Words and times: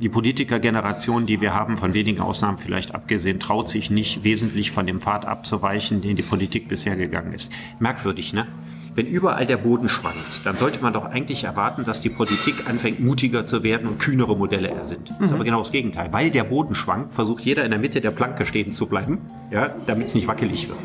Die 0.00 0.08
Politikergeneration, 0.08 1.26
die 1.26 1.40
wir 1.40 1.54
haben, 1.54 1.76
von 1.76 1.92
wenigen 1.92 2.20
Ausnahmen 2.20 2.58
vielleicht 2.58 2.94
abgesehen, 2.94 3.40
traut 3.40 3.68
sich 3.68 3.90
nicht 3.90 4.22
wesentlich 4.22 4.70
von 4.70 4.86
dem 4.86 5.00
Pfad 5.00 5.24
abzuweichen, 5.24 6.02
den 6.02 6.14
die 6.14 6.22
Politik 6.22 6.68
bisher 6.68 6.94
gegangen 6.94 7.32
ist. 7.32 7.50
Merkwürdig, 7.80 8.32
ne? 8.32 8.46
Wenn 8.94 9.06
überall 9.06 9.44
der 9.46 9.56
Boden 9.56 9.88
schwankt, 9.88 10.44
dann 10.44 10.56
sollte 10.56 10.80
man 10.82 10.92
doch 10.92 11.04
eigentlich 11.04 11.44
erwarten, 11.44 11.82
dass 11.82 12.00
die 12.00 12.10
Politik 12.10 12.68
anfängt, 12.68 13.00
mutiger 13.00 13.44
zu 13.44 13.62
werden 13.64 13.88
und 13.88 13.98
kühnere 13.98 14.36
Modelle 14.36 14.68
ersinnt. 14.68 15.10
Das 15.10 15.20
ist 15.20 15.32
aber 15.32 15.44
genau 15.44 15.58
das 15.58 15.72
Gegenteil. 15.72 16.12
Weil 16.12 16.30
der 16.30 16.44
Boden 16.44 16.74
schwankt, 16.76 17.14
versucht 17.14 17.44
jeder 17.44 17.64
in 17.64 17.70
der 17.70 17.80
Mitte 17.80 18.00
der 18.00 18.10
Planke 18.12 18.46
stehen 18.46 18.70
zu 18.70 18.86
bleiben, 18.86 19.20
ja, 19.50 19.74
damit 19.86 20.08
es 20.08 20.14
nicht 20.14 20.28
wackelig 20.28 20.68
wird. 20.68 20.78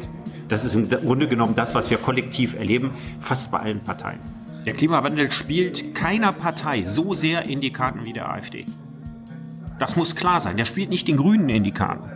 Das 0.47 0.65
ist 0.65 0.75
im 0.75 0.89
Grunde 0.89 1.27
genommen 1.27 1.53
das, 1.55 1.75
was 1.75 1.89
wir 1.89 1.97
kollektiv 1.97 2.55
erleben, 2.55 2.91
fast 3.19 3.51
bei 3.51 3.59
allen 3.59 3.79
Parteien. 3.79 4.19
Der 4.65 4.73
Klimawandel 4.73 5.31
spielt 5.31 5.93
keiner 5.93 6.31
Partei 6.31 6.83
so 6.83 7.13
sehr 7.13 7.45
in 7.45 7.61
die 7.61 7.71
Karten 7.71 8.05
wie 8.05 8.13
der 8.13 8.31
AfD. 8.31 8.65
Das 9.83 9.97
muss 9.97 10.15
klar 10.15 10.39
sein. 10.39 10.55
Der 10.55 10.63
spielt 10.63 10.89
nicht 10.89 11.09
den 11.09 11.17
Grünen 11.17 11.49
in 11.49 11.65
die 11.65 11.73
Karten. 11.73 12.09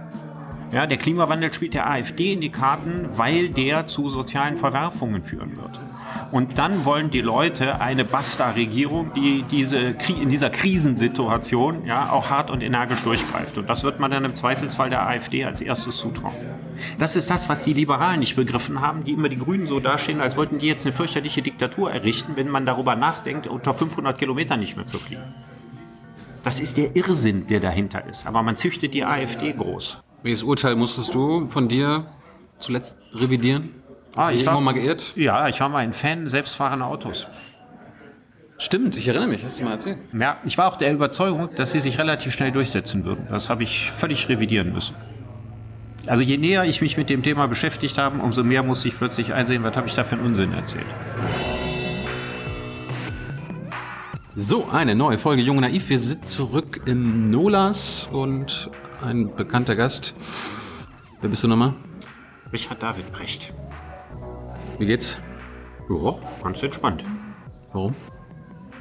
Ja, 0.72 0.88
der 0.88 0.96
Klimawandel 0.96 1.54
spielt 1.54 1.74
der 1.74 1.90
AfD 1.90 2.32
in 2.32 2.40
die 2.40 2.50
Karten, 2.50 3.10
weil 3.12 3.50
der 3.50 3.88
zu 3.88 4.08
sozialen 4.08 4.56
Verwerfungen 4.56 5.22
führen 5.26 5.58
wird. 5.58 5.78
Und 6.32 6.58
dann 6.58 6.86
wollen 6.86 7.10
die 7.10 7.20
Leute 7.20 7.82
eine 7.82 8.06
Basta-Regierung, 8.06 9.12
die 9.16 9.44
diese, 9.52 9.98
in 10.08 10.30
dieser 10.30 10.50
Krisensituation 10.50 11.86
ja, 11.86 12.10
auch 12.10 12.30
hart 12.30 12.52
und 12.52 12.64
energisch 12.64 13.02
durchgreift. 13.02 13.58
Und 13.58 13.68
das 13.70 13.84
wird 13.84 14.00
man 14.00 14.12
dann 14.12 14.24
im 14.24 14.34
Zweifelsfall 14.34 14.90
der 14.90 15.06
AfD 15.06 15.44
als 15.44 15.60
erstes 15.60 15.98
zutrauen. 15.98 16.36
Das 17.00 17.18
ist 17.18 17.30
das, 17.30 17.50
was 17.50 17.66
die 17.66 17.74
Liberalen 17.74 18.22
nicht 18.22 18.38
begriffen 18.38 18.80
haben, 18.80 19.04
die 19.04 19.12
immer 19.12 19.28
die 19.28 19.40
Grünen 19.40 19.68
so 19.68 19.82
dastehen, 19.82 20.22
als 20.22 20.38
wollten 20.38 20.60
die 20.60 20.68
jetzt 20.68 20.86
eine 20.86 20.96
fürchterliche 20.96 21.42
Diktatur 21.42 21.92
errichten, 21.92 22.38
wenn 22.38 22.48
man 22.48 22.66
darüber 22.66 22.96
nachdenkt, 22.96 23.46
unter 23.46 23.74
500 23.74 24.18
Kilometern 24.18 24.62
nicht 24.62 24.78
mehr 24.78 24.88
zu 24.88 25.00
fliegen. 25.00 25.24
Das 26.44 26.60
ist 26.60 26.78
der 26.78 26.96
Irrsinn, 26.96 27.48
der 27.48 27.60
dahinter 27.60 28.06
ist. 28.06 28.26
Aber 28.26 28.42
man 28.44 28.56
züchtet 28.56 28.94
die 28.94 29.04
AfD 29.04 29.54
groß. 29.54 29.98
Welches 30.24 30.44
Urteil 30.44 30.76
musstest 30.76 31.14
du 31.14 31.48
von 31.50 31.68
dir 31.68 32.08
zuletzt 32.60 32.98
revidieren? 33.14 33.72
Ah, 34.16 34.32
ich 34.32 34.46
war 34.46 34.60
mal 34.60 34.72
geirrt. 34.72 35.14
Ja, 35.16 35.48
ich 35.48 35.60
war 35.60 35.70
mal 35.70 35.80
ein 35.80 35.94
Fan 35.94 36.28
selbstfahrender 36.28 36.88
Autos. 36.88 37.28
Stimmt, 38.58 38.98
ich 38.98 39.08
erinnere 39.08 39.28
mich, 39.28 39.44
hast 39.44 39.60
du 39.60 39.66
mal 39.66 39.74
erzählt. 39.74 40.00
Ja, 40.20 40.38
ich 40.44 40.58
war 40.58 40.68
auch 40.68 40.78
der 40.78 40.92
Überzeugung, 40.92 41.50
dass 41.56 41.72
sie 41.74 41.80
sich 41.80 42.00
relativ 42.00 42.34
schnell 42.34 42.52
durchsetzen 42.52 43.06
würden. 43.06 43.28
Das 43.30 43.52
habe 43.52 43.62
ich 43.62 43.92
völlig 43.92 44.28
revidieren 44.30 44.74
müssen. 44.74 44.96
Also 46.08 46.24
je 46.24 46.38
näher 46.38 46.64
ich 46.64 46.82
mich 46.82 46.98
mit 46.98 47.12
dem 47.12 47.22
Thema 47.22 47.48
beschäftigt 47.48 48.00
habe, 48.00 48.20
umso 48.20 48.44
mehr 48.44 48.64
musste 48.64 48.88
ich 48.88 48.98
plötzlich 48.98 49.34
einsehen, 49.34 49.64
was 49.64 49.76
habe 49.76 49.88
ich 49.88 49.94
da 49.94 50.04
für 50.04 50.16
einen 50.16 50.26
Unsinn 50.26 50.54
erzählt. 50.54 50.88
So, 54.40 54.68
eine 54.72 54.94
neue 54.94 55.18
Folge 55.18 55.42
Junge 55.42 55.62
Naiv. 55.62 55.90
Wir 55.90 55.98
sind 55.98 56.24
zurück 56.24 56.82
im 56.86 57.32
Nolas 57.32 58.08
und 58.12 58.70
ein 59.04 59.34
bekannter 59.36 59.76
Gast. 59.76 60.14
Wer 61.20 61.32
bist 61.32 61.44
du 61.44 61.48
nochmal? 61.48 61.74
Richard 62.54 62.84
David 62.84 63.12
Brecht. 63.12 63.52
Wie 64.78 64.86
geht's? 64.86 65.18
Ja, 65.90 66.14
ganz 66.44 66.62
entspannt. 66.62 67.04
Warum? 67.74 67.96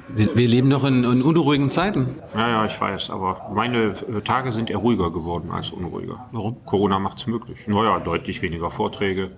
Wir, 0.09 0.37
wir 0.37 0.47
leben 0.47 0.69
doch 0.69 0.85
in, 0.85 1.05
in, 1.05 1.23
unruhigen 1.23 1.71
Zeiten. 1.71 2.17
Ja, 2.35 2.51
ja, 2.51 2.67
ich 2.67 2.79
weiß, 2.79 3.09
aber 3.09 3.51
meine 3.55 3.95
Tage 4.25 4.53
sind 4.53 4.69
eher 4.69 4.77
ruhiger 4.77 5.11
geworden 5.11 5.51
als 5.53 5.71
unruhiger. 5.71 6.27
Warum? 6.33 6.67
Corona 6.67 6.99
macht 6.99 7.17
es 7.17 7.27
möglich. 7.29 7.67
Naja, 7.67 7.99
deutlich 7.99 8.43
weniger 8.43 8.71
Vorträge, 8.71 9.31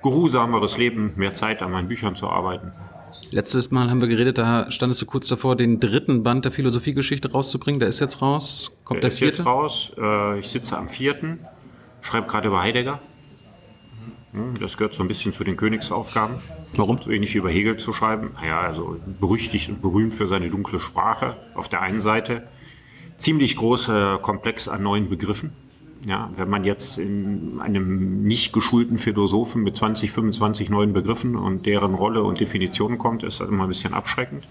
geruhsameres 0.00 0.78
Leben, 0.78 1.14
mehr 1.16 1.34
Zeit 1.34 1.60
an 1.60 1.72
meinen 1.72 1.88
Büchern 1.88 2.14
zu 2.14 2.28
arbeiten. 2.28 2.70
Letztes 3.30 3.70
Mal 3.70 3.90
haben 3.90 4.00
wir 4.00 4.08
geredet, 4.08 4.38
da 4.38 4.70
standest 4.70 5.02
du 5.02 5.06
kurz 5.06 5.28
davor, 5.28 5.56
den 5.56 5.80
dritten 5.80 6.22
Band 6.22 6.44
der 6.44 6.52
Philosophiegeschichte 6.52 7.32
rauszubringen. 7.32 7.80
Der 7.80 7.88
ist 7.88 8.00
jetzt 8.00 8.22
raus. 8.22 8.76
Kommt 8.84 8.98
der, 8.98 9.00
der 9.02 9.08
ist 9.08 9.18
vierte? 9.18 9.38
jetzt 9.38 9.46
raus. 9.46 9.92
Äh, 9.98 10.38
ich 10.38 10.48
sitze 10.48 10.76
am 10.78 10.88
vierten, 10.88 11.40
schreibe 12.02 12.28
gerade 12.28 12.48
über 12.48 12.62
Heidegger. 12.62 13.00
Hm, 14.32 14.54
das 14.60 14.76
gehört 14.76 14.94
so 14.94 15.02
ein 15.02 15.08
bisschen 15.08 15.32
zu 15.32 15.42
den 15.42 15.56
Königsaufgaben. 15.56 16.36
Warum? 16.74 16.98
So 16.98 17.10
ähnlich 17.10 17.34
wie 17.34 17.38
über 17.38 17.50
Hegel 17.50 17.78
zu 17.78 17.92
schreiben. 17.92 18.30
Naja, 18.34 18.60
also 18.60 19.00
berüchtigt 19.20 19.68
und 19.70 19.82
berühmt 19.82 20.14
für 20.14 20.28
seine 20.28 20.48
dunkle 20.50 20.78
Sprache 20.78 21.36
auf 21.54 21.68
der 21.68 21.82
einen 21.82 22.00
Seite. 22.00 22.46
Ziemlich 23.18 23.56
großer 23.56 24.18
Komplex 24.18 24.68
an 24.68 24.82
neuen 24.82 25.08
Begriffen. 25.08 25.52
Ja, 26.06 26.30
wenn 26.36 26.48
man 26.48 26.62
jetzt 26.62 26.98
in 26.98 27.58
einem 27.60 28.22
nicht 28.22 28.52
geschulten 28.52 28.96
Philosophen 28.96 29.64
mit 29.64 29.76
20, 29.76 30.12
25 30.12 30.70
neuen 30.70 30.92
Begriffen 30.92 31.34
und 31.34 31.66
deren 31.66 31.94
Rolle 31.94 32.22
und 32.22 32.38
Definition 32.38 32.96
kommt, 32.96 33.24
ist 33.24 33.40
das 33.40 33.48
immer 33.48 33.64
ein 33.64 33.68
bisschen 33.68 33.92
abschreckend. 33.92 34.46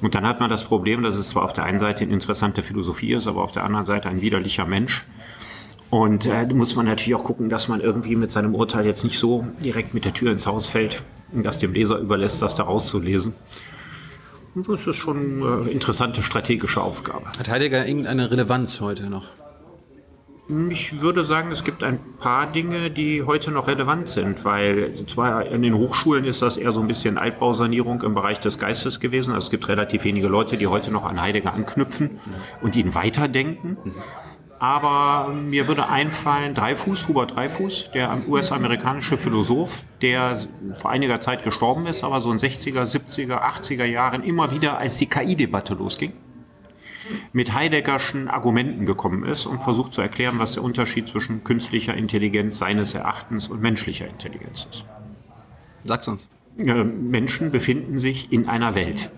Und 0.00 0.14
dann 0.14 0.26
hat 0.26 0.40
man 0.40 0.48
das 0.48 0.64
Problem, 0.64 1.02
dass 1.02 1.16
es 1.16 1.28
zwar 1.28 1.44
auf 1.44 1.52
der 1.52 1.64
einen 1.64 1.78
Seite 1.78 2.04
eine 2.04 2.14
interessante 2.14 2.62
Philosophie 2.62 3.12
ist, 3.12 3.26
aber 3.26 3.42
auf 3.42 3.52
der 3.52 3.64
anderen 3.64 3.84
Seite 3.84 4.08
ein 4.08 4.22
widerlicher 4.22 4.64
Mensch. 4.64 5.04
Und 5.90 6.24
äh, 6.24 6.46
muss 6.46 6.74
man 6.74 6.86
natürlich 6.86 7.14
auch 7.14 7.24
gucken, 7.24 7.50
dass 7.50 7.68
man 7.68 7.82
irgendwie 7.82 8.16
mit 8.16 8.32
seinem 8.32 8.54
Urteil 8.54 8.86
jetzt 8.86 9.04
nicht 9.04 9.18
so 9.18 9.46
direkt 9.62 9.92
mit 9.92 10.06
der 10.06 10.14
Tür 10.14 10.32
ins 10.32 10.46
Haus 10.46 10.68
fällt, 10.68 11.02
dass 11.32 11.58
dem 11.58 11.74
Leser 11.74 11.98
überlässt, 11.98 12.40
das 12.40 12.54
da 12.54 12.62
rauszulesen. 12.62 13.34
Und 14.54 14.66
das 14.66 14.86
ist 14.86 14.96
schon 14.96 15.42
eine 15.42 15.68
äh, 15.68 15.70
interessante 15.70 16.22
strategische 16.22 16.80
Aufgabe. 16.80 17.26
Hat 17.38 17.50
Heidegger 17.50 17.86
irgendeine 17.86 18.30
Relevanz 18.30 18.80
heute 18.80 19.10
noch? 19.10 19.26
Ich 20.70 21.02
würde 21.02 21.26
sagen, 21.26 21.50
es 21.50 21.62
gibt 21.62 21.84
ein 21.84 21.98
paar 22.18 22.50
Dinge, 22.50 22.90
die 22.90 23.22
heute 23.22 23.50
noch 23.50 23.68
relevant 23.68 24.08
sind, 24.08 24.46
weil 24.46 24.94
zwar 24.94 25.44
in 25.44 25.60
den 25.60 25.74
Hochschulen 25.74 26.24
ist 26.24 26.40
das 26.40 26.56
eher 26.56 26.72
so 26.72 26.80
ein 26.80 26.88
bisschen 26.88 27.18
Altbausanierung 27.18 28.00
im 28.00 28.14
Bereich 28.14 28.40
des 28.40 28.58
Geistes 28.58 28.98
gewesen. 28.98 29.34
Also 29.34 29.46
es 29.46 29.50
gibt 29.50 29.68
relativ 29.68 30.04
wenige 30.04 30.26
Leute, 30.26 30.56
die 30.56 30.66
heute 30.66 30.90
noch 30.90 31.04
an 31.04 31.20
Heidegger 31.20 31.52
anknüpfen 31.52 32.18
und 32.62 32.76
ihn 32.76 32.94
weiterdenken. 32.94 33.76
Aber 34.58 35.28
mir 35.34 35.68
würde 35.68 35.86
einfallen, 35.86 36.54
Dreifuß, 36.54 37.08
Hubert 37.08 37.36
Dreifuß, 37.36 37.90
der 37.92 38.16
US-amerikanische 38.26 39.18
Philosoph, 39.18 39.84
der 40.00 40.38
vor 40.78 40.90
einiger 40.90 41.20
Zeit 41.20 41.44
gestorben 41.44 41.86
ist, 41.86 42.02
aber 42.02 42.22
so 42.22 42.32
in 42.32 42.38
60er, 42.38 42.82
70er, 42.82 43.42
80er 43.42 43.84
Jahren 43.84 44.24
immer 44.24 44.50
wieder, 44.50 44.78
als 44.78 44.96
die 44.96 45.06
KI-Debatte 45.06 45.74
losging, 45.74 46.14
mit 47.32 47.54
Heideggerschen 47.54 48.28
Argumenten 48.28 48.86
gekommen 48.86 49.24
ist 49.24 49.46
und 49.46 49.62
versucht 49.62 49.92
zu 49.92 50.00
erklären, 50.00 50.38
was 50.38 50.52
der 50.52 50.62
Unterschied 50.62 51.08
zwischen 51.08 51.44
künstlicher 51.44 51.94
Intelligenz 51.94 52.58
seines 52.58 52.94
Erachtens 52.94 53.48
und 53.48 53.60
menschlicher 53.60 54.06
Intelligenz 54.06 54.66
ist. 54.70 54.84
Sag's 55.84 56.08
uns. 56.08 56.28
Menschen 56.56 57.50
befinden 57.50 57.98
sich 57.98 58.32
in 58.32 58.48
einer 58.48 58.74
Welt. 58.74 59.10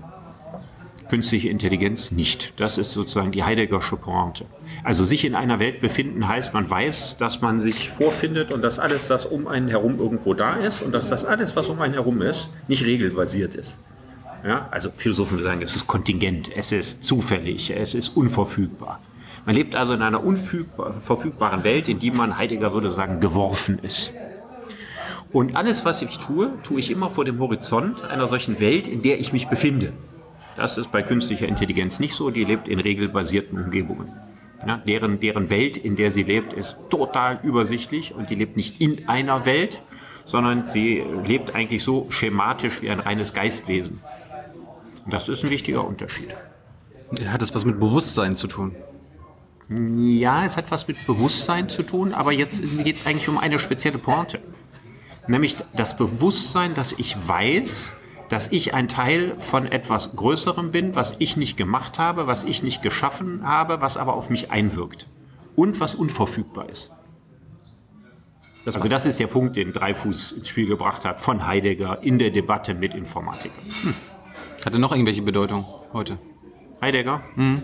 Künstliche 1.09 1.49
Intelligenz 1.49 2.13
nicht. 2.13 2.53
Das 2.61 2.79
ist 2.79 2.93
sozusagen 2.93 3.33
die 3.33 3.43
Heideggersche 3.43 3.97
Pointe. 3.97 4.45
Also 4.85 5.05
sich 5.05 5.25
in 5.25 5.35
einer 5.35 5.59
Welt 5.59 5.81
befinden 5.81 6.29
heißt, 6.29 6.55
man 6.55 6.71
weiß, 6.71 7.17
dass 7.17 7.41
man 7.41 7.59
sich 7.59 7.91
vorfindet 7.91 8.53
und 8.53 8.63
dass 8.63 8.79
alles, 8.79 9.09
das 9.09 9.27
um 9.27 9.49
einen 9.49 9.69
herum 9.69 9.99
irgendwo 9.99 10.35
da 10.35 10.55
ist 10.55 10.83
und 10.83 10.93
dass 10.93 11.09
das 11.09 11.25
alles, 11.25 11.57
was 11.57 11.69
um 11.69 11.81
einen 11.81 11.95
herum 11.95 12.23
ist, 12.23 12.51
nicht 12.69 12.85
regelbasiert 12.85 13.57
ist. 13.57 13.83
Ja, 14.45 14.69
also 14.71 14.91
Philosophen 14.97 15.43
sagen, 15.43 15.63
es 15.63 15.77
ist 15.77 15.87
kontingent, 15.87 16.51
es 16.55 16.73
ist 16.73 17.05
zufällig, 17.05 17.71
es 17.71 17.95
ist 17.95 18.17
unverfügbar. 18.17 19.01
Man 19.47 19.55
lebt 19.55 19.75
also 19.75 19.95
in 19.95 20.03
einer 20.03 20.23
unverfügbaren 20.23 21.65
Welt, 21.65 21.89
in 21.89 21.99
die 21.99 22.11
man, 22.11 22.37
Heidegger 22.37 22.73
würde 22.73 22.91
sagen, 22.91 23.21
geworfen 23.21 23.79
ist. 23.83 24.13
Und 25.33 25.57
alles, 25.57 25.85
was 25.85 26.03
ich 26.03 26.19
tue, 26.19 26.53
tue 26.63 26.81
ich 26.81 26.91
immer 26.91 27.11
vor 27.11 27.25
dem 27.25 27.39
Horizont 27.39 28.03
einer 28.03 28.27
solchen 28.27 28.61
Welt, 28.61 28.89
in 28.89 29.03
der 29.03 29.21
ich 29.21 29.33
mich 29.33 29.49
befinde. 29.49 29.93
Das 30.57 30.77
ist 30.77 30.91
bei 30.91 31.03
künstlicher 31.03 31.47
Intelligenz 31.47 32.01
nicht 32.01 32.15
so, 32.15 32.31
die 32.31 32.45
lebt 32.45 32.69
in 32.69 32.81
regelbasierten 32.81 33.63
Umgebungen. 33.63 34.13
Ja, 34.67 34.77
deren, 34.77 35.21
deren 35.21 35.49
Welt, 35.49 35.77
in 35.77 35.97
der 35.97 36.11
sie 36.11 36.23
lebt, 36.23 36.53
ist 36.53 36.77
total 36.91 37.41
übersichtlich 37.43 38.15
und 38.15 38.29
die 38.29 38.35
lebt 38.35 38.57
nicht 38.57 38.81
in 38.81 39.09
einer 39.09 39.47
Welt, 39.47 39.83
sondern 40.25 40.67
sie 40.67 41.03
lebt 41.25 41.55
eigentlich 41.55 41.83
so 41.83 42.07
schematisch 42.11 42.83
wie 42.83 42.91
ein 42.91 43.01
reines 43.01 43.33
Geistwesen. 43.33 44.01
Das 45.11 45.29
ist 45.29 45.45
ein 45.45 45.51
wichtiger 45.51 45.87
Unterschied. 45.87 46.35
Hat 47.27 47.43
das 47.43 47.55
was 47.55 47.65
mit 47.65 47.81
Bewusstsein 47.81 48.37
zu 48.37 48.47
tun? 48.47 48.75
Ja, 49.69 50.45
es 50.45 50.57
hat 50.57 50.71
was 50.71 50.89
mit 50.89 51.07
Bewusstsein 51.07 51.69
zu 51.69 51.83
tun, 51.83 52.13
aber 52.13 52.33
jetzt 52.33 52.63
geht 52.83 52.97
es 52.97 53.07
eigentlich 53.07 53.29
um 53.29 53.39
eine 53.39 53.59
spezielle 53.59 53.99
Pointe. 53.99 54.41
Nämlich 55.29 55.57
das 55.75 55.97
Bewusstsein, 55.97 56.75
dass 56.75 56.93
ich 56.93 57.17
weiß, 57.29 57.95
dass 58.29 58.51
ich 58.53 58.75
ein 58.75 58.89
Teil 58.89 59.37
von 59.39 59.67
etwas 59.67 60.17
Größerem 60.17 60.71
bin, 60.71 60.95
was 60.95 61.17
ich 61.19 61.37
nicht 61.37 61.57
gemacht 61.57 61.99
habe, 61.99 62.27
was 62.27 62.45
ich 62.45 62.63
nicht 62.63 62.83
geschaffen 62.83 63.43
habe, 63.45 63.81
was 63.81 63.97
aber 63.97 64.15
auf 64.15 64.31
mich 64.31 64.51
einwirkt. 64.51 65.09
Und 65.57 65.79
was 65.81 65.95
unverfügbar 65.95 66.69
ist. 66.69 66.91
Das 68.65 68.75
also 68.77 68.89
das 68.89 69.07
ist 69.07 69.19
der 69.19 69.27
Punkt, 69.27 69.57
den 69.57 69.73
Dreifuß 69.73 70.33
ins 70.33 70.49
Spiel 70.49 70.67
gebracht 70.67 71.05
hat 71.05 71.21
von 71.21 71.47
Heidegger 71.47 72.03
in 72.03 72.19
der 72.19 72.31
Debatte 72.31 72.75
mit 72.75 72.95
Informatikern. 72.95 73.65
Hm. 73.83 73.95
Hat 74.65 74.73
er 74.73 74.79
noch 74.79 74.93
irgendwelche 74.93 75.23
Bedeutung 75.23 75.65
heute? 75.93 76.19
Heidegger? 76.81 77.23
Hm. 77.35 77.63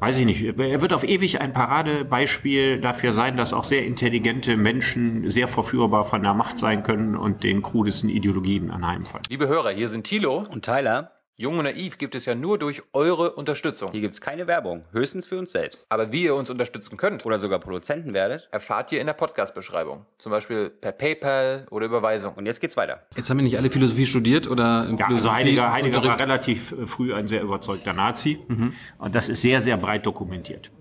Weiß 0.00 0.16
ich 0.18 0.26
nicht. 0.26 0.42
Er 0.42 0.80
wird 0.80 0.92
auf 0.92 1.02
ewig 1.02 1.40
ein 1.40 1.52
Paradebeispiel 1.52 2.80
dafür 2.80 3.12
sein, 3.12 3.36
dass 3.36 3.52
auch 3.52 3.64
sehr 3.64 3.84
intelligente 3.84 4.56
Menschen 4.56 5.28
sehr 5.28 5.48
verführbar 5.48 6.04
von 6.04 6.22
der 6.22 6.34
Macht 6.34 6.58
sein 6.58 6.84
können 6.84 7.16
und 7.16 7.42
den 7.42 7.62
krudesten 7.62 8.08
Ideologien 8.08 8.70
anheimfallen. 8.70 9.24
Liebe 9.28 9.48
Hörer, 9.48 9.70
hier 9.70 9.88
sind 9.88 10.04
Thilo 10.04 10.44
und 10.50 10.64
Tyler. 10.64 11.17
Jung 11.40 11.56
und 11.56 11.66
Naiv 11.66 11.98
gibt 11.98 12.16
es 12.16 12.26
ja 12.26 12.34
nur 12.34 12.58
durch 12.58 12.82
eure 12.92 13.30
Unterstützung. 13.34 13.90
Hier 13.92 14.00
gibt 14.00 14.14
es 14.14 14.20
keine 14.20 14.48
Werbung, 14.48 14.82
höchstens 14.90 15.28
für 15.28 15.38
uns 15.38 15.52
selbst. 15.52 15.86
Aber 15.88 16.10
wie 16.10 16.24
ihr 16.24 16.34
uns 16.34 16.50
unterstützen 16.50 16.96
könnt, 16.96 17.24
Oder 17.24 17.38
sogar 17.38 17.60
Produzenten 17.60 18.12
werdet. 18.12 18.48
erfahrt 18.50 18.90
ihr 18.90 19.00
in 19.00 19.06
der 19.06 19.14
Podcast-Beschreibung. 19.14 20.04
Zum 20.18 20.32
Beispiel 20.32 20.68
per 20.68 20.90
PayPal 20.90 21.68
oder 21.70 21.86
Überweisung. 21.86 22.34
Und 22.34 22.46
jetzt 22.46 22.60
geht's 22.60 22.76
weiter. 22.76 23.06
Jetzt 23.16 23.30
haben 23.30 23.36
wir 23.36 23.44
nicht 23.44 23.56
alle 23.56 23.70
Philosophie 23.70 24.04
studiert 24.04 24.50
oder 24.50 24.92
Ja, 24.98 25.06
also 25.06 25.32
Heidegger, 25.32 25.72
Heidegger 25.72 26.02
war 26.02 26.18
relativ 26.18 26.72
äh, 26.72 26.86
früh 26.88 27.14
ein 27.14 27.28
sehr 27.28 27.42
überzeugter 27.42 27.92
Nazi. 27.92 28.40
Und 28.98 29.14
das 29.14 29.28
ist 29.28 29.40
sehr, 29.40 29.60
sehr 29.60 29.76
breit 29.76 30.06
dokumentiert. 30.06 30.72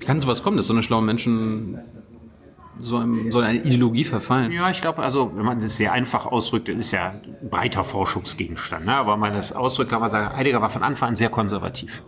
Wie 0.00 0.04
kann 0.04 0.20
sowas 0.20 0.42
kommen, 0.42 0.58
dass 0.58 0.66
so 0.66 0.74
eine 0.74 0.82
schlauen 0.82 1.06
Menschen 1.06 1.78
so, 2.78 2.96
einem, 2.96 3.30
so 3.30 3.40
eine 3.40 3.58
Ideologie 3.58 4.04
verfallen? 4.04 4.52
Ja, 4.52 4.70
ich 4.70 4.80
glaube, 4.80 5.02
also 5.02 5.32
wenn 5.34 5.44
man 5.44 5.58
es 5.58 5.76
sehr 5.76 5.92
einfach 5.92 6.26
ausdrückt, 6.26 6.68
das 6.68 6.76
ist 6.76 6.90
ja 6.92 7.10
ein 7.10 7.48
breiter 7.48 7.84
Forschungsgegenstand. 7.84 8.86
Ne? 8.86 8.94
Aber 8.94 9.12
wenn 9.12 9.20
man 9.20 9.34
das 9.34 9.52
ausdrückt, 9.52 9.90
kann 9.90 10.00
man 10.00 10.10
sagen, 10.10 10.36
Heidegger 10.36 10.60
war 10.60 10.70
von 10.70 10.82
Anfang 10.82 11.10
an 11.10 11.16
sehr 11.16 11.28
konservativ. 11.28 12.02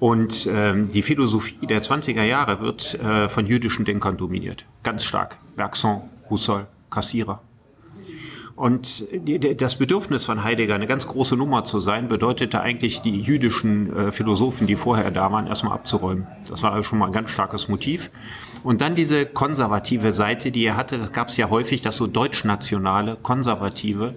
Und 0.00 0.48
ähm, 0.50 0.88
die 0.88 1.02
Philosophie 1.02 1.66
der 1.66 1.82
20er 1.82 2.22
Jahre 2.22 2.60
wird 2.60 2.94
äh, 2.94 3.28
von 3.28 3.46
jüdischen 3.46 3.84
Denkern 3.84 4.16
dominiert. 4.16 4.64
Ganz 4.84 5.04
stark. 5.04 5.38
Bergson, 5.56 6.02
Husserl, 6.30 6.66
Kassierer. 6.88 7.40
Und 8.58 9.06
das 9.60 9.76
Bedürfnis 9.76 10.24
von 10.24 10.42
Heidegger, 10.42 10.74
eine 10.74 10.88
ganz 10.88 11.06
große 11.06 11.36
Nummer 11.36 11.62
zu 11.62 11.78
sein, 11.78 12.08
bedeutete 12.08 12.60
eigentlich, 12.60 13.02
die 13.02 13.20
jüdischen 13.20 13.96
äh, 13.96 14.10
Philosophen, 14.10 14.66
die 14.66 14.74
vorher 14.74 15.12
da 15.12 15.30
waren, 15.30 15.46
erstmal 15.46 15.74
abzuräumen. 15.74 16.26
Das 16.48 16.64
war 16.64 16.82
schon 16.82 16.98
mal 16.98 17.06
ein 17.06 17.12
ganz 17.12 17.30
starkes 17.30 17.68
Motiv. 17.68 18.10
Und 18.64 18.80
dann 18.80 18.96
diese 18.96 19.26
konservative 19.26 20.12
Seite, 20.12 20.50
die 20.50 20.64
er 20.64 20.76
hatte, 20.76 20.98
das 20.98 21.12
gab 21.12 21.28
es 21.28 21.36
ja 21.36 21.50
häufig, 21.50 21.82
dass 21.82 21.96
so 21.96 22.08
deutschnationale, 22.08 23.16
konservative, 23.22 24.16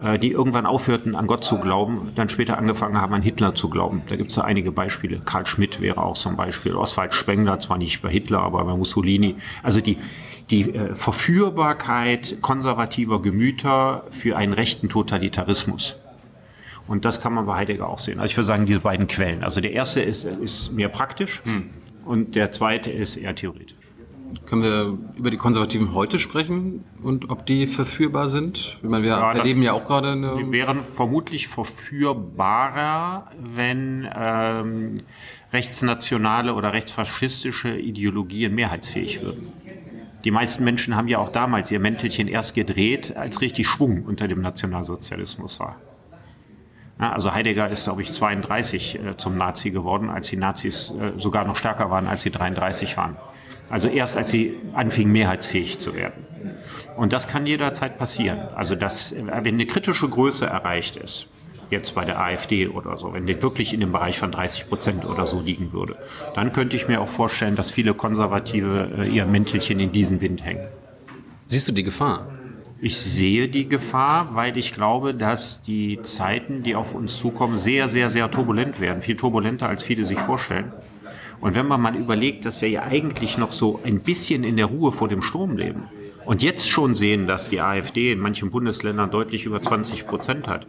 äh, 0.00 0.18
die 0.18 0.30
irgendwann 0.30 0.64
aufhörten, 0.64 1.14
an 1.14 1.26
Gott 1.26 1.44
zu 1.44 1.58
glauben, 1.58 2.10
dann 2.14 2.30
später 2.30 2.56
angefangen 2.56 2.98
haben, 2.98 3.12
an 3.12 3.20
Hitler 3.20 3.54
zu 3.54 3.68
glauben. 3.68 4.00
Da 4.06 4.16
gibt 4.16 4.30
es 4.30 4.36
ja 4.36 4.44
einige 4.44 4.72
Beispiele. 4.72 5.20
Karl 5.26 5.44
Schmidt 5.44 5.82
wäre 5.82 6.02
auch 6.02 6.16
ein 6.24 6.36
Beispiel. 6.36 6.74
Oswald 6.74 7.12
Spengler, 7.12 7.58
zwar 7.58 7.76
nicht 7.76 8.00
bei 8.00 8.08
Hitler, 8.08 8.40
aber 8.40 8.64
bei 8.64 8.74
Mussolini. 8.74 9.36
Also 9.62 9.82
die, 9.82 9.98
die 10.50 10.74
äh, 10.74 10.94
Verführbarkeit 10.94 12.38
konservativer 12.42 13.22
Gemüter 13.22 14.04
für 14.10 14.36
einen 14.36 14.52
rechten 14.52 14.88
Totalitarismus. 14.88 15.96
Und 16.86 17.04
das 17.06 17.20
kann 17.22 17.32
man 17.32 17.46
bei 17.46 17.54
Heidegger 17.56 17.88
auch 17.88 17.98
sehen. 17.98 18.20
Also 18.20 18.32
ich 18.32 18.36
würde 18.36 18.46
sagen, 18.46 18.66
diese 18.66 18.80
beiden 18.80 19.06
Quellen. 19.06 19.42
Also 19.42 19.60
der 19.62 19.72
erste 19.72 20.02
ist, 20.02 20.24
ist 20.24 20.70
mehr 20.72 20.88
praktisch 20.90 21.42
und 22.04 22.34
der 22.36 22.52
zweite 22.52 22.90
ist 22.90 23.16
eher 23.16 23.34
theoretisch. 23.34 23.74
Können 24.46 24.62
wir 24.62 24.98
über 25.16 25.30
die 25.30 25.36
Konservativen 25.38 25.94
heute 25.94 26.18
sprechen 26.18 26.84
und 27.02 27.30
ob 27.30 27.46
die 27.46 27.66
verführbar 27.66 28.28
sind? 28.28 28.78
Ich 28.82 28.88
meine, 28.88 29.02
wir 29.04 29.10
Ja, 29.12 29.32
erleben 29.32 29.62
ja 29.62 29.72
auch 29.72 29.86
gerade 29.86 30.12
Die 30.12 30.26
eine. 30.42 30.52
wären 30.52 30.82
vermutlich 30.84 31.46
verführbarer, 31.48 33.30
wenn 33.40 34.08
ähm, 34.14 35.00
rechtsnationale 35.52 36.52
oder 36.54 36.72
rechtsfaschistische 36.72 37.78
Ideologien 37.78 38.54
mehrheitsfähig 38.54 39.22
würden. 39.22 39.52
Die 40.24 40.30
meisten 40.30 40.64
Menschen 40.64 40.96
haben 40.96 41.08
ja 41.08 41.18
auch 41.18 41.30
damals 41.30 41.70
ihr 41.70 41.80
Mäntelchen 41.80 42.28
erst 42.28 42.54
gedreht, 42.54 43.16
als 43.16 43.40
richtig 43.40 43.68
Schwung 43.68 44.04
unter 44.04 44.26
dem 44.26 44.40
Nationalsozialismus 44.40 45.60
war. 45.60 45.76
Also 46.96 47.34
Heidegger 47.34 47.68
ist, 47.68 47.84
glaube 47.84 48.02
ich, 48.02 48.12
32 48.12 48.94
äh, 48.94 49.16
zum 49.16 49.36
Nazi 49.36 49.70
geworden, 49.70 50.10
als 50.10 50.28
die 50.28 50.36
Nazis 50.36 50.90
äh, 50.90 51.18
sogar 51.18 51.44
noch 51.44 51.56
stärker 51.56 51.90
waren, 51.90 52.06
als 52.06 52.22
sie 52.22 52.30
33 52.30 52.96
waren. 52.96 53.16
Also 53.68 53.88
erst, 53.88 54.16
als 54.16 54.30
sie 54.30 54.56
anfingen, 54.74 55.12
mehrheitsfähig 55.12 55.80
zu 55.80 55.94
werden. 55.94 56.24
Und 56.96 57.12
das 57.12 57.26
kann 57.26 57.46
jederzeit 57.46 57.98
passieren. 57.98 58.38
Also, 58.54 58.76
dass, 58.76 59.10
äh, 59.12 59.24
wenn 59.26 59.54
eine 59.54 59.66
kritische 59.66 60.08
Größe 60.08 60.46
erreicht 60.46 60.96
ist, 60.96 61.26
jetzt 61.70 61.94
bei 61.94 62.04
der 62.04 62.20
AfD 62.20 62.68
oder 62.68 62.96
so, 62.96 63.12
wenn 63.12 63.26
die 63.26 63.42
wirklich 63.42 63.72
in 63.72 63.80
dem 63.80 63.92
Bereich 63.92 64.18
von 64.18 64.30
30 64.30 64.68
Prozent 64.68 65.04
oder 65.04 65.26
so 65.26 65.40
liegen 65.40 65.72
würde, 65.72 65.96
dann 66.34 66.52
könnte 66.52 66.76
ich 66.76 66.88
mir 66.88 67.00
auch 67.00 67.08
vorstellen, 67.08 67.56
dass 67.56 67.70
viele 67.70 67.94
Konservative 67.94 68.90
äh, 68.98 69.08
ihr 69.08 69.26
Mäntelchen 69.26 69.80
in 69.80 69.92
diesen 69.92 70.20
Wind 70.20 70.44
hängen. 70.44 70.66
Siehst 71.46 71.68
du 71.68 71.72
die 71.72 71.84
Gefahr? 71.84 72.28
Ich 72.80 72.98
sehe 72.98 73.48
die 73.48 73.68
Gefahr, 73.68 74.34
weil 74.34 74.58
ich 74.58 74.74
glaube, 74.74 75.14
dass 75.14 75.62
die 75.62 76.02
Zeiten, 76.02 76.62
die 76.62 76.74
auf 76.74 76.94
uns 76.94 77.18
zukommen, 77.18 77.56
sehr, 77.56 77.88
sehr, 77.88 78.10
sehr 78.10 78.30
turbulent 78.30 78.80
werden. 78.80 79.00
Viel 79.00 79.16
turbulenter, 79.16 79.68
als 79.68 79.82
viele 79.82 80.04
sich 80.04 80.18
vorstellen. 80.18 80.72
Und 81.40 81.54
wenn 81.54 81.66
man 81.66 81.80
mal 81.80 81.96
überlegt, 81.96 82.44
dass 82.44 82.62
wir 82.62 82.68
ja 82.68 82.82
eigentlich 82.82 83.38
noch 83.38 83.52
so 83.52 83.80
ein 83.84 84.00
bisschen 84.00 84.44
in 84.44 84.56
der 84.56 84.66
Ruhe 84.66 84.92
vor 84.92 85.08
dem 85.08 85.22
Sturm 85.22 85.56
leben 85.56 85.84
und 86.24 86.42
jetzt 86.42 86.70
schon 86.70 86.94
sehen, 86.94 87.26
dass 87.26 87.50
die 87.50 87.60
AfD 87.60 88.12
in 88.12 88.18
manchen 88.18 88.50
Bundesländern 88.50 89.10
deutlich 89.10 89.44
über 89.44 89.60
20 89.60 90.06
Prozent 90.06 90.48
hat 90.48 90.66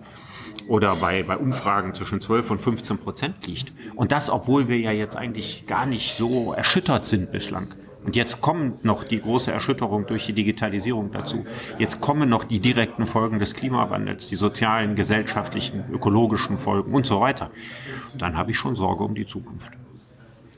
oder 0.68 0.96
bei, 0.96 1.24
bei 1.24 1.38
Umfragen 1.38 1.94
zwischen 1.94 2.22
12 2.22 2.52
und 2.52 2.62
15 2.62 2.98
Prozent 2.98 3.48
liegt. 3.48 3.74
Und 3.96 4.12
das, 4.12 4.30
obwohl 4.30 4.68
wir 4.68 4.80
ja 4.80 4.92
jetzt 4.92 5.16
eigentlich 5.16 5.66
gar 5.68 5.86
nicht 5.86 6.16
so 6.16 6.54
erschüttert 6.54 7.06
sind 7.06 7.32
bislang. 7.32 7.74
Und 8.06 8.16
jetzt 8.16 8.40
kommt 8.40 8.86
noch 8.86 9.04
die 9.04 9.20
große 9.20 9.52
Erschütterung 9.52 10.06
durch 10.06 10.28
die 10.28 10.34
Digitalisierung 10.34 11.12
dazu. 11.12 11.44
Jetzt 11.80 12.02
kommen 12.02 12.30
noch 12.30 12.44
die 12.44 12.60
direkten 12.60 13.08
Folgen 13.08 13.40
des 13.40 13.56
Klimawandels, 13.56 14.30
die 14.30 14.36
sozialen, 14.36 14.96
gesellschaftlichen, 14.96 15.86
ökologischen 15.92 16.60
Folgen 16.60 16.94
und 16.94 17.08
so 17.08 17.20
weiter. 17.20 17.50
Dann 18.16 18.38
habe 18.38 18.52
ich 18.52 18.58
schon 18.58 18.76
Sorge 18.76 19.04
um 19.04 19.16
die 19.16 19.26
Zukunft. 19.26 19.72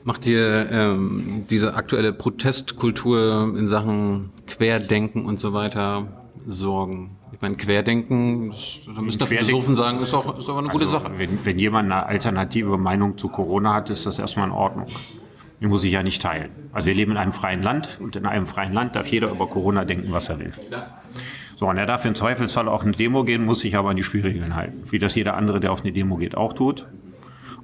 Macht 0.04 0.26
dir 0.26 0.70
ähm, 0.70 1.46
diese 1.48 1.74
aktuelle 1.74 2.12
Protestkultur 2.12 3.54
in 3.58 3.66
Sachen 3.66 4.30
Querdenken 4.46 5.24
und 5.24 5.40
so 5.40 5.54
weiter 5.54 6.06
Sorgen? 6.46 7.17
Ich 7.38 7.42
meine, 7.42 7.56
Querdenken, 7.56 8.52
da 8.92 9.00
müssen 9.00 9.24
Philosophen 9.24 9.76
sagen, 9.76 10.00
ist 10.00 10.12
doch, 10.12 10.40
ist 10.40 10.48
doch 10.48 10.58
eine 10.58 10.70
gute 10.70 10.86
Also, 10.86 10.98
Sache. 10.98 11.12
Wenn, 11.18 11.44
wenn 11.44 11.56
jemand 11.56 11.92
eine 11.92 12.04
alternative 12.04 12.76
Meinung 12.78 13.16
zu 13.16 13.28
Corona 13.28 13.74
hat, 13.74 13.90
ist 13.90 14.06
das 14.06 14.18
erstmal 14.18 14.48
in 14.48 14.52
Ordnung. 14.52 14.86
Die 15.60 15.68
muss 15.68 15.84
ich 15.84 15.92
ja 15.92 16.02
nicht 16.02 16.20
teilen. 16.20 16.50
Also 16.72 16.88
wir 16.88 16.94
leben 16.94 17.12
in 17.12 17.16
einem 17.16 17.30
freien 17.30 17.62
Land 17.62 18.00
und 18.02 18.16
in 18.16 18.26
einem 18.26 18.46
freien 18.46 18.72
Land 18.72 18.96
darf 18.96 19.06
jeder 19.06 19.30
über 19.30 19.46
Corona 19.46 19.84
denken, 19.84 20.10
was 20.10 20.28
er 20.28 20.40
will. 20.40 20.52
So, 21.54 21.68
und 21.68 21.76
er 21.78 21.86
darf 21.86 22.04
im 22.04 22.16
Zweifelsfall 22.16 22.66
auch 22.66 22.82
eine 22.82 22.90
Demo 22.90 23.22
gehen, 23.22 23.44
muss 23.44 23.60
sich 23.60 23.76
aber 23.76 23.90
an 23.90 23.96
die 23.96 24.02
Spielregeln 24.02 24.56
halten. 24.56 24.82
Wie 24.90 24.98
das 24.98 25.14
jeder 25.14 25.36
andere, 25.36 25.60
der 25.60 25.70
auf 25.70 25.82
eine 25.82 25.92
Demo 25.92 26.16
geht, 26.16 26.36
auch 26.36 26.54
tut. 26.54 26.86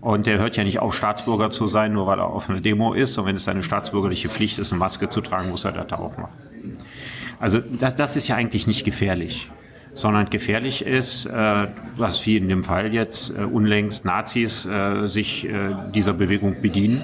Und 0.00 0.26
der 0.26 0.38
hört 0.38 0.56
ja 0.56 0.62
nicht 0.62 0.78
auf, 0.78 0.94
Staatsbürger 0.94 1.50
zu 1.50 1.66
sein, 1.66 1.94
nur 1.94 2.06
weil 2.06 2.20
er 2.20 2.26
auf 2.26 2.48
einer 2.48 2.60
Demo 2.60 2.92
ist. 2.92 3.18
Und 3.18 3.26
wenn 3.26 3.34
es 3.34 3.42
seine 3.42 3.64
staatsbürgerliche 3.64 4.28
Pflicht 4.28 4.60
ist, 4.60 4.70
eine 4.70 4.78
Maske 4.78 5.08
zu 5.08 5.20
tragen, 5.20 5.50
muss 5.50 5.64
er 5.64 5.72
das 5.72 5.98
auch 5.98 6.16
machen. 6.16 6.78
Also 7.40 7.58
das, 7.58 7.96
das 7.96 8.14
ist 8.14 8.28
ja 8.28 8.36
eigentlich 8.36 8.66
nicht 8.68 8.84
gefährlich, 8.84 9.50
sondern 9.94 10.28
gefährlich 10.28 10.84
ist, 10.84 11.26
äh, 11.26 11.68
was 11.96 12.26
wie 12.26 12.36
in 12.36 12.48
dem 12.48 12.64
Fall 12.64 12.92
jetzt 12.92 13.30
äh, 13.30 13.44
unlängst 13.44 14.04
Nazis 14.04 14.66
äh, 14.66 15.06
sich 15.06 15.48
dieser 15.94 16.12
Bewegung 16.12 16.60
bedienen, 16.60 17.02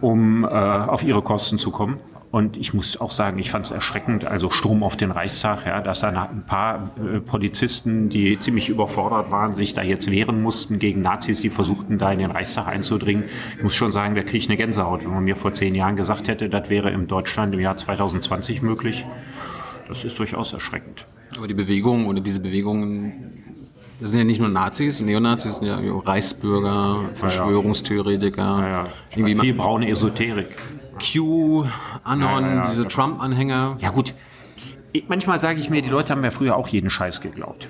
um 0.00 0.44
auf 0.44 1.02
ihre 1.02 1.22
Kosten 1.22 1.58
zu 1.58 1.70
kommen. 1.70 1.98
Und 2.30 2.58
ich 2.58 2.74
muss 2.74 3.00
auch 3.00 3.12
sagen, 3.12 3.38
ich 3.38 3.50
fand 3.50 3.64
es 3.66 3.70
erschreckend, 3.70 4.26
also 4.26 4.50
Sturm 4.50 4.82
auf 4.82 4.96
den 4.96 5.10
Reichstag, 5.10 5.64
ja, 5.64 5.80
dass 5.80 6.00
da 6.00 6.08
ein 6.08 6.44
paar 6.44 6.90
Polizisten, 7.24 8.10
die 8.10 8.38
ziemlich 8.38 8.68
überfordert 8.68 9.30
waren, 9.30 9.54
sich 9.54 9.72
da 9.72 9.82
jetzt 9.82 10.10
wehren 10.10 10.42
mussten 10.42 10.78
gegen 10.78 11.00
Nazis, 11.00 11.40
die 11.40 11.50
versuchten, 11.50 11.98
da 11.98 12.12
in 12.12 12.18
den 12.18 12.30
Reichstag 12.30 12.68
einzudringen. 12.68 13.24
Ich 13.56 13.62
muss 13.62 13.74
schon 13.74 13.90
sagen, 13.90 14.14
da 14.14 14.22
kriege 14.22 14.38
ich 14.38 14.48
eine 14.48 14.58
Gänsehaut, 14.58 15.04
wenn 15.04 15.12
man 15.12 15.24
mir 15.24 15.36
vor 15.36 15.52
zehn 15.52 15.74
Jahren 15.74 15.96
gesagt 15.96 16.28
hätte, 16.28 16.50
das 16.50 16.68
wäre 16.68 16.90
in 16.90 17.06
Deutschland 17.06 17.54
im 17.54 17.60
Jahr 17.60 17.76
2020 17.76 18.60
möglich. 18.60 19.06
Das 19.88 20.04
ist 20.04 20.18
durchaus 20.18 20.52
erschreckend. 20.52 21.06
Aber 21.36 21.48
die 21.48 21.54
Bewegung 21.54 22.06
oder 22.06 22.20
diese 22.20 22.40
Bewegungen, 22.40 23.56
das 24.00 24.10
sind 24.10 24.18
ja 24.18 24.24
nicht 24.24 24.40
nur 24.40 24.48
Nazis, 24.48 25.00
Neonazis 25.00 25.56
sind 25.56 25.66
ja 25.66 25.80
Reichsbürger, 25.80 27.10
Verschwörungstheoretiker, 27.14 28.42
Ja, 28.42 28.68
ja. 28.68 28.88
irgendwie 29.14 29.36
Viel 29.36 29.54
braune 29.54 29.88
Esoterik. 29.88 30.48
Q, 30.98 31.66
Anon, 32.04 32.44
Ja, 32.44 32.54
ja, 32.54 32.70
diese 32.70 32.88
Trump-Anhänger. 32.88 33.76
Ja 33.80 33.90
gut, 33.90 34.14
ich, 34.92 35.08
manchmal 35.08 35.38
sage 35.40 35.60
ich 35.60 35.68
mir, 35.68 35.82
die 35.82 35.90
Leute 35.90 36.12
haben 36.12 36.24
ja 36.24 36.30
früher 36.30 36.56
auch 36.56 36.68
jeden 36.68 36.90
Scheiß 36.90 37.20
geglaubt. 37.20 37.68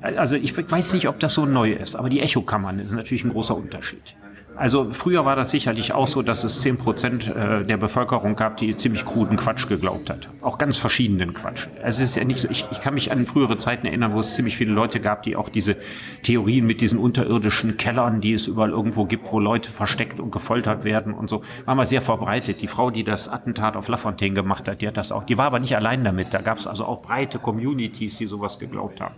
Also 0.00 0.36
ich 0.36 0.56
weiß 0.56 0.92
nicht, 0.92 1.08
ob 1.08 1.18
das 1.18 1.34
so 1.34 1.44
neu 1.44 1.72
ist, 1.72 1.96
aber 1.96 2.08
die 2.08 2.20
Echokammern 2.20 2.78
ist 2.78 2.92
natürlich 2.92 3.24
ein 3.24 3.32
großer 3.32 3.56
Unterschied. 3.56 4.14
Also 4.58 4.88
früher 4.92 5.24
war 5.24 5.36
das 5.36 5.52
sicherlich 5.52 5.92
auch 5.92 6.08
so, 6.08 6.20
dass 6.20 6.42
es 6.42 6.60
10 6.62 6.78
Prozent 6.78 7.28
äh, 7.28 7.64
der 7.64 7.76
Bevölkerung 7.76 8.34
gab, 8.34 8.56
die 8.56 8.74
ziemlich 8.74 9.04
kruden 9.04 9.36
Quatsch 9.36 9.68
geglaubt 9.68 10.10
hat. 10.10 10.28
Auch 10.42 10.58
ganz 10.58 10.78
verschiedenen 10.78 11.32
Quatsch. 11.32 11.68
Also 11.80 12.02
es 12.02 12.10
ist 12.10 12.16
ja 12.16 12.24
nicht 12.24 12.40
so, 12.40 12.48
ich, 12.50 12.66
ich 12.72 12.80
kann 12.80 12.94
mich 12.94 13.12
an 13.12 13.24
frühere 13.24 13.56
Zeiten 13.56 13.86
erinnern, 13.86 14.12
wo 14.12 14.18
es 14.18 14.34
ziemlich 14.34 14.56
viele 14.56 14.72
Leute 14.72 14.98
gab, 14.98 15.22
die 15.22 15.36
auch 15.36 15.48
diese 15.48 15.76
Theorien 16.24 16.66
mit 16.66 16.80
diesen 16.80 16.98
unterirdischen 16.98 17.76
Kellern, 17.76 18.20
die 18.20 18.32
es 18.32 18.48
überall 18.48 18.70
irgendwo 18.70 19.04
gibt, 19.04 19.30
wo 19.30 19.38
Leute 19.38 19.70
versteckt 19.70 20.18
und 20.18 20.32
gefoltert 20.32 20.82
werden 20.82 21.14
und 21.14 21.30
so, 21.30 21.42
war 21.64 21.76
mal 21.76 21.86
sehr 21.86 22.02
verbreitet. 22.02 22.60
Die 22.60 22.66
Frau, 22.66 22.90
die 22.90 23.04
das 23.04 23.28
Attentat 23.28 23.76
auf 23.76 23.86
Lafontaine 23.86 24.34
gemacht 24.34 24.66
hat, 24.66 24.82
die 24.82 24.88
hat 24.88 24.96
das 24.96 25.12
auch, 25.12 25.22
die 25.22 25.38
war 25.38 25.46
aber 25.46 25.60
nicht 25.60 25.76
allein 25.76 26.02
damit. 26.02 26.34
Da 26.34 26.40
gab 26.40 26.58
es 26.58 26.66
also 26.66 26.84
auch 26.84 27.00
breite 27.00 27.38
Communities, 27.38 28.18
die 28.18 28.26
sowas 28.26 28.58
geglaubt 28.58 29.00
haben. 29.00 29.14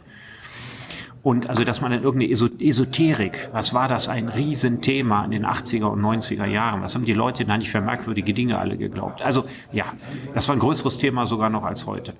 Und 1.23 1.51
also, 1.51 1.65
dass 1.65 1.83
man 1.83 1.93
in 1.93 2.03
irgendeine 2.03 2.33
Eso- 2.33 2.49
Esoterik, 2.59 3.51
was 3.53 3.75
war 3.75 3.89
das 3.89 4.09
ein 4.09 4.29
Riesenthema 4.29 5.25
in 5.25 5.33
den 5.33 5.45
80er 5.45 5.85
und 5.85 6.01
90er 6.01 6.47
Jahren? 6.47 6.81
Was 6.83 6.95
haben 6.95 7.05
die 7.05 7.13
Leute 7.13 7.45
da 7.45 7.59
nicht 7.59 7.71
für 7.71 7.83
merkwürdige 7.83 8.33
Dinge 8.33 8.59
alle 8.59 8.79
geglaubt? 8.79 9.21
Also, 9.21 9.45
ja, 9.71 9.85
das 10.35 10.49
war 10.49 10.57
ein 10.57 10.61
größeres 10.61 10.97
Thema 10.97 11.27
sogar 11.27 11.51
noch 11.51 11.65
als 11.65 11.87
heute. 11.87 12.15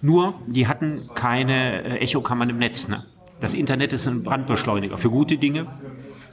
Nur, 0.00 0.34
die 0.46 0.66
hatten 0.66 1.10
keine 1.14 1.82
äh, 1.84 1.98
Echokammern 1.98 2.48
im 2.48 2.58
Netz, 2.58 2.88
ne? 2.88 3.04
Das 3.40 3.54
Internet 3.54 3.92
ist 3.92 4.06
ein 4.06 4.22
Brandbeschleuniger 4.22 4.98
für 4.98 5.10
gute 5.10 5.36
Dinge, 5.36 5.66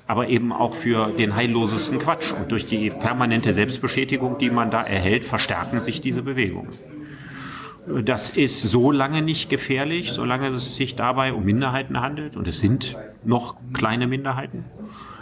aber 0.08 0.28
eben 0.30 0.54
auch 0.54 0.76
für 0.76 1.08
den 1.08 1.36
heillosesten 1.36 1.98
Quatsch. 2.00 2.32
Und 2.32 2.52
durch 2.52 2.66
die 2.68 2.92
permanente 2.92 3.52
Selbstbestätigung, 3.52 4.38
die 4.38 4.52
man 4.52 4.70
da 4.72 4.84
erhält, 4.84 5.26
verstärken 5.26 5.80
sich 5.80 6.02
diese 6.02 6.22
Bewegungen. 6.22 6.70
Das 8.04 8.30
ist 8.30 8.62
so 8.62 8.92
lange 8.92 9.22
nicht 9.22 9.50
gefährlich, 9.50 10.12
solange 10.12 10.50
es 10.50 10.76
sich 10.76 10.96
dabei 10.96 11.34
um 11.34 11.44
Minderheiten 11.44 12.00
handelt. 12.00 12.36
Und 12.36 12.48
es 12.48 12.60
sind 12.60 12.96
noch 13.24 13.56
kleine 13.74 14.06
Minderheiten. 14.06 14.66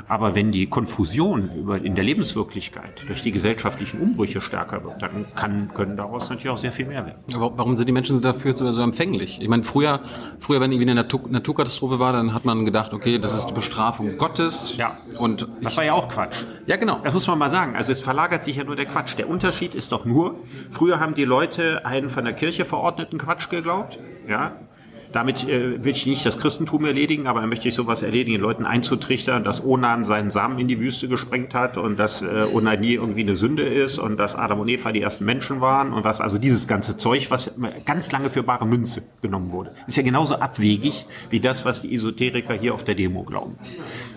Aber 0.10 0.36
wenn 0.36 0.52
die 0.52 0.68
Konfusion 0.68 1.50
über, 1.56 1.82
in 1.82 1.96
der 1.96 2.04
Lebenswirklichkeit 2.04 3.04
durch 3.08 3.22
die 3.24 3.32
gesellschaftlichen 3.32 4.00
Umbrüche 4.00 4.40
stärker 4.40 4.84
wird, 4.84 5.02
dann 5.02 5.26
kann, 5.36 5.72
können 5.74 5.98
daraus 5.98 6.30
natürlich 6.30 6.50
auch 6.50 6.58
sehr 6.58 6.72
viel 6.72 6.86
mehr 6.86 7.06
werden. 7.06 7.20
Aber 7.34 7.58
warum 7.58 7.76
sind 7.76 7.88
die 7.88 7.92
Menschen 7.92 8.22
dafür 8.22 8.56
so, 8.56 8.72
so 8.72 8.82
empfänglich? 8.82 9.40
Ich 9.42 9.48
meine, 9.50 9.64
früher, 9.64 10.00
früher, 10.40 10.62
wenn 10.62 10.72
irgendwie 10.72 10.90
eine 10.90 11.02
Natur, 11.02 11.22
Naturkatastrophe 11.30 12.00
war, 12.00 12.14
dann 12.14 12.34
hat 12.34 12.46
man 12.46 12.64
gedacht, 12.64 12.94
okay, 12.94 13.18
das 13.20 13.34
ist 13.36 13.48
die 13.48 13.54
Bestrafung 13.54 14.18
Gottes. 14.18 14.78
Ja. 14.78 14.98
Und 15.20 15.48
Das 15.62 15.76
war 15.76 15.84
ja 15.84 15.94
auch 15.94 16.08
Quatsch. 16.08 16.46
ja, 16.68 16.78
genau. 16.78 17.00
Das 17.04 17.14
muss 17.14 17.28
man 17.28 17.38
mal 17.38 17.50
sagen. 17.50 17.76
Also 17.76 17.92
es 17.92 18.00
verlagert 18.02 18.44
sich 18.44 18.56
ja 18.56 18.64
nur 18.64 18.76
der 18.76 18.86
Quatsch. 18.86 19.18
Der 19.18 19.30
Unterschied 19.30 19.76
ist 19.76 19.92
doch 19.92 20.06
nur, 20.06 20.36
früher 20.72 21.00
haben 21.00 21.16
die 21.16 21.26
Leute 21.26 21.86
einen 21.86 22.10
von 22.10 22.24
der 22.24 22.34
Kirche 22.34 22.64
verordneten 22.66 23.18
Quatsch 23.18 23.50
geglaubt. 23.50 24.00
Ja. 24.28 24.54
Damit 25.12 25.48
äh, 25.48 25.84
will 25.84 25.92
ich 25.92 26.06
nicht 26.06 26.26
das 26.26 26.38
Christentum 26.38 26.86
erledigen, 26.86 27.28
aber 27.28 27.46
möchte 27.48 27.68
ich 27.68 27.76
sowas 27.76 28.02
erledigen, 28.02 28.38
den 28.38 28.42
Leuten 28.42 28.66
einzutrichtern, 28.66 29.44
dass 29.44 29.64
Onan 29.66 30.04
seinen 30.04 30.32
Samen 30.32 30.60
in 30.60 30.68
die 30.68 30.80
Wüste 30.80 31.08
gesprengt 31.08 31.54
hat 31.54 31.78
und 31.78 31.98
dass 31.98 32.22
äh, 32.22 32.46
Onanie 32.54 32.96
irgendwie 32.96 33.22
eine 33.22 33.36
Sünde 33.36 33.64
ist 33.64 33.98
und 33.98 34.18
dass 34.18 34.36
Adam 34.36 34.60
und 34.60 34.68
Eva 34.68 34.92
die 34.92 35.02
ersten 35.02 35.26
Menschen 35.26 35.62
waren 35.62 35.94
und 35.94 36.04
was, 36.04 36.22
also 36.22 36.38
dieses 36.38 36.68
ganze 36.68 36.98
Zeug, 36.98 37.32
was 37.32 37.56
ganz 37.86 38.12
lange 38.12 38.30
für 38.30 38.44
bare 38.44 38.66
Münze 38.66 39.04
genommen 39.22 39.52
wurde. 39.52 39.72
Ist 39.88 39.98
ja 39.98 40.04
genauso 40.04 40.36
abwegig 40.36 41.06
wie 41.30 41.40
das, 41.40 41.66
was 41.66 41.82
die 41.82 41.94
Esoteriker 41.94 42.54
hier 42.54 42.74
auf 42.74 42.84
der 42.84 42.96
Demo 42.96 43.24
glauben. 43.24 43.58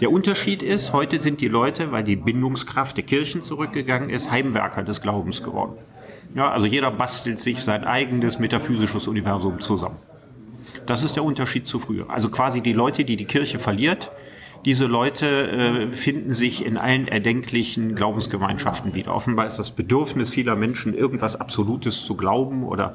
Der 0.00 0.10
Unterschied 0.10 0.62
ist, 0.62 0.92
heute 0.92 1.18
sind 1.18 1.40
die 1.40 1.48
Leute, 1.48 1.92
weil 1.92 2.04
die 2.04 2.16
Bindungskraft 2.16 2.96
der 2.96 3.04
Kirchen 3.04 3.42
zurückgegangen 3.42 4.10
ist, 4.10 4.30
Heimwerker 4.30 4.82
des 4.82 5.00
Glaubens 5.00 5.42
geworden. 5.42 5.74
Ja, 6.34 6.50
also 6.50 6.66
jeder 6.66 6.90
bastelt 6.90 7.40
sich 7.40 7.62
sein 7.62 7.84
eigenes 7.84 8.38
metaphysisches 8.38 9.08
Universum 9.08 9.60
zusammen. 9.60 9.96
Das 10.86 11.02
ist 11.02 11.16
der 11.16 11.24
Unterschied 11.24 11.66
zu 11.66 11.78
früher. 11.78 12.10
Also 12.10 12.28
quasi 12.28 12.60
die 12.60 12.72
Leute, 12.72 13.04
die 13.04 13.16
die 13.16 13.24
Kirche 13.24 13.58
verliert, 13.58 14.10
diese 14.64 14.86
Leute 14.86 15.26
äh, 15.26 15.96
finden 15.96 16.34
sich 16.34 16.64
in 16.64 16.76
allen 16.76 17.08
erdenklichen 17.08 17.94
Glaubensgemeinschaften 17.94 18.94
wieder. 18.94 19.14
Offenbar 19.14 19.46
ist 19.46 19.56
das 19.56 19.70
Bedürfnis 19.70 20.30
vieler 20.30 20.54
Menschen, 20.54 20.92
irgendwas 20.92 21.36
Absolutes 21.36 22.04
zu 22.04 22.14
glauben 22.14 22.64
oder 22.64 22.94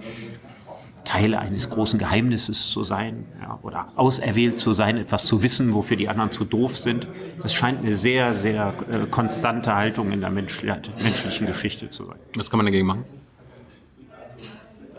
Teile 1.05 1.39
eines 1.39 1.69
großen 1.69 1.97
Geheimnisses 1.97 2.69
zu 2.69 2.83
sein 2.83 3.25
ja, 3.41 3.59
oder 3.61 3.87
auserwählt 3.95 4.59
zu 4.59 4.73
sein, 4.73 4.97
etwas 4.97 5.25
zu 5.25 5.43
wissen, 5.43 5.73
wofür 5.73 5.97
die 5.97 6.09
anderen 6.09 6.31
zu 6.31 6.45
doof 6.45 6.77
sind. 6.77 7.07
Das 7.41 7.53
scheint 7.53 7.79
eine 7.83 7.95
sehr, 7.95 8.33
sehr 8.33 8.73
äh, 8.91 9.05
konstante 9.09 9.75
Haltung 9.75 10.11
in 10.11 10.21
der 10.21 10.31
Mensch 10.31 10.63
menschlichen 11.01 11.47
Geschichte 11.47 11.89
zu 11.89 12.05
sein. 12.05 12.17
Was 12.35 12.49
kann 12.49 12.57
man 12.57 12.65
dagegen 12.65 12.85
machen? 12.85 13.05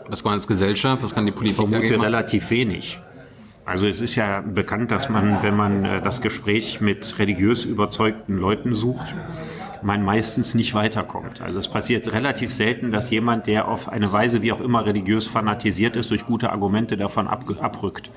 Was 0.09 0.23
kann 0.23 0.33
als 0.33 0.47
Gesellschaft, 0.47 1.03
was 1.03 1.13
kann 1.13 1.25
die 1.25 1.31
Politik 1.31 1.59
Ich 1.59 1.69
vermute 1.69 2.01
relativ 2.01 2.49
wenig. 2.49 2.99
Also 3.65 3.87
es 3.87 3.99
ist 3.99 4.15
ja 4.15 4.41
bekannt, 4.41 4.91
dass 4.91 5.09
man, 5.09 5.43
wenn 5.43 5.55
man 5.55 5.83
äh, 5.83 6.01
das 6.01 6.21
Gespräch 6.21 6.79
mit 6.79 7.19
religiös 7.19 7.65
überzeugten 7.65 8.37
Leuten 8.37 8.73
sucht, 8.73 9.13
man 9.83 10.03
meistens 10.03 10.55
nicht 10.55 10.73
weiterkommt. 10.73 11.41
Also 11.41 11.59
es 11.59 11.67
passiert 11.67 12.11
relativ 12.13 12.51
selten, 12.51 12.91
dass 12.91 13.09
jemand, 13.09 13.45
der 13.47 13.67
auf 13.67 13.89
eine 13.89 14.11
Weise 14.11 14.41
wie 14.41 14.53
auch 14.53 14.61
immer 14.61 14.85
religiös 14.85 15.27
fanatisiert 15.27 15.97
ist, 15.97 16.11
durch 16.11 16.25
gute 16.25 16.51
Argumente 16.51 16.95
davon 16.95 17.27
abrückt. 17.27 18.09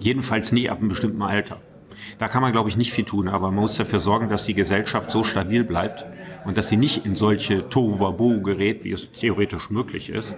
Jedenfalls 0.00 0.52
nie 0.52 0.70
ab 0.70 0.78
einem 0.78 0.88
bestimmten 0.88 1.22
Alter. 1.22 1.58
Da 2.18 2.28
kann 2.28 2.42
man, 2.42 2.52
glaube 2.52 2.68
ich, 2.68 2.76
nicht 2.76 2.92
viel 2.92 3.04
tun, 3.04 3.28
aber 3.28 3.50
man 3.50 3.62
muss 3.62 3.76
dafür 3.76 4.00
sorgen, 4.00 4.28
dass 4.28 4.46
die 4.46 4.54
Gesellschaft 4.54 5.10
so 5.10 5.24
stabil 5.24 5.64
bleibt 5.64 6.06
und 6.44 6.56
dass 6.56 6.68
sie 6.68 6.76
nicht 6.76 7.04
in 7.04 7.16
solche 7.16 7.68
Tohuwabohu 7.68 8.42
gerät, 8.42 8.84
wie 8.84 8.92
es 8.92 9.10
theoretisch 9.12 9.70
möglich 9.70 10.10
ist, 10.10 10.36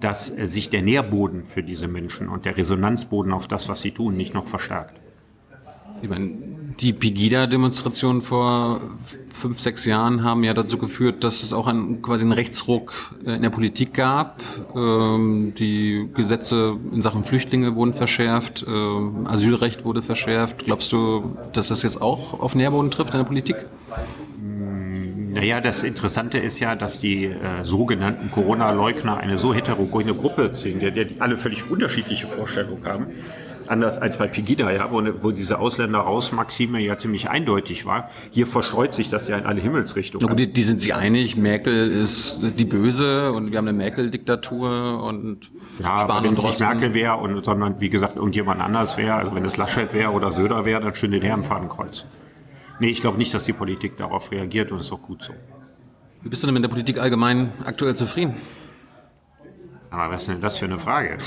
dass 0.00 0.30
äh, 0.30 0.46
sich 0.46 0.70
der 0.70 0.82
Nährboden 0.82 1.42
für 1.42 1.62
diese 1.62 1.88
Menschen 1.88 2.28
und 2.28 2.44
der 2.44 2.56
Resonanzboden 2.56 3.32
auf 3.32 3.48
das, 3.48 3.68
was 3.68 3.80
sie 3.80 3.92
tun, 3.92 4.16
nicht 4.16 4.34
noch 4.34 4.46
verstärkt. 4.46 4.94
Ich 6.00 6.08
meine, 6.08 6.30
die 6.80 6.92
Pegida-Demonstrationen 6.92 8.22
vor 8.22 8.80
fünf, 9.32 9.58
sechs 9.58 9.84
Jahren 9.84 10.22
haben 10.22 10.44
ja 10.44 10.54
dazu 10.54 10.78
geführt, 10.78 11.24
dass 11.24 11.42
es 11.42 11.52
auch 11.52 11.66
einen, 11.66 12.02
quasi 12.02 12.22
einen 12.22 12.32
Rechtsruck 12.32 13.16
äh, 13.24 13.32
in 13.32 13.42
der 13.42 13.50
Politik 13.50 13.94
gab. 13.94 14.40
Ähm, 14.76 15.54
die 15.58 16.08
Gesetze 16.14 16.76
in 16.92 17.02
Sachen 17.02 17.24
Flüchtlinge 17.24 17.74
wurden 17.74 17.94
verschärft, 17.94 18.64
ähm, 18.68 19.26
Asylrecht 19.26 19.84
wurde 19.84 20.02
verschärft. 20.02 20.64
Glaubst 20.64 20.92
du, 20.92 21.36
dass 21.52 21.68
das 21.68 21.82
jetzt 21.82 22.00
auch 22.00 22.38
auf 22.38 22.54
Nährboden 22.54 22.90
trifft 22.90 23.12
in 23.12 23.18
der 23.18 23.24
Politik? 23.24 23.56
Naja, 25.38 25.60
das 25.60 25.84
Interessante 25.84 26.38
ist 26.38 26.58
ja, 26.58 26.74
dass 26.74 26.98
die 26.98 27.26
äh, 27.26 27.62
sogenannten 27.62 28.28
Corona-Leugner 28.32 29.18
eine 29.18 29.38
so 29.38 29.54
heterogene 29.54 30.12
Gruppe 30.12 30.52
sind, 30.52 30.82
der, 30.82 30.90
der 30.90 31.04
die 31.04 31.20
alle 31.20 31.38
völlig 31.38 31.70
unterschiedliche 31.70 32.26
Vorstellungen 32.26 32.84
haben. 32.84 33.06
Anders 33.68 33.98
als 33.98 34.16
bei 34.16 34.26
Pegida, 34.26 34.68
ja, 34.72 34.90
wo, 34.90 35.00
wo 35.20 35.30
diese 35.30 35.60
Ausländer-Raus-Maxime 35.60 36.80
ja 36.80 36.98
ziemlich 36.98 37.30
eindeutig 37.30 37.86
war. 37.86 38.10
Hier 38.32 38.48
verstreut 38.48 38.92
sich 38.94 39.10
das 39.10 39.28
ja 39.28 39.38
in 39.38 39.46
alle 39.46 39.60
Himmelsrichtungen. 39.60 40.26
Aber 40.26 40.34
die, 40.34 40.52
die 40.52 40.64
sind 40.64 40.80
sich 40.80 40.92
einig, 40.96 41.36
Merkel 41.36 41.88
ist 41.88 42.40
die 42.42 42.64
Böse 42.64 43.30
und 43.30 43.52
wir 43.52 43.58
haben 43.58 43.68
eine 43.68 43.78
Merkel-Diktatur 43.78 45.04
und 45.04 45.52
Ja, 45.78 45.90
aber 45.90 46.14
Spahn 46.14 46.24
wenn 46.24 46.30
und 46.30 46.38
es 46.38 46.44
nicht. 46.44 46.60
Merkel 46.60 46.94
wäre, 46.94 47.16
und, 47.16 47.44
sondern 47.44 47.80
wie 47.80 47.90
gesagt 47.90 48.16
irgendjemand 48.16 48.60
anders 48.60 48.96
wäre, 48.96 49.14
also 49.14 49.32
wenn 49.36 49.44
es 49.44 49.56
Laschet 49.56 49.94
wäre 49.94 50.10
oder 50.10 50.32
Söder 50.32 50.64
wäre, 50.64 50.80
dann 50.80 50.96
stünde 50.96 51.20
der 51.20 51.34
im 51.34 51.44
Fadenkreuz. 51.44 52.04
Nee, 52.80 52.88
ich 52.88 53.00
glaube 53.00 53.18
nicht, 53.18 53.32
dass 53.34 53.44
die 53.44 53.52
Politik 53.52 53.96
darauf 53.96 54.30
reagiert 54.30 54.70
und 54.72 54.80
ist 54.80 54.92
auch 54.92 55.02
gut 55.02 55.22
so. 55.22 55.32
Wie 56.22 56.28
bist 56.28 56.42
du 56.42 56.46
denn 56.46 56.54
mit 56.54 56.62
der 56.64 56.68
Politik 56.68 56.98
allgemein 57.00 57.52
aktuell 57.64 57.94
zufrieden? 57.96 58.34
Aber 59.90 60.12
was 60.14 60.22
ist 60.22 60.28
denn 60.28 60.40
das 60.40 60.58
für 60.58 60.66
eine 60.66 60.78
Frage? 60.78 61.18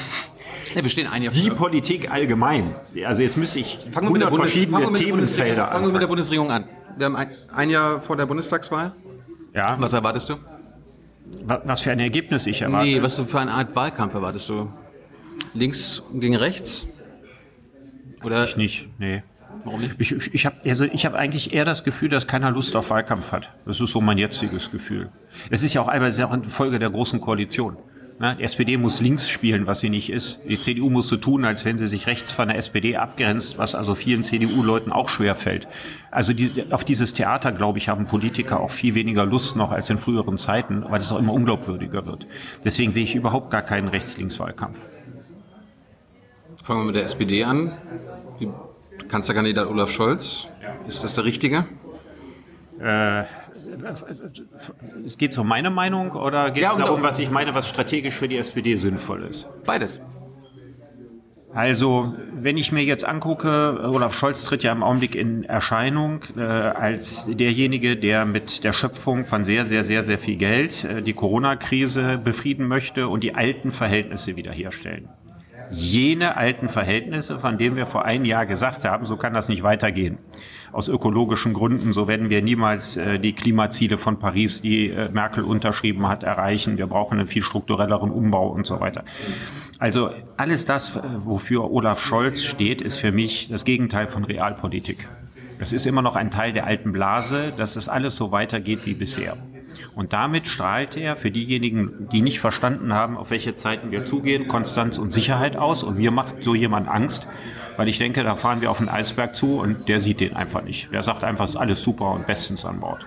Ja, 0.75 0.81
wir 0.83 0.89
stehen 0.89 1.07
ein 1.07 1.23
Jahr 1.23 1.33
Die 1.33 1.47
vor- 1.47 1.55
Politik 1.55 2.11
allgemein. 2.11 2.73
Also 3.05 3.21
jetzt 3.21 3.35
müsste 3.37 3.59
ich 3.59 3.79
Fangen 3.91 4.07
wir 4.07 4.11
mit 4.13 4.21
der 4.21 4.27
100 4.27 4.29
Bundes- 4.31 4.51
verschiedene 4.51 4.81
fangen 4.83 4.95
Themenfelder 4.95 5.67
Fangen 5.71 5.85
wir 5.87 5.91
mit 5.91 5.95
der 5.95 6.03
an. 6.03 6.09
Bundesregierung 6.09 6.51
an. 6.51 6.65
Wir 6.97 7.05
haben 7.07 7.15
ein, 7.15 7.69
Jahr 7.69 8.01
vor 8.01 8.17
der 8.17 8.25
Bundestagswahl. 8.25 8.93
Ja, 9.53 9.75
Was 9.79 9.93
erwartest 9.93 10.29
du? 10.29 10.35
wa- 11.43 11.61
was 11.65 11.81
für 11.81 11.91
ein 11.91 11.99
Ergebnis 11.99 12.45
ich 12.45 12.61
erwarte. 12.61 12.87
Nee, 12.87 13.01
was 13.01 13.19
für 13.19 13.39
eine 13.39 13.51
Art 13.51 13.75
Wahlkampf 13.75 14.13
erwartest 14.13 14.47
du? 14.49 14.69
Links 15.53 16.03
gegen 16.13 16.35
rechts? 16.35 16.87
Oder 18.23 18.43
Ich 18.43 18.55
nicht, 18.57 18.87
nee. 18.99 19.23
Warum 19.63 19.81
nicht? 19.81 19.95
Ich, 19.97 20.11
ich, 20.11 20.33
ich 20.33 20.45
habe 20.45 20.57
also 20.65 20.85
ich 20.85 21.05
hab 21.05 21.13
eigentlich 21.13 21.53
eher 21.53 21.65
das 21.65 21.83
Gefühl, 21.83 22.09
dass 22.09 22.27
keiner 22.27 22.51
Lust 22.51 22.75
auf 22.75 22.89
Wahlkampf 22.89 23.31
hat. 23.31 23.49
Das 23.65 23.79
ist 23.79 23.91
so 23.91 24.01
mein 24.01 24.17
jetziges 24.17 24.71
Gefühl. 24.71 25.09
Es 25.49 25.63
ist 25.63 25.73
ja 25.73 25.81
auch 25.81 25.87
teilweise 25.87 26.25
auch 26.27 26.31
eine 26.31 26.43
Folge 26.43 26.79
der 26.79 26.89
großen 26.89 27.21
Koalition. 27.21 27.77
Ne? 28.21 28.35
Die 28.37 28.43
SPD 28.43 28.77
muss 28.77 29.01
links 29.01 29.27
spielen, 29.29 29.65
was 29.65 29.79
sie 29.79 29.89
nicht 29.89 30.11
ist. 30.11 30.39
Die 30.47 30.61
CDU 30.61 30.91
muss 30.91 31.07
so 31.07 31.17
tun, 31.17 31.43
als 31.43 31.65
wenn 31.65 31.79
sie 31.79 31.87
sich 31.87 32.05
rechts 32.05 32.31
von 32.31 32.49
der 32.49 32.57
SPD 32.57 32.95
abgrenzt, 32.95 33.57
was 33.57 33.73
also 33.73 33.95
vielen 33.95 34.21
CDU-Leuten 34.21 34.91
auch 34.91 35.09
schwer 35.09 35.33
fällt. 35.33 35.67
Also 36.11 36.31
die, 36.33 36.65
auf 36.69 36.83
dieses 36.83 37.15
Theater, 37.15 37.51
glaube 37.51 37.79
ich, 37.79 37.89
haben 37.89 38.05
Politiker 38.05 38.59
auch 38.59 38.69
viel 38.69 38.93
weniger 38.93 39.25
Lust 39.25 39.55
noch 39.55 39.71
als 39.71 39.89
in 39.89 39.97
früheren 39.97 40.37
Zeiten, 40.37 40.85
weil 40.87 40.99
es 40.99 41.11
auch 41.11 41.17
immer 41.17 41.33
unglaubwürdiger 41.33 42.05
wird. 42.05 42.27
Deswegen 42.63 42.91
sehe 42.91 43.05
ich 43.05 43.15
überhaupt 43.15 43.49
gar 43.49 43.63
keinen 43.63 43.87
Rechts-Links-Wahlkampf. 43.87 44.77
Fangen 46.63 46.81
wir 46.81 46.85
mit 46.85 46.95
der 46.97 47.05
SPD 47.05 47.43
an. 47.43 47.73
Die 48.39 48.49
Kanzlerkandidat 49.07 49.67
Olaf 49.67 49.91
Scholz. 49.91 50.47
Ist 50.87 51.03
das 51.03 51.15
der 51.15 51.25
Richtige? 51.25 51.65
Es 55.05 55.17
geht 55.17 55.37
um 55.37 55.47
meine 55.47 55.69
Meinung 55.69 56.11
oder 56.11 56.51
geht 56.51 56.63
Ja, 56.63 56.71
es 56.71 56.77
darum, 56.77 57.03
was 57.03 57.19
ich 57.19 57.29
meine, 57.29 57.53
was 57.53 57.67
strategisch 57.67 58.15
für 58.15 58.27
die 58.27 58.37
SPD 58.37 58.75
sinnvoll 58.75 59.23
ist? 59.23 59.47
Beides. 59.65 59.99
Also, 61.53 62.13
wenn 62.33 62.55
ich 62.55 62.71
mir 62.71 62.83
jetzt 62.83 63.03
angucke, 63.05 63.81
Olaf 63.83 64.17
Scholz 64.17 64.43
tritt 64.45 64.63
ja 64.63 64.71
im 64.71 64.83
Augenblick 64.83 65.15
in 65.15 65.43
Erscheinung 65.43 66.21
äh, 66.37 66.41
als 66.41 67.25
derjenige, 67.25 67.97
der 67.97 68.25
mit 68.25 68.63
der 68.63 68.71
Schöpfung 68.71 69.25
von 69.25 69.43
sehr, 69.43 69.65
sehr, 69.65 69.83
sehr, 69.83 70.03
sehr 70.05 70.17
viel 70.17 70.37
Geld 70.37 70.85
äh, 70.85 71.01
die 71.01 71.11
Corona-Krise 71.11 72.17
befrieden 72.23 72.67
möchte 72.69 73.09
und 73.09 73.21
die 73.23 73.35
alten 73.35 73.71
Verhältnisse 73.71 74.37
wiederherstellen. 74.37 75.09
Jene 75.71 76.37
alten 76.37 76.69
Verhältnisse, 76.69 77.39
von 77.39 77.57
denen 77.57 77.75
wir 77.75 77.85
vor 77.85 78.05
einem 78.05 78.25
Jahr 78.25 78.45
gesagt 78.45 78.85
haben, 78.85 79.05
so 79.05 79.17
kann 79.17 79.33
das 79.33 79.49
nicht 79.49 79.63
weitergehen. 79.63 80.17
Aus 80.71 80.87
ökologischen 80.87 81.53
Gründen, 81.53 81.93
so 81.93 82.07
werden 82.07 82.29
wir 82.29 82.41
niemals 82.41 82.95
äh, 82.95 83.19
die 83.19 83.33
Klimaziele 83.33 83.97
von 83.97 84.19
Paris, 84.19 84.61
die 84.61 84.89
äh, 84.89 85.09
Merkel 85.11 85.43
unterschrieben 85.43 86.07
hat, 86.07 86.23
erreichen. 86.23 86.77
Wir 86.77 86.87
brauchen 86.87 87.19
einen 87.19 87.27
viel 87.27 87.43
strukturelleren 87.43 88.11
Umbau 88.11 88.47
und 88.47 88.65
so 88.65 88.79
weiter. 88.79 89.03
Also 89.79 90.11
alles 90.37 90.65
das, 90.65 90.95
äh, 90.95 91.01
wofür 91.17 91.71
Olaf 91.71 92.01
Scholz 92.01 92.43
steht, 92.43 92.81
ist 92.81 92.97
für 92.97 93.11
mich 93.11 93.49
das 93.49 93.65
Gegenteil 93.65 94.07
von 94.07 94.23
Realpolitik. 94.23 95.09
Es 95.59 95.73
ist 95.73 95.85
immer 95.85 96.01
noch 96.01 96.15
ein 96.15 96.31
Teil 96.31 96.53
der 96.53 96.65
alten 96.65 96.91
Blase, 96.91 97.53
dass 97.55 97.75
es 97.75 97.87
alles 97.87 98.15
so 98.15 98.31
weitergeht 98.31 98.85
wie 98.85 98.93
bisher. 98.93 99.37
Und 99.95 100.13
damit 100.13 100.47
strahlt 100.47 100.97
er 100.97 101.15
für 101.15 101.31
diejenigen, 101.31 102.07
die 102.11 102.21
nicht 102.21 102.39
verstanden 102.39 102.93
haben, 102.93 103.17
auf 103.17 103.29
welche 103.29 103.55
Zeiten 103.55 103.91
wir 103.91 104.05
zugehen, 104.05 104.47
Konstanz 104.47 104.97
und 104.97 105.11
Sicherheit 105.11 105.55
aus. 105.55 105.83
Und 105.83 105.97
mir 105.97 106.11
macht 106.11 106.43
so 106.43 106.55
jemand 106.55 106.87
Angst, 106.87 107.27
weil 107.77 107.87
ich 107.87 107.97
denke, 107.97 108.23
da 108.23 108.35
fahren 108.35 108.61
wir 108.61 108.71
auf 108.71 108.79
einen 108.79 108.89
Eisberg 108.89 109.35
zu 109.35 109.59
und 109.59 109.87
der 109.87 109.99
sieht 109.99 110.19
den 110.19 110.35
einfach 110.35 110.63
nicht. 110.63 110.91
Der 110.91 111.03
sagt 111.03 111.23
einfach, 111.23 111.45
es 111.45 111.51
ist 111.51 111.57
alles 111.57 111.83
super 111.83 112.11
und 112.11 112.27
bestens 112.27 112.65
an 112.65 112.79
Bord. 112.79 113.05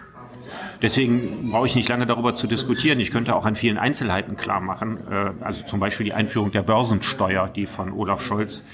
Deswegen 0.82 1.50
brauche 1.50 1.66
ich 1.66 1.76
nicht 1.76 1.88
lange 1.88 2.06
darüber 2.06 2.34
zu 2.34 2.46
diskutieren. 2.46 3.00
Ich 3.00 3.10
könnte 3.10 3.34
auch 3.34 3.46
an 3.46 3.56
vielen 3.56 3.78
Einzelheiten 3.78 4.36
klar 4.36 4.60
machen, 4.60 4.98
äh, 5.10 5.30
also 5.42 5.64
zum 5.64 5.80
Beispiel 5.80 6.04
die 6.04 6.12
Einführung 6.12 6.52
der 6.52 6.62
Börsensteuer, 6.62 7.48
die 7.48 7.66
von 7.66 7.92
Olaf 7.92 8.22
Scholz 8.22 8.64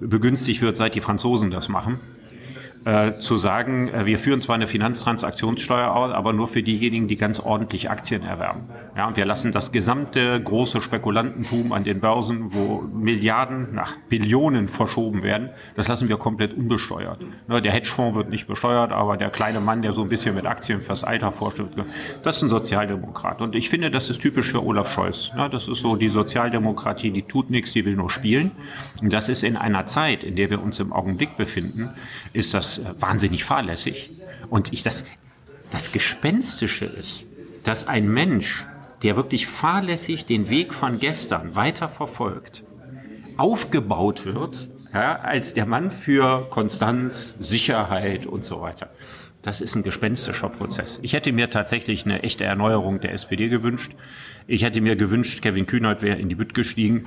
begünstigt 0.00 0.60
wird, 0.60 0.76
seit 0.76 0.94
die 0.94 1.00
Franzosen 1.00 1.50
das 1.50 1.68
machen 1.68 1.98
äh, 2.88 3.18
zu 3.18 3.36
sagen, 3.36 3.88
äh, 3.88 4.06
wir 4.06 4.18
führen 4.18 4.40
zwar 4.40 4.54
eine 4.54 4.66
Finanztransaktionssteuer 4.66 5.94
aus, 5.94 6.10
aber 6.10 6.32
nur 6.32 6.48
für 6.48 6.62
diejenigen, 6.62 7.06
die 7.06 7.16
ganz 7.16 7.38
ordentlich 7.38 7.90
Aktien 7.90 8.22
erwerben. 8.22 8.70
Ja, 8.98 9.16
wir 9.16 9.24
lassen 9.24 9.52
das 9.52 9.72
gesamte 9.72 10.40
große 10.42 10.82
Spekulantentum 10.82 11.72
an 11.72 11.84
den 11.84 12.00
Börsen, 12.00 12.52
wo 12.52 12.82
Milliarden 12.82 13.74
nach 13.74 13.96
Billionen 14.08 14.68
verschoben 14.68 15.22
werden, 15.22 15.50
das 15.76 15.88
lassen 15.88 16.08
wir 16.08 16.18
komplett 16.18 16.52
unbesteuert. 16.52 17.20
Ne, 17.46 17.62
der 17.62 17.72
Hedgefonds 17.72 18.16
wird 18.16 18.28
nicht 18.28 18.46
besteuert, 18.46 18.92
aber 18.92 19.16
der 19.16 19.30
kleine 19.30 19.60
Mann, 19.60 19.80
der 19.80 19.92
so 19.92 20.02
ein 20.02 20.08
bisschen 20.08 20.34
mit 20.34 20.46
Aktien 20.46 20.82
fürs 20.82 21.04
Alter 21.04 21.32
forscht, 21.32 21.62
das 22.22 22.36
ist 22.36 22.42
ein 22.42 22.48
Sozialdemokrat. 22.50 23.40
Und 23.40 23.54
ich 23.54 23.70
finde, 23.70 23.90
das 23.90 24.10
ist 24.10 24.20
typisch 24.20 24.50
für 24.50 24.62
Olaf 24.62 24.92
Scholz. 24.92 25.30
Ja, 25.34 25.48
das 25.48 25.68
ist 25.68 25.78
so 25.78 25.96
die 25.96 26.08
Sozialdemokratie, 26.08 27.10
die 27.10 27.22
tut 27.22 27.50
nichts, 27.50 27.72
die 27.72 27.84
will 27.84 27.94
nur 27.94 28.10
spielen. 28.10 28.50
Und 29.00 29.12
das 29.12 29.28
ist 29.28 29.44
in 29.44 29.56
einer 29.56 29.86
Zeit, 29.86 30.24
in 30.24 30.36
der 30.36 30.50
wir 30.50 30.60
uns 30.60 30.80
im 30.80 30.92
Augenblick 30.92 31.36
befinden, 31.36 31.90
ist 32.32 32.52
das 32.52 32.58
das 32.58 32.78
äh, 32.78 33.00
wahnsinnig 33.00 33.44
fahrlässig. 33.44 34.10
Und 34.50 34.72
ich 34.72 34.82
das, 34.82 35.04
das 35.70 35.92
Gespenstische 35.92 36.84
ist, 36.84 37.24
dass 37.64 37.86
ein 37.86 38.08
Mensch, 38.08 38.66
der 39.02 39.16
wirklich 39.16 39.46
fahrlässig 39.46 40.26
den 40.26 40.48
Weg 40.48 40.74
von 40.74 40.98
gestern 40.98 41.54
weiter 41.54 41.88
verfolgt, 41.88 42.64
aufgebaut 43.36 44.24
wird 44.24 44.70
ja, 44.92 45.16
als 45.16 45.54
der 45.54 45.66
Mann 45.66 45.90
für 45.90 46.48
Konstanz, 46.50 47.36
Sicherheit 47.38 48.26
und 48.26 48.44
so 48.44 48.60
weiter. 48.60 48.90
Das 49.42 49.60
ist 49.60 49.76
ein 49.76 49.84
gespenstischer 49.84 50.48
Prozess. 50.48 50.98
Ich 51.02 51.12
hätte 51.12 51.32
mir 51.32 51.48
tatsächlich 51.48 52.04
eine 52.04 52.22
echte 52.22 52.44
Erneuerung 52.44 53.00
der 53.00 53.12
SPD 53.12 53.48
gewünscht. 53.48 53.92
Ich 54.46 54.62
hätte 54.62 54.80
mir 54.80 54.96
gewünscht, 54.96 55.42
Kevin 55.42 55.66
Kühnert 55.66 56.02
wäre 56.02 56.18
in 56.18 56.28
die 56.28 56.34
Bütt 56.34 56.54
gestiegen. 56.54 57.06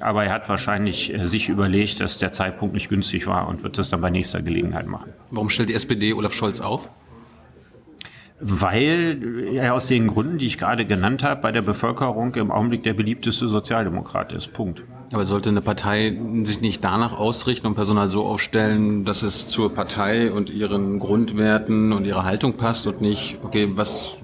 Aber 0.00 0.24
er 0.24 0.32
hat 0.32 0.48
wahrscheinlich 0.48 1.12
äh, 1.12 1.26
sich 1.26 1.48
überlegt, 1.48 2.00
dass 2.00 2.18
der 2.18 2.32
Zeitpunkt 2.32 2.74
nicht 2.74 2.88
günstig 2.88 3.26
war 3.26 3.48
und 3.48 3.62
wird 3.62 3.76
das 3.78 3.90
dann 3.90 4.00
bei 4.00 4.10
nächster 4.10 4.40
Gelegenheit 4.40 4.86
machen. 4.86 5.12
Warum 5.30 5.50
stellt 5.50 5.68
die 5.68 5.74
SPD 5.74 6.14
Olaf 6.14 6.32
Scholz 6.32 6.60
auf? 6.60 6.88
Weil 8.44 9.54
er 9.54 9.72
aus 9.72 9.86
den 9.86 10.08
Gründen, 10.08 10.38
die 10.38 10.46
ich 10.46 10.58
gerade 10.58 10.84
genannt 10.84 11.22
habe, 11.22 11.40
bei 11.40 11.52
der 11.52 11.62
Bevölkerung 11.62 12.34
im 12.34 12.50
Augenblick 12.50 12.82
der 12.82 12.92
beliebteste 12.92 13.48
Sozialdemokrat 13.48 14.32
ist. 14.32 14.52
Punkt. 14.52 14.82
Aber 15.12 15.24
sollte 15.24 15.50
eine 15.50 15.60
Partei 15.60 16.18
sich 16.42 16.60
nicht 16.60 16.82
danach 16.82 17.12
ausrichten 17.12 17.68
und 17.68 17.74
Personal 17.74 18.08
so 18.08 18.24
aufstellen, 18.24 19.04
dass 19.04 19.22
es 19.22 19.46
zur 19.46 19.72
Partei 19.72 20.32
und 20.32 20.50
ihren 20.50 20.98
Grundwerten 20.98 21.92
und 21.92 22.04
ihrer 22.04 22.24
Haltung 22.24 22.54
passt 22.54 22.86
und 22.86 23.00
nicht, 23.00 23.38
okay, 23.44 23.68
was 23.74 24.16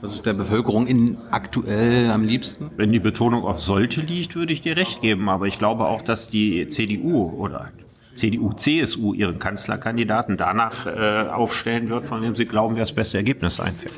was 0.00 0.14
ist 0.14 0.26
der 0.26 0.32
Bevölkerung 0.32 0.86
in 0.86 1.18
aktuell 1.32 2.10
am 2.10 2.22
liebsten? 2.22 2.70
Wenn 2.76 2.92
die 2.92 3.00
Betonung 3.00 3.44
auf 3.44 3.60
sollte 3.60 4.00
liegt, 4.00 4.36
würde 4.36 4.52
ich 4.52 4.60
dir 4.60 4.76
recht 4.76 5.00
geben. 5.00 5.28
Aber 5.28 5.46
ich 5.46 5.58
glaube 5.58 5.86
auch, 5.86 6.02
dass 6.02 6.30
die 6.30 6.68
CDU 6.68 7.30
oder 7.30 7.72
CDU, 8.18 8.52
CSU 8.52 9.14
ihren 9.14 9.38
Kanzlerkandidaten 9.38 10.36
danach 10.36 10.86
äh, 10.86 11.28
aufstellen 11.28 11.88
wird, 11.88 12.06
von 12.06 12.20
dem 12.20 12.34
sie 12.34 12.46
glauben, 12.46 12.76
wer 12.76 12.82
das 12.82 12.92
beste 12.92 13.16
Ergebnis 13.16 13.60
einfällt. 13.60 13.94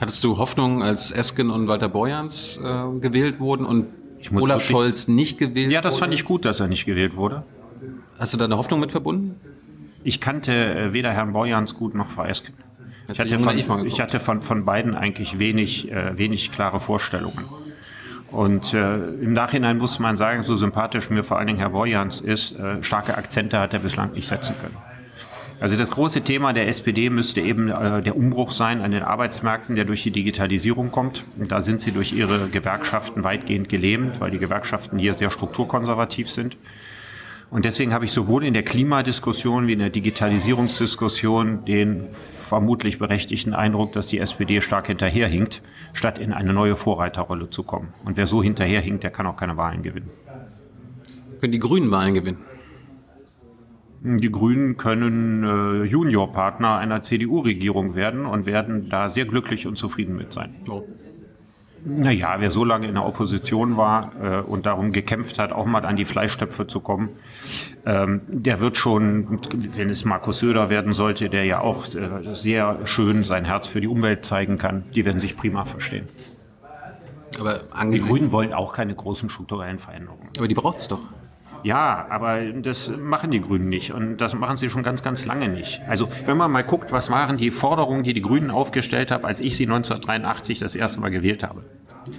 Hattest 0.00 0.22
du 0.24 0.36
Hoffnung, 0.38 0.82
als 0.82 1.10
Esken 1.10 1.50
und 1.50 1.68
Walter 1.68 1.88
Borjans 1.88 2.58
äh, 2.58 2.98
gewählt 3.00 3.40
wurden 3.40 3.64
und 3.64 3.86
Olaf 4.34 4.62
Scholz 4.62 5.08
nicht 5.08 5.38
gewählt 5.38 5.66
wurde? 5.66 5.74
Ja, 5.74 5.80
das 5.80 5.94
wurde? 5.94 6.00
fand 6.00 6.14
ich 6.14 6.24
gut, 6.24 6.44
dass 6.44 6.60
er 6.60 6.68
nicht 6.68 6.86
gewählt 6.86 7.16
wurde. 7.16 7.44
Hast 8.18 8.34
du 8.34 8.38
da 8.38 8.44
eine 8.44 8.56
Hoffnung 8.56 8.80
mit 8.80 8.90
verbunden? 8.92 9.36
Ich 10.04 10.20
kannte 10.20 10.52
äh, 10.52 10.92
weder 10.92 11.12
Herrn 11.12 11.32
Borjans 11.32 11.74
gut 11.74 11.94
noch 11.94 12.10
Frau 12.10 12.24
Esken. 12.24 12.54
Ich 13.12 13.18
hatte, 13.18 13.38
von, 13.38 13.86
ich 13.86 14.00
hatte 14.00 14.20
von, 14.20 14.42
von 14.42 14.64
beiden 14.64 14.94
eigentlich 14.94 15.38
wenig, 15.38 15.90
äh, 15.90 16.16
wenig 16.16 16.52
klare 16.52 16.80
Vorstellungen. 16.80 17.44
Und 18.32 18.72
äh, 18.72 18.96
im 18.96 19.34
Nachhinein 19.34 19.76
muss 19.76 19.98
man 19.98 20.16
sagen, 20.16 20.42
so 20.42 20.56
sympathisch 20.56 21.10
mir 21.10 21.22
vor 21.22 21.38
allen 21.38 21.48
Dingen 21.48 21.58
Herr 21.58 21.70
Borjans 21.70 22.20
ist, 22.20 22.58
äh, 22.58 22.82
starke 22.82 23.16
Akzente 23.16 23.58
hat 23.60 23.74
er 23.74 23.80
bislang 23.80 24.12
nicht 24.12 24.26
setzen 24.26 24.56
können. 24.58 24.76
Also 25.60 25.76
das 25.76 25.90
große 25.90 26.22
Thema 26.22 26.52
der 26.52 26.66
SPD 26.66 27.08
müsste 27.08 27.40
eben 27.40 27.68
äh, 27.68 28.02
der 28.02 28.16
Umbruch 28.16 28.50
sein 28.50 28.80
an 28.80 28.90
den 28.90 29.02
Arbeitsmärkten, 29.02 29.76
der 29.76 29.84
durch 29.84 30.02
die 30.02 30.10
Digitalisierung 30.10 30.90
kommt. 30.90 31.24
Und 31.38 31.52
da 31.52 31.60
sind 31.60 31.80
sie 31.80 31.92
durch 31.92 32.12
ihre 32.12 32.48
Gewerkschaften 32.48 33.22
weitgehend 33.22 33.68
gelähmt, 33.68 34.20
weil 34.20 34.32
die 34.32 34.38
Gewerkschaften 34.38 34.98
hier 34.98 35.14
sehr 35.14 35.30
strukturkonservativ 35.30 36.28
sind. 36.28 36.56
Und 37.52 37.66
deswegen 37.66 37.92
habe 37.92 38.06
ich 38.06 38.12
sowohl 38.12 38.44
in 38.44 38.54
der 38.54 38.62
Klimadiskussion 38.62 39.66
wie 39.66 39.74
in 39.74 39.78
der 39.78 39.90
Digitalisierungsdiskussion 39.90 41.66
den 41.66 42.10
vermutlich 42.10 42.98
berechtigten 42.98 43.52
Eindruck, 43.52 43.92
dass 43.92 44.06
die 44.06 44.20
SPD 44.20 44.62
stark 44.62 44.86
hinterherhinkt, 44.86 45.60
statt 45.92 46.18
in 46.18 46.32
eine 46.32 46.54
neue 46.54 46.76
Vorreiterrolle 46.76 47.50
zu 47.50 47.62
kommen. 47.62 47.92
Und 48.06 48.16
wer 48.16 48.26
so 48.26 48.42
hinterherhinkt, 48.42 49.02
der 49.02 49.10
kann 49.10 49.26
auch 49.26 49.36
keine 49.36 49.58
Wahlen 49.58 49.82
gewinnen. 49.82 50.08
Können 51.42 51.52
die 51.52 51.58
Grünen 51.58 51.90
Wahlen 51.90 52.14
gewinnen? 52.14 52.38
Die 54.00 54.32
Grünen 54.32 54.78
können 54.78 55.44
äh, 55.44 55.84
Juniorpartner 55.84 56.78
einer 56.78 57.02
CDU-Regierung 57.02 57.94
werden 57.94 58.24
und 58.24 58.46
werden 58.46 58.88
da 58.88 59.10
sehr 59.10 59.26
glücklich 59.26 59.66
und 59.66 59.76
zufrieden 59.76 60.16
mit 60.16 60.32
sein. 60.32 60.54
Oh. 60.70 60.84
Naja, 61.84 62.36
wer 62.38 62.52
so 62.52 62.64
lange 62.64 62.86
in 62.86 62.94
der 62.94 63.04
Opposition 63.04 63.76
war 63.76 64.12
äh, 64.22 64.40
und 64.40 64.66
darum 64.66 64.92
gekämpft 64.92 65.38
hat, 65.38 65.50
auch 65.50 65.66
mal 65.66 65.84
an 65.84 65.96
die 65.96 66.04
Fleischtöpfe 66.04 66.68
zu 66.68 66.78
kommen, 66.80 67.08
ähm, 67.84 68.20
der 68.28 68.60
wird 68.60 68.76
schon, 68.76 69.40
wenn 69.76 69.90
es 69.90 70.04
Markus 70.04 70.38
Söder 70.38 70.70
werden 70.70 70.92
sollte, 70.92 71.28
der 71.28 71.44
ja 71.44 71.60
auch 71.60 71.84
äh, 71.86 72.34
sehr 72.34 72.86
schön 72.86 73.24
sein 73.24 73.44
Herz 73.44 73.66
für 73.66 73.80
die 73.80 73.88
Umwelt 73.88 74.24
zeigen 74.24 74.58
kann, 74.58 74.84
die 74.94 75.04
werden 75.04 75.18
sich 75.18 75.36
prima 75.36 75.64
verstehen. 75.64 76.08
Aber 77.38 77.60
die 77.90 77.98
Grünen 77.98 78.30
wollen 78.30 78.52
auch 78.52 78.72
keine 78.72 78.94
großen 78.94 79.28
strukturellen 79.28 79.78
Veränderungen. 79.78 80.28
Aber 80.36 80.46
die 80.46 80.54
braucht 80.54 80.78
es 80.78 80.88
doch. 80.88 81.00
Ja, 81.62 82.06
aber 82.10 82.40
das 82.40 82.90
machen 82.90 83.30
die 83.30 83.40
Grünen 83.40 83.68
nicht 83.68 83.92
und 83.92 84.16
das 84.16 84.34
machen 84.34 84.56
sie 84.56 84.68
schon 84.68 84.82
ganz, 84.82 85.02
ganz 85.02 85.24
lange 85.24 85.48
nicht. 85.48 85.80
Also 85.88 86.08
wenn 86.26 86.36
man 86.36 86.50
mal 86.50 86.62
guckt, 86.64 86.92
was 86.92 87.10
waren 87.10 87.36
die 87.36 87.50
Forderungen, 87.50 88.02
die 88.02 88.14
die 88.14 88.22
Grünen 88.22 88.50
aufgestellt 88.50 89.10
haben, 89.10 89.24
als 89.24 89.40
ich 89.40 89.56
sie 89.56 89.64
1983 89.64 90.58
das 90.58 90.74
erste 90.74 91.00
Mal 91.00 91.10
gewählt 91.10 91.42
habe. 91.42 91.64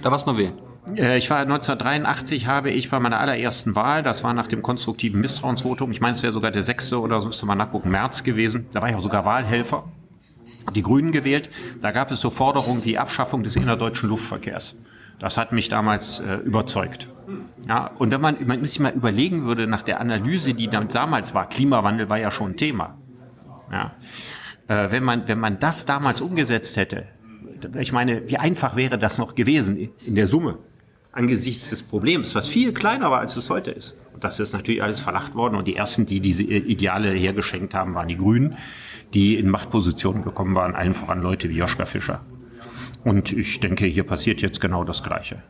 Da 0.02 0.10
war 0.10 0.16
es 0.16 0.26
noch 0.26 0.38
wählen. 0.38 0.54
Äh, 0.96 1.18
ich 1.18 1.30
war 1.30 1.38
1983 1.38 2.46
habe 2.46 2.70
ich 2.70 2.90
bei 2.90 3.00
meiner 3.00 3.20
allerersten 3.20 3.74
Wahl, 3.74 4.02
das 4.02 4.24
war 4.24 4.34
nach 4.34 4.46
dem 4.46 4.62
konstruktiven 4.62 5.20
Misstrauensvotum, 5.20 5.90
ich 5.90 6.00
meine, 6.00 6.12
es 6.12 6.22
wäre 6.22 6.32
sogar 6.32 6.50
der 6.50 6.62
sechste 6.62 7.00
oder 7.00 7.20
so 7.20 7.28
müsste 7.28 7.46
man 7.46 7.58
nachgucken, 7.58 7.90
März 7.90 8.24
gewesen. 8.24 8.66
Da 8.72 8.82
war 8.82 8.88
ich 8.88 8.94
auch 8.94 9.00
sogar 9.00 9.24
Wahlhelfer. 9.24 9.84
Die 10.74 10.82
Grünen 10.82 11.12
gewählt. 11.12 11.50
Da 11.82 11.90
gab 11.90 12.10
es 12.10 12.20
so 12.22 12.30
Forderungen 12.30 12.86
wie 12.86 12.96
Abschaffung 12.96 13.42
des 13.42 13.54
innerdeutschen 13.56 14.08
Luftverkehrs. 14.08 14.74
Das 15.18 15.38
hat 15.38 15.52
mich 15.52 15.68
damals 15.68 16.20
äh, 16.20 16.36
überzeugt. 16.36 17.08
Ja, 17.68 17.86
und 17.98 18.10
wenn 18.10 18.20
man, 18.20 18.36
man 18.46 18.64
sich 18.64 18.80
mal 18.80 18.92
überlegen 18.92 19.46
würde, 19.46 19.66
nach 19.66 19.82
der 19.82 20.00
Analyse, 20.00 20.54
die 20.54 20.68
damals 20.68 21.34
war, 21.34 21.48
Klimawandel 21.48 22.08
war 22.08 22.18
ja 22.18 22.30
schon 22.30 22.52
ein 22.52 22.56
Thema. 22.56 22.98
Ja, 23.72 23.94
äh, 24.68 24.90
wenn, 24.90 25.04
man, 25.04 25.26
wenn 25.26 25.38
man 25.38 25.58
das 25.58 25.86
damals 25.86 26.20
umgesetzt 26.20 26.76
hätte, 26.76 27.06
ich 27.78 27.92
meine, 27.92 28.28
wie 28.28 28.36
einfach 28.36 28.76
wäre 28.76 28.98
das 28.98 29.16
noch 29.16 29.34
gewesen 29.34 29.90
in 30.04 30.14
der 30.14 30.26
Summe? 30.26 30.58
angesichts 31.14 31.70
des 31.70 31.82
Problems, 31.82 32.34
was 32.34 32.48
viel 32.48 32.72
kleiner 32.72 33.10
war, 33.10 33.20
als 33.20 33.36
es 33.36 33.48
heute 33.48 33.70
ist. 33.70 33.94
Und 34.12 34.24
das 34.24 34.40
ist 34.40 34.52
natürlich 34.52 34.82
alles 34.82 35.00
verlacht 35.00 35.34
worden. 35.34 35.54
Und 35.54 35.68
die 35.68 35.76
ersten, 35.76 36.06
die 36.06 36.20
diese 36.20 36.42
Ideale 36.42 37.12
hergeschenkt 37.12 37.74
haben, 37.74 37.94
waren 37.94 38.08
die 38.08 38.16
Grünen, 38.16 38.56
die 39.14 39.36
in 39.36 39.48
Machtpositionen 39.48 40.22
gekommen 40.22 40.56
waren, 40.56 40.74
allen 40.74 40.94
voran 40.94 41.22
Leute 41.22 41.48
wie 41.50 41.56
Joschka 41.56 41.84
Fischer. 41.84 42.20
Und 43.04 43.32
ich 43.32 43.60
denke, 43.60 43.86
hier 43.86 44.04
passiert 44.04 44.40
jetzt 44.40 44.60
genau 44.60 44.82
das 44.84 45.02
Gleiche. 45.02 45.42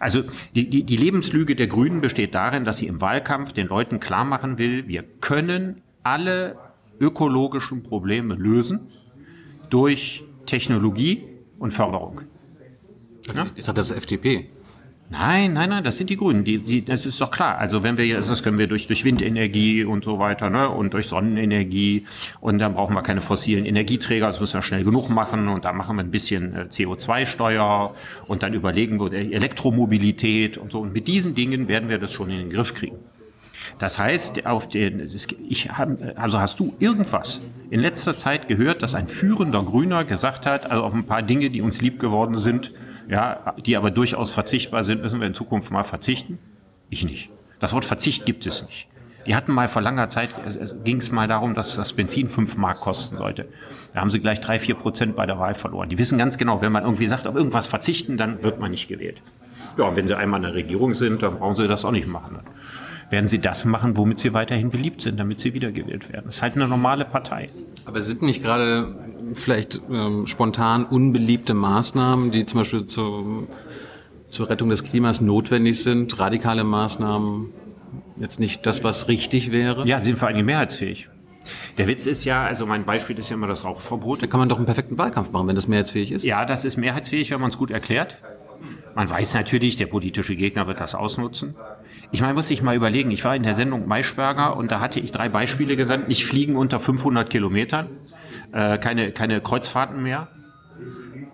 Also 0.00 0.22
die, 0.54 0.70
die, 0.70 0.84
die 0.84 0.96
Lebenslüge 0.96 1.54
der 1.56 1.66
Grünen 1.66 2.00
besteht 2.00 2.34
darin, 2.34 2.64
dass 2.64 2.78
sie 2.78 2.86
im 2.86 3.00
Wahlkampf 3.00 3.52
den 3.52 3.66
Leuten 3.66 4.00
klar 4.00 4.24
machen 4.24 4.58
will, 4.58 4.88
wir 4.88 5.02
können 5.02 5.82
alle 6.02 6.56
ökologischen 7.00 7.82
Probleme 7.82 8.34
lösen 8.34 8.88
durch 9.70 10.24
Technologie 10.46 11.24
und 11.58 11.72
Förderung. 11.72 12.22
Jetzt 13.54 13.68
hat 13.68 13.76
das 13.76 13.90
FDP. 13.90 14.48
Nein, 15.10 15.54
nein, 15.54 15.70
nein, 15.70 15.84
das 15.84 15.96
sind 15.96 16.10
die 16.10 16.16
Grünen. 16.16 16.44
Die, 16.44 16.58
die, 16.58 16.84
das 16.84 17.06
ist 17.06 17.18
doch 17.20 17.30
klar. 17.30 17.56
Also 17.56 17.82
wenn 17.82 17.96
wir 17.96 18.20
das 18.20 18.42
können 18.42 18.58
wir 18.58 18.66
durch, 18.66 18.86
durch 18.86 19.04
Windenergie 19.04 19.84
und 19.84 20.04
so 20.04 20.18
weiter, 20.18 20.50
ne, 20.50 20.68
und 20.68 20.92
durch 20.92 21.06
Sonnenenergie 21.06 22.04
und 22.40 22.58
dann 22.58 22.74
brauchen 22.74 22.94
wir 22.94 23.02
keine 23.02 23.22
fossilen 23.22 23.64
Energieträger. 23.64 24.26
Das 24.26 24.38
müssen 24.38 24.54
wir 24.54 24.62
schnell 24.62 24.84
genug 24.84 25.08
machen 25.08 25.48
und 25.48 25.64
da 25.64 25.72
machen 25.72 25.96
wir 25.96 26.02
ein 26.02 26.10
bisschen 26.10 26.54
äh, 26.54 26.60
CO2-Steuer 26.70 27.94
und 28.26 28.42
dann 28.42 28.52
überlegen 28.52 29.00
wir 29.00 29.12
Elektromobilität 29.12 30.58
und 30.58 30.72
so. 30.72 30.80
Und 30.80 30.92
mit 30.92 31.08
diesen 31.08 31.34
Dingen 31.34 31.68
werden 31.68 31.88
wir 31.88 31.98
das 31.98 32.12
schon 32.12 32.28
in 32.28 32.40
den 32.40 32.50
Griff 32.50 32.74
kriegen. 32.74 32.98
Das 33.78 33.98
heißt, 33.98 34.44
auf 34.46 34.68
den, 34.68 35.08
ich 35.48 35.70
hab, 35.70 35.88
also 36.16 36.38
hast 36.38 36.60
du 36.60 36.74
irgendwas 36.80 37.40
in 37.70 37.80
letzter 37.80 38.16
Zeit 38.16 38.46
gehört, 38.46 38.82
dass 38.82 38.94
ein 38.94 39.08
führender 39.08 39.62
Grüner 39.62 40.04
gesagt 40.04 40.44
hat, 40.44 40.70
also 40.70 40.84
auf 40.84 40.94
ein 40.94 41.06
paar 41.06 41.22
Dinge, 41.22 41.48
die 41.48 41.62
uns 41.62 41.80
lieb 41.80 41.98
geworden 41.98 42.36
sind, 42.38 42.72
ja, 43.08 43.54
die 43.64 43.76
aber 43.76 43.90
durchaus 43.90 44.30
verzichtbar 44.30 44.84
sind, 44.84 45.02
müssen 45.02 45.20
wir 45.20 45.26
in 45.26 45.34
Zukunft 45.34 45.70
mal 45.70 45.84
verzichten? 45.84 46.38
Ich 46.90 47.04
nicht. 47.04 47.30
Das 47.60 47.72
Wort 47.72 47.84
Verzicht 47.84 48.26
gibt 48.26 48.46
es 48.46 48.62
nicht. 48.62 48.88
Die 49.26 49.34
hatten 49.34 49.52
mal 49.52 49.68
vor 49.68 49.82
langer 49.82 50.08
Zeit, 50.08 50.30
ging 50.84 50.98
es 50.98 51.10
mal 51.10 51.28
darum, 51.28 51.54
dass 51.54 51.76
das 51.76 51.92
Benzin 51.92 52.30
5 52.30 52.56
Mark 52.56 52.80
kosten 52.80 53.16
sollte. 53.16 53.46
Da 53.92 54.00
haben 54.00 54.10
sie 54.10 54.20
gleich 54.20 54.40
3, 54.40 54.58
4 54.58 54.74
Prozent 54.74 55.16
bei 55.16 55.26
der 55.26 55.38
Wahl 55.38 55.54
verloren. 55.54 55.88
Die 55.88 55.98
wissen 55.98 56.16
ganz 56.16 56.38
genau, 56.38 56.62
wenn 56.62 56.72
man 56.72 56.84
irgendwie 56.84 57.08
sagt, 57.08 57.26
auf 57.26 57.34
irgendwas 57.34 57.66
verzichten, 57.66 58.16
dann 58.16 58.42
wird 58.42 58.58
man 58.58 58.70
nicht 58.70 58.88
gewählt. 58.88 59.20
Ja, 59.76 59.84
und 59.84 59.96
wenn 59.96 60.08
sie 60.08 60.16
einmal 60.16 60.38
in 60.38 60.44
der 60.44 60.54
Regierung 60.54 60.94
sind, 60.94 61.22
dann 61.22 61.38
brauchen 61.38 61.56
sie 61.56 61.68
das 61.68 61.84
auch 61.84 61.90
nicht 61.90 62.06
machen. 62.06 62.40
Werden 63.10 63.28
sie 63.28 63.38
das 63.38 63.64
machen, 63.64 63.96
womit 63.96 64.18
sie 64.20 64.34
weiterhin 64.34 64.70
beliebt 64.70 65.02
sind, 65.02 65.18
damit 65.18 65.40
sie 65.40 65.54
wiedergewählt 65.54 66.12
werden. 66.12 66.26
Das 66.26 66.36
ist 66.36 66.42
halt 66.42 66.56
eine 66.56 66.68
normale 66.68 67.04
Partei. 67.04 67.48
Aber 67.86 68.02
sind 68.02 68.22
nicht 68.22 68.42
gerade 68.42 68.94
vielleicht 69.34 69.80
ähm, 69.90 70.26
spontan 70.26 70.84
unbeliebte 70.84 71.54
Maßnahmen, 71.54 72.30
die 72.30 72.44
zum 72.44 72.60
Beispiel 72.60 72.86
zur, 72.86 73.48
zur 74.28 74.50
Rettung 74.50 74.68
des 74.68 74.84
Klimas 74.84 75.20
notwendig 75.20 75.82
sind, 75.82 76.18
radikale 76.18 76.64
Maßnahmen, 76.64 77.50
jetzt 78.16 78.40
nicht 78.40 78.66
das, 78.66 78.84
was 78.84 79.08
richtig 79.08 79.52
wäre? 79.52 79.86
Ja, 79.86 80.00
sie 80.00 80.06
sind 80.06 80.18
vor 80.18 80.28
allem 80.28 80.44
mehrheitsfähig. 80.44 81.08
Der 81.78 81.88
Witz 81.88 82.06
ist 82.06 82.24
ja, 82.24 82.44
also 82.44 82.66
mein 82.66 82.84
Beispiel 82.84 83.18
ist 83.18 83.30
ja 83.30 83.36
immer 83.36 83.46
das 83.46 83.64
Rauchverbot. 83.64 84.22
Da 84.22 84.26
kann 84.26 84.40
man 84.40 84.48
doch 84.48 84.56
einen 84.56 84.66
perfekten 84.66 84.98
Wahlkampf 84.98 85.30
machen, 85.30 85.48
wenn 85.48 85.54
das 85.54 85.68
mehrheitsfähig 85.68 86.12
ist. 86.12 86.24
Ja, 86.24 86.44
das 86.44 86.64
ist 86.64 86.76
mehrheitsfähig, 86.76 87.30
wenn 87.30 87.40
man 87.40 87.50
es 87.50 87.56
gut 87.56 87.70
erklärt. 87.70 88.18
Man 88.94 89.08
weiß 89.08 89.34
natürlich, 89.34 89.76
der 89.76 89.86
politische 89.86 90.36
Gegner 90.36 90.66
wird 90.66 90.80
das 90.80 90.94
ausnutzen. 90.94 91.54
Ich 92.10 92.22
meine, 92.22 92.34
muss 92.34 92.50
ich 92.50 92.62
mal 92.62 92.74
überlegen, 92.74 93.10
ich 93.10 93.24
war 93.24 93.36
in 93.36 93.42
der 93.42 93.54
Sendung 93.54 93.86
Maischberger 93.86 94.56
und 94.56 94.70
da 94.70 94.80
hatte 94.80 94.98
ich 94.98 95.12
drei 95.12 95.28
Beispiele 95.28 95.76
genannt. 95.76 96.08
Nicht 96.08 96.24
fliegen 96.24 96.56
unter 96.56 96.80
500 96.80 97.28
Kilometern, 97.28 97.88
äh, 98.52 98.78
keine, 98.78 99.12
keine 99.12 99.40
Kreuzfahrten 99.40 100.02
mehr 100.02 100.28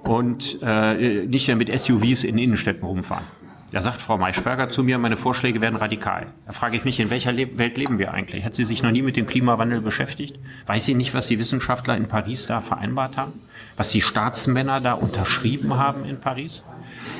und 0.02 0.58
äh, 0.62 1.26
nicht 1.26 1.46
mehr 1.46 1.56
mit 1.56 1.78
SUVs 1.78 2.24
in 2.24 2.38
Innenstädten 2.38 2.84
rumfahren. 2.84 3.24
Da 3.70 3.82
sagt 3.82 4.00
Frau 4.00 4.18
Maischberger 4.18 4.70
zu 4.70 4.84
mir, 4.84 4.98
meine 4.98 5.16
Vorschläge 5.16 5.60
werden 5.60 5.76
radikal. 5.76 6.28
Da 6.46 6.52
frage 6.52 6.76
ich 6.76 6.84
mich, 6.84 7.00
in 7.00 7.10
welcher 7.10 7.32
Le 7.32 7.58
Welt 7.58 7.76
leben 7.76 7.98
wir 7.98 8.12
eigentlich? 8.12 8.44
Hat 8.44 8.54
sie 8.54 8.64
sich 8.64 8.82
noch 8.82 8.92
nie 8.92 9.02
mit 9.02 9.16
dem 9.16 9.26
Klimawandel 9.26 9.80
beschäftigt? 9.80 10.38
Weiß 10.66 10.84
sie 10.84 10.94
nicht, 10.94 11.12
was 11.14 11.26
die 11.26 11.40
Wissenschaftler 11.40 11.96
in 11.96 12.06
Paris 12.06 12.46
da 12.46 12.60
vereinbart 12.60 13.16
haben? 13.16 13.32
Was 13.76 13.90
die 13.90 14.00
Staatsmänner 14.00 14.80
da 14.80 14.92
unterschrieben 14.92 15.74
haben 15.74 16.04
in 16.04 16.20
Paris? 16.20 16.62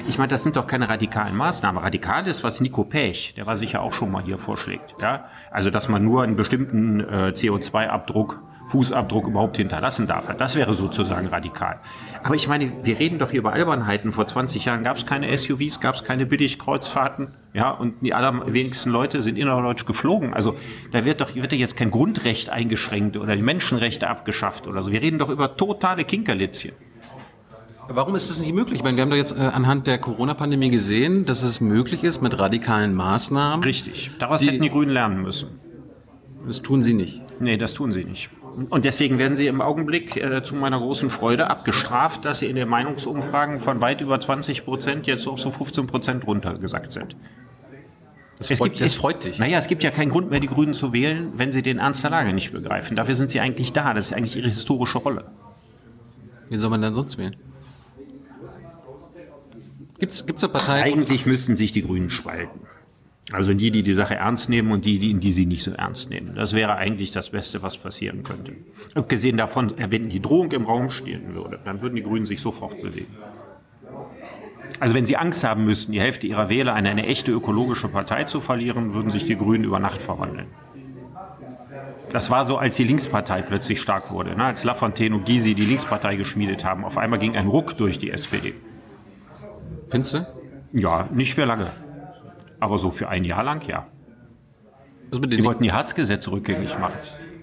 Ich 0.09 0.19
meine, 0.19 0.29
das 0.29 0.43
sind 0.43 0.57
doch 0.57 0.67
keine 0.67 0.89
radikalen 0.89 1.37
Maßnahmen. 1.37 1.83
Radikal 1.83 2.27
ist, 2.27 2.45
was 2.45 2.61
Nico 2.61 2.85
Pech, 2.85 3.35
der 3.37 3.47
war 3.47 3.57
sicher 3.57 3.83
auch 3.83 3.93
schon 3.93 4.11
mal 4.11 4.23
hier 4.23 4.39
vorschlägt. 4.39 4.95
Ja? 5.01 5.27
Also, 5.51 5.71
dass 5.71 5.89
man 5.89 6.05
nur 6.05 6.23
einen 6.23 6.37
bestimmten 6.37 7.01
äh, 7.01 7.33
CO2-Abdruck 7.35 8.41
Fußabdruck 8.67 9.27
überhaupt 9.27 9.57
hinterlassen 9.57 10.07
darf. 10.07 10.25
Das 10.39 10.57
wäre 10.57 10.75
sozusagen 10.75 11.27
radikal. 11.29 11.81
Aber 12.23 12.35
ich 12.35 12.49
meine, 12.49 12.73
wir 12.83 12.99
reden 12.99 13.19
doch 13.19 13.31
hier 13.31 13.41
über 13.41 13.53
Albernheiten. 13.53 14.13
Vor 14.13 14.27
20 14.27 14.65
Jahren 14.65 14.83
gab 14.83 14.97
es 14.97 15.07
keine 15.07 15.37
SUVs, 15.37 15.81
gab 15.81 15.95
es 15.95 16.05
keine 16.05 16.25
Billigkreuzfahrten. 16.27 17.29
Ja, 17.53 17.71
und 17.71 18.01
die 18.01 18.15
allerwenigsten 18.15 18.91
Leute 18.91 19.23
sind 19.23 19.39
innerdeutsch 19.39 19.85
geflogen. 19.85 20.33
Also 20.35 20.57
da 20.93 21.05
wird 21.05 21.21
doch 21.21 21.35
wird 21.35 21.53
ja 21.53 21.59
jetzt 21.59 21.77
kein 21.77 21.91
Grundrecht 21.91 22.49
eingeschränkt 22.49 23.17
oder 23.17 23.37
die 23.37 23.43
Menschenrechte 23.43 24.09
abgeschafft 24.09 24.67
oder 24.67 24.83
so. 24.83 24.91
Wir 24.91 25.03
reden 25.03 25.19
doch 25.19 25.29
über 25.29 25.57
totale 25.57 26.05
Kinkerlitzchen. 26.05 26.73
Warum 27.89 28.15
ist 28.15 28.31
das 28.31 28.41
nicht 28.41 28.53
möglich? 28.53 28.79
Ich 28.79 28.85
meine, 28.85 28.97
wir 28.97 29.03
haben 29.03 29.11
doch 29.11 29.17
jetzt 29.17 29.33
äh, 29.33 29.41
anhand 29.41 29.87
der 29.87 29.99
Corona-Pandemie 29.99 30.71
gesehen, 30.71 31.25
dass 31.25 31.43
es 31.43 31.61
möglich 31.61 32.03
ist 32.05 32.23
mit 32.23 32.39
radikalen 32.39 32.95
Maßnahmen. 32.95 33.65
Richtig. 33.65 34.11
Daraus 34.19 34.41
die, 34.41 34.49
hätten 34.49 34.63
die 34.63 34.71
Grünen 34.71 34.91
lernen 34.91 35.23
müssen. 35.23 35.49
Das 36.47 36.63
tun 36.63 36.83
sie 36.83 36.95
nicht. 36.95 37.23
Nee, 37.41 37.57
das 37.57 37.75
tun 37.75 37.93
sie 37.93 38.05
nicht. 38.05 38.31
Und 38.71 38.85
deswegen 38.85 39.19
werden 39.19 39.37
sie 39.37 39.49
im 39.49 39.61
Augenblick 39.61 40.17
äh, 40.17 40.43
zu 40.43 40.55
meiner 40.55 40.79
großen 40.79 41.11
Freude 41.11 41.51
abgestraft, 41.51 42.25
dass 42.25 42.39
sie 42.39 42.47
in 42.47 42.57
den 42.57 42.69
Meinungsumfragen 42.69 43.61
von 43.61 43.81
weit 43.81 44.01
über 44.01 44.21
20 44.21 44.65
Prozent 44.65 45.07
jetzt 45.07 45.27
auf 45.27 45.41
so 45.41 45.51
15 45.51 45.87
Prozent 45.87 46.27
runtergesackt 46.27 46.93
sind. 46.93 47.17
Das, 48.39 48.51
es 48.51 48.59
freut, 48.59 48.73
gibt, 48.73 48.81
das 48.81 48.95
freut 48.95 49.25
dich. 49.25 49.39
Naja, 49.39 49.59
es 49.59 49.67
gibt 49.67 49.83
ja 49.83 49.91
keinen 49.91 50.11
Grund 50.11 50.31
mehr, 50.31 50.41
die 50.41 50.49
Grünen 50.49 50.75
zu 50.75 50.93
wählen, 50.93 51.33
wenn 51.37 51.53
sie 51.53 51.63
den 51.63 51.79
Ernst 51.79 52.03
der 52.03 52.11
Lage 52.11 52.33
nicht 52.33 52.53
begreifen. 52.53 52.97
Dafür 52.97 53.17
sind 53.17 53.31
sie 53.31 53.41
eigentlich 53.41 53.73
da. 53.73 53.95
Das 53.95 54.07
ist 54.07 54.13
eigentlich 54.13 54.37
ihre 54.37 54.49
historische 54.49 54.99
Rolle. 54.99 55.25
Wen 56.49 56.61
soll 56.61 56.71
man 56.71 56.83
dann 56.83 56.95
sonst 56.95 57.19
wählen? 57.19 57.35
Gibt 59.99 60.13
es 60.13 60.45
eine 60.45 60.53
Partei? 60.53 60.83
Eigentlich 60.83 61.27
müssten 61.27 61.57
sich 61.57 61.73
die 61.73 61.83
Grünen 61.83 62.11
spalten. 62.11 62.61
Also 63.33 63.55
die, 63.55 63.71
die 63.71 63.83
die 63.83 63.95
Sache 63.95 64.17
ernst 64.17 64.51
nehmen 64.51 64.71
und 64.71 64.85
die, 64.85 64.99
die, 64.99 65.15
die 65.15 65.33
sie 65.33 65.47
nicht 65.47 65.63
so 65.63 65.71
ernst 65.71 66.11
nehmen. 66.11 66.35
Das 66.35 66.53
wäre 66.53 66.77
eigentlich 66.77 67.11
das 67.11 67.31
Beste, 67.31 67.63
was 67.63 67.79
passieren 67.79 68.23
könnte. 68.23 68.53
Abgesehen 68.95 69.39
davon, 69.39 69.73
wenn 69.77 70.11
die 70.11 70.21
Drohung 70.21 70.53
im 70.53 70.67
Raum 70.67 70.91
stehen 70.91 71.35
würde, 71.35 71.59
dann 71.65 71.81
würden 71.81 71.97
die 71.97 72.03
Grünen 72.03 72.27
sich 72.27 72.41
sofort 72.41 72.83
bewegen. 72.83 73.17
Also 74.81 74.95
wenn 74.95 75.07
sie 75.07 75.17
Angst 75.17 75.43
haben 75.45 75.65
müssten, 75.65 75.93
die 75.93 76.01
Hälfte 76.01 76.27
ihrer 76.27 76.49
Wähler 76.51 76.75
an 76.75 76.87
eine 76.87 77.07
echte 77.07 77.33
ökologische 77.33 77.89
Partei 77.89 78.25
zu 78.25 78.41
verlieren, 78.41 78.93
würden 78.93 79.11
sich 79.11 79.25
die 79.25 79.37
Grünen 79.37 79.65
über 79.65 79.79
Nacht 79.79 80.03
verwandeln. 80.03 80.49
Das 82.11 82.31
war 82.31 82.45
so, 82.45 82.59
als 82.59 82.77
die 82.77 82.85
Linkspartei 82.85 83.43
plötzlich 83.43 83.81
stark 83.81 84.11
wurde. 84.11 84.37
Ne? 84.37 84.45
Als 84.45 84.65
Lafontaine 84.65 85.15
und 85.15 85.25
Gysi 85.25 85.55
die 85.55 85.65
Linkspartei 85.65 86.17
geschmiedet 86.17 86.65
haben. 86.65 86.85
Auf 86.85 86.99
einmal 86.99 87.19
ging 87.19 87.37
ein 87.37 87.49
Ruck 87.49 87.77
durch 87.77 87.99
die 87.99 88.11
SPD. 88.11 88.55
Du? 90.03 90.27
Ja, 90.73 91.09
nicht 91.13 91.35
für 91.35 91.45
lange. 91.45 91.71
Aber 92.61 92.79
so 92.79 92.91
für 92.91 93.09
ein 93.09 93.25
Jahr 93.25 93.45
lang, 93.45 93.67
ja. 93.69 93.87
die 95.13 95.45
wollten 95.45 95.63
die 95.63 95.73
Harzgesetze 95.73 96.31
rückgängig 96.31 96.79
machen. 96.79 96.97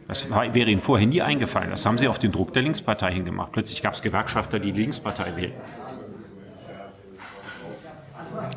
Das 0.08 0.30
wäre 0.30 0.70
ihnen 0.70 0.82
vorher 0.82 1.08
nie 1.08 1.22
eingefallen. 1.22 1.70
Das 1.70 1.86
haben 1.86 1.98
sie 1.98 2.08
auf 2.08 2.20
den 2.20 2.32
Druck 2.32 2.54
der 2.54 2.64
Linkspartei 2.64 3.14
hingemacht. 3.14 3.54
Plötzlich 3.54 3.82
gab 3.82 3.94
es 3.94 4.02
Gewerkschafter, 4.02 4.60
die 4.60 4.74
die 4.74 4.82
Linkspartei 4.82 5.36
wählen. 5.38 5.54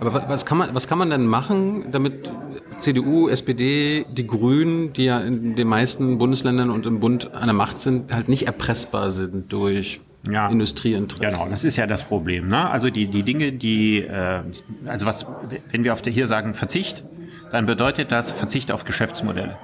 Aber 0.00 0.28
was 0.28 0.44
kann, 0.44 0.58
man, 0.58 0.74
was 0.74 0.88
kann 0.88 0.98
man 0.98 1.10
denn 1.10 1.26
machen, 1.26 1.92
damit 1.92 2.30
CDU, 2.78 3.28
SPD, 3.28 4.04
die 4.10 4.26
Grünen, 4.26 4.92
die 4.92 5.04
ja 5.04 5.20
in 5.20 5.54
den 5.54 5.68
meisten 5.68 6.18
Bundesländern 6.18 6.70
und 6.70 6.86
im 6.86 7.00
Bund 7.00 7.32
an 7.34 7.44
der 7.44 7.54
Macht 7.54 7.80
sind, 7.80 8.12
halt 8.12 8.28
nicht 8.28 8.46
erpressbar 8.46 9.10
sind 9.10 9.52
durch 9.52 10.00
ja. 10.30 10.48
Industrieinteressen. 10.48 11.38
Genau, 11.38 11.50
das 11.50 11.64
ist 11.64 11.76
ja 11.76 11.86
das 11.86 12.02
Problem. 12.02 12.48
Ne? 12.48 12.68
Also 12.70 12.90
die, 12.90 13.06
die 13.06 13.22
Dinge, 13.22 13.52
die, 13.52 14.02
äh, 14.02 14.42
also 14.86 15.06
was, 15.06 15.26
wenn 15.70 15.84
wir 15.84 15.92
auf 15.92 16.02
der 16.02 16.12
hier 16.12 16.28
sagen 16.28 16.54
Verzicht, 16.54 17.04
dann 17.52 17.66
bedeutet 17.66 18.10
das 18.10 18.32
Verzicht 18.32 18.72
auf 18.72 18.84
Geschäftsmodelle. 18.84 19.56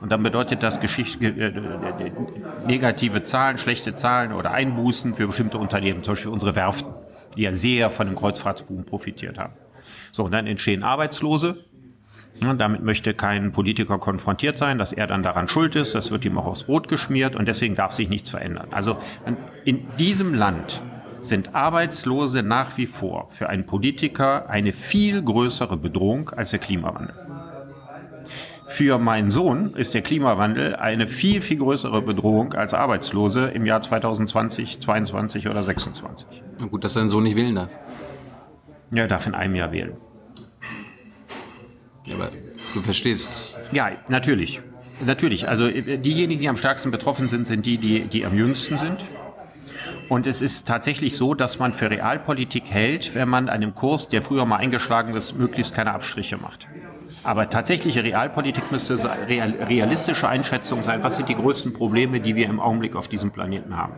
Und 0.00 0.12
dann 0.12 0.22
bedeutet 0.22 0.62
das 0.62 0.80
Geschicht, 0.80 1.22
äh, 1.22 1.28
äh, 1.28 2.12
negative 2.66 3.24
Zahlen, 3.24 3.58
schlechte 3.58 3.94
Zahlen 3.94 4.32
oder 4.32 4.52
Einbußen 4.52 5.14
für 5.14 5.26
bestimmte 5.26 5.58
Unternehmen, 5.58 6.02
zum 6.02 6.14
Beispiel 6.14 6.30
unsere 6.30 6.54
Werften, 6.54 6.92
die 7.36 7.42
ja 7.42 7.52
sehr 7.52 7.90
von 7.90 8.06
dem 8.06 8.16
Kreuzfahrtsboom 8.16 8.84
profitiert 8.84 9.38
haben. 9.38 9.54
So, 10.12 10.24
und 10.24 10.32
dann 10.32 10.46
entstehen 10.46 10.82
Arbeitslose, 10.82 11.64
damit 12.40 12.82
möchte 12.82 13.14
kein 13.14 13.52
Politiker 13.52 13.98
konfrontiert 13.98 14.58
sein, 14.58 14.78
dass 14.78 14.92
er 14.92 15.06
dann 15.06 15.22
daran 15.22 15.48
schuld 15.48 15.76
ist. 15.76 15.94
Das 15.94 16.10
wird 16.10 16.24
ihm 16.24 16.38
auch 16.38 16.46
aufs 16.46 16.64
Brot 16.64 16.88
geschmiert 16.88 17.36
und 17.36 17.46
deswegen 17.46 17.74
darf 17.74 17.92
sich 17.92 18.08
nichts 18.08 18.30
verändern. 18.30 18.68
Also 18.70 18.98
in 19.64 19.86
diesem 19.98 20.34
Land 20.34 20.82
sind 21.20 21.54
Arbeitslose 21.54 22.42
nach 22.42 22.76
wie 22.76 22.86
vor 22.86 23.28
für 23.30 23.48
einen 23.48 23.66
Politiker 23.66 24.48
eine 24.48 24.72
viel 24.72 25.22
größere 25.22 25.76
Bedrohung 25.76 26.30
als 26.30 26.50
der 26.50 26.60
Klimawandel. 26.60 27.14
Für 28.68 28.98
meinen 28.98 29.30
Sohn 29.30 29.74
ist 29.74 29.94
der 29.94 30.02
Klimawandel 30.02 30.76
eine 30.76 31.08
viel, 31.08 31.40
viel 31.40 31.58
größere 31.58 32.02
Bedrohung 32.02 32.52
als 32.52 32.74
Arbeitslose 32.74 33.46
im 33.46 33.64
Jahr 33.64 33.80
2020, 33.80 34.80
2022 34.80 35.46
oder 35.46 35.62
2026. 35.64 36.42
Na 36.60 36.66
gut, 36.66 36.84
dass 36.84 36.92
seinen 36.92 37.08
Sohn 37.08 37.24
nicht 37.24 37.34
wählen 37.34 37.54
darf. 37.54 37.70
Ja, 38.90 39.02
er 39.02 39.08
darf 39.08 39.26
in 39.26 39.34
einem 39.34 39.54
Jahr 39.54 39.72
wählen. 39.72 39.94
Ja, 42.08 42.14
aber 42.14 42.30
du 42.74 42.82
verstehst. 42.82 43.54
Ja, 43.72 43.90
natürlich. 44.08 44.60
Natürlich. 45.04 45.48
Also 45.48 45.68
äh, 45.68 45.98
diejenigen, 45.98 46.40
die 46.40 46.48
am 46.48 46.56
stärksten 46.56 46.90
betroffen 46.90 47.28
sind, 47.28 47.46
sind 47.46 47.66
die, 47.66 47.78
die, 47.78 48.00
die 48.00 48.24
am 48.24 48.36
jüngsten 48.36 48.78
sind. 48.78 48.98
Und 50.08 50.26
es 50.26 50.40
ist 50.40 50.66
tatsächlich 50.66 51.16
so, 51.16 51.34
dass 51.34 51.58
man 51.58 51.72
für 51.72 51.90
Realpolitik 51.90 52.64
hält, 52.66 53.14
wenn 53.14 53.28
man 53.28 53.48
einem 53.48 53.74
Kurs, 53.74 54.08
der 54.08 54.22
früher 54.22 54.46
mal 54.46 54.56
eingeschlagen 54.56 55.14
ist, 55.14 55.36
möglichst 55.36 55.74
keine 55.74 55.92
Abstriche 55.92 56.38
macht. 56.38 56.66
Aber 57.24 57.48
tatsächliche 57.50 58.02
Realpolitik 58.02 58.70
müsste 58.72 58.98
real, 59.28 59.50
realistische 59.60 60.28
Einschätzung 60.28 60.82
sein. 60.82 61.02
Was 61.02 61.16
sind 61.16 61.28
die 61.28 61.34
größten 61.34 61.74
Probleme, 61.74 62.20
die 62.20 62.36
wir 62.36 62.46
im 62.46 62.60
Augenblick 62.60 62.96
auf 62.96 63.08
diesem 63.08 63.30
Planeten 63.30 63.76
haben? 63.76 63.94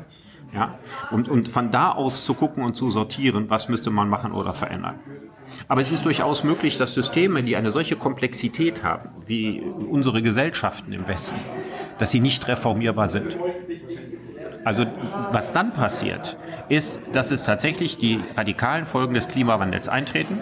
Ja? 0.52 0.78
Und, 1.10 1.28
und 1.28 1.48
von 1.48 1.70
da 1.70 1.92
aus 1.92 2.24
zu 2.24 2.34
gucken 2.34 2.64
und 2.64 2.74
zu 2.74 2.90
sortieren, 2.90 3.48
was 3.48 3.68
müsste 3.68 3.90
man 3.90 4.08
machen 4.08 4.32
oder 4.32 4.54
verändern. 4.54 4.98
Aber 5.70 5.82
es 5.82 5.92
ist 5.92 6.04
durchaus 6.04 6.42
möglich, 6.42 6.78
dass 6.78 6.94
Systeme, 6.94 7.44
die 7.44 7.54
eine 7.54 7.70
solche 7.70 7.94
Komplexität 7.94 8.82
haben, 8.82 9.10
wie 9.28 9.60
unsere 9.60 10.20
Gesellschaften 10.20 10.92
im 10.92 11.06
Westen, 11.06 11.38
dass 11.96 12.10
sie 12.10 12.18
nicht 12.18 12.48
reformierbar 12.48 13.08
sind. 13.08 13.38
Also 14.64 14.84
was 15.30 15.52
dann 15.52 15.72
passiert, 15.72 16.36
ist, 16.68 16.98
dass 17.12 17.30
es 17.30 17.44
tatsächlich 17.44 17.98
die 17.98 18.18
radikalen 18.36 18.84
Folgen 18.84 19.14
des 19.14 19.28
Klimawandels 19.28 19.88
eintreten. 19.88 20.40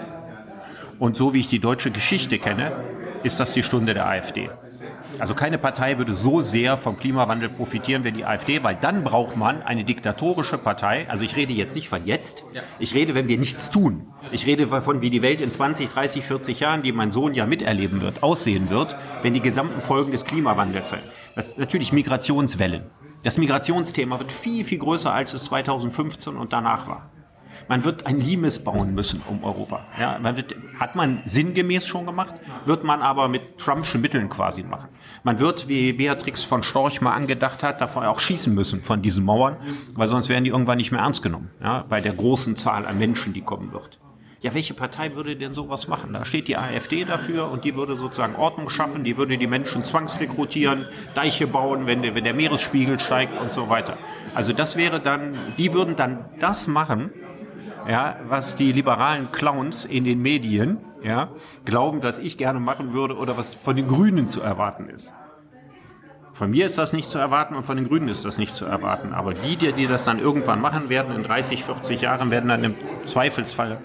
Und 0.98 1.18
so 1.18 1.34
wie 1.34 1.40
ich 1.40 1.48
die 1.48 1.60
deutsche 1.60 1.90
Geschichte 1.90 2.38
kenne, 2.38 2.72
ist 3.22 3.38
das 3.38 3.52
die 3.52 3.62
Stunde 3.62 3.92
der 3.92 4.06
AfD. 4.06 4.48
Also 5.18 5.34
keine 5.34 5.58
Partei 5.58 5.98
würde 5.98 6.14
so 6.14 6.40
sehr 6.40 6.76
vom 6.76 6.98
Klimawandel 6.98 7.48
profitieren 7.48 8.04
wie 8.04 8.12
die 8.12 8.24
AfD, 8.24 8.62
weil 8.62 8.76
dann 8.80 9.04
braucht 9.04 9.36
man 9.36 9.62
eine 9.62 9.84
diktatorische 9.84 10.56
Partei. 10.56 11.06
Also 11.10 11.24
ich 11.24 11.36
rede 11.36 11.52
jetzt 11.52 11.74
nicht 11.74 11.88
von 11.88 12.06
jetzt. 12.06 12.44
Ich 12.78 12.94
rede, 12.94 13.14
wenn 13.14 13.28
wir 13.28 13.36
nichts 13.36 13.70
tun. 13.70 14.06
Ich 14.32 14.46
rede 14.46 14.66
davon, 14.66 15.00
wie 15.00 15.10
die 15.10 15.22
Welt 15.22 15.40
in 15.40 15.50
20, 15.50 15.88
30, 15.88 16.24
40 16.24 16.60
Jahren, 16.60 16.82
die 16.82 16.92
mein 16.92 17.10
Sohn 17.10 17.34
ja 17.34 17.46
miterleben 17.46 18.00
wird, 18.00 18.22
aussehen 18.22 18.70
wird, 18.70 18.96
wenn 19.22 19.34
die 19.34 19.40
gesamten 19.40 19.80
Folgen 19.80 20.12
des 20.12 20.24
Klimawandels 20.24 20.90
sind. 20.90 21.02
Das 21.34 21.56
natürlich 21.56 21.92
Migrationswellen. 21.92 22.84
Das 23.22 23.38
Migrationsthema 23.38 24.18
wird 24.18 24.32
viel, 24.32 24.64
viel 24.64 24.78
größer, 24.78 25.12
als 25.12 25.34
es 25.34 25.44
2015 25.44 26.36
und 26.36 26.52
danach 26.52 26.86
war. 26.86 27.10
Man 27.68 27.84
wird 27.84 28.06
ein 28.06 28.18
Limes 28.18 28.64
bauen 28.64 28.94
müssen 28.94 29.20
um 29.28 29.44
Europa. 29.44 29.80
Ja, 30.00 30.18
man 30.22 30.36
wird, 30.36 30.54
hat 30.80 30.96
man 30.96 31.22
sinngemäß 31.26 31.86
schon 31.86 32.06
gemacht, 32.06 32.34
wird 32.64 32.82
man 32.82 33.02
aber 33.02 33.28
mit 33.28 33.58
Trumpschen 33.58 34.00
Mitteln 34.00 34.30
quasi 34.30 34.62
machen. 34.62 34.88
Man 35.22 35.38
wird, 35.38 35.68
wie 35.68 35.92
Beatrix 35.92 36.42
von 36.42 36.62
Storch 36.62 37.02
mal 37.02 37.12
angedacht 37.12 37.62
hat, 37.62 37.80
davon 37.82 38.04
auch 38.04 38.20
schießen 38.20 38.54
müssen 38.54 38.82
von 38.82 39.02
diesen 39.02 39.24
Mauern, 39.24 39.58
weil 39.94 40.08
sonst 40.08 40.30
werden 40.30 40.44
die 40.44 40.50
irgendwann 40.50 40.78
nicht 40.78 40.92
mehr 40.92 41.02
ernst 41.02 41.22
genommen, 41.22 41.50
ja, 41.62 41.84
bei 41.86 42.00
der 42.00 42.14
großen 42.14 42.56
Zahl 42.56 42.86
an 42.86 42.98
Menschen, 42.98 43.34
die 43.34 43.42
kommen 43.42 43.72
wird. 43.72 43.98
Ja, 44.40 44.54
welche 44.54 44.72
Partei 44.72 45.16
würde 45.16 45.34
denn 45.34 45.52
sowas 45.52 45.88
machen? 45.88 46.12
Da 46.12 46.24
steht 46.24 46.46
die 46.46 46.56
AfD 46.56 47.04
dafür 47.04 47.50
und 47.50 47.64
die 47.64 47.74
würde 47.74 47.96
sozusagen 47.96 48.36
Ordnung 48.36 48.68
schaffen, 48.68 49.02
die 49.02 49.16
würde 49.16 49.36
die 49.36 49.48
Menschen 49.48 49.84
zwangsrekrutieren, 49.84 50.86
Deiche 51.16 51.48
bauen, 51.48 51.86
wenn 51.86 52.02
der, 52.02 52.14
wenn 52.14 52.22
der 52.22 52.34
Meeresspiegel 52.34 53.00
steigt 53.00 53.36
und 53.40 53.52
so 53.52 53.68
weiter. 53.68 53.98
Also 54.34 54.52
das 54.52 54.76
wäre 54.76 55.00
dann, 55.00 55.32
die 55.56 55.74
würden 55.74 55.96
dann 55.96 56.24
das 56.38 56.68
machen, 56.68 57.10
ja, 57.88 58.16
was 58.28 58.54
die 58.54 58.70
liberalen 58.70 59.32
Clowns 59.32 59.84
in 59.84 60.04
den 60.04 60.22
Medien 60.22 60.78
ja, 61.02 61.30
glauben, 61.64 62.00
dass 62.00 62.20
ich 62.20 62.38
gerne 62.38 62.60
machen 62.60 62.94
würde 62.94 63.16
oder 63.16 63.36
was 63.36 63.54
von 63.54 63.74
den 63.74 63.88
Grünen 63.88 64.28
zu 64.28 64.40
erwarten 64.40 64.88
ist. 64.88 65.12
Von 66.32 66.52
mir 66.52 66.66
ist 66.66 66.78
das 66.78 66.92
nicht 66.92 67.10
zu 67.10 67.18
erwarten 67.18 67.56
und 67.56 67.64
von 67.64 67.76
den 67.76 67.88
Grünen 67.88 68.06
ist 68.06 68.24
das 68.24 68.38
nicht 68.38 68.54
zu 68.54 68.64
erwarten. 68.64 69.12
Aber 69.12 69.34
die, 69.34 69.56
die, 69.56 69.72
die 69.72 69.88
das 69.88 70.04
dann 70.04 70.20
irgendwann 70.20 70.60
machen 70.60 70.88
werden, 70.88 71.12
in 71.16 71.24
30, 71.24 71.64
40 71.64 72.02
Jahren, 72.02 72.30
werden 72.30 72.48
dann 72.48 72.62
im 72.62 72.74
Zweifelsfall, 73.06 73.80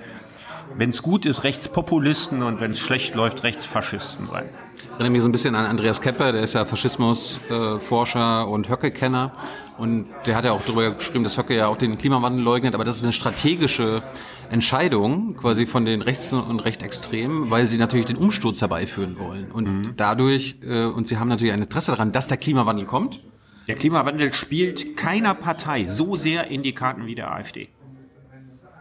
wenn 0.78 0.90
es 0.90 1.04
gut 1.04 1.26
ist, 1.26 1.44
Rechtspopulisten 1.44 2.44
und 2.44 2.60
wenn 2.60 2.72
es 2.72 2.80
schlecht 2.80 3.16
läuft, 3.16 3.44
Rechtsfaschisten 3.44 4.28
sein. 4.28 4.46
Ich 4.76 4.92
erinnere 4.92 5.12
mich 5.12 5.22
so 5.22 5.30
ein 5.30 5.32
bisschen 5.32 5.56
an 5.56 5.66
Andreas 5.66 6.02
Kepper, 6.02 6.32
der 6.32 6.44
ist 6.44 6.54
ja 6.54 6.66
Faschismusforscher 6.66 8.48
und 8.48 8.70
Höcke-Kenner. 8.70 9.34
Und 9.78 10.06
der 10.28 10.36
hat 10.36 10.46
ja 10.46 10.52
auch 10.52 10.62
darüber 10.62 10.92
geschrieben, 10.92 11.24
dass 11.24 11.38
Höcke 11.38 11.56
ja 11.56 11.68
auch 11.68 11.78
den 11.78 11.98
Klimawandel 11.98 12.44
leugnet, 12.44 12.76
aber 12.76 12.84
das 12.84 12.98
ist 12.98 13.04
eine 13.04 13.14
strategische 13.14 14.04
Entscheidung 14.52 15.36
quasi 15.36 15.66
von 15.66 15.86
den 15.86 16.04
Rechts- 16.04 16.32
und 16.32 16.60
Rechtextremen, 16.60 17.50
weil 17.50 17.68
sie 17.68 17.78
natürlich 17.78 18.06
den 18.06 18.18
Umsturz 18.18 18.62
herbeiführen 18.62 19.18
wollen. 19.18 19.52
Und 19.52 19.68
mhm. 19.68 19.94
dadurch, 19.98 20.58
äh, 20.64 20.86
und 20.86 21.08
sie 21.08 21.18
haben 21.18 21.28
natürlich 21.28 21.54
ein 21.54 21.62
Interesse 21.62 21.92
daran, 21.92 22.12
dass 22.12 22.28
der 22.28 22.38
Klimawandel 22.38 22.86
kommt. 22.86 23.20
Der 23.68 23.76
Klimawandel 23.76 24.32
spielt 24.34 24.96
keiner 24.96 25.34
Partei 25.34 25.86
so 25.86 26.16
sehr 26.16 26.48
in 26.48 26.62
die 26.62 26.74
Karten 26.74 27.08
wie 27.08 27.16
der 27.16 27.32
AfD. 27.32 27.70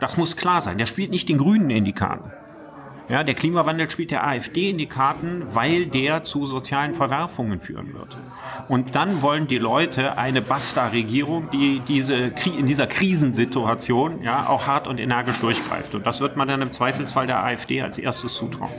Das 0.03 0.17
muss 0.17 0.37
klar 0.37 0.61
sein. 0.61 0.79
Der 0.79 0.87
spielt 0.87 1.13
nicht 1.13 1.29
den 1.29 1.39
Grünen 1.39 1.71
in 1.71 1.85
die 1.85 1.93
Karten. 1.93 2.33
Ja, 3.09 3.23
der 3.23 3.35
Klimawandel 3.35 3.89
spielt 3.89 4.11
der 4.11 4.27
AfD 4.27 4.71
in 4.71 4.79
die 4.79 4.87
Karten, 4.87 5.45
weil 5.51 5.87
der 5.87 6.25
zu 6.25 6.45
sozialen 6.45 6.95
Verwerfungen 6.95 7.61
führen 7.61 7.95
wird. 7.95 8.17
Und 8.67 8.97
dann 8.97 9.23
wollen 9.23 9.47
die 9.47 9.59
Leute 9.59 10.19
eine 10.19 10.43
Basta-Regierung, 10.43 11.51
die 11.53 11.81
diese, 11.87 12.33
in 12.59 12.67
dieser 12.67 12.89
Krisensituation 12.89 14.23
ja, 14.25 14.49
auch 14.49 14.67
hart 14.67 14.89
und 14.89 14.99
energisch 14.99 15.39
durchgreift. 15.39 15.95
Und 15.95 16.05
das 16.05 16.21
wird 16.21 16.37
man 16.37 16.49
dann 16.49 16.63
im 16.63 16.73
Zweifelsfall 16.73 17.29
der 17.29 17.45
AfD 17.45 17.81
als 17.81 17.97
erstes 17.97 18.35
zutrauen. 18.35 18.73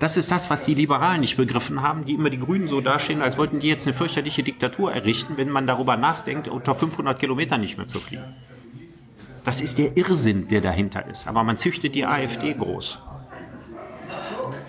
Das 0.00 0.16
ist 0.16 0.32
das, 0.32 0.50
was 0.50 0.64
die 0.64 0.74
Liberalen 0.74 1.20
nicht 1.20 1.36
begriffen 1.36 1.80
haben, 1.80 2.04
die 2.04 2.14
immer 2.14 2.30
die 2.30 2.40
Grünen 2.40 2.66
so 2.66 2.80
dastehen, 2.80 3.22
als 3.22 3.38
wollten 3.38 3.60
die 3.60 3.68
jetzt 3.68 3.86
eine 3.86 3.94
fürchterliche 3.94 4.42
Diktatur 4.42 4.92
errichten, 4.92 5.34
wenn 5.36 5.48
man 5.48 5.68
darüber 5.68 5.96
nachdenkt, 5.96 6.48
unter 6.48 6.74
500 6.74 7.20
Kilometern 7.20 7.60
nicht 7.60 7.78
mehr 7.78 7.86
zu 7.86 8.00
fliegen. 8.00 8.24
Das 9.46 9.60
ist 9.60 9.78
der 9.78 9.96
Irrsinn, 9.96 10.48
der 10.48 10.60
dahinter 10.60 11.06
ist. 11.06 11.28
Aber 11.28 11.44
man 11.44 11.56
züchtet 11.56 11.94
die 11.94 12.04
AfD 12.04 12.52
groß. 12.52 12.98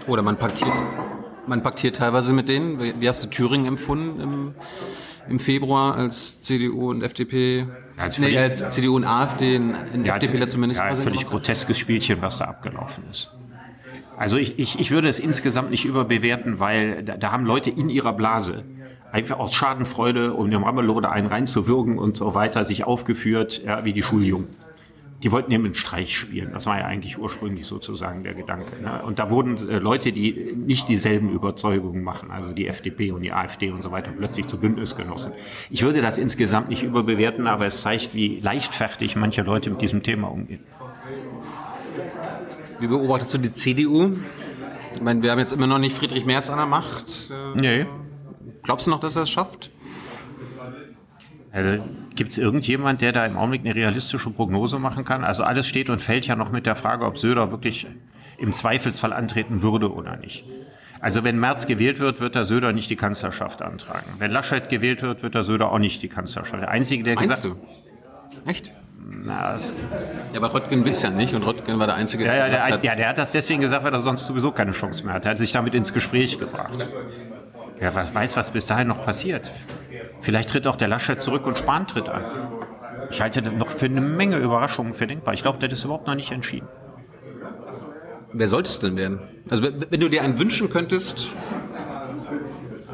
Oder 0.05 0.21
man 0.21 0.37
paktiert, 0.37 0.71
man 1.47 1.63
paktiert 1.63 1.95
teilweise 1.95 2.31
mit 2.31 2.47
denen. 2.47 3.01
Wie 3.01 3.09
hast 3.09 3.25
du 3.25 3.29
Thüringen 3.29 3.65
empfunden 3.65 4.19
im, 4.19 4.53
im 5.29 5.39
Februar 5.39 5.95
als 5.95 6.43
CDU 6.43 6.91
und 6.91 7.01
FDP? 7.01 7.61
Ja, 7.61 8.03
als, 8.03 8.19
nee, 8.19 8.37
als 8.37 8.69
CDU 8.69 8.95
und 8.95 9.03
AfD, 9.03 9.55
in 9.55 10.05
ja, 10.05 10.17
FDP 10.17 10.47
zumindest. 10.47 10.79
Ja, 10.79 10.85
ein 10.89 10.97
völlig 10.97 11.25
groteskes 11.25 11.79
Spielchen, 11.79 12.21
was 12.21 12.37
da 12.37 12.45
abgelaufen 12.45 13.03
ist. 13.09 13.35
Also 14.15 14.37
ich, 14.37 14.59
ich, 14.59 14.79
ich 14.79 14.91
würde 14.91 15.07
es 15.07 15.19
insgesamt 15.19 15.71
nicht 15.71 15.85
überbewerten, 15.85 16.59
weil 16.59 17.03
da, 17.03 17.17
da 17.17 17.31
haben 17.31 17.47
Leute 17.47 17.71
in 17.71 17.89
ihrer 17.89 18.13
Blase 18.13 18.63
einfach 19.11 19.39
aus 19.39 19.55
Schadenfreude, 19.55 20.35
um 20.35 20.51
dem 20.51 20.63
Rammelode 20.63 21.09
einen 21.09 21.25
reinzuwürgen 21.25 21.97
und 21.97 22.15
so 22.15 22.35
weiter, 22.35 22.63
sich 22.63 22.83
aufgeführt, 22.83 23.63
ja, 23.65 23.83
wie 23.83 23.93
die 23.93 24.03
Schuljungen 24.03 24.45
die 25.23 25.31
wollten 25.31 25.51
eben 25.51 25.65
einen 25.65 25.73
Streich 25.73 26.15
spielen. 26.15 26.51
Das 26.53 26.67
war 26.67 26.77
ja 26.77 26.85
eigentlich 26.85 27.17
ursprünglich 27.17 27.65
sozusagen 27.65 28.23
der 28.23 28.35
Gedanke. 28.35 28.81
Ne? 28.81 29.01
Und 29.03 29.17
da 29.17 29.31
wurden 29.31 29.57
äh, 29.67 29.79
Leute, 29.79 30.11
die 30.11 30.53
nicht 30.55 30.89
dieselben 30.89 31.31
Überzeugungen 31.31 32.03
machen, 32.03 32.29
also 32.29 32.51
die 32.51 32.67
FDP 32.67 33.11
und 33.11 33.21
die 33.21 33.31
AfD 33.31 33.71
und 33.71 33.83
so 33.83 33.91
weiter, 33.91 34.11
plötzlich 34.11 34.47
zu 34.47 34.59
Bündnisgenossen. 34.59 35.33
Ich 35.71 35.81
würde 35.81 36.01
das 36.01 36.19
insgesamt 36.19 36.69
nicht 36.69 36.83
überbewerten, 36.83 37.47
aber 37.47 37.65
es 37.65 37.81
zeigt, 37.81 38.13
wie 38.13 38.39
leichtfertig 38.39 39.15
manche 39.15 39.41
Leute 39.41 39.71
mit 39.71 39.81
diesem 39.81 40.03
Thema 40.03 40.27
umgehen. 40.27 40.63
Wie 42.79 42.87
beobachtest 42.87 43.33
du 43.33 43.37
die 43.39 43.53
CDU? 43.53 44.17
Ich 44.93 45.01
meine, 45.01 45.23
wir 45.23 45.31
haben 45.31 45.39
jetzt 45.39 45.51
immer 45.51 45.67
noch 45.67 45.79
nicht 45.79 45.97
Friedrich 45.97 46.25
Merz 46.25 46.49
an 46.49 46.57
der 46.57 46.67
Macht. 46.67 47.31
Nee. 47.59 47.87
Glaubst 48.61 48.85
du 48.85 48.91
noch, 48.91 48.99
dass 48.99 49.15
er 49.15 49.23
es 49.23 49.31
schafft? 49.31 49.71
Also, 51.51 51.83
Gibt 52.15 52.33
es 52.33 52.37
irgendjemand, 52.37 53.01
der 53.01 53.11
da 53.11 53.25
im 53.25 53.37
Augenblick 53.37 53.61
eine 53.61 53.73
realistische 53.73 54.29
Prognose 54.29 54.79
machen 54.79 55.05
kann? 55.05 55.23
Also 55.23 55.43
alles 55.43 55.67
steht 55.67 55.89
und 55.89 56.01
fällt 56.01 56.27
ja 56.27 56.35
noch 56.35 56.51
mit 56.51 56.65
der 56.65 56.75
Frage, 56.75 57.05
ob 57.05 57.17
Söder 57.17 57.51
wirklich 57.51 57.87
im 58.37 58.53
Zweifelsfall 58.53 59.13
antreten 59.13 59.61
würde 59.61 59.91
oder 59.91 60.17
nicht. 60.17 60.45
Also 60.99 61.23
wenn 61.23 61.39
Merz 61.39 61.67
gewählt 61.67 61.99
wird, 61.99 62.19
wird 62.19 62.35
der 62.35 62.45
Söder 62.45 62.73
nicht 62.73 62.89
die 62.89 62.95
Kanzlerschaft 62.95 63.61
antragen. 63.61 64.05
Wenn 64.17 64.31
Laschet 64.31 64.69
gewählt 64.69 65.01
wird, 65.01 65.23
wird 65.23 65.35
der 65.35 65.43
Söder 65.43 65.71
auch 65.71 65.79
nicht 65.79 66.01
die 66.01 66.09
Kanzlerschaft. 66.09 66.61
Der 66.61 66.69
Einzige, 66.69 67.03
der 67.03 67.15
Meinst 67.15 67.43
gesagt... 67.43 67.57
du? 68.45 68.49
Echt? 68.49 68.73
Na, 69.09 69.55
ja, 69.55 69.61
aber 70.35 70.53
Röttgen 70.53 70.83
will 70.83 70.91
es 70.91 71.01
ja 71.01 71.09
nicht 71.09 71.33
und 71.33 71.43
Röttgen 71.43 71.79
war 71.79 71.87
der 71.87 71.95
Einzige, 71.95 72.25
der 72.25 72.33
ja, 72.33 72.45
ja, 72.45 72.49
der, 72.49 72.63
hat, 72.65 72.83
ja, 72.83 72.95
der 72.95 73.09
hat 73.09 73.17
das 73.17 73.31
deswegen 73.31 73.61
gesagt, 73.61 73.85
weil 73.85 73.93
er 73.93 74.01
sonst 74.01 74.25
sowieso 74.25 74.51
keine 74.51 74.71
Chance 74.71 75.05
mehr 75.05 75.13
hat. 75.13 75.25
Er 75.25 75.31
hat 75.31 75.37
sich 75.37 75.51
damit 75.51 75.75
ins 75.75 75.93
Gespräch 75.93 76.37
gebracht. 76.37 76.87
Ja, 77.79 77.93
was 77.95 78.13
weiß, 78.13 78.35
was 78.35 78.49
bis 78.49 78.65
dahin 78.65 78.87
noch 78.87 79.05
passiert. 79.05 79.51
Vielleicht 80.21 80.49
tritt 80.49 80.67
auch 80.67 80.75
der 80.75 80.87
Laschet 80.87 81.21
zurück 81.21 81.45
und 81.45 81.57
Spahn 81.57 81.87
tritt 81.87 82.09
an. 82.09 82.23
Ich 83.09 83.21
halte 83.21 83.41
das 83.41 83.53
noch 83.53 83.69
für 83.69 83.85
eine 83.85 84.01
Menge 84.01 84.37
Überraschungen 84.37 84.93
für 84.93 85.07
denkbar. 85.07 85.33
Ich 85.33 85.41
glaube, 85.41 85.59
der 85.59 85.71
ist 85.71 85.83
überhaupt 85.83 86.07
noch 86.07 86.15
nicht 86.15 86.31
entschieden. 86.31 86.67
Wer 88.33 88.47
sollte 88.47 88.69
es 88.69 88.79
denn 88.79 88.97
werden? 88.97 89.19
Also 89.49 89.63
wenn 89.63 89.99
du 89.99 90.09
dir 90.09 90.23
einen 90.23 90.37
wünschen 90.37 90.69
könntest 90.69 91.33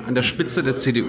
an 0.05 0.15
der 0.15 0.21
Spitze 0.21 0.63
der 0.63 0.77
CDU. 0.77 1.07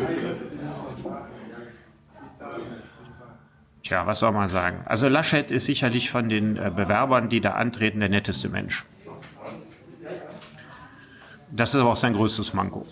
Tja, 3.83 4.07
was 4.07 4.21
soll 4.21 4.33
man 4.33 4.49
sagen? 4.49 4.81
Also 4.87 5.09
Laschet 5.09 5.51
ist 5.51 5.67
sicherlich 5.67 6.11
von 6.11 6.31
den 6.31 6.57
äh, 6.57 6.73
Bewerbern, 6.75 7.29
die 7.29 7.43
da 7.43 7.53
antreten, 7.53 8.01
der 8.01 8.09
netteste 8.09 8.49
Mensch. 8.49 8.87
Das 11.51 11.75
ist 11.75 11.81
aber 11.81 11.91
auch 11.91 11.97
sein 11.97 12.15
größtes 12.15 12.55
Manko. 12.55 12.87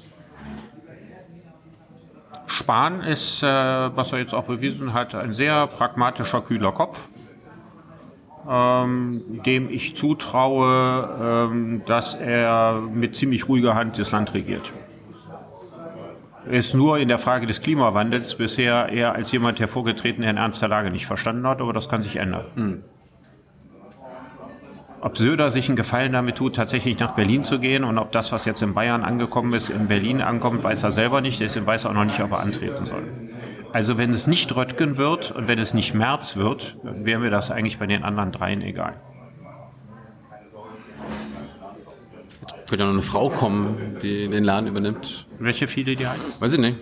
Spahn 2.62 3.00
ist, 3.00 3.42
äh, 3.42 3.46
was 3.46 4.12
er 4.12 4.20
jetzt 4.20 4.34
auch 4.34 4.44
bewiesen 4.44 4.94
hat, 4.94 5.16
ein 5.16 5.34
sehr 5.34 5.66
pragmatischer, 5.66 6.42
kühler 6.42 6.70
Kopf, 6.70 7.08
ähm, 8.48 9.40
dem 9.44 9.68
ich 9.68 9.96
zutraue, 9.96 11.48
ähm, 11.50 11.82
dass 11.86 12.14
er 12.14 12.80
mit 12.80 13.16
ziemlich 13.16 13.48
ruhiger 13.48 13.74
Hand 13.74 13.98
das 13.98 14.12
Land 14.12 14.32
regiert. 14.34 14.72
Er 16.46 16.52
ist 16.52 16.74
nur 16.74 16.98
in 16.98 17.08
der 17.08 17.18
Frage 17.18 17.46
des 17.46 17.62
Klimawandels 17.62 18.36
bisher 18.36 18.88
eher 18.90 19.12
als 19.12 19.32
jemand 19.32 19.58
hervorgetreten, 19.58 20.22
der 20.22 20.30
in 20.30 20.36
ernster 20.36 20.68
Lage 20.68 20.92
nicht 20.92 21.06
verstanden 21.06 21.48
hat, 21.48 21.60
aber 21.60 21.72
das 21.72 21.88
kann 21.88 22.02
sich 22.02 22.14
ändern. 22.16 22.44
Hm. 22.54 22.84
Ob 25.04 25.18
Söder 25.18 25.50
sich 25.50 25.68
einen 25.68 25.74
Gefallen 25.74 26.12
damit 26.12 26.36
tut, 26.36 26.54
tatsächlich 26.54 26.96
nach 27.00 27.16
Berlin 27.16 27.42
zu 27.42 27.58
gehen 27.58 27.82
und 27.82 27.98
ob 27.98 28.12
das, 28.12 28.30
was 28.30 28.44
jetzt 28.44 28.62
in 28.62 28.72
Bayern 28.72 29.02
angekommen 29.02 29.52
ist, 29.52 29.68
in 29.68 29.88
Berlin 29.88 30.22
ankommt, 30.22 30.62
weiß 30.62 30.84
er 30.84 30.92
selber 30.92 31.20
nicht. 31.20 31.40
Deswegen 31.40 31.66
weiß 31.66 31.84
er 31.84 31.90
auch 31.90 31.94
noch 31.94 32.04
nicht, 32.04 32.20
ob 32.20 32.30
er 32.30 32.38
antreten 32.38 32.86
soll. 32.86 33.02
Also 33.72 33.98
wenn 33.98 34.14
es 34.14 34.28
nicht 34.28 34.54
Röttgen 34.54 34.98
wird 34.98 35.32
und 35.32 35.48
wenn 35.48 35.58
es 35.58 35.74
nicht 35.74 35.92
März 35.92 36.36
wird, 36.36 36.78
wäre 36.84 37.18
mir 37.18 37.30
das 37.30 37.50
eigentlich 37.50 37.80
bei 37.80 37.86
den 37.86 38.04
anderen 38.04 38.30
dreien 38.30 38.62
egal. 38.62 38.94
Könnte 42.68 42.84
noch 42.84 42.92
eine 42.92 43.02
Frau 43.02 43.28
kommen, 43.28 43.96
die 44.02 44.28
den 44.28 44.44
Laden 44.44 44.68
übernimmt. 44.68 45.26
Welche 45.40 45.66
viele 45.66 45.96
die 45.96 46.06
heißen? 46.06 46.40
Weiß 46.40 46.52
ich 46.52 46.60
nicht. 46.60 46.78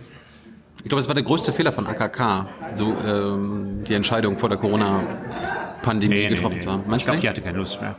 Ich 0.82 0.90
glaube, 0.90 1.00
es 1.00 1.08
war 1.08 1.14
der 1.14 1.24
größte 1.24 1.54
Fehler 1.54 1.72
von 1.72 1.86
AKK, 1.86 2.48
so 2.74 2.94
ähm, 3.02 3.82
die 3.88 3.94
Entscheidung 3.94 4.36
vor 4.36 4.50
der 4.50 4.58
Corona-Pandemie 4.58 6.14
nee, 6.14 6.28
getroffen 6.28 6.52
nee, 6.52 6.58
nee. 6.58 6.64
zu 6.64 6.70
haben. 6.70 6.82
Meinst 6.86 7.00
ich 7.00 7.04
glaube, 7.06 7.20
die 7.20 7.28
hatte 7.30 7.40
keine 7.40 7.56
Lust 7.56 7.80
mehr. 7.80 7.96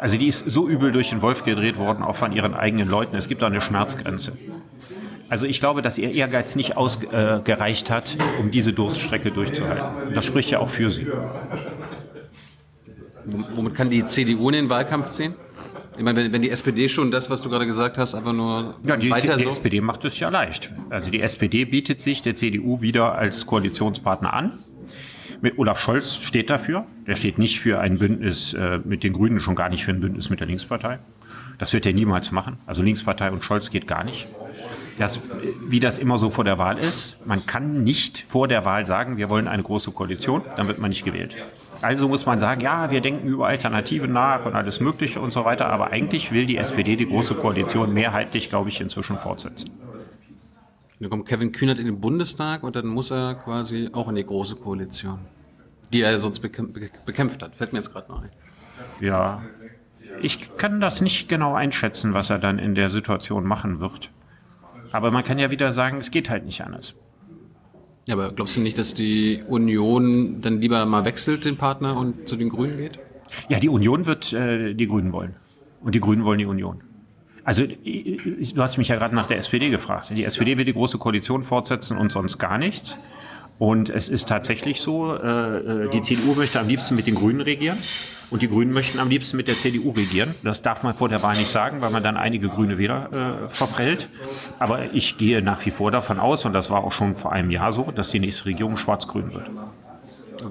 Also 0.00 0.16
die 0.16 0.28
ist 0.28 0.50
so 0.50 0.66
übel 0.66 0.92
durch 0.92 1.10
den 1.10 1.20
Wolf 1.20 1.44
gedreht 1.44 1.76
worden, 1.76 2.02
auch 2.02 2.16
von 2.16 2.32
ihren 2.32 2.54
eigenen 2.54 2.88
Leuten. 2.88 3.16
Es 3.16 3.28
gibt 3.28 3.42
da 3.42 3.48
eine 3.48 3.60
Schmerzgrenze. 3.60 4.32
Also 5.28 5.44
ich 5.44 5.60
glaube, 5.60 5.82
dass 5.82 5.98
ihr 5.98 6.10
Ehrgeiz 6.10 6.56
nicht 6.56 6.78
ausgereicht 6.78 7.90
äh, 7.90 7.92
hat, 7.92 8.16
um 8.40 8.50
diese 8.50 8.72
Durststrecke 8.72 9.30
durchzuhalten. 9.30 10.14
Das 10.14 10.24
spricht 10.24 10.50
ja 10.50 10.58
auch 10.58 10.70
für 10.70 10.90
sie. 10.90 11.06
Womit 13.54 13.74
kann 13.74 13.90
die 13.90 14.06
CDU 14.06 14.48
in 14.48 14.54
den 14.54 14.70
Wahlkampf 14.70 15.10
ziehen? 15.10 15.34
Ich 15.98 16.02
meine, 16.02 16.24
wenn, 16.24 16.32
wenn 16.32 16.40
die 16.40 16.50
SPD 16.50 16.88
schon 16.88 17.10
das, 17.10 17.28
was 17.28 17.42
du 17.42 17.50
gerade 17.50 17.66
gesagt 17.66 17.98
hast, 17.98 18.14
einfach 18.14 18.32
nur 18.32 18.76
ja, 18.86 18.96
die, 18.96 19.10
weiter 19.10 19.36
die, 19.36 19.40
die 19.40 19.44
so. 19.44 19.50
SPD 19.50 19.82
macht 19.82 20.06
es 20.06 20.18
ja 20.18 20.30
leicht. 20.30 20.72
Also 20.88 21.10
die 21.10 21.20
SPD 21.20 21.66
bietet 21.66 22.00
sich 22.00 22.22
der 22.22 22.36
CDU 22.36 22.80
wieder 22.80 23.16
als 23.16 23.44
Koalitionspartner 23.44 24.32
an. 24.32 24.52
Mit 25.42 25.58
Olaf 25.58 25.80
Scholz 25.80 26.16
steht 26.16 26.50
dafür. 26.50 26.86
Der 27.06 27.16
steht 27.16 27.38
nicht 27.38 27.60
für 27.60 27.80
ein 27.80 27.98
Bündnis 27.98 28.52
äh, 28.52 28.78
mit 28.84 29.02
den 29.02 29.12
Grünen, 29.14 29.40
schon 29.40 29.54
gar 29.54 29.70
nicht 29.70 29.84
für 29.84 29.90
ein 29.90 30.00
Bündnis 30.00 30.28
mit 30.28 30.40
der 30.40 30.46
Linkspartei. 30.46 30.98
Das 31.58 31.72
wird 31.72 31.86
er 31.86 31.92
niemals 31.94 32.30
machen. 32.30 32.58
Also 32.66 32.82
Linkspartei 32.82 33.30
und 33.30 33.44
Scholz 33.44 33.70
geht 33.70 33.86
gar 33.86 34.04
nicht. 34.04 34.28
Das, 34.98 35.20
wie 35.66 35.80
das 35.80 35.98
immer 35.98 36.18
so 36.18 36.30
vor 36.30 36.44
der 36.44 36.58
Wahl 36.58 36.78
ist, 36.78 37.16
man 37.26 37.46
kann 37.46 37.84
nicht 37.84 38.24
vor 38.28 38.48
der 38.48 38.66
Wahl 38.66 38.84
sagen, 38.84 39.16
wir 39.16 39.30
wollen 39.30 39.48
eine 39.48 39.62
große 39.62 39.92
Koalition, 39.92 40.42
dann 40.56 40.68
wird 40.68 40.78
man 40.78 40.90
nicht 40.90 41.04
gewählt. 41.06 41.36
Also 41.80 42.08
muss 42.08 42.26
man 42.26 42.38
sagen, 42.38 42.60
ja, 42.60 42.90
wir 42.90 43.00
denken 43.00 43.26
über 43.26 43.46
Alternativen 43.46 44.12
nach 44.12 44.44
und 44.44 44.54
alles 44.54 44.80
Mögliche 44.80 45.20
und 45.20 45.32
so 45.32 45.46
weiter, 45.46 45.70
aber 45.70 45.90
eigentlich 45.90 46.32
will 46.32 46.44
die 46.44 46.58
SPD 46.58 46.96
die 46.96 47.06
große 47.06 47.34
Koalition 47.34 47.94
mehrheitlich, 47.94 48.50
glaube 48.50 48.68
ich, 48.68 48.80
inzwischen 48.82 49.18
fortsetzen. 49.18 49.70
Dann 51.00 51.08
kommt 51.08 51.26
Kevin 51.26 51.50
Kühnert 51.50 51.78
in 51.78 51.86
den 51.86 51.98
Bundestag 52.00 52.62
und 52.62 52.76
dann 52.76 52.86
muss 52.86 53.10
er 53.10 53.34
quasi 53.34 53.88
auch 53.92 54.08
in 54.08 54.16
die 54.16 54.24
große 54.24 54.56
Koalition, 54.56 55.20
die 55.92 56.02
er 56.02 56.18
sonst 56.20 56.40
bekämpft 56.40 57.42
hat. 57.42 57.54
Fällt 57.54 57.72
mir 57.72 57.78
jetzt 57.78 57.92
gerade 57.92 58.12
noch 58.12 58.22
ein. 58.22 58.30
Ja, 59.00 59.42
ich 60.20 60.56
kann 60.56 60.80
das 60.80 61.00
nicht 61.00 61.28
genau 61.28 61.54
einschätzen, 61.54 62.12
was 62.12 62.28
er 62.28 62.38
dann 62.38 62.58
in 62.58 62.74
der 62.74 62.90
Situation 62.90 63.46
machen 63.46 63.80
wird. 63.80 64.10
Aber 64.92 65.10
man 65.10 65.24
kann 65.24 65.38
ja 65.38 65.50
wieder 65.50 65.72
sagen, 65.72 65.98
es 65.98 66.10
geht 66.10 66.28
halt 66.28 66.44
nicht 66.44 66.62
anders. 66.62 66.94
Ja, 68.06 68.14
aber 68.14 68.32
glaubst 68.32 68.56
du 68.56 68.60
nicht, 68.60 68.76
dass 68.76 68.92
die 68.92 69.42
Union 69.46 70.40
dann 70.40 70.60
lieber 70.60 70.84
mal 70.84 71.04
wechselt, 71.04 71.44
den 71.44 71.56
Partner, 71.56 71.96
und 71.96 72.28
zu 72.28 72.36
den 72.36 72.48
Grünen 72.48 72.76
geht? 72.76 72.98
Ja, 73.48 73.60
die 73.60 73.68
Union 73.68 74.06
wird 74.06 74.32
äh, 74.32 74.74
die 74.74 74.86
Grünen 74.86 75.12
wollen. 75.12 75.36
Und 75.80 75.94
die 75.94 76.00
Grünen 76.00 76.24
wollen 76.24 76.38
die 76.38 76.46
Union. 76.46 76.82
Also, 77.50 77.64
du 77.66 78.62
hast 78.62 78.78
mich 78.78 78.86
ja 78.86 78.94
gerade 78.94 79.12
nach 79.12 79.26
der 79.26 79.38
SPD 79.38 79.70
gefragt. 79.70 80.10
Die 80.10 80.24
SPD 80.24 80.56
will 80.56 80.64
die 80.64 80.72
Große 80.72 80.98
Koalition 80.98 81.42
fortsetzen 81.42 81.96
und 81.96 82.12
sonst 82.12 82.38
gar 82.38 82.58
nichts. 82.58 82.96
Und 83.58 83.90
es 83.90 84.08
ist 84.08 84.28
tatsächlich 84.28 84.80
so, 84.80 85.16
äh, 85.16 85.90
die 85.92 86.00
CDU 86.00 86.34
möchte 86.34 86.60
am 86.60 86.68
liebsten 86.68 86.94
mit 86.94 87.08
den 87.08 87.16
Grünen 87.16 87.40
regieren. 87.40 87.76
Und 88.30 88.42
die 88.42 88.48
Grünen 88.48 88.72
möchten 88.72 89.00
am 89.00 89.08
liebsten 89.08 89.36
mit 89.36 89.48
der 89.48 89.56
CDU 89.56 89.90
regieren. 89.90 90.32
Das 90.44 90.62
darf 90.62 90.84
man 90.84 90.94
vor 90.94 91.08
der 91.08 91.24
Wahl 91.24 91.36
nicht 91.36 91.48
sagen, 91.48 91.80
weil 91.80 91.90
man 91.90 92.04
dann 92.04 92.16
einige 92.16 92.48
grüne 92.50 92.78
Wähler 92.78 93.46
äh, 93.46 93.48
verprellt. 93.48 94.08
Aber 94.60 94.94
ich 94.94 95.18
gehe 95.18 95.42
nach 95.42 95.66
wie 95.66 95.72
vor 95.72 95.90
davon 95.90 96.20
aus, 96.20 96.44
und 96.44 96.52
das 96.52 96.70
war 96.70 96.84
auch 96.84 96.92
schon 96.92 97.16
vor 97.16 97.32
einem 97.32 97.50
Jahr 97.50 97.72
so, 97.72 97.90
dass 97.90 98.10
die 98.10 98.20
nächste 98.20 98.44
Regierung 98.44 98.76
schwarz-grün 98.76 99.34
wird. 99.34 99.50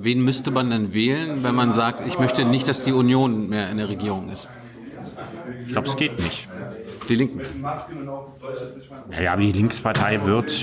Wen 0.02 0.20
müsste 0.20 0.52
man 0.52 0.70
denn 0.70 0.94
wählen, 0.94 1.44
wenn 1.44 1.56
man 1.56 1.72
sagt, 1.72 2.06
ich 2.06 2.20
möchte 2.20 2.44
nicht, 2.44 2.68
dass 2.68 2.82
die 2.82 2.92
Union 2.92 3.48
mehr 3.48 3.70
in 3.70 3.78
der 3.78 3.88
Regierung 3.88 4.30
ist? 4.30 4.50
Ich 5.66 5.72
glaube, 5.72 5.88
es 5.88 5.96
geht 5.96 6.20
nicht. 6.20 6.50
Die 7.10 7.16
Linken. 7.16 7.42
Naja, 9.10 9.34
aber 9.34 9.42
die 9.42 9.52
Linkspartei 9.52 10.24
wird 10.24 10.54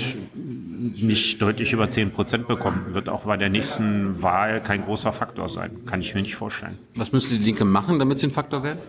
nicht 0.73 1.41
deutlich 1.41 1.73
über 1.73 1.89
10 1.89 2.11
Prozent 2.11 2.47
bekommen. 2.47 2.93
Wird 2.93 3.09
auch 3.09 3.25
bei 3.25 3.35
der 3.35 3.49
nächsten 3.49 4.21
Wahl 4.21 4.61
kein 4.61 4.85
großer 4.85 5.11
Faktor 5.11 5.49
sein. 5.49 5.85
Kann 5.85 5.99
ich 5.99 6.15
mir 6.15 6.21
nicht 6.21 6.35
vorstellen. 6.35 6.77
Was 6.95 7.11
müsste 7.11 7.37
die 7.37 7.43
Linke 7.43 7.65
machen, 7.65 7.99
damit 7.99 8.19
sie 8.19 8.27
ein 8.27 8.31
Faktor 8.31 8.63
werden? 8.63 8.79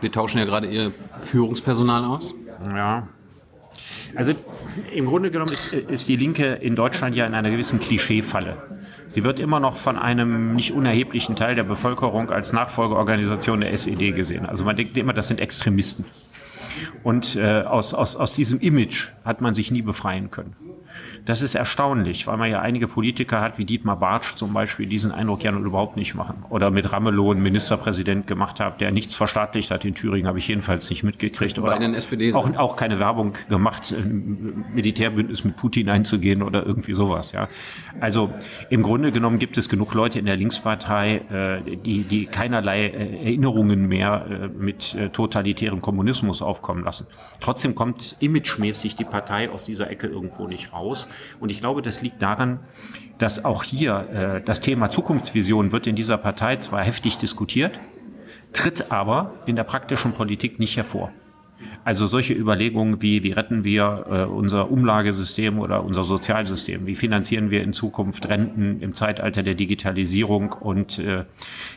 Wir 0.00 0.12
tauschen 0.12 0.38
ja 0.38 0.44
gerade 0.44 0.68
ihr 0.68 0.92
Führungspersonal 1.22 2.04
aus. 2.04 2.32
Ja. 2.68 3.08
Also 4.14 4.32
im 4.94 5.06
Grunde 5.06 5.30
genommen 5.30 5.52
ist, 5.52 5.72
ist 5.72 6.08
die 6.08 6.16
Linke 6.16 6.44
in 6.44 6.76
Deutschland 6.76 7.16
ja 7.16 7.26
in 7.26 7.34
einer 7.34 7.50
gewissen 7.50 7.80
Klischeefalle. 7.80 8.56
Sie 9.08 9.24
wird 9.24 9.38
immer 9.38 9.60
noch 9.60 9.76
von 9.76 9.98
einem 9.98 10.54
nicht 10.54 10.72
unerheblichen 10.72 11.36
Teil 11.36 11.54
der 11.54 11.64
Bevölkerung 11.64 12.30
als 12.30 12.52
Nachfolgeorganisation 12.52 13.60
der 13.60 13.72
SED 13.72 14.12
gesehen. 14.12 14.46
Also 14.46 14.64
man 14.64 14.76
denkt 14.76 14.96
immer, 14.96 15.12
das 15.12 15.28
sind 15.28 15.40
Extremisten. 15.40 16.04
Und 17.02 17.36
äh, 17.36 17.62
aus, 17.62 17.94
aus, 17.94 18.16
aus 18.16 18.32
diesem 18.32 18.60
Image 18.60 19.08
hat 19.24 19.40
man 19.40 19.54
sich 19.54 19.70
nie 19.70 19.82
befreien 19.82 20.30
können. 20.30 20.56
Das 21.24 21.42
ist 21.42 21.54
erstaunlich, 21.54 22.26
weil 22.26 22.36
man 22.36 22.50
ja 22.50 22.60
einige 22.60 22.88
Politiker 22.88 23.40
hat, 23.40 23.58
wie 23.58 23.64
Dietmar 23.64 23.98
Bartsch 23.98 24.36
zum 24.36 24.52
Beispiel, 24.52 24.86
diesen 24.86 25.12
Eindruck 25.12 25.44
ja 25.44 25.52
nun 25.52 25.66
überhaupt 25.66 25.96
nicht 25.96 26.14
machen. 26.14 26.44
Oder 26.48 26.70
mit 26.70 26.92
Ramelow 26.92 27.32
einen 27.32 27.42
Ministerpräsident 27.42 28.26
gemacht 28.26 28.60
hat, 28.60 28.80
der 28.80 28.90
nichts 28.90 29.14
verstaatlicht 29.14 29.70
hat 29.70 29.84
in 29.84 29.94
Thüringen, 29.94 30.26
habe 30.26 30.38
ich 30.38 30.48
jedenfalls 30.48 30.88
nicht 30.90 31.02
mitgekriegt. 31.02 31.58
Oder 31.58 31.78
auch, 32.34 32.56
auch 32.56 32.76
keine 32.76 32.98
Werbung 32.98 33.34
gemacht, 33.48 33.92
ein 33.92 34.64
Militärbündnis 34.74 35.44
mit 35.44 35.56
Putin 35.56 35.88
einzugehen 35.88 36.42
oder 36.42 36.64
irgendwie 36.64 36.94
sowas. 36.94 37.32
Ja. 37.32 37.48
Also 38.00 38.30
im 38.70 38.82
Grunde 38.82 39.12
genommen 39.12 39.38
gibt 39.38 39.58
es 39.58 39.68
genug 39.68 39.94
Leute 39.94 40.18
in 40.18 40.26
der 40.26 40.36
Linkspartei, 40.36 41.16
äh, 41.30 41.76
die, 41.76 42.04
die 42.04 42.26
keinerlei 42.26 42.86
äh, 42.86 43.24
Erinnerungen 43.24 43.86
mehr 43.88 44.26
äh, 44.30 44.48
mit 44.48 44.96
totalitärem 45.12 45.80
Kommunismus 45.80 46.42
aufkommen 46.42 46.84
lassen. 46.84 47.06
Trotzdem 47.40 47.74
kommt 47.74 48.16
imagemäßig 48.20 48.96
die 48.96 49.04
Partei 49.04 49.50
aus 49.50 49.64
dieser 49.64 49.90
Ecke 49.90 50.06
irgendwo 50.06 50.46
nicht 50.46 50.72
raus. 50.72 50.87
Und 51.40 51.50
ich 51.50 51.60
glaube, 51.60 51.82
das 51.82 52.02
liegt 52.02 52.22
daran, 52.22 52.60
dass 53.18 53.44
auch 53.44 53.62
hier 53.62 54.38
äh, 54.38 54.42
das 54.44 54.60
Thema 54.60 54.90
Zukunftsvision 54.90 55.72
wird 55.72 55.86
in 55.86 55.96
dieser 55.96 56.18
Partei 56.18 56.56
zwar 56.56 56.82
heftig 56.82 57.18
diskutiert, 57.18 57.78
tritt 58.52 58.90
aber 58.90 59.34
in 59.46 59.56
der 59.56 59.64
praktischen 59.64 60.12
Politik 60.12 60.58
nicht 60.58 60.76
hervor. 60.76 61.12
Also 61.84 62.06
solche 62.06 62.34
Überlegungen 62.34 63.02
wie, 63.02 63.22
wie 63.22 63.32
retten 63.32 63.64
wir 63.64 64.06
äh, 64.10 64.22
unser 64.24 64.70
Umlagesystem 64.70 65.58
oder 65.58 65.84
unser 65.84 66.04
Sozialsystem, 66.04 66.86
wie 66.86 66.94
finanzieren 66.94 67.50
wir 67.50 67.62
in 67.62 67.72
Zukunft 67.72 68.28
Renten 68.28 68.80
im 68.80 68.94
Zeitalter 68.94 69.42
der 69.42 69.54
Digitalisierung 69.54 70.52
und 70.52 70.98
äh, 70.98 71.24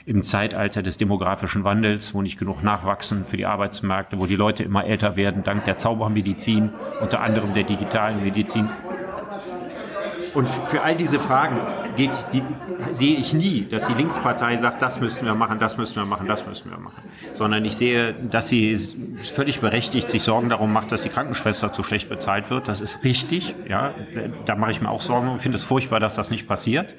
im 0.06 0.21
Zeitalter 0.24 0.84
des 0.84 0.97
demografischen 0.97 1.63
Wandels, 1.63 2.13
wo 2.13 2.21
nicht 2.21 2.38
genug 2.38 2.62
nachwachsen 2.62 3.26
für 3.26 3.38
die 3.38 3.45
Arbeitsmärkte, 3.45 4.19
wo 4.19 4.26
die 4.26 4.36
Leute 4.36 4.63
immer 4.63 4.86
älter 4.86 5.15
werden, 5.15 5.43
dank 5.43 5.63
der 5.65 5.78
Zaubermedizin, 5.78 6.69
unter 7.02 7.21
anderem 7.21 7.54
der 7.54 7.63
digitalen 7.63 8.24
Medizin. 8.24 8.69
Und 10.34 10.50
für 10.50 10.82
all 10.82 10.96
diese 10.96 11.20
Fragen 11.20 11.58
geht 11.96 12.12
die, 12.32 12.41
sehe 12.94 13.17
ich 13.17 13.34
nie, 13.34 13.65
dass 13.65 13.88
die 13.88 13.94
Linkspartei 13.94 14.56
sagt, 14.58 14.82
das 14.82 15.02
müssten 15.02 15.26
wir 15.26 15.36
machen, 15.36 15.60
das 15.60 15.78
müssten 15.78 15.98
wir 15.98 16.06
machen, 16.06 16.28
das 16.28 16.46
müssten 16.46 16.70
wir 16.70 16.78
machen. 16.78 17.02
Sondern 17.34 17.65
ich 17.65 17.76
sehe, 17.76 18.13
dass 18.13 18.48
sie 18.48 18.78
völlig 19.17 19.60
berechtigt 19.60 20.10
sich 20.10 20.24
Sorgen 20.24 20.50
darum 20.50 20.72
macht, 20.72 20.91
dass 20.91 21.04
die 21.04 21.10
Krankenschwester 21.10 21.74
zu 21.74 21.84
schlecht 21.84 22.10
bezahlt 22.10 22.50
wird. 22.50 22.67
Das 22.67 22.80
ist 22.82 23.04
richtig. 23.04 23.56
Ja, 23.67 23.94
da 24.46 24.56
mache 24.56 24.72
ich 24.72 24.82
mir 24.82 24.89
auch 24.89 25.02
Sorgen 25.02 25.30
und 25.30 25.41
finde 25.41 25.58
es 25.58 25.63
furchtbar, 25.63 26.00
dass 26.00 26.15
das 26.15 26.30
nicht 26.32 26.48
passiert. 26.48 26.96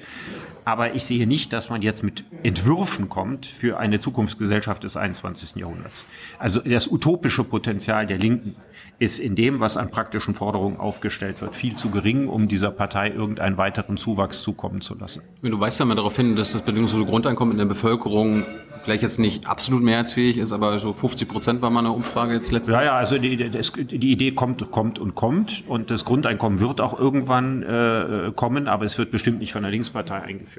Aber 0.65 0.95
ich 0.95 1.03
sehe 1.05 1.27
nicht, 1.27 1.53
dass 1.53 1.69
man 1.69 1.81
jetzt 1.81 2.03
mit 2.03 2.23
Entwürfen 2.43 3.09
kommt 3.09 3.45
für 3.45 3.77
eine 3.77 3.99
Zukunftsgesellschaft 3.99 4.83
des 4.83 4.97
21. 4.97 5.55
Jahrhunderts. 5.55 6.05
Also 6.39 6.61
das 6.61 6.87
utopische 6.87 7.43
Potenzial 7.43 8.07
der 8.07 8.17
Linken 8.17 8.55
ist 8.99 9.19
in 9.19 9.35
dem, 9.35 9.59
was 9.59 9.77
an 9.77 9.89
praktischen 9.89 10.33
Forderungen 10.33 10.77
aufgestellt 10.77 11.41
wird, 11.41 11.55
viel 11.55 11.75
zu 11.75 11.89
gering, 11.89 12.27
um 12.27 12.47
dieser 12.47 12.71
Partei 12.71 13.09
irgendeinen 13.09 13.57
weiteren 13.57 13.97
Zuwachs 13.97 14.41
zukommen 14.41 14.81
zu 14.81 14.95
lassen. 14.97 15.21
Du 15.41 15.59
weißt 15.59 15.79
ja 15.79 15.85
mal 15.85 15.95
darauf 15.95 16.15
hin, 16.15 16.35
dass 16.35 16.53
das 16.53 16.61
bedingungslose 16.61 17.05
Grundeinkommen 17.05 17.53
in 17.53 17.57
der 17.57 17.65
Bevölkerung 17.65 18.45
vielleicht 18.83 19.01
jetzt 19.03 19.19
nicht 19.19 19.47
absolut 19.47 19.81
mehrheitsfähig 19.81 20.37
ist, 20.37 20.51
aber 20.51 20.77
so 20.79 20.93
50 20.93 21.27
Prozent 21.27 21.61
war 21.61 21.69
mal 21.69 21.79
eine 21.79 21.91
Umfrage 21.91 22.33
jetzt 22.33 22.51
letztens. 22.51 22.75
Ja, 22.75 22.83
ja, 22.83 22.95
also 22.95 23.17
die, 23.17 23.37
die 23.37 24.11
Idee 24.11 24.31
kommt, 24.31 24.69
kommt 24.71 24.99
und 24.99 25.15
kommt 25.15 25.63
und 25.67 25.89
das 25.89 26.05
Grundeinkommen 26.05 26.59
wird 26.59 26.81
auch 26.81 26.97
irgendwann 26.97 27.63
äh, 27.63 28.31
kommen, 28.35 28.67
aber 28.67 28.85
es 28.85 28.97
wird 28.97 29.11
bestimmt 29.11 29.39
nicht 29.39 29.53
von 29.53 29.63
der 29.63 29.71
Linkspartei 29.71 30.21
eingeführt. 30.21 30.52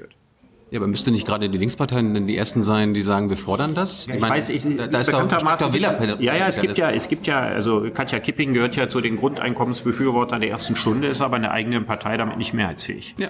Ja, 0.71 0.79
aber 0.79 0.87
müsste 0.87 1.11
nicht 1.11 1.27
gerade 1.27 1.49
die 1.49 1.57
Linksparteien 1.57 2.13
denn 2.13 2.27
die 2.27 2.35
ersten 2.35 2.63
sein, 2.63 2.93
die 2.93 3.03
sagen, 3.03 3.29
wir 3.29 3.37
fordern 3.37 3.75
das? 3.75 4.07
Ja, 4.07 4.13
ich, 4.13 4.15
ich 4.15 4.21
meine, 4.21 4.35
weiß, 4.35 4.49
ich, 4.49 4.63
da, 4.77 4.87
da 4.87 4.99
ist 4.99 5.13
doch, 5.13 5.73
Villa 5.73 5.95
Ja, 6.19 6.35
ja, 6.35 6.47
es 6.47 6.59
gibt 6.59 6.77
ja, 6.77 6.89
es 6.89 7.07
gibt 7.07 7.27
ja, 7.27 7.39
also 7.39 7.87
Katja 7.93 8.19
Kipping 8.19 8.53
gehört 8.53 8.75
ja 8.75 8.89
zu 8.89 8.99
den 8.99 9.15
Grundeinkommensbefürwortern 9.17 10.41
der 10.41 10.49
ersten 10.49 10.75
Stunde, 10.75 11.07
ist 11.07 11.21
aber 11.21 11.35
in 11.35 11.43
der 11.43 11.51
eigenen 11.51 11.85
Partei 11.85 12.17
damit 12.17 12.37
nicht 12.37 12.53
mehrheitsfähig. 12.53 13.15
Ja. 13.19 13.29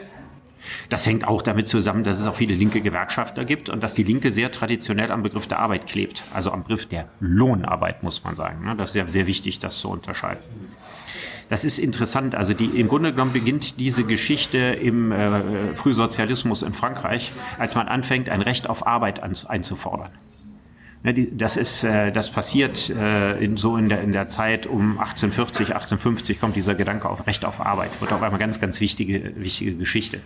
Das 0.90 1.06
hängt 1.06 1.28
auch 1.28 1.42
damit 1.42 1.68
zusammen, 1.68 2.04
dass 2.04 2.20
es 2.20 2.26
auch 2.26 2.36
viele 2.36 2.56
linke 2.56 2.82
Gewerkschafter 2.82 3.46
gibt 3.46 3.70
und 3.70 3.84
dass 3.84 3.94
die 3.94 4.04
Linke 4.04 4.32
sehr 4.32 4.52
traditionell 4.52 5.12
am 5.12 5.22
Begriff 5.22 5.48
der 5.48 5.60
Arbeit 5.60 5.88
klebt. 5.88 6.24
Also 6.34 6.52
am 6.52 6.64
Begriff 6.64 6.88
der 6.88 7.10
Lohnarbeit, 7.20 8.02
muss 8.02 8.24
man 8.24 8.36
sagen. 8.36 8.66
Ne? 8.66 8.76
Das 8.76 8.90
ist 8.90 8.94
sehr, 8.94 9.08
sehr 9.08 9.28
wichtig, 9.28 9.60
das 9.60 9.78
zu 9.78 9.90
unterscheiden. 9.90 10.42
Das 11.50 11.64
ist 11.64 11.78
interessant. 11.78 12.34
Also 12.36 12.54
die, 12.54 12.66
im 12.66 12.88
Grunde 12.88 13.12
genommen 13.12 13.34
beginnt 13.34 13.80
diese 13.80 14.04
Geschichte 14.04 14.58
im 14.58 15.12
äh, 15.12 15.76
Frühsozialismus 15.76 16.64
in 16.64 16.74
Frankreich, 16.74 17.32
als 17.60 17.76
man 17.76 17.88
anfängt, 17.88 18.30
ein 18.30 18.42
Recht 18.42 18.70
auf 18.70 18.88
Arbeit 18.88 19.22
an, 19.22 19.34
einzufordern. 19.48 20.12
Ne, 21.06 21.14
das 21.14 21.56
ist, 21.56 21.84
äh, 21.84 22.12
das 22.12 22.32
passiert 22.32 22.90
äh, 22.90 23.38
in, 23.38 23.58
so 23.58 23.78
in 23.78 23.90
der, 23.90 24.02
in 24.02 24.12
der 24.12 24.28
Zeit 24.28 24.66
um 24.66 24.98
1840, 24.98 25.68
1850 25.68 26.40
kommt 26.40 26.56
dieser 26.56 26.74
Gedanke 26.74 27.08
auf 27.08 27.28
Recht 27.28 27.46
auf 27.46 27.64
Arbeit, 27.64 28.02
wird 28.02 28.12
auf 28.12 28.24
einmal 28.24 28.40
ganz, 28.40 28.60
ganz 28.60 28.82
wichtige, 28.82 29.34
wichtige 29.36 29.76
Geschichte. 29.76 30.20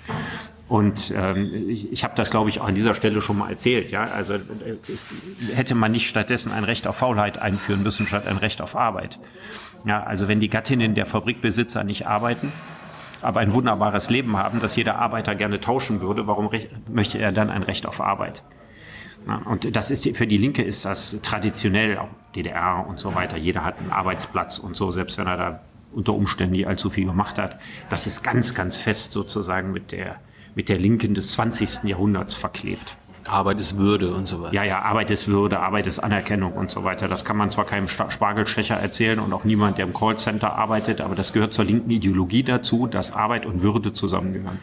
Und 0.70 1.14
ähm, 1.18 1.68
ich, 1.68 1.92
ich 1.92 2.06
habe 2.06 2.14
das, 2.16 2.30
glaube 2.30 2.50
ich, 2.50 2.62
auch 2.62 2.68
an 2.70 2.76
dieser 2.76 2.94
Stelle 2.94 3.20
schon 3.20 3.40
mal 3.40 3.50
erzählt. 3.50 3.92
Ja, 3.92 4.06
also 4.06 4.36
äh, 4.36 4.40
es, 4.88 5.06
hätte 5.54 5.76
man 5.76 5.92
nicht 5.92 6.08
stattdessen 6.08 6.54
ein 6.54 6.64
Recht 6.64 6.88
auf 6.88 6.96
Faulheit 6.96 7.38
einführen 7.38 7.84
müssen 7.84 8.08
statt 8.08 8.26
ein 8.26 8.38
Recht 8.38 8.62
auf 8.62 8.78
Arbeit. 8.78 9.20
Ja, 9.84 10.04
also 10.04 10.30
wenn 10.30 10.40
die 10.40 10.50
Gattinnen 10.50 10.96
der 10.96 11.06
Fabrikbesitzer 11.06 11.84
nicht 11.84 12.08
arbeiten, 12.08 12.54
aber 13.22 13.42
ein 13.42 13.54
wunderbares 13.54 14.10
Leben 14.10 14.38
haben, 14.38 14.62
das 14.62 14.78
jeder 14.78 14.98
Arbeiter 14.98 15.36
gerne 15.36 15.60
tauschen 15.60 16.00
würde, 16.00 16.26
warum 16.26 16.50
möchte 16.90 17.18
er 17.18 17.34
dann 17.34 17.50
ein 17.50 17.64
Recht 17.64 17.86
auf 17.86 18.00
Arbeit? 18.00 18.44
Und 19.46 19.76
das 19.76 19.92
ist 19.92 20.18
für 20.18 20.28
die 20.28 20.38
Linke 20.38 20.64
ist 20.64 20.86
das 20.86 21.18
traditionell, 21.22 21.98
auch 21.98 22.10
DDR 22.36 22.86
und 22.88 23.00
so 23.00 23.16
weiter. 23.16 23.38
Jeder 23.38 23.64
hat 23.64 23.80
einen 23.80 23.92
Arbeitsplatz 23.92 24.58
und 24.60 24.76
so, 24.76 24.92
selbst 24.92 25.18
wenn 25.18 25.28
er 25.28 25.38
da 25.38 25.60
unter 25.92 26.14
Umständen 26.14 26.54
nie 26.54 26.66
allzu 26.66 26.90
viel 26.90 27.06
gemacht 27.06 27.38
hat. 27.38 27.60
Das 27.90 28.08
ist 28.08 28.24
ganz, 28.24 28.54
ganz 28.54 28.78
fest 28.78 29.12
sozusagen 29.12 29.72
mit 29.72 29.92
der 29.92 30.18
mit 30.56 30.68
der 30.70 30.78
Linken 30.78 31.14
des 31.14 31.34
20. 31.34 31.84
Jahrhunderts 31.84 32.34
verklebt. 32.34 32.98
Arbeit 33.28 33.60
ist 33.60 33.78
Würde 33.78 34.14
und 34.14 34.28
so 34.28 34.42
weiter. 34.42 34.54
Ja, 34.54 34.64
ja, 34.64 34.82
Arbeit 34.82 35.12
ist 35.12 35.28
Würde, 35.28 35.60
Arbeit 35.60 35.88
ist 35.88 36.00
Anerkennung 36.00 36.54
und 36.54 36.72
so 36.72 36.84
weiter. 36.84 37.08
Das 37.08 37.24
kann 37.26 37.38
man 37.38 37.50
zwar 37.50 37.66
keinem 37.66 37.88
Spargelstecher 37.88 38.76
erzählen 38.76 39.20
und 39.20 39.32
auch 39.34 39.44
niemand, 39.44 39.78
der 39.78 39.86
im 39.86 39.94
Callcenter 39.94 40.56
arbeitet, 40.56 41.02
aber 41.02 41.16
das 41.16 41.32
gehört 41.32 41.54
zur 41.54 41.66
linken 41.66 41.92
Ideologie 41.92 42.44
dazu, 42.44 42.88
dass 42.88 43.12
Arbeit 43.12 43.46
und 43.46 43.62
Würde 43.62 43.94
zusammengehören. 43.94 44.60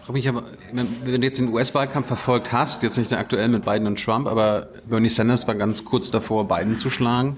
Frage 0.00 0.12
mich 0.12 0.28
aber, 0.28 0.44
wenn 0.72 1.20
du 1.20 1.26
jetzt 1.26 1.38
den 1.38 1.52
US-Wahlkampf 1.52 2.06
verfolgt 2.06 2.52
hast, 2.52 2.82
jetzt 2.82 2.96
nicht 2.96 3.12
aktuell 3.12 3.48
mit 3.48 3.64
Biden 3.64 3.86
und 3.86 4.02
Trump, 4.02 4.26
aber 4.26 4.68
Bernie 4.88 5.08
Sanders 5.08 5.46
war 5.46 5.54
ganz 5.54 5.84
kurz 5.84 6.10
davor, 6.10 6.48
Biden 6.48 6.76
zu 6.76 6.90
schlagen. 6.90 7.36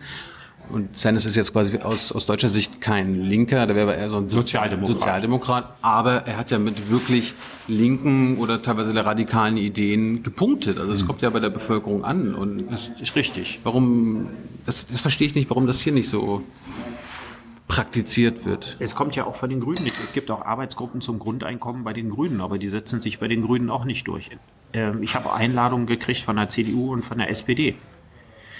Und 0.71 0.97
Sanders 0.97 1.27
ist 1.27 1.37
jetzt 1.37 1.53
quasi 1.53 1.77
aus, 1.79 2.13
aus 2.13 2.25
deutscher 2.25 2.49
Sicht 2.49 2.81
kein 2.81 3.25
Linker, 3.25 3.67
da 3.67 3.75
wäre 3.75 3.95
er 3.97 4.09
so 4.09 4.17
ein 4.17 4.29
Sozialdemokrat. 4.29 4.99
Sozialdemokrat. 4.99 5.75
Aber 5.83 6.27
er 6.27 6.39
hat 6.39 6.51
ja 6.51 6.59
mit 6.59 6.89
wirklich 6.89 7.35
linken 7.67 8.39
oder 8.39 8.63
teilweise 8.63 8.95
radikalen 9.05 9.57
Ideen 9.57 10.23
gepunktet. 10.23 10.79
Also 10.79 10.93
es 10.93 11.03
mhm. 11.03 11.09
kommt 11.09 11.23
ja 11.23 11.31
bei 11.31 11.41
der 11.41 11.51
Bevölkerung 11.51 12.05
an. 12.05 12.35
Und 12.35 12.71
das 12.71 12.91
ist 13.01 13.17
richtig. 13.17 13.61
Warum, 13.65 14.29
das, 14.65 14.87
das 14.87 15.01
verstehe 15.01 15.27
ich 15.27 15.35
nicht, 15.35 15.51
warum 15.51 15.67
das 15.67 15.81
hier 15.81 15.93
nicht 15.93 16.09
so 16.09 16.43
praktiziert 17.73 18.45
wird. 18.45 18.77
Es 18.81 18.95
kommt 18.95 19.17
ja 19.17 19.25
auch 19.25 19.35
von 19.35 19.49
den 19.49 19.59
Grünen 19.59 19.83
nicht. 19.83 19.97
Es 19.97 20.13
gibt 20.13 20.31
auch 20.31 20.45
Arbeitsgruppen 20.45 21.01
zum 21.01 21.19
Grundeinkommen 21.19 21.85
bei 21.85 21.95
den 21.95 22.11
Grünen, 22.11 22.43
aber 22.43 22.59
die 22.59 22.69
setzen 22.69 23.01
sich 23.01 23.19
bei 23.19 23.29
den 23.29 23.41
Grünen 23.41 23.71
auch 23.71 23.87
nicht 23.87 24.07
durch. 24.09 24.29
Ähm, 24.75 25.03
ich 25.03 25.15
habe 25.15 25.33
Einladungen 25.33 25.87
gekriegt 25.87 26.21
von 26.21 26.37
der 26.37 26.51
CDU 26.51 26.93
und 26.93 27.03
von 27.03 27.17
der 27.17 27.31
SPD. 27.31 27.75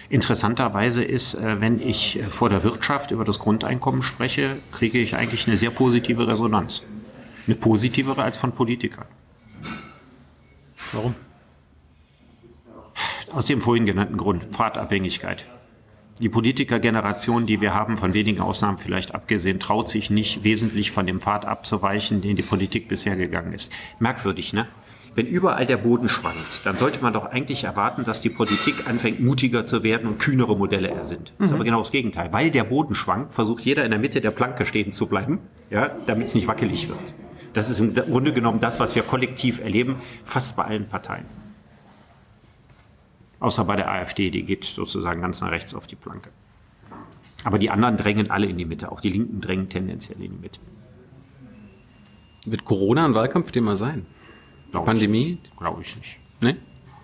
Interessanterweise 0.09 1.05
ist, 1.05 1.35
äh, 1.35 1.61
wenn 1.61 1.79
ich 1.79 2.21
äh, 2.21 2.31
vor 2.31 2.49
der 2.49 2.65
Wirtschaft 2.65 3.11
über 3.11 3.27
das 3.27 3.39
Grundeinkommen 3.39 4.01
spreche, 4.01 4.57
kriege 4.73 4.99
ich 4.99 5.15
eigentlich 5.15 5.47
eine 5.47 5.59
sehr 5.59 5.71
positive 5.71 6.27
Resonanz. 6.27 6.83
Eine 7.47 7.57
positivere 7.57 8.23
als 8.23 8.39
von 8.39 8.53
Politikern. 8.53 9.05
Warum? 10.93 11.15
Aus 13.31 13.45
dem 13.45 13.61
vorhin 13.61 13.85
genannten 13.85 14.17
Grund, 14.17 14.45
Pfadabhängigkeit. 14.53 15.45
Die 16.21 16.29
Politikergeneration, 16.29 17.47
die 17.47 17.61
wir 17.61 17.75
haben, 17.75 17.97
von 17.97 18.15
wenigen 18.15 18.41
Ausnahmen 18.41 18.79
vielleicht 18.79 19.15
abgesehen, 19.15 19.59
traut 19.59 19.89
sich 19.89 20.11
nicht 20.11 20.45
wesentlich 20.45 20.91
von 20.91 21.07
dem 21.07 21.21
Pfad 21.21 21.45
abzuweichen, 21.45 22.21
den 22.21 22.37
die 22.37 22.43
Politik 22.43 22.87
bisher 22.89 23.17
gegangen 23.17 23.53
ist. 23.53 23.73
Merkwürdig, 23.99 24.53
ne? 24.53 24.69
Wenn 25.15 25.27
überall 25.27 25.67
der 25.67 25.77
Boden 25.77 26.09
schwankt, 26.09 26.65
dann 26.65 26.77
sollte 26.77 27.03
man 27.03 27.13
doch 27.13 27.27
eigentlich 27.27 27.65
erwarten, 27.65 28.03
dass 28.03 28.23
die 28.23 28.31
Politik 28.31 28.87
anfängt, 28.87 29.21
mutiger 29.21 29.67
zu 29.67 29.83
werden 29.83 30.09
und 30.09 30.19
kühnere 30.19 30.57
Modelle 30.57 30.89
ersinnt. 30.89 31.35
Das 31.39 31.47
ist 31.47 31.51
mhm. 31.51 31.57
aber 31.57 31.65
genau 31.65 31.79
das 31.79 31.93
Gegenteil. 31.93 32.33
Weil 32.33 32.51
der 32.51 32.65
Boden 32.65 32.95
schwankt, 32.95 33.35
versucht 33.35 33.63
jeder 33.63 33.85
in 33.85 33.91
der 33.91 34.01
Mitte 34.01 34.23
der 34.23 34.31
Planke 34.31 34.65
stehen 34.65 34.91
zu 34.91 35.07
bleiben, 35.07 35.41
ja, 35.71 35.91
damit 36.07 36.29
es 36.29 36.35
nicht 36.35 36.47
wackelig 36.47 36.89
wird. 36.89 36.99
Das 37.53 37.69
ist 37.69 37.81
im 37.81 37.95
Grunde 37.95 38.33
genommen 38.33 38.61
das, 38.61 38.81
was 38.81 38.95
wir 38.95 39.03
kollektiv 39.03 39.61
erleben, 39.61 39.97
fast 40.25 40.57
bei 40.57 40.65
allen 40.65 40.89
Parteien. 40.89 41.27
Außer 43.43 43.65
bei 43.65 43.75
der 43.75 43.91
AfD, 43.91 44.31
die 44.31 44.45
geht 44.45 44.63
sozusagen 44.63 45.21
ganz 45.21 45.41
nach 45.41 45.51
rechts 45.51 45.75
auf 45.75 45.89
die 45.89 45.97
Planke. 45.97 46.31
Aber 47.43 47.59
die 47.59 47.71
anderen 47.71 47.97
drängen 47.97 48.31
alle 48.31 48.47
in 48.47 48.57
die 48.57 48.65
Mitte. 48.65 48.93
Auch 48.93 49.01
die 49.01 49.11
Linken 49.11 49.41
drängen 49.41 49.69
tendenziell 49.69 50.17
in 50.23 50.31
die 50.31 50.39
Mitte. 50.43 50.61
Wird 52.47 52.65
Corona 52.65 53.05
ein 53.05 53.17
Wahlkampfthema 53.17 53.75
sein? 53.75 54.07
Glaub 54.71 54.85
Pandemie? 54.85 55.39
Glaube 55.59 55.83
ich 55.83 55.97
nicht. 55.97 56.21
Nee? 56.41 56.55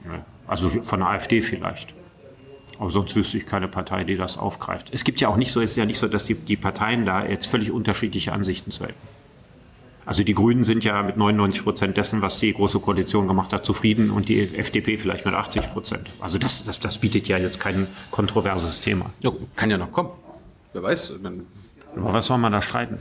nee? 0.05 0.20
Also 0.47 0.68
von 0.68 1.01
der 1.01 1.09
AfD 1.09 1.43
vielleicht. 1.43 1.93
Aber 2.78 2.93
sonst 2.93 3.16
wüsste 3.16 3.39
ich 3.39 3.45
keine 3.45 3.66
Partei, 3.66 4.05
die 4.05 4.16
das 4.16 4.39
aufgreift. 4.39 4.91
Es 4.93 5.03
gibt 5.03 5.20
ja 5.20 5.26
auch 5.26 5.36
nicht 5.36 5.51
so, 5.51 5.61
es 5.61 5.72
ist 5.72 5.76
ja 5.76 5.86
nicht 5.86 5.99
so, 5.99 6.07
dass 6.07 6.26
die, 6.26 6.36
die 6.36 6.57
Parteien 6.57 7.05
da 7.05 7.26
jetzt 7.26 7.47
völlig 7.47 7.72
unterschiedliche 7.72 8.32
Ansichten 8.32 8.70
zu 8.70 8.84
hätten. 8.84 9.18
Also 10.09 10.25
die 10.25 10.33
Grünen 10.33 10.65
sind 10.65 10.85
ja 10.85 11.03
mit 11.03 11.19
99 11.19 11.63
Prozent 11.63 11.99
dessen, 11.99 12.23
was 12.23 12.39
die 12.39 12.55
Große 12.55 12.81
Koalition 12.81 13.29
gemacht 13.29 13.53
hat, 13.53 13.67
zufrieden 13.67 14.09
und 14.09 14.31
die 14.31 14.57
FDP 14.57 14.97
vielleicht 14.97 15.27
mit 15.27 15.35
80 15.35 15.71
Prozent. 15.71 16.09
Also 16.19 16.39
das, 16.39 16.65
das, 16.65 16.81
das 16.81 16.97
bietet 16.97 17.29
ja 17.29 17.37
jetzt 17.37 17.61
kein 17.61 17.87
kontroverses 18.11 18.81
Thema. 18.81 19.11
Ja, 19.21 19.33
kann 19.55 19.71
ja 19.71 19.77
noch 19.77 19.93
kommen. 19.93 20.09
Wer 20.73 20.83
weiß. 20.83 21.13
Aber 21.95 22.13
was 22.15 22.25
soll 22.25 22.39
man 22.39 22.53
da 22.53 22.63
streiten? 22.63 22.99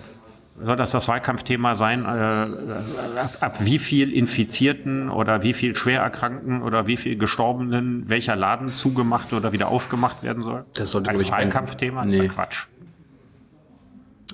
soll 0.61 0.75
das 0.75 0.91
das 0.91 1.07
Wahlkampfthema 1.07 1.75
sein, 1.75 2.03
äh, 2.03 3.19
ab, 3.19 3.37
ab, 3.39 3.55
wie 3.59 3.79
viel 3.79 4.11
Infizierten 4.11 5.09
oder 5.09 5.43
wie 5.43 5.53
viel 5.53 5.75
Schwererkrankten 5.75 6.61
oder 6.61 6.87
wie 6.87 6.97
viel 6.97 7.17
Gestorbenen 7.17 8.09
welcher 8.09 8.35
Laden 8.35 8.67
zugemacht 8.67 9.31
oder 9.33 9.51
wieder 9.53 9.69
aufgemacht 9.69 10.23
werden 10.23 10.43
soll? 10.43 10.65
Das 10.73 10.91
sollte, 10.91 11.09
Als 11.11 11.29
Wahlkampfthema 11.29 12.03
nee. 12.03 12.09
ist 12.09 12.17
ja 12.17 12.27
Quatsch. 12.27 12.65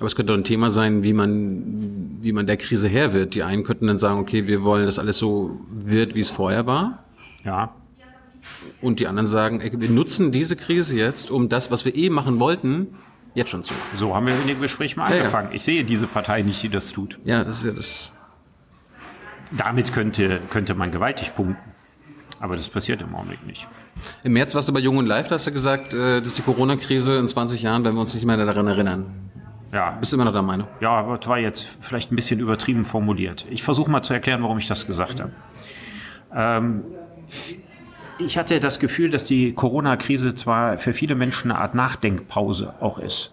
Aber 0.04 0.08
es 0.08 0.16
könnte 0.16 0.34
doch 0.34 0.38
ein 0.38 0.44
Thema 0.44 0.68
sein, 0.68 1.02
wie 1.02 1.14
man, 1.14 2.18
wie 2.20 2.32
man 2.32 2.46
der 2.46 2.58
Krise 2.58 2.88
Herr 2.88 3.14
wird. 3.14 3.34
Die 3.34 3.42
einen 3.42 3.64
könnten 3.64 3.86
dann 3.86 3.96
sagen, 3.96 4.20
okay, 4.20 4.46
wir 4.46 4.62
wollen, 4.62 4.84
dass 4.84 4.98
alles 4.98 5.16
so 5.16 5.58
wird, 5.70 6.14
wie 6.14 6.20
es 6.20 6.28
vorher 6.28 6.66
war. 6.66 7.04
Ja. 7.42 7.74
Und 8.82 9.00
die 9.00 9.06
anderen 9.06 9.26
sagen, 9.26 9.62
wir 9.62 9.88
nutzen 9.88 10.30
diese 10.30 10.56
Krise 10.56 10.94
jetzt, 10.94 11.30
um 11.30 11.48
das, 11.48 11.70
was 11.70 11.86
wir 11.86 11.96
eh 11.96 12.10
machen 12.10 12.38
wollten, 12.38 12.88
jetzt 13.32 13.48
schon 13.48 13.64
zu. 13.64 13.72
So 13.94 14.14
haben 14.14 14.26
wir 14.26 14.38
in 14.38 14.46
dem 14.46 14.60
Gespräch 14.60 14.94
mal 14.94 15.10
ja, 15.10 15.20
angefangen. 15.20 15.48
Ja. 15.48 15.54
Ich 15.54 15.64
sehe 15.64 15.84
diese 15.84 16.06
Partei 16.06 16.42
nicht, 16.42 16.62
die 16.62 16.68
das 16.68 16.92
tut. 16.92 17.18
Ja, 17.24 17.42
das 17.42 17.60
ist 17.60 17.64
ja 17.64 17.72
das. 17.72 18.12
Damit 19.56 19.90
könnte, 19.94 20.42
könnte 20.50 20.74
man 20.74 20.92
gewaltig 20.92 21.34
punkten. 21.34 21.72
Aber 22.40 22.56
das 22.56 22.68
passiert 22.68 23.00
im 23.00 23.14
Augenblick 23.14 23.46
nicht. 23.46 23.68
Im 24.22 24.34
März 24.34 24.54
warst 24.54 24.68
du 24.68 24.74
bei 24.74 24.80
Jung 24.80 24.98
und 24.98 25.06
Live, 25.06 25.28
da 25.28 25.36
hast 25.36 25.46
du 25.46 25.52
gesagt, 25.52 25.94
äh, 25.94 26.18
das 26.18 26.28
ist 26.28 26.36
die 26.36 26.42
Corona-Krise 26.42 27.16
in 27.16 27.26
20 27.26 27.62
Jahren, 27.62 27.86
wenn 27.86 27.94
wir 27.94 28.02
uns 28.02 28.12
nicht 28.12 28.26
mehr 28.26 28.36
daran 28.36 28.66
erinnern. 28.66 29.30
Ja. 29.74 29.90
Bist 29.98 30.12
du 30.12 30.16
immer 30.16 30.24
noch 30.24 30.32
der 30.32 30.42
Meinung? 30.42 30.68
Ja, 30.80 31.02
das 31.16 31.28
war 31.28 31.38
jetzt 31.38 31.78
vielleicht 31.80 32.12
ein 32.12 32.16
bisschen 32.16 32.38
übertrieben 32.38 32.84
formuliert. 32.84 33.44
Ich 33.50 33.64
versuche 33.64 33.90
mal 33.90 34.02
zu 34.02 34.14
erklären, 34.14 34.40
warum 34.42 34.56
ich 34.56 34.68
das 34.68 34.86
gesagt 34.86 35.20
habe. 35.20 35.32
Ähm, 36.32 36.84
ich 38.18 38.38
hatte 38.38 38.60
das 38.60 38.78
Gefühl, 38.78 39.10
dass 39.10 39.24
die 39.24 39.52
Corona-Krise 39.52 40.36
zwar 40.36 40.78
für 40.78 40.92
viele 40.92 41.16
Menschen 41.16 41.50
eine 41.50 41.60
Art 41.60 41.74
Nachdenkpause 41.74 42.74
auch 42.80 42.98
ist 42.98 43.32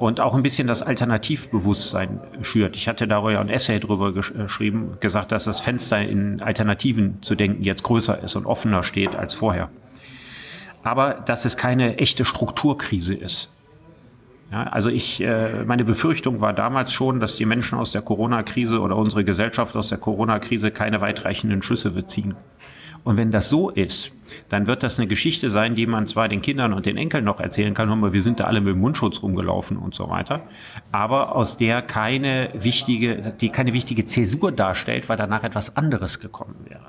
und 0.00 0.18
auch 0.18 0.34
ein 0.34 0.42
bisschen 0.42 0.66
das 0.66 0.82
Alternativbewusstsein 0.82 2.20
schürt. 2.42 2.74
Ich 2.74 2.88
hatte 2.88 3.06
darüber 3.06 3.38
ein 3.38 3.48
Essay 3.48 3.78
drüber 3.78 4.12
geschrieben, 4.12 4.96
gesagt, 4.98 5.30
dass 5.30 5.44
das 5.44 5.60
Fenster 5.60 6.00
in 6.00 6.42
Alternativen 6.42 7.22
zu 7.22 7.36
denken 7.36 7.62
jetzt 7.62 7.84
größer 7.84 8.20
ist 8.20 8.34
und 8.34 8.46
offener 8.46 8.82
steht 8.82 9.14
als 9.14 9.34
vorher. 9.34 9.70
Aber 10.82 11.14
dass 11.14 11.44
es 11.44 11.56
keine 11.56 11.98
echte 11.98 12.24
Strukturkrise 12.24 13.14
ist. 13.14 13.50
Ja, 14.50 14.62
also 14.64 14.88
ich, 14.88 15.20
äh, 15.20 15.64
meine 15.64 15.84
Befürchtung 15.84 16.40
war 16.40 16.54
damals 16.54 16.92
schon, 16.92 17.20
dass 17.20 17.36
die 17.36 17.44
Menschen 17.44 17.78
aus 17.78 17.90
der 17.90 18.00
Corona-Krise 18.00 18.80
oder 18.80 18.96
unsere 18.96 19.24
Gesellschaft 19.24 19.76
aus 19.76 19.90
der 19.90 19.98
Corona-Krise 19.98 20.70
keine 20.70 21.00
weitreichenden 21.00 21.62
Schlüsse 21.62 21.94
wird 21.94 22.10
ziehen 22.10 22.34
und 23.04 23.16
wenn 23.16 23.30
das 23.30 23.48
so 23.48 23.70
ist, 23.70 24.12
dann 24.48 24.66
wird 24.66 24.82
das 24.82 24.98
eine 24.98 25.06
Geschichte 25.06 25.50
sein, 25.50 25.74
die 25.74 25.86
man 25.86 26.06
zwar 26.06 26.28
den 26.28 26.42
Kindern 26.42 26.72
und 26.72 26.86
den 26.86 26.96
Enkeln 26.96 27.24
noch 27.24 27.40
erzählen 27.40 27.72
kann, 27.74 27.88
hör 27.88 28.12
wir 28.12 28.22
sind 28.22 28.40
da 28.40 28.44
alle 28.44 28.60
mit 28.60 28.74
dem 28.74 28.80
Mundschutz 28.80 29.22
rumgelaufen 29.22 29.76
und 29.76 29.94
so 29.94 30.10
weiter, 30.10 30.42
aber 30.92 31.34
aus 31.34 31.56
der 31.56 31.82
keine 31.82 32.50
wichtige, 32.52 33.34
die 33.40 33.48
keine 33.48 33.72
wichtige 33.72 34.04
Zäsur 34.04 34.52
darstellt, 34.52 35.08
weil 35.08 35.16
danach 35.16 35.44
etwas 35.44 35.76
anderes 35.76 36.20
gekommen 36.20 36.56
wäre. 36.68 36.88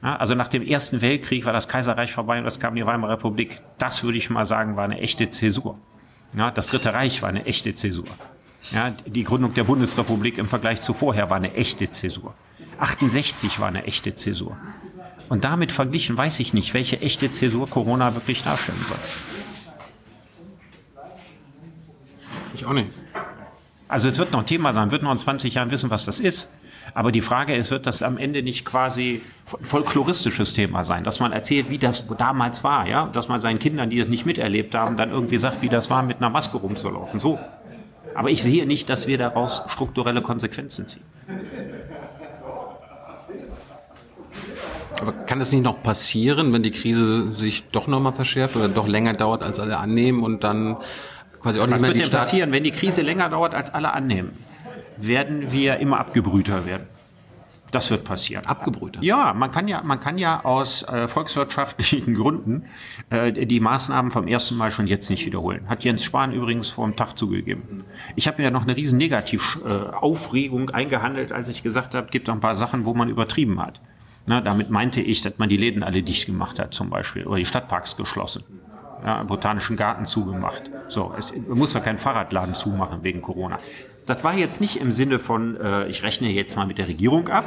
Also 0.00 0.34
nach 0.34 0.48
dem 0.48 0.62
Ersten 0.62 1.02
Weltkrieg 1.02 1.44
war 1.44 1.52
das 1.52 1.68
Kaiserreich 1.68 2.12
vorbei 2.12 2.38
und 2.38 2.46
es 2.46 2.60
kam 2.60 2.76
die 2.76 2.86
Weimarer 2.86 3.14
Republik. 3.14 3.60
Das 3.78 4.04
würde 4.04 4.16
ich 4.16 4.30
mal 4.30 4.46
sagen, 4.46 4.76
war 4.76 4.84
eine 4.84 5.00
echte 5.00 5.28
Zäsur. 5.28 5.78
Ja, 6.36 6.50
das 6.50 6.66
Dritte 6.68 6.92
Reich 6.92 7.22
war 7.22 7.28
eine 7.28 7.46
echte 7.46 7.74
Zäsur. 7.74 8.04
Ja, 8.72 8.90
die 9.06 9.24
Gründung 9.24 9.54
der 9.54 9.64
Bundesrepublik 9.64 10.36
im 10.38 10.46
Vergleich 10.46 10.82
zu 10.82 10.92
vorher 10.92 11.30
war 11.30 11.36
eine 11.36 11.54
echte 11.54 11.90
Zäsur. 11.90 12.34
68 12.78 13.60
war 13.60 13.68
eine 13.68 13.84
echte 13.84 14.14
Zäsur. 14.14 14.56
Und 15.28 15.44
damit 15.44 15.72
verglichen 15.72 16.16
weiß 16.16 16.40
ich 16.40 16.54
nicht, 16.54 16.74
welche 16.74 17.00
echte 17.00 17.30
Zäsur 17.30 17.68
Corona 17.68 18.14
wirklich 18.14 18.42
darstellen 18.42 18.84
soll. 18.88 18.98
Ich 22.54 22.66
auch 22.66 22.72
nicht. 22.72 22.90
Also 23.88 24.08
es 24.08 24.18
wird 24.18 24.32
noch 24.32 24.40
ein 24.40 24.46
Thema 24.46 24.74
sein, 24.74 24.90
wird 24.90 25.02
noch 25.02 25.12
in 25.12 25.18
20 25.18 25.54
Jahren 25.54 25.70
wissen, 25.70 25.90
was 25.90 26.04
das 26.04 26.20
ist. 26.20 26.48
Aber 26.98 27.12
die 27.12 27.20
Frage 27.20 27.54
ist, 27.54 27.70
wird 27.70 27.86
das 27.86 28.02
am 28.02 28.18
Ende 28.18 28.42
nicht 28.42 28.64
quasi 28.64 29.22
folkloristisches 29.44 30.52
Thema 30.52 30.82
sein, 30.82 31.04
dass 31.04 31.20
man 31.20 31.30
erzählt, 31.30 31.70
wie 31.70 31.78
das 31.78 32.08
damals 32.08 32.64
war, 32.64 32.88
ja, 32.88 33.06
dass 33.06 33.28
man 33.28 33.40
seinen 33.40 33.60
Kindern, 33.60 33.88
die 33.88 33.98
das 33.98 34.08
nicht 34.08 34.26
miterlebt 34.26 34.74
haben, 34.74 34.96
dann 34.96 35.12
irgendwie 35.12 35.38
sagt, 35.38 35.62
wie 35.62 35.68
das 35.68 35.90
war, 35.90 36.02
mit 36.02 36.16
einer 36.16 36.28
Maske 36.28 36.56
rumzulaufen. 36.56 37.20
So. 37.20 37.38
Aber 38.16 38.30
ich 38.30 38.42
sehe 38.42 38.66
nicht, 38.66 38.90
dass 38.90 39.06
wir 39.06 39.16
daraus 39.16 39.62
strukturelle 39.68 40.22
Konsequenzen 40.22 40.88
ziehen. 40.88 41.04
Aber 45.00 45.12
kann 45.12 45.38
das 45.38 45.52
nicht 45.52 45.62
noch 45.62 45.80
passieren, 45.80 46.52
wenn 46.52 46.64
die 46.64 46.72
Krise 46.72 47.32
sich 47.32 47.62
doch 47.70 47.86
nochmal 47.86 48.14
verschärft 48.14 48.56
oder 48.56 48.68
doch 48.68 48.88
länger 48.88 49.14
dauert, 49.14 49.44
als 49.44 49.60
alle 49.60 49.78
annehmen 49.78 50.24
und 50.24 50.42
dann 50.42 50.78
quasi 51.40 51.60
auch 51.60 51.70
Was 51.70 51.70
nicht 51.70 51.80
mehr 51.80 51.90
wird 51.90 51.94
die 51.94 51.98
denn 52.00 52.08
Staat... 52.08 52.20
passieren, 52.22 52.50
wenn 52.50 52.64
die 52.64 52.72
Krise 52.72 53.02
länger 53.02 53.28
dauert, 53.28 53.54
als 53.54 53.72
alle 53.72 53.92
annehmen? 53.92 54.32
Werden 55.00 55.52
wir 55.52 55.78
immer 55.78 55.98
abgebrühter 56.00 56.66
werden? 56.66 56.86
Das 57.70 57.90
wird 57.90 58.04
passieren. 58.04 58.46
Abgebrühter? 58.46 59.02
Ja, 59.02 59.34
man 59.34 59.50
kann 59.50 59.68
ja, 59.68 59.82
man 59.82 60.00
kann 60.00 60.16
ja 60.16 60.44
aus 60.44 60.82
äh, 60.84 61.06
volkswirtschaftlichen 61.06 62.14
Gründen 62.20 62.64
äh, 63.10 63.32
die 63.32 63.60
Maßnahmen 63.60 64.10
vom 64.10 64.26
ersten 64.26 64.56
Mal 64.56 64.70
schon 64.70 64.86
jetzt 64.86 65.10
nicht 65.10 65.26
wiederholen. 65.26 65.68
Hat 65.68 65.84
Jens 65.84 66.04
Spahn 66.04 66.32
übrigens 66.32 66.70
vor 66.70 66.86
dem 66.86 66.96
Tag 66.96 67.18
zugegeben. 67.18 67.84
Ich 68.16 68.26
habe 68.26 68.38
mir 68.38 68.44
ja 68.44 68.50
noch 68.50 68.62
eine 68.62 68.76
riesen 68.76 68.98
Negativaufregung 68.98 70.70
eingehandelt, 70.70 71.32
als 71.32 71.48
ich 71.48 71.62
gesagt 71.62 71.94
habe, 71.94 72.08
gibt 72.08 72.28
doch 72.28 72.34
ein 72.34 72.40
paar 72.40 72.56
Sachen, 72.56 72.86
wo 72.86 72.94
man 72.94 73.08
übertrieben 73.08 73.60
hat. 73.60 73.80
Na, 74.26 74.40
damit 74.40 74.70
meinte 74.70 75.00
ich, 75.00 75.22
dass 75.22 75.38
man 75.38 75.48
die 75.48 75.56
Läden 75.56 75.82
alle 75.82 76.02
dicht 76.02 76.26
gemacht 76.26 76.58
hat, 76.58 76.74
zum 76.74 76.90
Beispiel, 76.90 77.26
oder 77.26 77.38
die 77.38 77.46
Stadtparks 77.46 77.96
geschlossen. 77.96 78.44
Ja, 79.04 79.22
botanischen 79.22 79.76
Garten 79.76 80.04
zugemacht. 80.04 80.64
So, 80.88 81.14
es 81.16 81.32
man 81.32 81.56
muss 81.56 81.72
ja 81.72 81.80
keinen 81.80 81.98
Fahrradladen 81.98 82.54
zumachen 82.54 83.02
wegen 83.04 83.22
Corona. 83.22 83.58
Das 84.08 84.24
war 84.24 84.34
jetzt 84.34 84.62
nicht 84.62 84.76
im 84.76 84.90
Sinne 84.90 85.18
von, 85.18 85.60
äh, 85.60 85.86
ich 85.88 86.02
rechne 86.02 86.30
jetzt 86.30 86.56
mal 86.56 86.66
mit 86.66 86.78
der 86.78 86.88
Regierung 86.88 87.28
ab, 87.28 87.44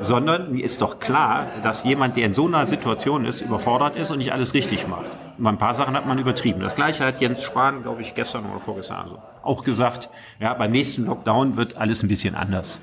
sondern 0.00 0.52
mir 0.52 0.64
ist 0.64 0.80
doch 0.80 1.00
klar, 1.00 1.48
dass 1.62 1.84
jemand, 1.84 2.16
der 2.16 2.24
in 2.24 2.32
so 2.32 2.46
einer 2.46 2.66
Situation 2.66 3.26
ist, 3.26 3.42
überfordert 3.42 3.94
ist 3.94 4.10
und 4.10 4.16
nicht 4.16 4.32
alles 4.32 4.54
richtig 4.54 4.88
macht. 4.88 5.10
Und 5.36 5.44
bei 5.44 5.50
ein 5.50 5.58
paar 5.58 5.74
Sachen 5.74 5.94
hat 5.94 6.06
man 6.06 6.18
übertrieben. 6.18 6.60
Das 6.60 6.74
gleiche 6.74 7.04
hat 7.04 7.20
Jens 7.20 7.44
Spahn, 7.44 7.82
glaube 7.82 8.00
ich, 8.00 8.14
gestern 8.14 8.46
oder 8.46 8.58
vorgestern 8.58 8.96
also 9.02 9.18
auch 9.42 9.64
gesagt. 9.64 10.08
Ja, 10.40 10.54
beim 10.54 10.72
nächsten 10.72 11.04
Lockdown 11.04 11.58
wird 11.58 11.76
alles 11.76 12.02
ein 12.02 12.08
bisschen 12.08 12.34
anders. 12.34 12.80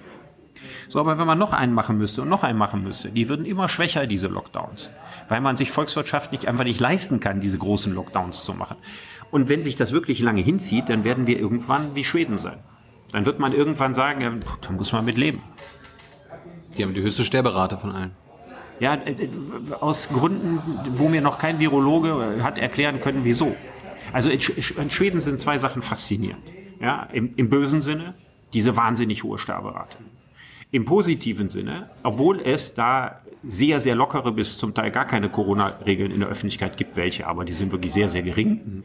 So, 0.88 1.00
aber 1.00 1.18
wenn 1.18 1.26
man 1.26 1.40
noch 1.40 1.54
einen 1.54 1.74
machen 1.74 1.98
müsste 1.98 2.22
und 2.22 2.30
noch 2.30 2.44
einen 2.44 2.60
machen 2.60 2.84
müsste, 2.84 3.10
die 3.10 3.28
würden 3.28 3.48
immer 3.48 3.70
schwächer, 3.70 4.06
diese 4.06 4.28
Lockdowns. 4.28 4.92
Weil 5.30 5.42
man 5.42 5.58
sich 5.58 5.72
volkswirtschaftlich 5.72 6.48
einfach 6.48 6.64
nicht 6.64 6.80
leisten 6.80 7.20
kann, 7.20 7.40
diese 7.40 7.58
großen 7.58 7.92
Lockdowns 7.92 8.44
zu 8.44 8.54
machen. 8.54 8.78
Und 9.32 9.50
wenn 9.50 9.64
sich 9.64 9.76
das 9.76 9.94
wirklich 9.94 10.20
lange 10.20 10.42
hinzieht, 10.42 10.90
dann 10.90 11.04
werden 11.04 11.26
wir 11.26 11.40
irgendwann 11.40 11.96
wie 11.96 12.04
Schweden 12.04 12.38
sein. 12.38 12.60
Dann 13.16 13.26
wird 13.26 13.40
man 13.40 13.54
irgendwann 13.54 13.94
sagen, 13.94 14.20
ja, 14.20 14.34
da 14.60 14.72
muss 14.74 14.92
man 14.92 15.06
mit 15.06 15.18
leben. 15.18 15.42
Die 16.78 16.84
haben 16.84 16.94
die 16.94 17.02
höchste 17.02 17.24
Sterberate 17.24 17.78
von 17.78 17.92
allen. 17.94 18.12
Ja, 18.82 18.96
äh, 18.96 19.30
aus 19.80 20.10
Gründen, 20.10 20.60
wo 20.98 21.08
mir 21.08 21.22
noch 21.22 21.40
kein 21.40 21.58
Virologe 21.58 22.10
äh, 22.10 22.42
hat 22.42 22.58
erklären 22.58 23.00
können, 23.00 23.22
wieso. 23.24 23.56
Also 24.12 24.30
in 24.30 24.90
Schweden 24.90 25.22
sind 25.22 25.40
zwei 25.40 25.58
Sachen 25.58 25.82
faszinierend. 25.82 26.52
Ja, 26.82 27.08
im, 27.14 27.34
Im 27.38 27.50
bösen 27.50 27.82
Sinne, 27.82 28.16
diese 28.52 28.76
wahnsinnig 28.76 29.24
hohe 29.24 29.38
Sterberate. 29.38 29.96
Im 30.72 30.84
positiven 30.84 31.50
Sinne, 31.50 31.90
obwohl 32.04 32.42
es 32.42 32.74
da 32.74 33.22
sehr, 33.48 33.80
sehr 33.80 33.96
lockere 33.96 34.34
bis 34.34 34.58
zum 34.58 34.74
Teil 34.74 34.92
gar 34.92 35.08
keine 35.08 35.30
Corona-Regeln 35.30 36.12
in 36.12 36.20
der 36.20 36.28
Öffentlichkeit 36.28 36.76
gibt, 36.76 36.98
welche, 36.98 37.28
aber 37.28 37.46
die 37.46 37.54
sind 37.54 37.72
wirklich 37.72 37.94
sehr, 37.94 38.10
sehr 38.10 38.24
gering, 38.24 38.84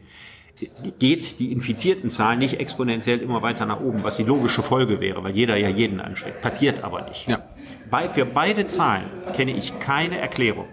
geht 0.99 1.39
die 1.39 1.51
infizierten 1.51 2.09
Zahl 2.09 2.37
nicht 2.37 2.59
exponentiell 2.59 3.19
immer 3.19 3.41
weiter 3.41 3.65
nach 3.65 3.79
oben, 3.79 4.03
was 4.03 4.17
die 4.17 4.23
logische 4.23 4.63
Folge 4.63 4.99
wäre, 4.99 5.23
weil 5.23 5.35
jeder 5.35 5.57
ja 5.57 5.69
jeden 5.69 5.99
ansteckt. 5.99 6.41
Passiert 6.41 6.83
aber 6.83 7.07
nicht. 7.07 7.29
Ja. 7.29 7.43
Bei, 7.89 8.09
für 8.09 8.25
beide 8.25 8.67
Zahlen 8.67 9.05
kenne 9.33 9.55
ich 9.55 9.79
keine 9.79 10.17
Erklärung. 10.19 10.67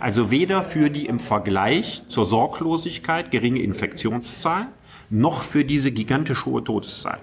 Also 0.00 0.30
weder 0.30 0.62
für 0.62 0.90
die 0.90 1.06
im 1.06 1.18
Vergleich 1.18 2.02
zur 2.08 2.26
Sorglosigkeit 2.26 3.30
geringe 3.30 3.60
Infektionszahl, 3.60 4.68
noch 5.10 5.42
für 5.42 5.64
diese 5.64 5.90
gigantisch 5.90 6.44
hohe 6.44 6.62
Todeszahl. 6.62 7.18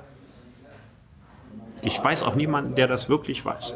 Ich 1.83 2.03
weiß 2.03 2.23
auch 2.23 2.35
niemanden, 2.35 2.75
der 2.75 2.87
das 2.87 3.09
wirklich 3.09 3.45
weiß. 3.45 3.75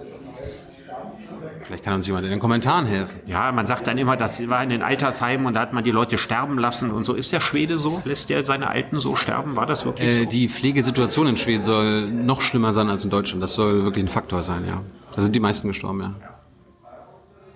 Vielleicht 1.70 1.84
kann 1.84 1.94
uns 1.94 2.08
jemand 2.08 2.26
in 2.26 2.32
den 2.32 2.40
Kommentaren 2.40 2.88
helfen. 2.88 3.20
Ja, 3.28 3.52
man 3.52 3.68
sagt 3.68 3.86
dann 3.86 4.00
immer, 4.00 4.18
das 4.18 4.50
war 4.50 4.64
in 4.64 4.70
den 4.70 4.82
Altersheimen 4.82 5.46
und 5.46 5.54
da 5.54 5.60
hat 5.60 5.72
man 5.72 5.84
die 5.84 5.92
Leute 5.92 6.18
sterben 6.18 6.58
lassen 6.58 6.90
und 6.90 7.04
so. 7.04 7.14
Ist 7.14 7.32
der 7.32 7.42
Schwede 7.42 7.78
so? 7.78 8.02
Lässt 8.06 8.32
der 8.32 8.44
seine 8.44 8.70
Alten 8.72 8.98
so 9.00 9.16
sterben? 9.16 9.56
War 9.56 9.68
das 9.68 9.86
wirklich 9.86 10.10
Äh, 10.10 10.24
so? 10.24 10.26
die 10.26 10.50
Pflegesituation 10.50 11.28
in 11.28 11.38
Schweden 11.38 11.64
soll 11.64 12.08
noch 12.10 12.42
schlimmer 12.42 12.74
sein 12.74 12.90
als 12.90 13.04
in 13.04 13.12
Deutschland. 13.12 13.44
Das 13.44 13.54
soll 13.54 13.84
wirklich 13.84 14.04
ein 14.04 14.08
Faktor 14.10 14.42
sein, 14.42 14.66
ja. 14.68 14.82
Da 15.16 15.22
sind 15.22 15.36
die 15.36 15.40
meisten 15.40 15.68
gestorben, 15.68 16.00
ja. 16.02 16.16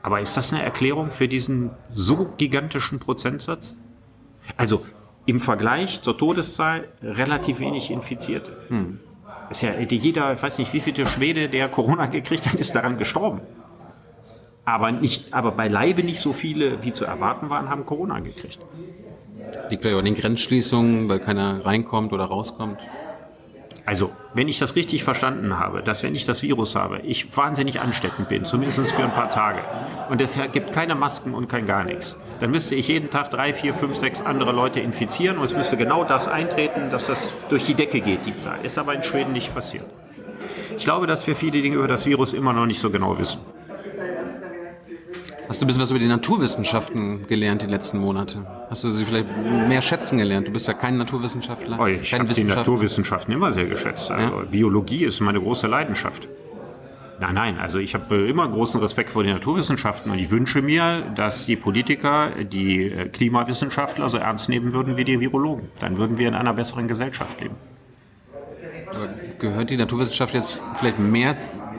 Aber 0.04 0.22
ist 0.22 0.38
das 0.38 0.54
eine 0.54 0.62
Erklärung 0.62 1.10
für 1.10 1.28
diesen 1.28 1.72
so 1.90 2.30
gigantischen 2.38 3.00
Prozentsatz? 3.00 3.80
Also 4.58 4.86
im 5.26 5.40
Vergleich 5.40 6.04
zur 6.04 6.16
Todeszahl 6.20 6.88
relativ 7.02 7.60
wenig 7.62 7.90
Infizierte. 7.90 8.56
Ist 9.50 9.64
ja 9.64 9.72
jeder, 9.80 10.34
ich 10.34 10.44
weiß 10.44 10.60
nicht, 10.60 10.72
wie 10.72 10.82
viele 10.82 11.08
Schwede, 11.08 11.50
der 11.50 11.68
Corona 11.68 12.06
gekriegt 12.06 12.46
hat, 12.46 12.54
ist 12.54 12.76
daran 12.76 13.00
gestorben. 13.00 13.42
Aber, 14.66 14.92
nicht, 14.92 15.34
aber 15.34 15.52
beileibe 15.52 16.04
nicht 16.04 16.20
so 16.20 16.32
viele, 16.34 16.84
wie 16.84 16.94
zu 16.94 17.06
erwarten 17.06 17.50
waren, 17.50 17.70
haben 17.70 17.86
Corona 17.86 18.20
gekriegt. 18.20 18.60
Liegt 19.70 19.82
vielleicht 19.82 20.00
an 20.00 20.06
den 20.06 20.16
Grenzschließungen, 20.16 21.10
weil 21.10 21.20
keiner 21.20 21.66
reinkommt 21.66 22.14
oder 22.14 22.26
rauskommt. 22.26 22.80
Also, 23.86 24.12
wenn 24.34 24.48
ich 24.48 24.60
das 24.60 24.78
richtig 24.78 25.04
verstanden 25.04 25.60
habe, 25.60 25.82
dass 25.82 26.04
wenn 26.04 26.16
ich 26.16 26.26
das 26.26 26.42
Virus 26.42 26.76
habe, 26.76 27.00
ich 27.00 27.36
wahnsinnig 27.36 27.82
ansteckend 27.82 28.30
bin, 28.30 28.46
zumindest 28.46 28.94
für 28.94 29.04
ein 29.04 29.14
paar 29.14 29.30
Tage, 29.30 29.60
und 30.10 30.22
es 30.22 30.40
gibt 30.54 30.72
keine 30.72 30.96
Masken 30.96 31.34
und 31.34 31.50
kein 31.50 31.66
gar 31.66 31.84
nichts, 31.84 32.16
dann 32.40 32.52
müsste 32.52 32.76
ich 32.76 32.88
jeden 32.88 33.10
Tag 33.10 33.32
drei, 33.32 33.54
vier, 33.54 33.74
fünf, 33.74 33.98
sechs 33.98 34.22
andere 34.22 34.54
Leute 34.54 34.80
infizieren 34.80 35.38
und 35.38 35.44
es 35.44 35.54
müsste 35.54 35.76
genau 35.76 36.06
das 36.06 36.30
eintreten, 36.30 36.90
dass 36.92 37.08
das 37.08 37.34
durch 37.50 37.66
die 37.66 37.74
Decke 37.74 38.00
geht, 38.00 38.26
die 38.26 38.38
Zahl. 38.38 38.64
Ist 38.64 38.78
aber 38.78 38.94
in 38.94 39.04
Schweden 39.04 39.34
nicht 39.34 39.54
passiert. 39.54 39.86
Ich 40.78 40.86
glaube, 40.86 41.06
dass 41.06 41.28
wir 41.28 41.36
viele 41.36 41.62
Dinge 41.62 41.76
über 41.76 41.88
das 41.90 42.06
Virus 42.06 42.34
immer 42.34 42.54
noch 42.54 42.66
nicht 42.66 42.80
so 42.80 42.90
genau 42.90 43.20
wissen. 43.20 43.42
Hast 45.50 45.62
du 45.62 45.66
ein 45.66 45.68
bisschen 45.68 45.82
was 45.82 45.90
über 45.90 46.00
die 46.00 46.08
Naturwissenschaften 46.08 47.28
gelernt 47.28 47.62
die 47.62 47.68
letzten 47.68 47.98
Monate? 47.98 48.46
Hast 48.70 48.84
du 48.84 48.92
sie 48.92 49.04
vielleicht 49.06 49.28
mehr 49.68 49.82
schätzen 49.82 50.18
gelernt? 50.18 50.48
Du 50.48 50.52
bist 50.52 50.68
ja 50.68 50.74
kein 50.74 50.98
Naturwissenschaftler. 50.98 51.78
Oh, 51.80 51.86
ich 51.86 52.14
habe 52.14 52.34
die. 52.34 52.44
Naturwissenschaften 52.44 53.34
immer 53.34 53.52
sehr 53.52 53.66
geschätzt. 53.66 54.10
Also 54.10 54.38
Ja. 54.38 54.44
Biologie 54.46 55.04
ist 55.06 55.20
meine 55.20 55.40
große 55.40 55.68
Leidenschaft. 55.68 56.28
Nein, 57.20 57.36
nein, 57.36 57.58
also 57.60 57.80
ich 57.80 57.94
habe 57.94 58.16
äh, 58.16 58.30
immer 58.30 58.48
großen 58.48 58.82
Respekt 58.82 59.12
vor 59.12 59.24
den 59.24 59.34
Naturwissenschaften 59.34 60.12
und 60.12 60.18
ich 60.20 60.32
wünsche 60.32 60.62
mir, 60.62 61.04
dass 61.16 61.46
die 61.46 61.56
Politiker 61.56 62.32
die 62.52 62.86
äh, 62.88 63.08
Klimawissenschaftler 63.08 64.10
so 64.10 64.18
ernst 64.18 64.50
nehmen 64.50 64.74
würden 64.74 64.98
wie 64.98 65.04
die 65.04 65.20
Virologen. 65.20 65.70
Dann 65.80 65.98
würden 65.98 66.18
wir 66.18 66.28
in 66.28 66.34
einer 66.34 66.54
besseren 66.54 66.88
Gesellschaft 66.88 67.40
leben. 67.40 67.56
Gehört 69.40 69.70
die 69.70 69.78
Naturwissenschaft 69.78 70.34
jetzt 70.34 70.62
vielleicht 70.80 71.00
mehr 71.00 71.36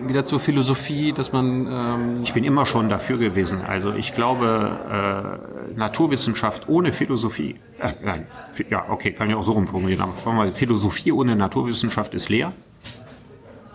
wieder 0.09 0.25
zur 0.25 0.41
Philosophie, 0.41 1.13
dass 1.13 1.33
man 1.33 1.67
ähm, 1.67 2.17
Ich 2.23 2.33
bin 2.33 2.45
immer 2.45 2.67
schon 2.67 2.89
dafür 2.89 3.19
gewesen. 3.19 3.63
Also 3.63 3.93
ich 3.93 4.15
glaube, 4.15 5.39
äh, 5.75 5.79
Naturwissenschaft 5.79 6.69
ohne 6.69 6.93
Philosophie, 6.93 7.57
äh, 7.79 7.93
nein, 8.03 8.27
ja, 8.71 8.87
okay, 8.89 9.13
kann 9.13 9.29
ich 9.31 9.37
auch 9.37 9.43
so 9.43 9.53
rumformulieren, 9.53 10.03
aber 10.03 10.33
mal, 10.33 10.53
Philosophie 10.53 11.13
ohne 11.13 11.37
Naturwissenschaft 11.37 12.15
ist 12.15 12.29
leer 12.29 12.53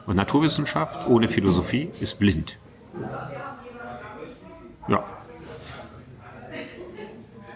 und 0.05 0.15
Naturwissenschaft 0.15 1.09
ohne 1.09 1.27
Philosophie 1.27 1.89
ist 1.99 2.19
blind. 2.19 2.57
Ja, 4.87 5.03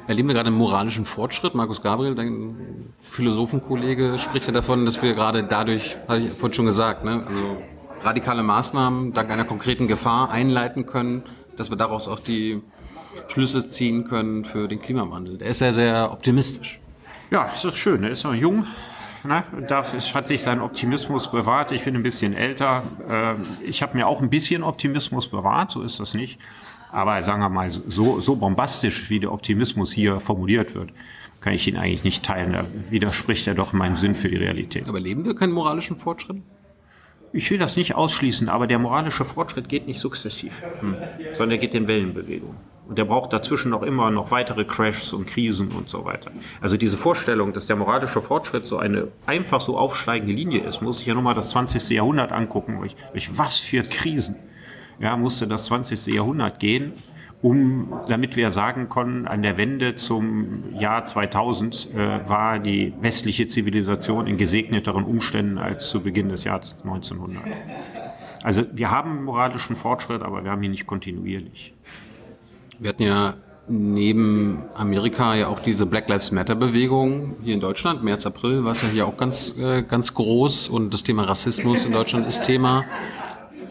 erleben 0.07 0.27
wir 0.29 0.35
gerade 0.35 0.47
einen 0.47 0.57
moralischen 0.57 1.05
Fortschritt. 1.05 1.55
Markus 1.55 1.81
Gabriel, 1.81 2.15
dein 2.15 2.93
Philosophenkollege, 3.01 4.17
spricht 4.19 4.47
ja 4.47 4.53
davon, 4.53 4.85
dass 4.85 5.01
wir 5.01 5.13
gerade 5.13 5.43
dadurch, 5.43 5.97
hatte 6.07 6.21
ich 6.21 6.29
vorhin 6.31 6.53
schon 6.53 6.65
gesagt, 6.65 7.03
ne, 7.03 7.23
also 7.25 7.57
radikale 8.03 8.43
Maßnahmen 8.43 9.13
dank 9.13 9.29
einer 9.31 9.45
konkreten 9.45 9.87
Gefahr 9.87 10.29
einleiten 10.29 10.85
können, 10.85 11.23
dass 11.57 11.69
wir 11.69 11.77
daraus 11.77 12.07
auch 12.07 12.19
die 12.19 12.61
Schlüsse 13.27 13.69
ziehen 13.69 14.05
können 14.05 14.45
für 14.45 14.67
den 14.67 14.81
Klimawandel. 14.81 15.41
Er 15.41 15.49
ist 15.49 15.59
sehr, 15.59 15.73
sehr 15.73 16.11
optimistisch. 16.11 16.79
Ja, 17.31 17.43
das 17.43 17.63
ist 17.63 17.77
schön. 17.77 18.03
Er 18.03 18.09
ist 18.09 18.23
noch 18.23 18.33
jung. 18.33 18.65
Ne? 19.23 19.43
Es 19.95 20.13
hat 20.13 20.27
sich 20.27 20.41
sein 20.41 20.59
Optimismus 20.61 21.31
bewahrt. 21.31 21.71
Ich 21.71 21.83
bin 21.83 21.95
ein 21.95 22.03
bisschen 22.03 22.33
älter. 22.33 22.83
Ähm, 23.09 23.37
Ich 23.65 23.81
habe 23.81 23.95
mir 23.95 24.07
auch 24.07 24.21
ein 24.21 24.29
bisschen 24.29 24.63
Optimismus 24.63 25.27
bewahrt, 25.29 25.71
so 25.71 25.81
ist 25.81 25.99
das 25.99 26.13
nicht. 26.13 26.39
Aber 26.91 27.21
sagen 27.23 27.41
wir 27.41 27.49
mal, 27.49 27.71
so, 27.71 28.19
so 28.19 28.35
bombastisch, 28.35 29.09
wie 29.09 29.19
der 29.19 29.31
Optimismus 29.31 29.91
hier 29.91 30.19
formuliert 30.19 30.75
wird, 30.75 30.91
kann 31.41 31.53
ich 31.53 31.67
ihn 31.67 31.77
eigentlich 31.77 32.03
nicht 32.03 32.23
teilen. 32.23 32.53
Da 32.53 32.65
widerspricht 32.89 33.47
er 33.47 33.55
doch 33.55 33.73
meinem 33.73 33.97
Sinn 33.97 34.13
für 34.13 34.29
die 34.29 34.35
Realität. 34.35 34.87
Aber 34.87 34.97
erleben 34.97 35.25
wir 35.25 35.35
keinen 35.35 35.53
moralischen 35.53 35.97
Fortschritt? 35.97 36.37
Ich 37.35 37.49
will 37.49 37.57
das 37.57 37.75
nicht 37.75 37.95
ausschließen, 37.95 38.47
aber 38.47 38.67
der 38.67 38.77
moralische 38.77 39.25
Fortschritt 39.25 39.67
geht 39.67 39.87
nicht 39.87 39.99
sukzessiv, 39.99 40.61
sondern 41.33 41.51
er 41.51 41.57
geht 41.57 41.73
in 41.73 41.87
Wellenbewegung. 41.87 42.55
Und 42.87 42.97
der 42.97 43.05
braucht 43.05 43.33
dazwischen 43.33 43.71
noch 43.71 43.81
immer 43.81 44.11
noch 44.11 44.29
weitere 44.29 44.65
Crashs 44.65 45.13
und 45.13 45.25
Krisen 45.25 45.69
und 45.69 45.89
so 45.89 46.05
weiter. 46.05 46.31
Also 46.61 46.77
diese 46.77 46.95
Vorstellung, 46.95 47.51
dass 47.51 47.65
der 47.65 47.75
moralische 47.75 48.21
Fortschritt 48.21 48.67
so 48.67 48.77
eine 48.77 49.07
einfach 49.25 49.61
so 49.61 49.77
aufsteigende 49.77 50.33
Linie 50.33 50.61
ist, 50.61 50.81
muss 50.81 50.99
ich 50.99 51.07
ja 51.07 51.15
nur 51.15 51.23
mal 51.23 51.33
das 51.33 51.49
20. 51.49 51.89
Jahrhundert 51.89 52.31
angucken. 52.31 52.87
Durch 53.13 53.37
was 53.37 53.57
für 53.57 53.81
Krisen 53.81 54.35
ja, 54.99 55.17
musste 55.17 55.47
das 55.47 55.65
20. 55.65 56.13
Jahrhundert 56.13 56.59
gehen, 56.59 56.93
um, 57.43 57.93
damit 58.07 58.37
wir 58.37 58.51
sagen 58.51 58.87
konnten, 58.87 59.27
an 59.27 59.43
der 59.43 59.57
Wende 59.57 59.95
zum 59.95 60.73
Jahr 60.79 61.03
2000 61.03 61.89
äh, 61.93 62.27
war 62.27 62.57
die 62.57 62.93
westliche 63.01 63.47
Zivilisation 63.47 64.27
in 64.27 64.37
gesegneteren 64.37 65.03
Umständen 65.03 65.57
als 65.57 65.89
zu 65.89 66.01
Beginn 66.01 66.29
des 66.29 66.45
Jahres 66.45 66.77
1900. 66.83 67.43
Also 68.43 68.63
wir 68.71 68.91
haben 68.91 69.25
moralischen 69.25 69.75
Fortschritt, 69.75 70.21
aber 70.21 70.45
wir 70.45 70.51
haben 70.51 70.63
ihn 70.63 70.71
nicht 70.71 70.87
kontinuierlich. 70.87 71.73
Wir 72.79 72.89
hatten 72.89 73.03
ja 73.03 73.33
neben 73.67 74.63
Amerika 74.75 75.35
ja 75.35 75.49
auch 75.49 75.59
diese 75.59 75.85
Black 75.85 76.07
Lives 76.07 76.31
Matter 76.31 76.55
Bewegung 76.55 77.35
hier 77.43 77.55
in 77.55 77.59
Deutschland. 77.59 78.03
März, 78.03 78.25
April 78.25 78.63
war 78.63 78.71
es 78.71 78.81
ja 78.83 78.87
hier 78.87 79.05
auch 79.05 79.17
ganz, 79.17 79.57
äh, 79.59 79.83
ganz 79.83 80.13
groß 80.13 80.69
und 80.69 80.93
das 80.93 81.03
Thema 81.03 81.23
Rassismus 81.23 81.83
in 81.83 81.91
Deutschland 81.91 82.25
ist 82.25 82.43
Thema. 82.43 82.85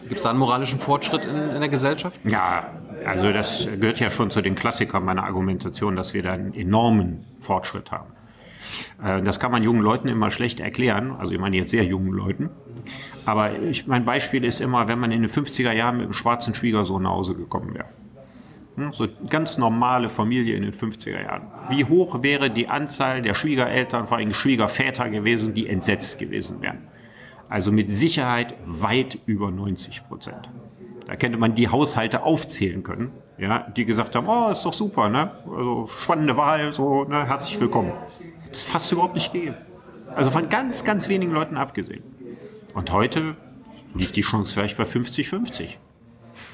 Gibt 0.03 0.17
es 0.17 0.23
da 0.23 0.29
einen 0.29 0.39
moralischen 0.39 0.79
Fortschritt 0.79 1.25
in, 1.25 1.35
in 1.35 1.59
der 1.59 1.69
Gesellschaft? 1.69 2.19
Ja, 2.23 2.69
also 3.05 3.31
das 3.31 3.67
gehört 3.79 3.99
ja 3.99 4.09
schon 4.09 4.29
zu 4.31 4.41
den 4.41 4.55
Klassikern 4.55 5.03
meiner 5.05 5.23
Argumentation, 5.23 5.95
dass 5.95 6.13
wir 6.13 6.23
da 6.23 6.33
einen 6.33 6.53
enormen 6.53 7.25
Fortschritt 7.39 7.91
haben. 7.91 8.11
Äh, 9.03 9.21
Das 9.21 9.39
kann 9.39 9.51
man 9.51 9.63
jungen 9.63 9.81
Leuten 9.81 10.07
immer 10.07 10.31
schlecht 10.31 10.59
erklären, 10.59 11.11
also 11.11 11.33
ich 11.33 11.39
meine 11.39 11.57
jetzt 11.57 11.71
sehr 11.71 11.83
jungen 11.83 12.11
Leuten. 12.11 12.49
Aber 13.25 13.57
ich, 13.57 13.87
mein 13.87 14.05
Beispiel 14.05 14.43
ist 14.43 14.61
immer, 14.61 14.87
wenn 14.87 14.99
man 14.99 15.11
in 15.11 15.21
den 15.21 15.31
50er 15.31 15.71
Jahren 15.71 15.97
mit 15.97 16.05
einem 16.05 16.13
schwarzen 16.13 16.55
Schwiegersohn 16.55 17.03
nach 17.03 17.11
Hause 17.11 17.35
gekommen 17.35 17.73
wäre. 17.73 17.85
Hm, 18.75 18.91
So 18.91 19.07
ganz 19.29 19.57
normale 19.57 20.09
Familie 20.09 20.55
in 20.55 20.63
den 20.63 20.73
50er 20.73 21.21
Jahren. 21.21 21.43
Wie 21.69 21.85
hoch 21.85 22.23
wäre 22.23 22.49
die 22.49 22.67
Anzahl 22.67 23.21
der 23.21 23.33
Schwiegereltern, 23.33 24.07
vor 24.07 24.17
allem 24.17 24.33
Schwiegerväter 24.33 25.09
gewesen, 25.09 25.53
die 25.53 25.67
entsetzt 25.67 26.19
gewesen 26.19 26.61
wären? 26.61 26.87
Also 27.49 27.71
mit 27.71 27.91
Sicherheit 27.91 28.55
weit 28.65 29.19
über 29.25 29.51
90 29.51 30.07
Prozent. 30.07 30.49
Da 31.05 31.15
könnte 31.15 31.37
man 31.37 31.55
die 31.55 31.67
Haushalte 31.67 32.23
aufzählen 32.23 32.83
können, 32.83 33.11
ja, 33.37 33.59
die 33.75 33.85
gesagt 33.85 34.15
haben, 34.15 34.27
oh, 34.27 34.49
ist 34.49 34.63
doch 34.63 34.73
super, 34.73 35.09
ne? 35.09 35.31
Also 35.45 35.89
spannende 35.99 36.37
Wahl, 36.37 36.73
so, 36.73 37.03
ne, 37.03 37.27
herzlich 37.27 37.59
willkommen. 37.59 37.91
Das 38.49 38.59
ist 38.59 38.67
fast 38.67 38.91
überhaupt 38.91 39.15
nicht 39.15 39.33
gegeben. 39.33 39.55
Also 40.15 40.31
von 40.31 40.47
ganz, 40.49 40.83
ganz 40.83 41.09
wenigen 41.09 41.33
Leuten 41.33 41.57
abgesehen. 41.57 42.03
Und 42.75 42.91
heute 42.91 43.35
liegt 43.93 44.15
die 44.15 44.21
Chance 44.21 44.53
vielleicht 44.53 44.77
bei 44.77 44.83
50-50. 44.83 45.75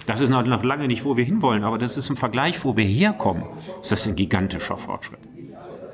Das 0.05 0.21
ist 0.21 0.29
noch 0.29 0.63
lange 0.63 0.87
nicht, 0.87 1.05
wo 1.05 1.17
wir 1.17 1.23
hinwollen, 1.23 1.63
aber 1.63 1.77
das 1.77 1.95
ist 1.95 2.09
im 2.09 2.17
Vergleich, 2.17 2.63
wo 2.65 2.75
wir 2.75 2.85
herkommen, 2.85 3.43
ist 3.81 3.91
das 3.91 4.07
ein 4.07 4.15
gigantischer 4.15 4.77
Fortschritt. 4.77 5.19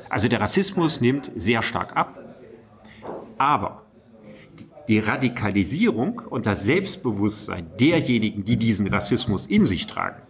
Also 0.09 0.29
der 0.29 0.39
Rassismus 0.39 1.01
nimmt 1.01 1.31
sehr 1.35 1.61
stark 1.61 1.97
ab, 1.97 2.17
aber 3.37 3.84
die 4.87 4.99
Radikalisierung 4.99 6.21
und 6.29 6.45
das 6.45 6.63
Selbstbewusstsein 6.63 7.67
derjenigen, 7.79 8.45
die 8.45 8.57
diesen 8.57 8.87
Rassismus 8.87 9.45
in 9.47 9.65
sich 9.65 9.87
tragen, 9.87 10.21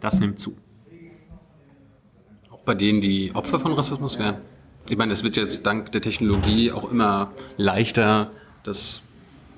das 0.00 0.20
nimmt 0.20 0.38
zu. 0.38 0.56
Auch 2.50 2.60
bei 2.60 2.74
denen, 2.74 3.00
die 3.00 3.32
Opfer 3.34 3.60
von 3.60 3.72
Rassismus 3.72 4.18
werden. 4.18 4.36
Ich 4.88 4.96
meine, 4.96 5.12
es 5.12 5.22
wird 5.22 5.36
jetzt 5.36 5.64
dank 5.66 5.92
der 5.92 6.00
Technologie 6.00 6.72
auch 6.72 6.90
immer 6.90 7.32
leichter, 7.56 8.30
das 8.62 9.02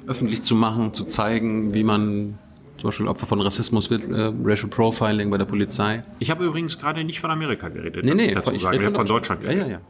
öffentlich 0.07 0.43
zu 0.43 0.55
machen, 0.57 0.93
zu 0.93 1.05
zeigen, 1.05 1.73
wie 1.75 1.85
man 1.85 2.39
zum 2.79 2.89
Beispiel 2.89 3.07
Opfer 3.07 3.27
von 3.27 3.41
Rassismus 3.41 3.91
wird, 3.91 4.09
äh, 4.11 4.33
Racial 4.45 4.69
Profiling 4.69 5.31
bei 5.31 5.39
der 5.39 5.45
Polizei. 5.45 6.03
Ich 6.19 6.31
habe 6.31 6.45
übrigens 6.45 6.79
gerade 6.79 7.05
nicht 7.05 7.21
von 7.21 7.31
Amerika 7.31 7.69
geredet. 7.69 8.05
Nee, 8.05 8.15
nee, 8.15 8.35
dazu 8.35 8.53
ich 8.53 8.63
sagen. 8.63 8.77
Ich 8.77 8.85
habe 8.85 8.95
von 8.97 9.07
Deutschland 9.07 9.43
Ja, 9.43 9.49
geredet. 9.51 9.69
ja, 9.69 9.73
ja. 9.75 9.81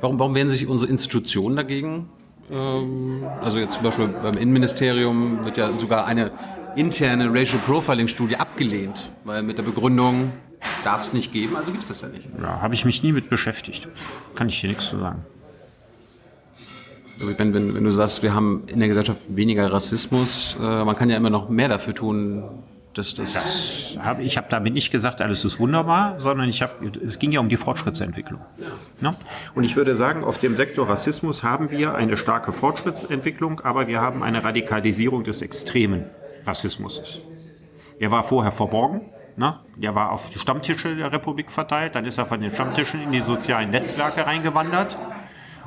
Warum, 0.00 0.18
warum 0.20 0.34
werden 0.36 0.48
sich 0.48 0.68
unsere 0.68 0.90
Institutionen 0.92 1.56
dagegen? 1.56 2.08
Ähm, 2.50 3.24
also 3.40 3.58
jetzt 3.58 3.74
zum 3.74 3.82
Beispiel 3.82 4.08
beim 4.08 4.36
Innenministerium 4.36 5.44
wird 5.44 5.56
ja 5.56 5.70
sogar 5.72 6.06
eine 6.06 6.30
interne 6.76 7.28
Racial 7.30 7.60
Profiling 7.66 8.08
Studie 8.08 8.36
abgelehnt, 8.36 9.10
weil 9.24 9.42
mit 9.42 9.58
der 9.58 9.64
Begründung 9.64 10.32
darf 10.84 11.02
es 11.02 11.12
nicht 11.12 11.32
geben, 11.32 11.56
also 11.56 11.72
gibt 11.72 11.82
es 11.82 11.88
das 11.88 12.02
ja 12.02 12.08
nicht. 12.08 12.26
Ja, 12.40 12.60
habe 12.60 12.74
ich 12.74 12.84
mich 12.84 13.02
nie 13.02 13.12
mit 13.12 13.30
beschäftigt. 13.30 13.88
Kann 14.34 14.48
ich 14.48 14.58
hier 14.58 14.68
nichts 14.68 14.88
zu 14.88 14.98
sagen. 14.98 15.24
Also 17.20 17.32
meine, 17.36 17.52
wenn, 17.52 17.74
wenn 17.74 17.84
du 17.84 17.90
sagst, 17.90 18.22
wir 18.22 18.32
haben 18.32 18.62
in 18.68 18.78
der 18.78 18.88
Gesellschaft 18.88 19.20
weniger 19.28 19.72
Rassismus, 19.72 20.56
äh, 20.60 20.84
man 20.84 20.94
kann 20.94 21.10
ja 21.10 21.16
immer 21.16 21.30
noch 21.30 21.48
mehr 21.48 21.68
dafür 21.68 21.94
tun, 21.94 22.44
dass 22.98 23.14
das. 23.14 23.32
Das 23.32 23.96
hab, 24.02 24.20
ich 24.20 24.36
habe 24.36 24.48
damit 24.50 24.74
nicht 24.74 24.90
gesagt, 24.90 25.22
alles 25.22 25.44
ist 25.44 25.58
wunderbar, 25.60 26.18
sondern 26.18 26.48
ich 26.48 26.60
hab, 26.62 26.82
es 26.82 27.18
ging 27.18 27.32
ja 27.32 27.40
um 27.40 27.48
die 27.48 27.56
Fortschrittsentwicklung. 27.56 28.40
Ne? 29.00 29.16
Und 29.54 29.64
ich 29.64 29.76
würde 29.76 29.96
sagen, 29.96 30.24
auf 30.24 30.38
dem 30.38 30.56
Sektor 30.56 30.88
Rassismus 30.88 31.42
haben 31.42 31.70
wir 31.70 31.94
eine 31.94 32.16
starke 32.16 32.52
Fortschrittsentwicklung, 32.52 33.60
aber 33.60 33.86
wir 33.86 34.00
haben 34.00 34.22
eine 34.22 34.42
Radikalisierung 34.42 35.24
des 35.24 35.42
extremen 35.42 36.04
Rassismus. 36.46 37.22
Der 38.00 38.10
war 38.10 38.24
vorher 38.24 38.52
verborgen. 38.52 39.02
Ne? 39.36 39.56
Der 39.76 39.94
war 39.94 40.10
auf 40.10 40.30
die 40.30 40.38
Stammtische 40.40 40.96
der 40.96 41.12
Republik 41.12 41.50
verteilt, 41.52 41.94
dann 41.94 42.04
ist 42.04 42.18
er 42.18 42.26
von 42.26 42.40
den 42.40 42.52
Stammtischen 42.52 43.02
in 43.02 43.12
die 43.12 43.20
sozialen 43.20 43.70
Netzwerke 43.70 44.26
reingewandert. 44.26 44.98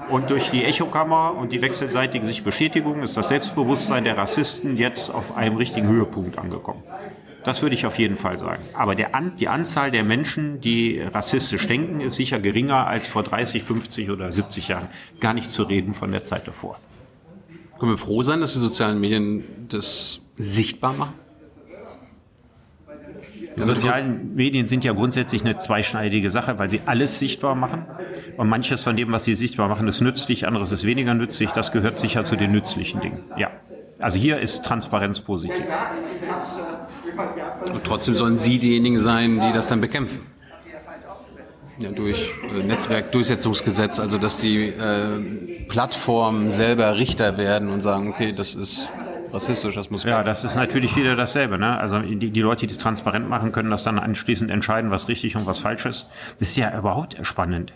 Und 0.10 0.30
durch 0.30 0.52
die 0.52 0.66
Echokammer 0.66 1.36
und 1.36 1.54
die 1.54 1.62
wechselseitige 1.62 2.26
sich 2.26 2.46
ist 2.46 3.18
das 3.18 3.28
Selbstbewusstsein 3.30 4.04
der 4.04 4.18
Rassisten 4.18 4.76
jetzt 4.76 5.10
auf 5.10 5.38
einem 5.38 5.56
richtigen 5.56 5.88
Höhepunkt 5.88 6.38
angekommen. 6.38 6.84
Das 7.44 7.62
würde 7.62 7.76
ich 7.76 7.86
auf 7.86 7.98
jeden 7.98 8.18
Fall 8.18 8.38
sagen. 8.40 8.64
Aber 8.74 8.96
der 8.96 9.10
die 9.40 9.48
Anzahl 9.48 9.92
der 9.92 10.04
Menschen, 10.04 10.62
die 10.62 11.02
rassistisch 11.02 11.66
denken, 11.68 12.02
ist 12.02 12.16
sicher 12.16 12.40
geringer 12.40 12.88
als 12.88 13.08
vor 13.08 13.24
30, 13.24 13.64
50 13.64 14.10
oder 14.12 14.32
70 14.32 14.68
Jahren. 14.68 14.90
Gar 15.20 15.34
nicht 15.34 15.50
zu 15.50 15.64
reden 15.64 15.94
von 15.94 16.12
der 16.12 16.24
Zeit 16.24 16.48
davor. 16.48 16.80
Können 17.80 17.94
wir 17.94 17.98
froh 17.98 18.22
sein, 18.22 18.42
dass 18.42 18.54
die 18.54 18.60
sozialen 18.60 19.00
Medien 19.00 19.44
das 19.70 20.22
sichtbar 20.36 20.94
machen? 20.94 21.14
Die 23.58 23.64
sozialen 23.64 24.36
Medien 24.36 24.68
sind 24.68 24.84
ja 24.84 24.94
grundsätzlich 24.94 25.44
eine 25.44 25.58
zweischneidige 25.58 26.32
Sache, 26.32 26.58
weil 26.58 26.70
sie 26.70 26.82
alles 26.86 27.20
sichtbar 27.20 27.56
machen. 27.56 27.86
Und 28.38 28.48
manches 28.48 28.84
von 28.84 28.96
dem, 28.96 29.12
was 29.12 29.26
sie 29.26 29.36
sichtbar 29.36 29.68
machen, 29.68 29.88
ist 29.88 30.02
nützlich, 30.02 30.48
anderes 30.48 30.72
ist 30.72 30.86
weniger 30.86 31.14
nützlich. 31.14 31.50
Das 31.52 31.72
gehört 31.72 32.00
sicher 32.00 32.24
zu 32.24 32.36
den 32.36 32.52
nützlichen 32.52 33.02
Dingen. 33.02 33.24
Ja. 33.38 33.52
Also 34.02 34.18
hier 34.18 34.40
ist 34.40 34.66
Transparenz 34.66 35.20
positiv. 35.22 35.64
Und 37.74 37.84
trotzdem 37.84 38.16
sollen 38.16 38.38
Sie 38.38 38.60
diejenigen 38.60 39.00
sein, 39.00 39.40
die 39.42 39.52
das 39.54 39.68
dann 39.68 39.82
bekämpfen. 39.82 40.22
Ja, 41.78 41.90
durch 41.90 42.32
äh, 42.44 42.64
Netzwerkdurchsetzungsgesetz, 42.64 44.00
also 44.00 44.20
dass 44.20 44.38
die 44.38 44.68
äh, 44.68 45.66
Plattformen 45.68 46.52
selber 46.52 46.96
Richter 46.98 47.38
werden 47.38 47.70
und 47.70 47.82
sagen, 47.82 48.10
okay, 48.10 48.34
das 48.34 48.54
ist 48.54 48.88
rassistisch, 49.34 49.76
das 49.76 49.90
muss 49.90 50.04
Ja, 50.04 50.24
das 50.24 50.44
ist 50.44 50.56
natürlich 50.56 50.96
wieder 50.96 51.16
dasselbe. 51.16 51.58
Ne? 51.58 51.78
Also 51.78 52.00
die, 52.00 52.30
die 52.30 52.42
Leute, 52.42 52.62
die 52.62 52.68
das 52.68 52.78
transparent 52.78 53.30
machen, 53.30 53.52
können 53.52 53.70
das 53.70 53.84
dann 53.84 54.00
anschließend 54.00 54.52
entscheiden, 54.52 54.92
was 54.92 55.08
richtig 55.08 55.36
und 55.36 55.46
was 55.46 55.60
falsch 55.60 55.86
ist. 55.86 56.08
Das 56.40 56.50
ist 56.50 56.58
ja 56.58 56.78
überhaupt 56.78 57.18
spannend. 57.26 57.74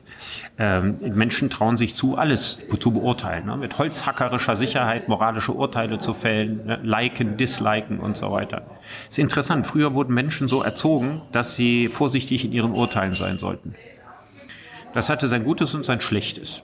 Ähm, 0.57 0.97
Menschen 1.01 1.49
trauen 1.49 1.77
sich 1.77 1.95
zu, 1.95 2.17
alles 2.17 2.65
zu 2.79 2.91
beurteilen. 2.91 3.45
Ne? 3.45 3.57
Mit 3.57 3.77
holzhackerischer 3.77 4.55
Sicherheit 4.55 5.07
moralische 5.07 5.53
Urteile 5.53 5.97
zu 5.99 6.13
fällen, 6.13 6.65
ne? 6.65 6.79
liken, 6.83 7.37
disliken 7.37 7.99
und 7.99 8.17
so 8.17 8.31
weiter. 8.31 8.63
ist 9.09 9.19
interessant. 9.19 9.65
Früher 9.65 9.93
wurden 9.93 10.13
Menschen 10.13 10.47
so 10.47 10.61
erzogen, 10.63 11.21
dass 11.31 11.55
sie 11.55 11.89
vorsichtig 11.89 12.45
in 12.45 12.51
ihren 12.51 12.71
Urteilen 12.71 13.15
sein 13.15 13.39
sollten. 13.39 13.75
Das 14.93 15.09
hatte 15.09 15.27
sein 15.27 15.43
Gutes 15.43 15.75
und 15.75 15.83
sein 15.83 15.99
Schlechtes. 15.99 16.63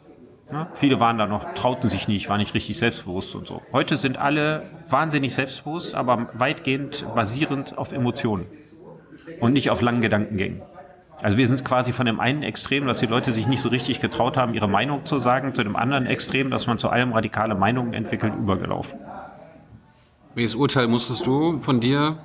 Ja, 0.52 0.68
viele 0.74 1.00
waren 1.00 1.18
da 1.18 1.28
noch, 1.28 1.54
trauten 1.54 1.90
sich 1.90 2.08
nicht, 2.08 2.28
waren 2.30 2.40
nicht 2.40 2.54
richtig 2.54 2.78
selbstbewusst 2.78 3.36
und 3.36 3.48
so. 3.48 3.62
Heute 3.72 3.96
sind 3.98 4.18
alle 4.18 4.64
wahnsinnig 4.90 5.34
selbstbewusst, 5.34 5.96
aber 5.96 6.30
weitgehend 6.34 7.06
basierend 7.16 7.78
auf 7.78 7.92
Emotionen 7.94 8.46
und 9.40 9.54
nicht 9.54 9.70
auf 9.70 9.82
langen 9.82 10.02
Gedankengängen. 10.02 10.62
Also 11.22 11.38
wir 11.38 11.48
sind 11.48 11.64
quasi 11.64 11.94
von 11.94 12.06
dem 12.06 12.20
einen 12.20 12.42
Extrem, 12.44 12.88
dass 12.88 13.00
die 13.00 13.06
Leute 13.06 13.32
sich 13.32 13.48
nicht 13.48 13.62
so 13.62 13.70
richtig 13.70 14.00
getraut 14.02 14.38
haben, 14.38 14.54
ihre 14.56 14.68
Meinung 14.68 15.06
zu 15.06 15.20
sagen, 15.20 15.54
zu 15.54 15.64
dem 15.64 15.76
anderen 15.76 16.06
Extrem, 16.08 16.50
dass 16.50 16.68
man 16.68 16.80
zu 16.80 16.90
allem 16.90 17.14
radikale 17.14 17.54
Meinungen 17.56 17.94
entwickelt, 17.94 18.34
übergelaufen. 18.36 19.00
Welches 20.34 20.56
Urteil 20.56 20.88
musstest 20.88 21.26
du 21.26 21.60
von 21.62 21.80
dir 21.80 22.18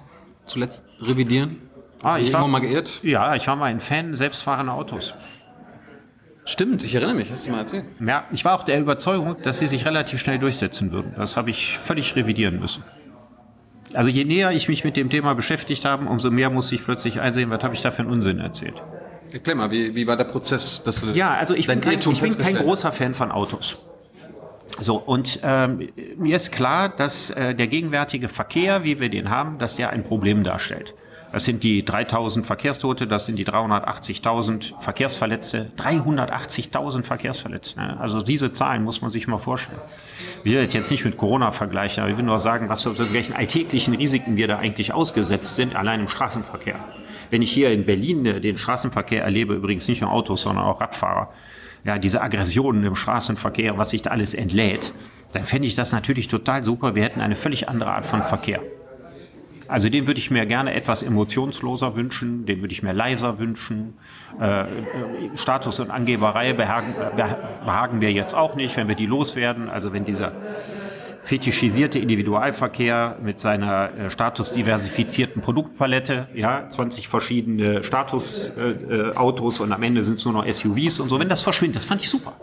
zuletzt 0.46 0.84
revidieren? 1.00 1.58
Ah, 2.02 2.18
ich 2.18 2.32
war- 2.32 2.46
mal 2.48 2.60
geirrt? 2.60 3.00
Ja, 3.02 3.34
ich 3.34 3.46
war 3.48 3.56
mal 3.56 3.66
ein 3.66 3.80
Fan 3.80 4.14
selbstfahrender 4.14 4.72
Autos. 4.74 5.14
Stimmt, 6.48 6.84
ich 6.84 6.94
erinnere 6.94 7.16
mich, 7.16 7.30
hast 7.30 7.46
du 7.46 7.50
mal 7.50 7.58
erzählt. 7.58 7.84
Ja, 7.98 8.24
ich 8.32 8.44
war 8.44 8.54
auch 8.54 8.62
der 8.62 8.78
Überzeugung, 8.78 9.36
dass 9.42 9.58
sie 9.58 9.66
sich 9.66 9.84
relativ 9.84 10.20
schnell 10.20 10.38
durchsetzen 10.38 10.92
würden. 10.92 11.12
Das 11.16 11.36
habe 11.36 11.50
ich 11.50 11.76
völlig 11.76 12.14
revidieren 12.14 12.60
müssen. 12.60 12.84
Also 13.92 14.10
je 14.10 14.24
näher 14.24 14.52
ich 14.52 14.68
mich 14.68 14.84
mit 14.84 14.96
dem 14.96 15.10
Thema 15.10 15.34
beschäftigt 15.34 15.84
habe, 15.84 16.06
umso 16.06 16.30
mehr 16.30 16.48
musste 16.48 16.76
ich 16.76 16.84
plötzlich 16.84 17.20
einsehen, 17.20 17.50
was 17.50 17.62
habe 17.64 17.74
ich 17.74 17.82
da 17.82 17.90
für 17.90 18.02
einen 18.02 18.12
Unsinn 18.12 18.38
erzählt. 18.38 18.74
Erklär 19.32 19.56
mal, 19.56 19.72
wie, 19.72 19.96
wie 19.96 20.06
war 20.06 20.16
der 20.16 20.24
Prozess, 20.24 20.84
dass 20.84 21.00
du 21.00 21.10
Ja, 21.10 21.34
also 21.34 21.52
ich 21.52 21.66
bin, 21.66 21.80
kein, 21.80 21.98
ich 21.98 22.20
bin 22.20 22.38
kein 22.38 22.54
großer 22.54 22.92
Fan 22.92 23.12
von 23.12 23.32
Autos. 23.32 23.78
So, 24.78 24.96
und 24.98 25.40
ähm, 25.42 25.88
mir 26.16 26.36
ist 26.36 26.52
klar, 26.52 26.88
dass 26.88 27.30
äh, 27.30 27.56
der 27.56 27.66
gegenwärtige 27.66 28.28
Verkehr, 28.28 28.84
wie 28.84 29.00
wir 29.00 29.08
den 29.08 29.30
haben, 29.30 29.58
dass 29.58 29.74
der 29.74 29.90
ein 29.90 30.04
Problem 30.04 30.44
darstellt. 30.44 30.94
Das 31.32 31.44
sind 31.44 31.62
die 31.62 31.84
3000 31.84 32.46
Verkehrstote, 32.46 33.06
das 33.06 33.26
sind 33.26 33.36
die 33.36 33.46
380.000 33.46 34.80
Verkehrsverletzte. 34.80 35.70
380.000 35.76 37.02
Verkehrsverletzte. 37.02 37.80
Also 37.98 38.20
diese 38.20 38.52
Zahlen 38.52 38.84
muss 38.84 39.02
man 39.02 39.10
sich 39.10 39.26
mal 39.26 39.38
vorstellen. 39.38 39.80
Ich 40.44 40.52
will 40.52 40.68
jetzt 40.70 40.90
nicht 40.90 41.04
mit 41.04 41.16
Corona 41.16 41.50
vergleichen, 41.50 42.02
aber 42.02 42.10
ich 42.10 42.16
will 42.16 42.24
nur 42.24 42.40
sagen, 42.40 42.68
was 42.68 42.82
für 42.82 43.12
welchen 43.12 43.34
alltäglichen 43.34 43.94
Risiken 43.94 44.36
wir 44.36 44.48
da 44.48 44.58
eigentlich 44.58 44.92
ausgesetzt 44.92 45.56
sind, 45.56 45.74
allein 45.74 46.00
im 46.00 46.08
Straßenverkehr. 46.08 46.76
Wenn 47.30 47.42
ich 47.42 47.50
hier 47.50 47.72
in 47.72 47.84
Berlin 47.84 48.24
äh, 48.24 48.40
den 48.40 48.56
Straßenverkehr 48.56 49.22
erlebe, 49.22 49.54
übrigens 49.54 49.88
nicht 49.88 50.00
nur 50.00 50.12
Autos, 50.12 50.42
sondern 50.42 50.64
auch 50.64 50.80
Radfahrer, 50.80 51.30
ja, 51.84 51.98
diese 51.98 52.20
Aggressionen 52.20 52.84
im 52.84 52.94
Straßenverkehr, 52.94 53.78
was 53.78 53.90
sich 53.90 54.02
da 54.02 54.10
alles 54.10 54.34
entlädt, 54.34 54.92
dann 55.32 55.44
fände 55.44 55.68
ich 55.68 55.74
das 55.74 55.92
natürlich 55.92 56.28
total 56.28 56.64
super. 56.64 56.94
Wir 56.94 57.04
hätten 57.04 57.20
eine 57.20 57.36
völlig 57.36 57.68
andere 57.68 57.90
Art 57.90 58.06
von 58.06 58.22
Verkehr. 58.22 58.60
Also 59.68 59.88
den 59.88 60.06
würde 60.06 60.18
ich 60.18 60.30
mir 60.30 60.46
gerne 60.46 60.74
etwas 60.74 61.02
emotionsloser 61.02 61.96
wünschen, 61.96 62.46
den 62.46 62.60
würde 62.60 62.72
ich 62.72 62.82
mir 62.82 62.92
leiser 62.92 63.38
wünschen. 63.38 63.94
Äh, 64.40 64.62
äh, 64.62 64.66
Status 65.34 65.80
und 65.80 65.90
Angeberei 65.90 66.52
behagen, 66.52 66.94
behagen 67.64 68.00
wir 68.00 68.12
jetzt 68.12 68.34
auch 68.34 68.54
nicht, 68.54 68.76
wenn 68.76 68.88
wir 68.88 68.94
die 68.94 69.06
loswerden. 69.06 69.68
Also 69.68 69.92
wenn 69.92 70.04
dieser 70.04 70.32
fetischisierte 71.26 71.98
Individualverkehr 71.98 73.18
mit 73.20 73.40
seiner 73.40 73.92
äh, 73.92 74.10
statusdiversifizierten 74.10 75.42
Produktpalette, 75.42 76.28
ja, 76.34 76.70
20 76.70 77.08
verschiedene 77.08 77.82
Statusautos 77.82 79.58
äh, 79.58 79.62
äh, 79.62 79.64
und 79.64 79.72
am 79.72 79.82
Ende 79.82 80.04
sind 80.04 80.18
es 80.18 80.24
nur 80.24 80.34
noch 80.34 80.46
SUVs 80.46 81.00
und 81.00 81.08
so. 81.08 81.18
Wenn 81.18 81.28
das 81.28 81.42
verschwindet, 81.42 81.76
das 81.76 81.84
fand 81.84 82.00
ich 82.00 82.08
super. 82.08 82.34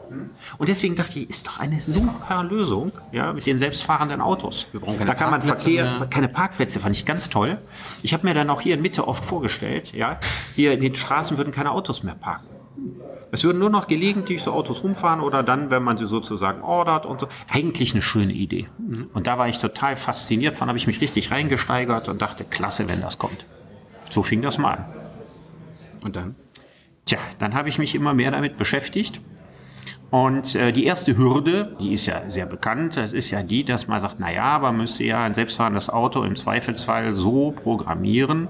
Und 0.57 0.67
deswegen 0.67 0.95
dachte 0.95 1.17
ich, 1.17 1.29
ist 1.29 1.47
doch 1.47 1.59
eine 1.59 1.79
super 1.79 2.43
Lösung, 2.43 2.91
ja, 3.13 3.31
mit 3.31 3.45
den 3.45 3.57
selbstfahrenden 3.57 4.19
Autos. 4.19 4.67
da 4.73 5.15
kann 5.15 5.31
man 5.31 5.41
Verkehr, 5.41 5.99
mehr. 5.99 6.07
keine 6.09 6.27
Parkplätze, 6.27 6.81
fand 6.81 6.97
ich 6.97 7.05
ganz 7.05 7.29
toll. 7.29 7.59
Ich 8.01 8.13
habe 8.13 8.27
mir 8.27 8.33
dann 8.33 8.49
auch 8.49 8.59
hier 8.59 8.75
in 8.75 8.81
Mitte 8.81 9.07
oft 9.07 9.23
vorgestellt, 9.23 9.93
ja, 9.93 10.19
hier 10.55 10.73
in 10.73 10.81
den 10.81 10.93
Straßen 10.93 11.37
würden 11.37 11.53
keine 11.53 11.71
Autos 11.71 12.03
mehr 12.03 12.15
parken. 12.15 12.52
Es 13.31 13.43
würden 13.43 13.59
nur 13.59 13.69
noch 13.69 13.87
gelegentlich 13.87 14.43
so 14.43 14.51
Autos 14.51 14.83
rumfahren 14.83 15.19
oder 15.19 15.43
dann, 15.43 15.69
wenn 15.71 15.83
man 15.83 15.97
sie 15.97 16.05
sozusagen 16.05 16.61
ordert 16.61 17.05
und 17.05 17.19
so. 17.19 17.27
Eigentlich 17.49 17.93
eine 17.93 18.01
schöne 18.01 18.33
Idee. 18.33 18.67
Und 19.13 19.27
da 19.27 19.37
war 19.37 19.47
ich 19.47 19.57
total 19.57 19.95
fasziniert 19.95 20.55
von, 20.55 20.67
habe 20.67 20.77
ich 20.77 20.87
mich 20.87 21.01
richtig 21.01 21.31
reingesteigert 21.31 22.09
und 22.09 22.21
dachte, 22.21 22.43
klasse, 22.43 22.87
wenn 22.87 23.01
das 23.01 23.17
kommt. 23.17 23.45
So 24.09 24.21
fing 24.21 24.41
das 24.41 24.57
mal 24.57 24.73
an. 24.73 24.85
Und 26.03 26.15
dann? 26.15 26.35
Tja, 27.05 27.17
dann 27.39 27.53
habe 27.53 27.69
ich 27.69 27.79
mich 27.79 27.95
immer 27.95 28.13
mehr 28.13 28.31
damit 28.31 28.57
beschäftigt 28.57 29.19
und 30.13 30.53
äh, 30.53 30.71
die 30.71 30.85
erste 30.85 31.17
Hürde, 31.17 31.75
die 31.79 31.91
ist 31.91 32.05
ja 32.05 32.29
sehr 32.29 32.45
bekannt, 32.45 32.97
das 32.97 33.13
ist 33.13 33.31
ja 33.31 33.41
die, 33.41 33.63
dass 33.63 33.87
man 33.87 33.99
sagt, 33.99 34.17
na 34.19 34.31
ja, 34.31 34.59
man 34.59 34.77
müsste 34.77 35.03
ja 35.03 35.23
ein 35.23 35.33
selbstfahrendes 35.33 35.89
Auto 35.89 36.21
im 36.21 36.35
Zweifelsfall 36.35 37.13
so 37.13 37.49
programmieren, 37.49 38.47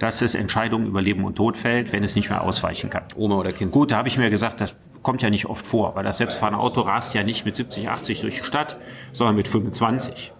dass 0.00 0.22
es 0.22 0.34
Entscheidungen 0.34 0.88
über 0.88 1.00
Leben 1.00 1.24
und 1.24 1.36
Tod 1.36 1.56
fällt, 1.56 1.92
wenn 1.92 2.02
es 2.02 2.16
nicht 2.16 2.30
mehr 2.30 2.42
ausweichen 2.42 2.90
kann. 2.90 3.04
Oma 3.14 3.36
oder 3.36 3.52
Kind. 3.52 3.70
Gut, 3.70 3.92
da 3.92 3.98
habe 3.98 4.08
ich 4.08 4.18
mir 4.18 4.28
gesagt, 4.28 4.60
das 4.60 4.74
kommt 5.04 5.22
ja 5.22 5.30
nicht 5.30 5.46
oft 5.46 5.64
vor, 5.64 5.94
weil 5.94 6.02
das 6.02 6.16
selbstfahrende 6.16 6.58
Auto 6.58 6.80
rast 6.80 7.14
ja 7.14 7.22
nicht 7.22 7.44
mit 7.44 7.54
70, 7.54 7.88
80 7.88 8.20
durch 8.22 8.38
die 8.38 8.44
Stadt, 8.44 8.76
sondern 9.12 9.36
mit 9.36 9.46
25. 9.46 10.32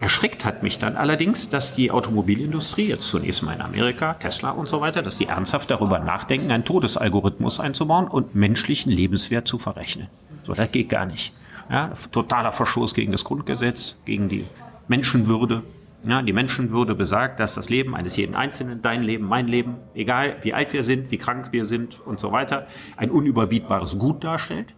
Erschreckt 0.00 0.46
hat 0.46 0.62
mich 0.62 0.78
dann 0.78 0.96
allerdings, 0.96 1.50
dass 1.50 1.74
die 1.74 1.90
Automobilindustrie, 1.90 2.88
jetzt 2.88 3.06
zunächst 3.06 3.42
mal 3.42 3.52
in 3.52 3.60
Amerika, 3.60 4.14
Tesla 4.14 4.50
und 4.50 4.66
so 4.66 4.80
weiter, 4.80 5.02
dass 5.02 5.18
die 5.18 5.26
ernsthaft 5.26 5.70
darüber 5.70 5.98
nachdenken, 5.98 6.50
einen 6.50 6.64
Todesalgorithmus 6.64 7.60
einzubauen 7.60 8.08
und 8.08 8.34
menschlichen 8.34 8.90
Lebenswert 8.90 9.46
zu 9.46 9.58
verrechnen. 9.58 10.08
So, 10.42 10.54
das 10.54 10.72
geht 10.72 10.88
gar 10.88 11.04
nicht. 11.04 11.34
Ja, 11.68 11.92
totaler 12.12 12.52
Verstoß 12.52 12.94
gegen 12.94 13.12
das 13.12 13.24
Grundgesetz, 13.24 14.00
gegen 14.06 14.30
die 14.30 14.46
Menschenwürde. 14.88 15.64
Ja, 16.06 16.22
die 16.22 16.32
Menschenwürde 16.32 16.94
besagt, 16.94 17.38
dass 17.38 17.54
das 17.54 17.68
Leben 17.68 17.94
eines 17.94 18.16
jeden 18.16 18.34
Einzelnen, 18.34 18.80
dein 18.80 19.02
Leben, 19.02 19.26
mein 19.26 19.48
Leben, 19.48 19.76
egal 19.94 20.36
wie 20.40 20.54
alt 20.54 20.72
wir 20.72 20.82
sind, 20.82 21.10
wie 21.10 21.18
krank 21.18 21.48
wir 21.52 21.66
sind 21.66 22.00
und 22.06 22.18
so 22.20 22.32
weiter, 22.32 22.66
ein 22.96 23.10
unüberbietbares 23.10 23.98
Gut 23.98 24.24
darstellt. 24.24 24.72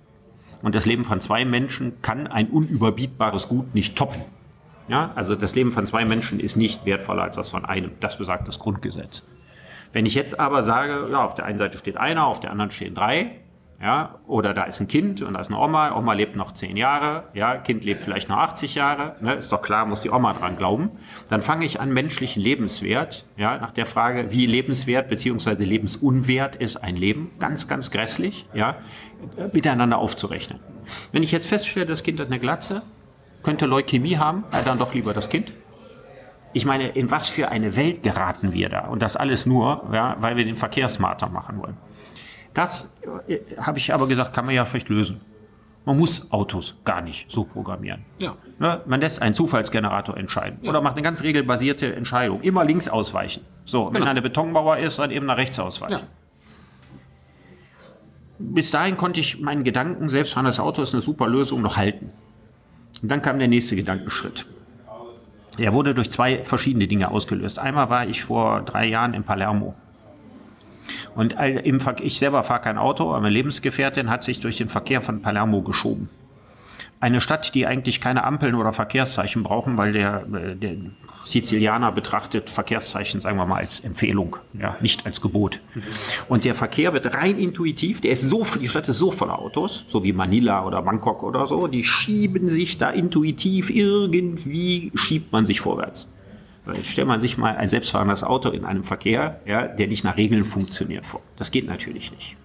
Und 0.64 0.75
das 0.75 0.85
Leben 0.85 1.05
von 1.05 1.20
zwei 1.20 1.45
Menschen 1.45 2.03
kann 2.03 2.27
ein 2.27 2.49
unüberbietbares 2.49 3.47
Gut 3.47 3.73
nicht 3.73 3.95
toppen. 3.95 4.23
Ja, 4.89 5.12
also 5.14 5.37
das 5.37 5.55
Leben 5.55 5.70
von 5.70 5.87
zwei 5.87 6.05
Menschen 6.05 6.41
ist 6.41 6.57
nicht 6.57 6.85
wertvoller 6.85 7.22
als 7.22 7.37
das 7.37 7.51
von 7.51 7.64
einem. 7.64 7.93
Das 8.01 8.18
besagt 8.18 8.49
das 8.49 8.59
Grundgesetz. 8.59 9.22
Wenn 9.93 10.07
ich 10.07 10.14
jetzt 10.14 10.41
aber 10.41 10.62
sage, 10.62 11.09
ja, 11.11 11.24
auf 11.24 11.35
der 11.35 11.45
einen 11.45 11.59
Seite 11.59 11.78
steht 11.78 11.97
einer, 11.97 12.26
auf 12.26 12.41
der 12.41 12.51
anderen 12.51 12.70
stehen 12.70 12.95
drei, 12.95 13.33
ja, 13.83 14.20
oder 14.28 14.55
da 14.55 14.62
ist 14.62 14.80
ein 14.80 14.87
Kind 14.87 15.22
und 15.22 15.35
da 15.35 15.41
ist 15.41 15.49
eine 15.49 15.59
Oma, 15.59 15.97
Oma 15.97 16.12
lebt 16.12 16.37
noch 16.37 16.53
zehn 16.53 16.76
Jahre, 16.76 17.24
ja, 17.35 17.57
Kind 17.57 17.85
lebt 17.85 18.03
vielleicht 18.03 18.28
noch 18.28 18.39
80 18.39 18.76
Jahre, 18.76 19.16
ne, 19.20 19.35
ist 19.35 19.51
doch 19.51 19.61
klar, 19.61 19.87
muss 19.87 20.03
die 20.03 20.11
Oma 20.11 20.35
dran 20.35 20.57
glauben. 20.57 20.93
Dann 21.28 21.43
fange 21.43 21.64
ich 21.64 21.80
an, 21.80 21.93
menschlichen 21.93 22.41
Lebenswert, 22.41 23.26
ja, 23.37 23.59
nach 23.59 23.72
der 23.72 23.87
Frage, 23.87 24.30
wie 24.30 24.47
lebenswert 24.47 25.09
bzw. 25.09 25.64
lebensunwert 25.64 26.55
ist 26.55 26.76
ein 26.76 26.95
Leben, 26.95 27.33
ganz, 27.41 27.66
ganz 27.66 27.91
grässlich, 27.91 28.47
ja, 28.55 28.76
miteinander 29.53 29.99
aufzurechnen. 29.99 30.61
Wenn 31.11 31.24
ich 31.24 31.33
jetzt 31.33 31.49
feststelle, 31.49 31.87
das 31.87 32.05
Kind 32.05 32.20
hat 32.20 32.28
eine 32.28 32.39
Glatze, 32.39 32.83
könnte 33.43 33.66
Leukämie 33.66 34.16
haben, 34.16 34.45
ja, 34.53 34.62
dann 34.62 34.78
doch 34.78 34.95
lieber 34.95 35.14
das 35.14 35.28
Kind. 35.28 35.53
Ich 36.53 36.66
meine, 36.66 36.88
in 36.88 37.11
was 37.11 37.28
für 37.28 37.49
eine 37.49 37.76
Welt 37.76 38.03
geraten 38.03 38.53
wir 38.53 38.68
da? 38.68 38.88
Und 38.88 39.03
das 39.03 39.16
alles 39.16 39.47
nur, 39.47 39.88
ja, 39.93 40.16
weil 40.20 40.36
wir 40.36 40.45
den 40.45 40.57
Verkehr 40.57 40.88
smarter 40.88 41.28
machen 41.28 41.59
wollen. 41.59 41.76
Das 42.55 42.93
äh, 43.26 43.38
habe 43.59 43.78
ich 43.78 43.93
aber 43.93 44.07
gesagt, 44.07 44.34
kann 44.34 44.45
man 44.45 44.55
ja 44.55 44.64
vielleicht 44.64 44.88
lösen. 44.90 45.20
Man 45.84 45.97
muss 45.97 46.30
Autos 46.30 46.76
gar 46.84 47.01
nicht 47.01 47.30
so 47.30 47.43
programmieren. 47.45 48.05
Ja. 48.18 48.36
Ne? 48.59 48.80
Man 48.86 49.01
lässt 49.01 49.20
einen 49.20 49.34
Zufallsgenerator 49.34 50.16
entscheiden 50.16 50.59
ja. 50.62 50.70
oder 50.70 50.80
macht 50.80 50.95
eine 50.95 51.03
ganz 51.03 51.22
regelbasierte 51.22 51.95
Entscheidung. 51.95 52.40
Immer 52.43 52.64
links 52.64 52.88
ausweichen. 52.88 53.45
So, 53.64 53.82
genau. 53.82 53.95
wenn 53.95 54.05
eine 54.05 54.22
Betonbauer 54.22 54.76
ist, 54.76 54.99
dann 54.99 55.11
eben 55.11 55.26
nach 55.26 55.38
rechts 55.38 55.59
ausweichen. 55.59 55.95
Ja. 55.95 56.01
Bis 58.38 58.70
dahin 58.70 58.97
konnte 58.97 59.20
ich 59.20 59.40
meinen 59.40 59.64
Gedanken, 59.64 60.09
selbstfahrendes 60.09 60.61
Auto 60.61 60.82
ist 60.82 60.95
eine 60.95 61.01
super 61.01 61.26
Lösung, 61.28 61.62
noch 61.62 61.76
halten. 61.76 62.11
Und 63.03 63.11
dann 63.11 63.20
kam 63.20 63.38
der 63.38 63.48
nächste 63.48 63.76
Gedankenschritt. 63.76 64.46
Er 65.59 65.74
wurde 65.74 65.94
durch 65.94 66.11
zwei 66.11 66.44
verschiedene 66.44 66.86
Dinge 66.86 67.11
ausgelöst. 67.11 67.59
Einmal 67.59 67.90
war 67.90 68.07
ich 68.07 68.22
vor 68.22 68.62
drei 68.62 68.86
Jahren 68.86 69.12
in 69.12 69.24
Palermo. 69.24 69.74
Und 71.14 71.36
ich 72.00 72.18
selber 72.18 72.42
fahre 72.42 72.61
kein 72.61 72.78
Auto, 72.78 73.05
aber 73.11 73.20
meine 73.20 73.34
Lebensgefährtin 73.34 74.09
hat 74.09 74.24
sich 74.24 74.40
durch 74.40 74.57
den 74.57 74.68
Verkehr 74.68 75.03
von 75.03 75.20
Palermo 75.20 75.62
geschoben. 75.62 76.09
Eine 77.00 77.20
Stadt, 77.20 77.55
die 77.55 77.66
eigentlich 77.66 78.00
keine 78.00 78.24
Ampeln 78.24 78.55
oder 78.55 78.72
Verkehrszeichen 78.72 79.42
brauchen, 79.42 79.76
weil 79.76 79.92
der, 79.92 80.24
äh, 80.32 80.55
der 80.55 80.76
Sizilianer 81.25 81.93
betrachtet 81.93 82.51
Verkehrszeichen, 82.51 83.20
sagen 83.20 83.37
wir 83.37 83.47
mal, 83.47 83.59
als 83.59 83.81
Empfehlung, 83.81 84.37
ja, 84.59 84.77
nicht 84.81 85.07
als 85.07 85.20
Gebot. 85.20 85.61
Und 86.29 86.45
der 86.45 86.55
Verkehr 86.55 86.93
wird 86.93 87.14
rein 87.14 87.39
intuitiv, 87.39 88.01
der 88.01 88.12
ist 88.12 88.23
so, 88.23 88.47
die 88.61 88.68
Stadt 88.68 88.89
ist 88.89 88.99
so 88.99 89.11
voller 89.11 89.39
Autos, 89.39 89.85
so 89.87 90.05
wie 90.05 90.12
Manila 90.12 90.66
oder 90.66 90.83
Bangkok 90.83 91.23
oder 91.23 91.47
so, 91.47 91.66
die 91.66 91.85
schieben 91.85 92.49
sich 92.49 92.79
da 92.79 92.91
intuitiv, 92.91 93.70
irgendwie 93.70 94.93
schiebt 94.95 95.33
man 95.33 95.45
sich 95.45 95.61
vorwärts. 95.61 96.09
Stellt 96.83 97.09
man 97.09 97.20
sich 97.20 97.39
mal 97.39 97.57
ein 97.57 97.68
selbstfahrendes 97.68 98.23
Auto 98.23 98.51
in 98.51 98.64
einem 98.64 98.85
Verkehr, 98.85 99.41
ja, 99.47 99.66
der 99.66 99.89
nicht 99.89 100.05
nach 100.05 100.16
Regeln 100.16 100.45
funktioniert 100.45 101.07
vor. 101.07 101.20
Das 101.37 101.51
geht 101.51 101.66
natürlich 101.66 102.12
nicht. 102.12 102.37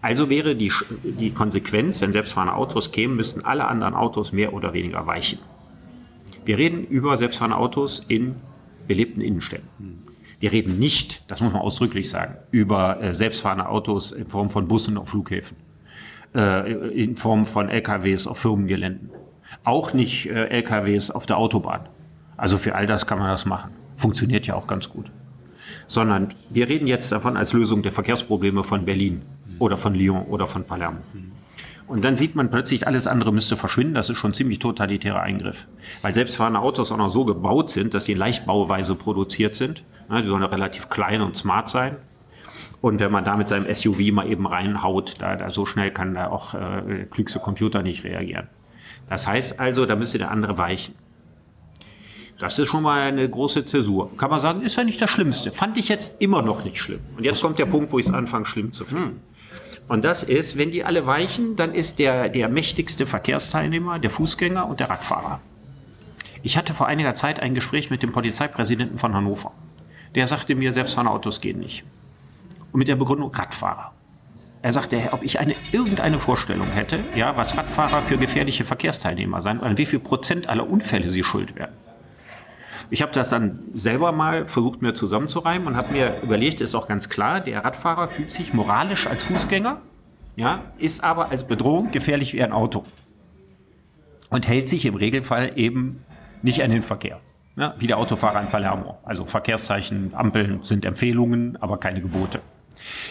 Also 0.00 0.30
wäre 0.30 0.54
die, 0.54 0.72
die 1.02 1.32
Konsequenz, 1.32 2.00
wenn 2.00 2.12
selbstfahrende 2.12 2.54
Autos 2.54 2.92
kämen, 2.92 3.16
müssten 3.16 3.44
alle 3.44 3.66
anderen 3.66 3.94
Autos 3.94 4.32
mehr 4.32 4.52
oder 4.52 4.74
weniger 4.74 5.06
weichen. 5.06 5.38
Wir 6.48 6.56
reden 6.56 6.86
über 6.86 7.14
selbstfahrende 7.18 7.58
Autos 7.58 8.02
in 8.08 8.36
belebten 8.86 9.20
Innenstädten. 9.20 9.68
Wir 10.40 10.50
reden 10.50 10.78
nicht, 10.78 11.22
das 11.28 11.42
muss 11.42 11.52
man 11.52 11.60
ausdrücklich 11.60 12.08
sagen, 12.08 12.38
über 12.52 13.02
äh, 13.02 13.12
selbstfahrende 13.12 13.68
Autos 13.68 14.12
in 14.12 14.28
Form 14.28 14.48
von 14.48 14.66
Bussen 14.66 14.96
auf 14.96 15.10
Flughäfen, 15.10 15.58
äh, 16.34 16.72
in 16.92 17.16
Form 17.16 17.44
von 17.44 17.68
LKWs 17.68 18.26
auf 18.26 18.38
Firmengeländen, 18.38 19.10
auch 19.62 19.92
nicht 19.92 20.24
äh, 20.30 20.46
LKWs 20.46 21.10
auf 21.10 21.26
der 21.26 21.36
Autobahn. 21.36 21.86
Also 22.38 22.56
für 22.56 22.74
all 22.74 22.86
das 22.86 23.06
kann 23.06 23.18
man 23.18 23.28
das 23.28 23.44
machen. 23.44 23.72
Funktioniert 23.96 24.46
ja 24.46 24.54
auch 24.54 24.66
ganz 24.66 24.88
gut. 24.88 25.10
Sondern 25.86 26.28
wir 26.48 26.66
reden 26.70 26.86
jetzt 26.86 27.12
davon 27.12 27.36
als 27.36 27.52
Lösung 27.52 27.82
der 27.82 27.92
Verkehrsprobleme 27.92 28.64
von 28.64 28.86
Berlin 28.86 29.20
oder 29.58 29.76
von 29.76 29.94
Lyon 29.94 30.22
oder 30.22 30.46
von 30.46 30.64
Palermo. 30.64 31.00
Und 31.88 32.04
dann 32.04 32.16
sieht 32.16 32.34
man 32.34 32.50
plötzlich, 32.50 32.86
alles 32.86 33.06
andere 33.06 33.32
müsste 33.32 33.56
verschwinden. 33.56 33.94
Das 33.94 34.10
ist 34.10 34.18
schon 34.18 34.34
ziemlich 34.34 34.58
totalitärer 34.58 35.22
Eingriff. 35.22 35.66
Weil 36.02 36.14
selbstfahrende 36.14 36.60
Autos 36.60 36.92
auch 36.92 36.98
noch 36.98 37.08
so 37.08 37.24
gebaut 37.24 37.70
sind, 37.70 37.94
dass 37.94 38.04
sie 38.04 38.12
in 38.12 38.18
Leichtbauweise 38.18 38.94
produziert 38.94 39.56
sind. 39.56 39.82
Die 40.10 40.22
sollen 40.22 40.42
relativ 40.42 40.90
klein 40.90 41.22
und 41.22 41.36
smart 41.36 41.70
sein. 41.70 41.96
Und 42.80 43.00
wenn 43.00 43.10
man 43.10 43.24
da 43.24 43.36
mit 43.36 43.48
seinem 43.48 43.72
SUV 43.72 44.12
mal 44.12 44.28
eben 44.28 44.46
reinhaut, 44.46 45.14
da, 45.18 45.34
da 45.36 45.50
so 45.50 45.66
schnell 45.66 45.90
kann 45.90 46.14
da 46.14 46.28
auch 46.28 46.54
äh, 46.54 47.06
klügste 47.10 47.40
Computer 47.40 47.82
nicht 47.82 48.04
reagieren. 48.04 48.48
Das 49.08 49.26
heißt 49.26 49.58
also, 49.58 49.86
da 49.86 49.96
müsste 49.96 50.18
der 50.18 50.30
andere 50.30 50.58
weichen. 50.58 50.94
Das 52.38 52.58
ist 52.58 52.68
schon 52.68 52.84
mal 52.84 53.00
eine 53.00 53.28
große 53.28 53.64
Zäsur. 53.64 54.16
Kann 54.16 54.30
man 54.30 54.40
sagen, 54.40 54.60
ist 54.60 54.76
ja 54.76 54.84
nicht 54.84 55.02
das 55.02 55.10
Schlimmste. 55.10 55.50
Fand 55.50 55.76
ich 55.76 55.88
jetzt 55.88 56.12
immer 56.20 56.42
noch 56.42 56.64
nicht 56.64 56.78
schlimm. 56.78 57.00
Und 57.16 57.24
jetzt 57.24 57.42
kommt 57.42 57.58
der 57.58 57.66
Punkt, 57.66 57.90
wo 57.90 57.98
ich 57.98 58.06
es 58.06 58.14
anfange, 58.14 58.44
schlimm 58.46 58.72
zu 58.72 58.84
finden. 58.84 59.20
Und 59.88 60.04
das 60.04 60.22
ist, 60.22 60.58
wenn 60.58 60.70
die 60.70 60.84
alle 60.84 61.06
weichen, 61.06 61.56
dann 61.56 61.74
ist 61.74 61.98
der, 61.98 62.28
der 62.28 62.48
mächtigste 62.48 63.06
Verkehrsteilnehmer 63.06 63.98
der 63.98 64.10
Fußgänger 64.10 64.66
und 64.66 64.80
der 64.80 64.90
Radfahrer. 64.90 65.40
Ich 66.42 66.56
hatte 66.56 66.74
vor 66.74 66.86
einiger 66.86 67.14
Zeit 67.14 67.40
ein 67.40 67.54
Gespräch 67.54 67.90
mit 67.90 68.02
dem 68.02 68.12
Polizeipräsidenten 68.12 68.98
von 68.98 69.14
Hannover. 69.14 69.52
Der 70.14 70.26
sagte 70.26 70.54
mir, 70.54 70.72
selbstfahrende 70.72 71.12
Autos 71.12 71.40
gehen 71.40 71.58
nicht. 71.58 71.84
Und 72.70 72.78
mit 72.78 72.88
der 72.88 72.96
Begründung 72.96 73.34
Radfahrer. 73.34 73.92
Er 74.60 74.72
sagte, 74.72 75.00
ob 75.12 75.22
ich 75.22 75.40
eine, 75.40 75.54
irgendeine 75.72 76.18
Vorstellung 76.18 76.68
hätte, 76.68 76.98
ja, 77.14 77.36
was 77.36 77.56
Radfahrer 77.56 78.02
für 78.02 78.18
gefährliche 78.18 78.64
Verkehrsteilnehmer 78.64 79.40
sein, 79.40 79.60
an 79.60 79.78
wie 79.78 79.86
viel 79.86 80.00
Prozent 80.00 80.48
aller 80.48 80.68
Unfälle 80.68 81.10
sie 81.10 81.24
schuld 81.24 81.54
werden. 81.56 81.74
Ich 82.90 83.02
habe 83.02 83.12
das 83.12 83.30
dann 83.30 83.60
selber 83.74 84.12
mal 84.12 84.46
versucht 84.46 84.82
mir 84.82 84.94
zusammenzureimen 84.94 85.68
und 85.68 85.76
habe 85.76 85.96
mir 85.96 86.20
überlegt, 86.22 86.60
ist 86.60 86.74
auch 86.74 86.88
ganz 86.88 87.08
klar, 87.08 87.40
der 87.40 87.64
Radfahrer 87.64 88.08
fühlt 88.08 88.30
sich 88.30 88.54
moralisch 88.54 89.06
als 89.06 89.24
Fußgänger, 89.24 89.80
ja, 90.36 90.62
ist 90.78 91.04
aber 91.04 91.30
als 91.30 91.44
Bedrohung 91.44 91.90
gefährlich 91.90 92.32
wie 92.32 92.42
ein 92.42 92.52
Auto 92.52 92.84
und 94.30 94.48
hält 94.48 94.68
sich 94.68 94.86
im 94.86 94.94
Regelfall 94.94 95.52
eben 95.56 96.04
nicht 96.42 96.62
an 96.62 96.70
den 96.70 96.82
Verkehr. 96.82 97.20
Ja, 97.56 97.74
wie 97.78 97.88
der 97.88 97.98
Autofahrer 97.98 98.40
in 98.40 98.50
Palermo. 98.50 98.98
Also 99.02 99.26
Verkehrszeichen, 99.26 100.12
Ampeln 100.14 100.62
sind 100.62 100.84
Empfehlungen, 100.84 101.56
aber 101.60 101.78
keine 101.78 102.00
Gebote. 102.00 102.40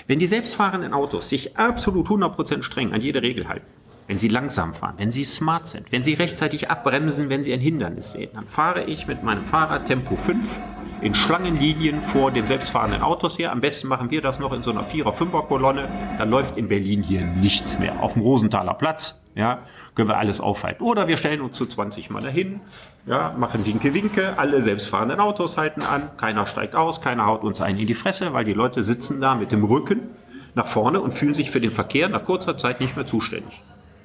Wenn 0.07 0.19
die 0.19 0.27
selbstfahrenden 0.27 0.93
Autos 0.93 1.27
sich 1.27 1.57
absolut 1.57 2.07
100% 2.07 2.63
streng 2.63 2.93
an 2.93 3.01
jede 3.01 3.21
Regel 3.21 3.49
halten, 3.49 3.65
wenn 4.07 4.17
sie 4.17 4.29
langsam 4.29 4.73
fahren, 4.73 4.95
wenn 4.97 5.11
sie 5.11 5.25
smart 5.25 5.67
sind, 5.67 5.91
wenn 5.91 6.03
sie 6.03 6.13
rechtzeitig 6.13 6.71
abbremsen, 6.71 7.29
wenn 7.29 7.43
sie 7.43 7.53
ein 7.53 7.59
Hindernis 7.59 8.13
sehen, 8.13 8.29
dann 8.33 8.47
fahre 8.47 8.85
ich 8.85 9.07
mit 9.07 9.23
meinem 9.23 9.45
Fahrrad 9.45 9.85
Tempo 9.85 10.15
5 10.15 10.59
in 11.01 11.13
Schlangenlinien 11.13 12.01
vor 12.01 12.31
den 12.31 12.45
selbstfahrenden 12.45 13.01
Autos 13.01 13.37
her. 13.37 13.51
Am 13.51 13.61
besten 13.61 13.87
machen 13.87 14.09
wir 14.09 14.21
das 14.21 14.39
noch 14.39 14.51
in 14.51 14.63
so 14.63 14.71
einer 14.71 14.83
Vierer-, 14.83 15.13
Fünfer-Kolonne. 15.13 15.87
Dann 16.17 16.29
läuft 16.29 16.57
in 16.57 16.67
Berlin 16.67 17.03
hier 17.03 17.21
nichts 17.21 17.77
mehr. 17.77 18.01
Auf 18.01 18.13
dem 18.13 18.23
Rosenthaler 18.23 18.73
Platz, 18.73 19.23
ja, 19.35 19.59
können 19.93 20.07
wir 20.07 20.17
alles 20.17 20.41
aufhalten. 20.41 20.83
Oder 20.83 21.07
wir 21.07 21.17
stellen 21.17 21.41
uns 21.41 21.57
zu 21.57 21.67
20 21.67 22.09
Mal 22.09 22.23
dahin, 22.23 22.61
ja, 23.05 23.35
machen 23.37 23.65
Winke, 23.65 23.93
Winke. 23.93 24.37
Alle 24.39 24.61
selbstfahrenden 24.61 25.19
Autos 25.19 25.57
halten 25.57 25.83
an. 25.83 26.09
Keiner 26.17 26.47
steigt 26.47 26.75
aus, 26.75 26.99
keiner 26.99 27.27
haut 27.27 27.43
uns 27.43 27.61
einen 27.61 27.77
in 27.77 27.87
die 27.87 27.93
Fresse, 27.93 28.33
weil 28.33 28.45
die 28.45 28.53
Leute 28.53 28.81
sitzen 28.81 29.21
da 29.21 29.35
mit 29.35 29.51
dem 29.51 29.63
Rücken 29.63 30.09
nach 30.55 30.67
vorne 30.67 30.99
und 30.99 31.13
fühlen 31.13 31.35
sich 31.35 31.51
für 31.51 31.61
den 31.61 31.71
Verkehr 31.71 32.09
nach 32.09 32.25
kurzer 32.25 32.57
Zeit 32.57 32.81
nicht 32.81 32.95
mehr 32.95 33.05
zuständig. 33.05 33.61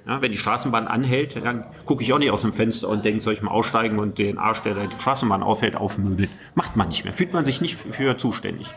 Ja, 0.06 0.20
wenn 0.20 0.32
die 0.32 0.38
Straßenbahn 0.38 0.88
anhält, 0.88 1.36
dann 1.36 1.64
gucke 1.86 2.02
ich 2.02 2.12
auch 2.12 2.18
nicht 2.18 2.32
aus 2.32 2.42
dem 2.42 2.52
Fenster 2.52 2.88
und 2.88 3.04
denke, 3.04 3.22
soll 3.22 3.34
ich 3.34 3.42
mal 3.42 3.52
aussteigen 3.52 4.00
und 4.00 4.18
den 4.18 4.36
Arsch, 4.36 4.60
der 4.62 4.74
die 4.74 4.98
Straßenbahn 4.98 5.44
aufhält, 5.44 5.76
aufmöbeln. 5.76 6.28
Macht 6.56 6.76
man 6.76 6.88
nicht 6.88 7.04
mehr. 7.04 7.12
Fühlt 7.12 7.32
man 7.32 7.44
sich 7.44 7.60
nicht 7.60 7.76
für 7.76 8.16
zuständig. 8.16 8.68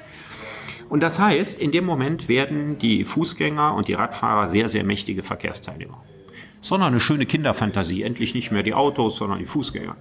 Und 0.88 1.02
das 1.02 1.20
heißt, 1.20 1.60
in 1.60 1.72
dem 1.72 1.84
Moment 1.86 2.30
werden 2.30 2.78
die 2.78 3.04
Fußgänger 3.04 3.74
und 3.74 3.88
die 3.88 3.94
Radfahrer 3.94 4.48
sehr, 4.48 4.70
sehr 4.70 4.84
mächtige 4.84 5.24
Verkehrsteilnehmer. 5.24 6.00
Sondern 6.62 6.94
eine 6.94 7.00
schöne 7.00 7.26
Kinderfantasie. 7.26 8.04
Endlich 8.04 8.36
nicht 8.36 8.52
mehr 8.52 8.62
die 8.62 8.76
Autos, 8.76 9.18
sondern 9.18 9.40
die 9.40 9.46
Fußgänger. 9.46 9.96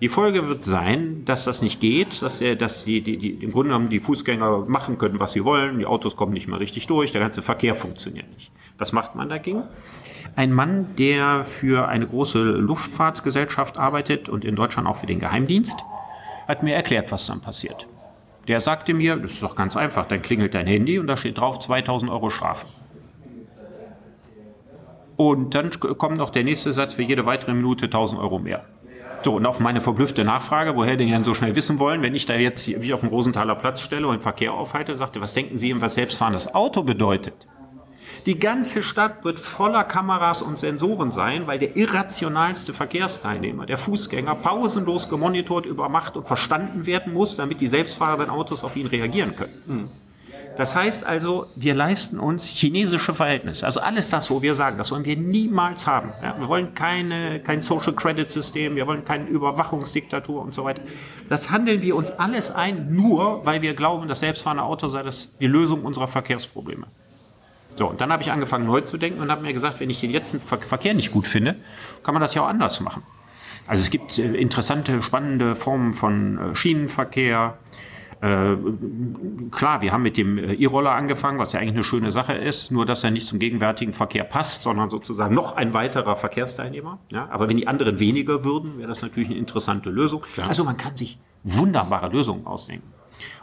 Die 0.00 0.08
Folge 0.08 0.48
wird 0.48 0.62
sein, 0.62 1.24
dass 1.24 1.44
das 1.44 1.62
nicht 1.62 1.80
geht, 1.80 2.20
dass, 2.20 2.38
der, 2.38 2.56
dass 2.56 2.84
die, 2.84 3.00
die, 3.00 3.16
die, 3.16 3.30
im 3.30 3.50
Grunde 3.50 3.70
genommen 3.70 3.88
die 3.88 4.00
Fußgänger 4.00 4.64
machen 4.66 4.98
können, 4.98 5.20
was 5.20 5.32
sie 5.32 5.44
wollen, 5.44 5.78
die 5.78 5.86
Autos 5.86 6.16
kommen 6.16 6.32
nicht 6.32 6.48
mehr 6.48 6.58
richtig 6.58 6.86
durch, 6.86 7.12
der 7.12 7.20
ganze 7.20 7.42
Verkehr 7.42 7.74
funktioniert 7.74 8.28
nicht. 8.34 8.50
Was 8.76 8.92
macht 8.92 9.14
man 9.14 9.28
dagegen? 9.28 9.62
Ein 10.36 10.52
Mann, 10.52 10.96
der 10.96 11.44
für 11.44 11.88
eine 11.88 12.06
große 12.06 12.42
Luftfahrtsgesellschaft 12.42 13.78
arbeitet 13.78 14.28
und 14.28 14.44
in 14.44 14.56
Deutschland 14.56 14.88
auch 14.88 14.96
für 14.96 15.06
den 15.06 15.20
Geheimdienst, 15.20 15.78
hat 16.48 16.62
mir 16.62 16.74
erklärt, 16.74 17.12
was 17.12 17.26
dann 17.26 17.40
passiert. 17.40 17.86
Der 18.48 18.60
sagte 18.60 18.94
mir, 18.94 19.16
das 19.16 19.34
ist 19.34 19.42
doch 19.42 19.56
ganz 19.56 19.76
einfach, 19.76 20.06
dann 20.06 20.22
klingelt 20.22 20.54
dein 20.54 20.66
Handy 20.66 20.98
und 20.98 21.06
da 21.06 21.16
steht 21.16 21.38
drauf 21.38 21.60
2000 21.60 22.10
Euro 22.10 22.30
Strafe. 22.30 22.66
Und 25.16 25.54
dann 25.54 25.70
kommt 25.70 26.18
noch 26.18 26.30
der 26.30 26.42
nächste 26.42 26.72
Satz 26.72 26.94
für 26.94 27.02
jede 27.02 27.24
weitere 27.24 27.54
Minute 27.54 27.86
1000 27.86 28.20
Euro 28.20 28.40
mehr. 28.40 28.64
So, 29.22 29.36
und 29.36 29.46
auf 29.46 29.60
meine 29.60 29.80
verblüffte 29.80 30.24
Nachfrage, 30.24 30.76
woher 30.76 30.96
die 30.96 31.08
denn 31.08 31.24
so 31.24 31.32
schnell 31.32 31.54
wissen 31.54 31.78
wollen, 31.78 32.02
wenn 32.02 32.14
ich 32.14 32.26
da 32.26 32.34
jetzt 32.34 32.66
wie 32.66 32.92
auf 32.92 33.00
dem 33.00 33.08
Rosenthaler 33.08 33.54
Platz 33.54 33.80
stelle 33.80 34.08
und 34.08 34.20
Verkehr 34.20 34.52
aufhalte, 34.52 34.96
sagte, 34.96 35.20
was 35.20 35.32
denken 35.32 35.56
Sie, 35.56 35.80
was 35.80 35.94
selbstfahrendes 35.94 36.54
Auto 36.54 36.82
bedeutet? 36.82 37.46
Die 38.26 38.38
ganze 38.38 38.82
Stadt 38.82 39.22
wird 39.24 39.38
voller 39.38 39.84
Kameras 39.84 40.40
und 40.40 40.58
Sensoren 40.58 41.10
sein, 41.10 41.46
weil 41.46 41.58
der 41.58 41.76
irrationalste 41.76 42.72
Verkehrsteilnehmer, 42.72 43.66
der 43.66 43.76
Fußgänger, 43.76 44.34
pausenlos 44.36 45.10
gemonitort, 45.10 45.66
übermacht 45.66 46.16
und 46.16 46.26
verstanden 46.26 46.86
werden 46.86 47.12
muss, 47.12 47.36
damit 47.36 47.60
die 47.60 47.68
selbstfahrenden 47.68 48.30
Autos 48.30 48.64
auf 48.64 48.76
ihn 48.76 48.86
reagieren 48.86 49.36
können. 49.36 49.90
Das 50.56 50.76
heißt 50.76 51.04
also, 51.04 51.46
wir 51.56 51.74
leisten 51.74 52.20
uns 52.20 52.46
chinesische 52.46 53.12
Verhältnisse. 53.12 53.66
Also 53.66 53.80
alles 53.80 54.08
das, 54.08 54.30
wo 54.30 54.40
wir 54.40 54.54
sagen, 54.54 54.78
das 54.78 54.92
wollen 54.92 55.04
wir 55.04 55.16
niemals 55.16 55.86
haben. 55.86 56.12
Ja, 56.22 56.36
wir 56.38 56.48
wollen 56.48 56.74
keine, 56.74 57.40
kein 57.40 57.60
Social 57.60 57.92
Credit 57.92 58.30
System, 58.30 58.76
wir 58.76 58.86
wollen 58.86 59.04
keine 59.04 59.26
Überwachungsdiktatur 59.26 60.40
und 60.40 60.54
so 60.54 60.64
weiter. 60.64 60.80
Das 61.28 61.50
handeln 61.50 61.82
wir 61.82 61.96
uns 61.96 62.10
alles 62.12 62.50
ein, 62.52 62.94
nur 62.94 63.44
weil 63.44 63.62
wir 63.62 63.74
glauben, 63.74 64.06
das 64.06 64.20
selbstfahrende 64.20 64.62
Auto 64.62 64.88
sei 64.88 65.02
das 65.02 65.36
die 65.40 65.48
Lösung 65.48 65.84
unserer 65.84 66.08
Verkehrsprobleme. 66.08 66.86
So, 67.76 67.88
und 67.88 68.00
dann 68.00 68.12
habe 68.12 68.22
ich 68.22 68.30
angefangen 68.30 68.66
neu 68.66 68.82
zu 68.82 68.98
denken 68.98 69.20
und 69.20 69.30
habe 69.30 69.42
mir 69.42 69.52
gesagt, 69.52 69.80
wenn 69.80 69.90
ich 69.90 70.00
den 70.00 70.12
letzten 70.12 70.40
Verkehr 70.40 70.94
nicht 70.94 71.12
gut 71.12 71.26
finde, 71.26 71.56
kann 72.02 72.14
man 72.14 72.20
das 72.20 72.34
ja 72.34 72.42
auch 72.42 72.48
anders 72.48 72.80
machen. 72.80 73.02
Also 73.66 73.82
es 73.82 73.90
gibt 73.90 74.18
äh, 74.18 74.34
interessante, 74.34 75.02
spannende 75.02 75.54
Formen 75.54 75.92
von 75.92 76.38
äh, 76.38 76.54
Schienenverkehr. 76.54 77.58
Äh, 78.20 78.56
klar, 79.50 79.80
wir 79.80 79.92
haben 79.92 80.02
mit 80.02 80.16
dem 80.16 80.38
äh, 80.38 80.52
E-Roller 80.54 80.92
angefangen, 80.92 81.38
was 81.38 81.52
ja 81.52 81.60
eigentlich 81.60 81.74
eine 81.74 81.84
schöne 81.84 82.12
Sache 82.12 82.34
ist, 82.34 82.70
nur 82.70 82.86
dass 82.86 83.02
er 83.04 83.10
nicht 83.10 83.26
zum 83.26 83.38
gegenwärtigen 83.38 83.92
Verkehr 83.92 84.24
passt, 84.24 84.62
sondern 84.62 84.90
sozusagen 84.90 85.34
noch 85.34 85.56
ein 85.56 85.74
weiterer 85.74 86.16
Verkehrsteilnehmer. 86.16 86.98
Ja, 87.10 87.28
aber 87.30 87.48
wenn 87.48 87.56
die 87.56 87.66
anderen 87.66 87.98
weniger 87.98 88.44
würden, 88.44 88.78
wäre 88.78 88.88
das 88.88 89.02
natürlich 89.02 89.30
eine 89.30 89.38
interessante 89.38 89.90
Lösung. 89.90 90.22
Klar. 90.22 90.48
Also 90.48 90.64
man 90.64 90.76
kann 90.76 90.96
sich 90.96 91.18
wunderbare 91.42 92.08
Lösungen 92.08 92.46
ausdenken. 92.46 92.92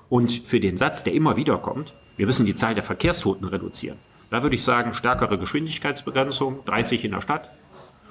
Und 0.10 0.32
für 0.46 0.60
den 0.60 0.78
Satz, 0.78 1.04
der 1.04 1.14
immer 1.14 1.38
wieder 1.38 1.58
kommt, 1.58 1.94
wir 2.18 2.26
müssen 2.28 2.46
die 2.46 2.56
Zahl 2.56 2.76
der 2.76 2.84
Verkehrstoten 2.84 3.48
reduzieren. 3.48 3.98
Da 4.32 4.42
würde 4.44 4.56
ich 4.56 4.64
sagen, 4.64 4.94
stärkere 4.94 5.38
Geschwindigkeitsbegrenzung, 5.38 6.64
30 6.64 7.04
in 7.04 7.12
der 7.12 7.20
Stadt, 7.20 7.52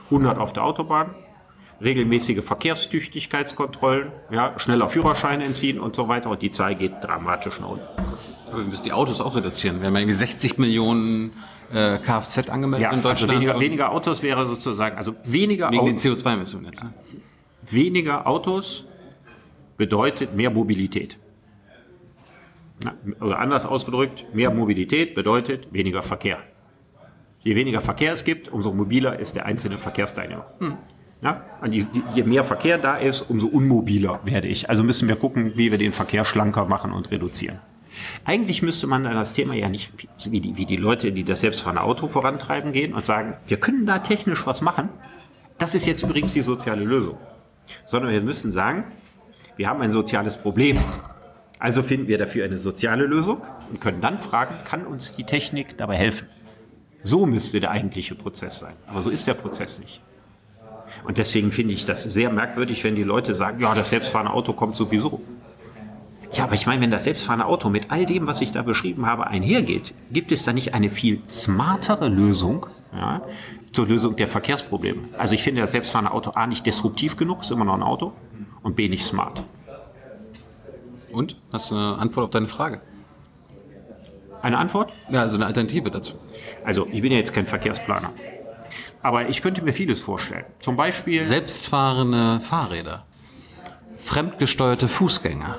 100 0.04 0.38
auf 0.38 0.52
der 0.52 0.64
Autobahn, 0.64 1.14
regelmäßige 1.80 2.44
Verkehrstüchtigkeitskontrollen, 2.44 4.12
ja, 4.30 4.52
schneller 4.58 4.90
Führerschein 4.90 5.40
entziehen 5.40 5.80
und 5.80 5.96
so 5.96 6.08
weiter. 6.08 6.28
Und 6.28 6.42
die 6.42 6.50
Zahl 6.50 6.74
geht 6.74 6.92
dramatisch 7.02 7.58
nach 7.60 7.70
unten. 7.70 7.84
Aber 8.48 8.58
wir 8.58 8.66
müssen 8.66 8.84
die 8.84 8.92
Autos 8.92 9.22
auch 9.22 9.34
reduzieren. 9.34 9.80
Wir 9.80 9.86
haben 9.86 9.96
irgendwie 9.96 10.14
60 10.14 10.58
Millionen 10.58 11.32
äh, 11.72 11.96
Kfz 11.96 12.50
angemeldet 12.50 12.90
ja, 12.90 12.92
in 12.92 13.02
Deutschland. 13.02 13.30
Also 13.30 13.40
weniger, 13.40 13.58
weniger 13.58 13.92
Autos 13.92 14.22
wäre 14.22 14.46
sozusagen, 14.46 14.98
also 14.98 15.14
weniger 15.24 15.70
Wegen 15.70 15.86
den 15.86 15.96
CO2-Emissionen 15.96 16.66
jetzt. 16.66 16.84
Ne? 16.84 16.92
Weniger 17.70 18.26
Autos 18.26 18.84
bedeutet 19.78 20.36
mehr 20.36 20.50
Mobilität. 20.50 21.16
Oder 23.20 23.38
anders 23.38 23.66
ausgedrückt, 23.66 24.26
mehr 24.32 24.50
Mobilität 24.50 25.14
bedeutet 25.14 25.72
weniger 25.72 26.02
Verkehr. 26.02 26.38
Je 27.42 27.54
weniger 27.54 27.80
Verkehr 27.80 28.12
es 28.12 28.24
gibt, 28.24 28.48
umso 28.48 28.72
mobiler 28.72 29.18
ist 29.18 29.36
der 29.36 29.46
einzelne 29.46 29.78
Verkehrsteilnehmer. 29.78 30.46
Hm. 30.58 30.76
Ja, 31.22 31.44
je 32.14 32.22
mehr 32.22 32.44
Verkehr 32.44 32.78
da 32.78 32.96
ist, 32.96 33.22
umso 33.22 33.46
unmobiler 33.46 34.20
werde 34.24 34.48
ich. 34.48 34.70
Also 34.70 34.82
müssen 34.82 35.06
wir 35.06 35.16
gucken, 35.16 35.52
wie 35.56 35.70
wir 35.70 35.76
den 35.76 35.92
Verkehr 35.92 36.24
schlanker 36.24 36.64
machen 36.64 36.92
und 36.92 37.10
reduzieren. 37.10 37.58
Eigentlich 38.24 38.62
müsste 38.62 38.86
man 38.86 39.04
das 39.04 39.34
Thema 39.34 39.54
ja 39.54 39.68
nicht 39.68 39.92
wie 40.30 40.40
die, 40.40 40.56
wie 40.56 40.64
die 40.64 40.76
Leute, 40.76 41.12
die 41.12 41.24
das 41.24 41.40
selbstfahrende 41.40 41.82
Auto 41.82 42.08
vorantreiben, 42.08 42.72
gehen 42.72 42.94
und 42.94 43.04
sagen, 43.04 43.34
wir 43.46 43.58
können 43.58 43.84
da 43.84 43.98
technisch 43.98 44.46
was 44.46 44.62
machen. 44.62 44.88
Das 45.58 45.74
ist 45.74 45.86
jetzt 45.86 46.02
übrigens 46.02 46.32
die 46.32 46.40
soziale 46.40 46.84
Lösung. 46.84 47.18
Sondern 47.84 48.12
wir 48.12 48.22
müssen 48.22 48.50
sagen, 48.50 48.84
wir 49.56 49.68
haben 49.68 49.82
ein 49.82 49.92
soziales 49.92 50.38
Problem. 50.38 50.78
Also 51.60 51.82
finden 51.82 52.08
wir 52.08 52.16
dafür 52.16 52.46
eine 52.46 52.58
soziale 52.58 53.04
Lösung 53.04 53.42
und 53.70 53.80
können 53.80 54.00
dann 54.00 54.18
fragen, 54.18 54.54
kann 54.64 54.86
uns 54.86 55.14
die 55.14 55.24
Technik 55.24 55.76
dabei 55.76 55.96
helfen? 55.96 56.26
So 57.02 57.26
müsste 57.26 57.60
der 57.60 57.70
eigentliche 57.70 58.14
Prozess 58.14 58.58
sein. 58.58 58.74
Aber 58.86 59.02
so 59.02 59.10
ist 59.10 59.26
der 59.26 59.34
Prozess 59.34 59.78
nicht. 59.78 60.00
Und 61.04 61.18
deswegen 61.18 61.52
finde 61.52 61.74
ich 61.74 61.84
das 61.84 62.02
sehr 62.02 62.30
merkwürdig, 62.32 62.82
wenn 62.82 62.96
die 62.96 63.02
Leute 63.02 63.34
sagen, 63.34 63.60
ja, 63.60 63.74
das 63.74 63.90
selbstfahrende 63.90 64.32
Auto 64.32 64.54
kommt 64.54 64.74
sowieso. 64.74 65.20
Ja, 66.32 66.44
aber 66.44 66.54
ich 66.54 66.66
meine, 66.66 66.80
wenn 66.80 66.90
das 66.90 67.04
selbstfahrende 67.04 67.46
Auto 67.46 67.68
mit 67.70 67.90
all 67.90 68.06
dem, 68.06 68.26
was 68.26 68.40
ich 68.40 68.52
da 68.52 68.62
beschrieben 68.62 69.04
habe, 69.04 69.26
einhergeht, 69.26 69.94
gibt 70.10 70.32
es 70.32 70.44
da 70.44 70.52
nicht 70.52 70.74
eine 70.74 70.88
viel 70.88 71.20
smartere 71.28 72.08
Lösung 72.08 72.66
ja, 72.92 73.22
zur 73.72 73.86
Lösung 73.86 74.16
der 74.16 74.28
Verkehrsprobleme? 74.28 75.02
Also 75.18 75.34
ich 75.34 75.42
finde 75.42 75.60
das 75.60 75.72
selbstfahrende 75.72 76.12
Auto 76.12 76.30
A 76.30 76.46
nicht 76.46 76.64
disruptiv 76.64 77.16
genug, 77.16 77.42
ist 77.42 77.50
immer 77.50 77.64
noch 77.64 77.74
ein 77.74 77.82
Auto, 77.82 78.12
und 78.62 78.76
B 78.76 78.88
nicht 78.88 79.04
smart. 79.04 79.42
Und? 81.12 81.36
Hast 81.52 81.70
du 81.70 81.76
eine 81.76 81.98
Antwort 81.98 82.24
auf 82.24 82.30
deine 82.30 82.46
Frage? 82.46 82.80
Eine 84.42 84.58
Antwort? 84.58 84.92
Ja, 85.10 85.20
also 85.20 85.36
eine 85.36 85.46
Alternative 85.46 85.90
dazu. 85.90 86.14
Also, 86.64 86.86
ich 86.90 87.02
bin 87.02 87.12
ja 87.12 87.18
jetzt 87.18 87.32
kein 87.32 87.46
Verkehrsplaner. 87.46 88.12
Aber 89.02 89.28
ich 89.28 89.42
könnte 89.42 89.62
mir 89.62 89.72
vieles 89.72 90.00
vorstellen. 90.00 90.44
Zum 90.58 90.76
Beispiel. 90.76 91.20
Selbstfahrende 91.22 92.40
Fahrräder. 92.40 93.04
Fremdgesteuerte 93.96 94.88
Fußgänger. 94.88 95.58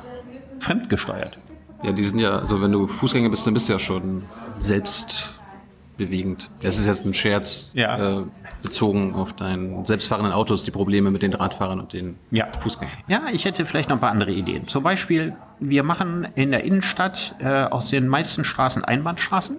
Fremdgesteuert? 0.60 1.38
Ja, 1.84 1.92
die 1.92 2.04
sind 2.04 2.20
ja, 2.20 2.38
also 2.38 2.62
wenn 2.62 2.72
du 2.72 2.88
Fußgänger 2.88 3.30
bist, 3.30 3.46
dann 3.48 3.54
bist 3.54 3.68
du 3.68 3.74
ja 3.74 3.80
schon 3.80 4.24
selbstbewegend. 4.60 6.50
Das 6.62 6.78
ist 6.78 6.86
jetzt 6.86 7.06
ein 7.06 7.14
Scherz. 7.14 7.72
Ja. 7.74 8.20
Äh, 8.20 8.24
bezogen 8.62 9.14
auf 9.16 9.34
deinen 9.34 9.86
selbstfahrenden 9.86 10.34
Autos, 10.34 10.64
die 10.64 10.72
Probleme 10.72 11.12
mit 11.12 11.22
den 11.22 11.34
Radfahrern 11.34 11.80
und 11.80 11.94
den 11.94 12.18
ja. 12.32 12.48
Fußgängern. 12.60 12.94
Ja, 13.08 13.24
ich 13.32 13.46
hätte 13.46 13.66
vielleicht 13.66 13.90
noch 13.90 13.98
ein 13.98 14.02
paar 14.02 14.12
andere 14.12 14.32
Ideen. 14.32 14.68
Zum 14.68 14.84
Beispiel, 14.84 15.36
wir 15.60 15.84
machen 15.84 16.28
in 16.36 16.52
der 16.52 16.64
Innenstadt 16.64 17.36
äh, 17.40 17.64
aus 17.64 17.90
den 17.90 18.08
meisten 18.08 18.44
Straßen 18.44 18.84
Einbahnstraßen, 18.84 19.58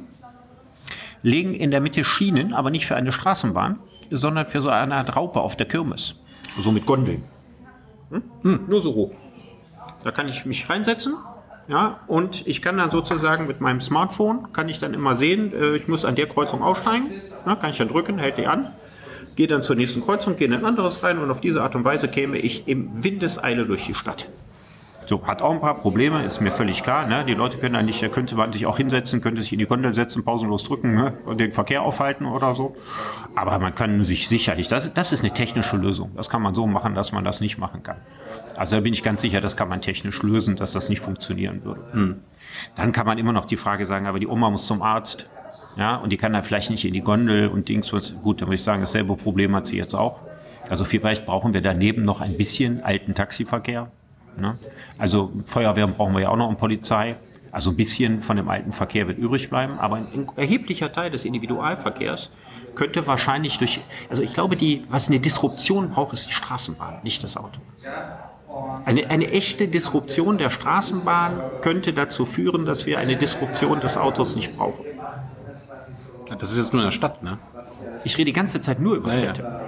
legen 1.22 1.55
in 1.55 1.70
der 1.70 1.80
Mitte 1.80 2.05
Schienen, 2.05 2.53
aber 2.53 2.70
nicht 2.70 2.86
für 2.86 2.96
eine 2.96 3.12
Straßenbahn, 3.12 3.78
sondern 4.11 4.46
für 4.46 4.61
so 4.61 4.68
eine 4.68 4.96
Art 4.96 5.16
Raupe 5.16 5.40
auf 5.40 5.57
der 5.57 5.66
Kirmes. 5.66 6.16
So 6.59 6.72
mit 6.72 6.86
Gondeln. 6.86 7.22
Hm? 8.11 8.22
Hm, 8.42 8.61
nur 8.68 8.82
so 8.82 8.94
hoch. 8.94 9.11
Da 10.05 10.11
kann 10.11 10.28
ich 10.28 10.44
mich 10.44 10.68
reinsetzen, 10.68 11.14
ja, 11.68 12.00
und 12.09 12.46
ich 12.46 12.61
kann 12.61 12.76
dann 12.76 12.90
sozusagen 12.90 13.46
mit 13.46 13.61
meinem 13.61 13.80
Smartphone, 13.80 14.53
kann 14.53 14.68
ich 14.68 14.80
dann 14.80 14.94
immer 14.94 15.14
sehen, 15.14 15.53
äh, 15.53 15.76
ich 15.76 15.86
muss 15.86 16.05
an 16.05 16.16
der 16.16 16.26
Kreuzung 16.26 16.61
aussteigen, 16.61 17.07
na, 17.46 17.55
kann 17.55 17.70
ich 17.70 17.78
dann 17.78 17.88
drücken, 17.88 18.18
hält 18.18 18.36
die 18.36 18.46
an 18.46 18.72
gehe 19.36 19.46
dann 19.46 19.62
zur 19.62 19.76
nächsten 19.76 20.00
Kreuzung, 20.02 20.36
gehe 20.36 20.46
in 20.46 20.54
ein 20.54 20.64
anderes 20.64 21.02
rein 21.02 21.18
und 21.18 21.30
auf 21.30 21.40
diese 21.40 21.62
Art 21.62 21.74
und 21.74 21.84
Weise 21.84 22.08
käme 22.08 22.38
ich 22.38 22.68
im 22.68 22.90
Windeseile 23.02 23.66
durch 23.66 23.86
die 23.86 23.94
Stadt. 23.94 24.28
So, 25.06 25.26
hat 25.26 25.42
auch 25.42 25.50
ein 25.50 25.60
paar 25.60 25.78
Probleme, 25.78 26.22
ist 26.22 26.40
mir 26.40 26.52
völlig 26.52 26.82
klar. 26.82 27.06
Ne? 27.06 27.24
Die 27.24 27.34
Leute 27.34 27.58
können 27.58 27.74
eigentlich, 27.74 28.00
da 28.00 28.08
könnte 28.08 28.36
man 28.36 28.52
sich 28.52 28.66
auch 28.66 28.76
hinsetzen, 28.76 29.20
könnte 29.20 29.42
sich 29.42 29.52
in 29.52 29.58
die 29.58 29.66
Gondel 29.66 29.94
setzen, 29.94 30.24
pausenlos 30.24 30.64
drücken 30.64 30.94
ne? 30.94 31.14
und 31.26 31.40
den 31.40 31.52
Verkehr 31.52 31.82
aufhalten 31.82 32.24
oder 32.24 32.54
so. 32.54 32.74
Aber 33.34 33.58
man 33.58 33.74
kann 33.74 34.02
sich 34.02 34.28
sicherlich, 34.28 34.68
das, 34.68 34.92
das 34.94 35.12
ist 35.12 35.24
eine 35.24 35.32
technische 35.32 35.76
Lösung. 35.76 36.12
Das 36.14 36.30
kann 36.30 36.40
man 36.40 36.54
so 36.54 36.66
machen, 36.66 36.94
dass 36.94 37.12
man 37.12 37.24
das 37.24 37.40
nicht 37.40 37.58
machen 37.58 37.82
kann. 37.82 37.96
Also 38.56 38.76
da 38.76 38.80
bin 38.80 38.92
ich 38.92 39.02
ganz 39.02 39.22
sicher, 39.22 39.40
das 39.40 39.56
kann 39.56 39.68
man 39.68 39.80
technisch 39.80 40.22
lösen, 40.22 40.56
dass 40.56 40.72
das 40.72 40.88
nicht 40.88 41.00
funktionieren 41.00 41.64
würde. 41.64 41.80
Hm. 41.92 42.20
Dann 42.76 42.92
kann 42.92 43.06
man 43.06 43.18
immer 43.18 43.32
noch 43.32 43.46
die 43.46 43.56
Frage 43.56 43.86
sagen, 43.86 44.06
aber 44.06 44.20
die 44.20 44.26
Oma 44.26 44.50
muss 44.50 44.66
zum 44.66 44.82
Arzt. 44.82 45.26
Ja, 45.76 45.96
und 45.96 46.10
die 46.10 46.16
kann 46.16 46.32
dann 46.32 46.42
vielleicht 46.42 46.70
nicht 46.70 46.84
in 46.84 46.92
die 46.92 47.00
Gondel 47.00 47.48
und 47.48 47.68
Dings. 47.68 47.90
Gut, 47.90 48.40
dann 48.40 48.48
würde 48.48 48.54
ich 48.56 48.62
sagen, 48.62 48.82
dasselbe 48.82 49.16
Problem 49.16 49.54
hat 49.56 49.66
sie 49.66 49.78
jetzt 49.78 49.94
auch. 49.94 50.20
Also 50.68 50.84
vielleicht 50.84 51.26
brauchen 51.26 51.54
wir 51.54 51.60
daneben 51.60 52.02
noch 52.02 52.20
ein 52.20 52.36
bisschen 52.36 52.82
alten 52.82 53.14
Taxiverkehr. 53.14 53.90
Ne? 54.38 54.58
Also 54.98 55.32
Feuerwehr 55.46 55.86
brauchen 55.86 56.14
wir 56.14 56.22
ja 56.22 56.28
auch 56.30 56.36
noch 56.36 56.48
und 56.48 56.58
Polizei. 56.58 57.16
Also 57.50 57.70
ein 57.70 57.76
bisschen 57.76 58.22
von 58.22 58.38
dem 58.38 58.48
alten 58.48 58.72
Verkehr 58.72 59.06
wird 59.06 59.18
übrig 59.18 59.50
bleiben, 59.50 59.78
aber 59.78 59.96
ein 59.96 60.26
erheblicher 60.36 60.90
Teil 60.90 61.10
des 61.10 61.26
Individualverkehrs 61.26 62.30
könnte 62.74 63.06
wahrscheinlich 63.06 63.58
durch, 63.58 63.80
also 64.08 64.22
ich 64.22 64.32
glaube, 64.32 64.56
die, 64.56 64.84
was 64.88 65.08
eine 65.08 65.20
Disruption 65.20 65.90
braucht, 65.90 66.14
ist 66.14 66.28
die 66.28 66.32
Straßenbahn, 66.32 67.00
nicht 67.02 67.22
das 67.22 67.36
Auto. 67.36 67.60
Eine, 68.86 69.10
eine 69.10 69.30
echte 69.30 69.68
Disruption 69.68 70.38
der 70.38 70.48
Straßenbahn 70.48 71.40
könnte 71.60 71.92
dazu 71.92 72.24
führen, 72.24 72.64
dass 72.64 72.86
wir 72.86 72.98
eine 72.98 73.16
Disruption 73.16 73.80
des 73.80 73.98
Autos 73.98 74.34
nicht 74.34 74.56
brauchen. 74.56 74.84
Das 76.38 76.50
ist 76.50 76.58
jetzt 76.58 76.72
nur 76.72 76.82
in 76.82 76.86
der 76.86 76.92
Stadt, 76.92 77.22
ne? 77.22 77.38
Ich 78.04 78.16
rede 78.18 78.26
die 78.26 78.32
ganze 78.32 78.60
Zeit 78.60 78.80
nur 78.80 78.96
über 78.96 79.12
Städte. 79.12 79.42
Ja. 79.42 79.60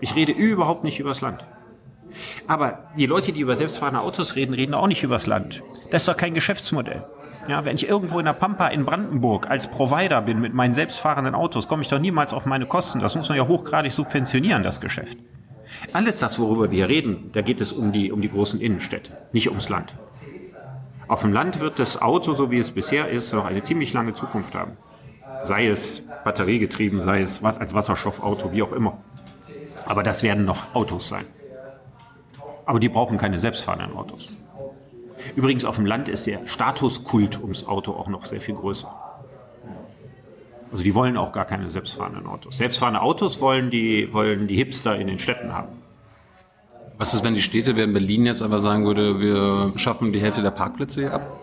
Ich 0.00 0.14
rede 0.14 0.32
überhaupt 0.32 0.84
nicht 0.84 1.00
übers 1.00 1.20
Land. 1.20 1.44
Aber 2.46 2.90
die 2.96 3.06
Leute, 3.06 3.32
die 3.32 3.40
über 3.40 3.56
selbstfahrende 3.56 4.00
Autos 4.00 4.36
reden, 4.36 4.54
reden 4.54 4.74
auch 4.74 4.86
nicht 4.86 5.02
übers 5.02 5.26
Land. 5.26 5.62
Das 5.90 6.02
ist 6.02 6.08
doch 6.08 6.16
kein 6.16 6.34
Geschäftsmodell. 6.34 7.04
Ja, 7.48 7.64
wenn 7.64 7.76
ich 7.76 7.88
irgendwo 7.88 8.18
in 8.18 8.24
der 8.24 8.32
Pampa 8.32 8.68
in 8.68 8.84
Brandenburg 8.84 9.48
als 9.48 9.68
Provider 9.68 10.20
bin 10.22 10.40
mit 10.40 10.52
meinen 10.52 10.74
selbstfahrenden 10.74 11.34
Autos, 11.34 11.68
komme 11.68 11.82
ich 11.82 11.88
doch 11.88 12.00
niemals 12.00 12.32
auf 12.32 12.44
meine 12.44 12.66
Kosten. 12.66 12.98
Das 12.98 13.14
muss 13.14 13.28
man 13.28 13.38
ja 13.38 13.46
hochgradig 13.46 13.92
subventionieren, 13.92 14.62
das 14.62 14.80
Geschäft. 14.80 15.16
Alles 15.92 16.18
das, 16.18 16.38
worüber 16.38 16.70
wir 16.70 16.88
reden, 16.88 17.30
da 17.32 17.42
geht 17.42 17.60
es 17.60 17.72
um 17.72 17.92
die, 17.92 18.10
um 18.10 18.20
die 18.20 18.30
großen 18.30 18.60
Innenstädte, 18.60 19.16
nicht 19.32 19.48
ums 19.48 19.68
Land. 19.68 19.94
Auf 21.06 21.20
dem 21.20 21.32
Land 21.32 21.60
wird 21.60 21.78
das 21.78 22.02
Auto, 22.02 22.34
so 22.34 22.50
wie 22.50 22.58
es 22.58 22.72
bisher 22.72 23.08
ist, 23.08 23.32
noch 23.32 23.44
eine 23.44 23.62
ziemlich 23.62 23.92
lange 23.92 24.14
Zukunft 24.14 24.54
haben. 24.54 24.76
Sei 25.46 25.68
es 25.68 26.02
batteriegetrieben, 26.24 27.00
sei 27.00 27.22
es 27.22 27.42
als 27.44 27.72
Wasserstoffauto, 27.72 28.50
wie 28.50 28.62
auch 28.62 28.72
immer. 28.72 28.98
Aber 29.86 30.02
das 30.02 30.24
werden 30.24 30.44
noch 30.44 30.74
Autos 30.74 31.08
sein. 31.08 31.24
Aber 32.64 32.80
die 32.80 32.88
brauchen 32.88 33.16
keine 33.16 33.38
selbstfahrenden 33.38 33.96
Autos. 33.96 34.32
Übrigens 35.36 35.64
auf 35.64 35.76
dem 35.76 35.86
Land 35.86 36.08
ist 36.08 36.26
der 36.26 36.44
Statuskult 36.46 37.40
ums 37.40 37.64
Auto 37.64 37.92
auch 37.92 38.08
noch 38.08 38.26
sehr 38.26 38.40
viel 38.40 38.56
größer. 38.56 38.92
Also 40.72 40.82
die 40.82 40.94
wollen 40.96 41.16
auch 41.16 41.30
gar 41.30 41.44
keine 41.44 41.70
selbstfahrenden 41.70 42.26
Autos. 42.26 42.56
Selbstfahrende 42.56 43.00
Autos 43.00 43.40
wollen 43.40 43.70
die, 43.70 44.12
wollen 44.12 44.48
die 44.48 44.56
Hipster 44.56 44.98
in 44.98 45.06
den 45.06 45.20
Städten 45.20 45.52
haben. 45.52 45.68
Was 46.98 47.14
ist, 47.14 47.22
wenn 47.22 47.34
die 47.34 47.42
Städte, 47.42 47.76
wenn 47.76 47.92
Berlin 47.92 48.26
jetzt 48.26 48.42
aber 48.42 48.58
sagen 48.58 48.84
würde, 48.84 49.20
wir 49.20 49.72
schaffen 49.78 50.12
die 50.12 50.20
Hälfte 50.20 50.42
der 50.42 50.50
Parkplätze 50.50 51.02
hier 51.02 51.14
ab? 51.14 51.40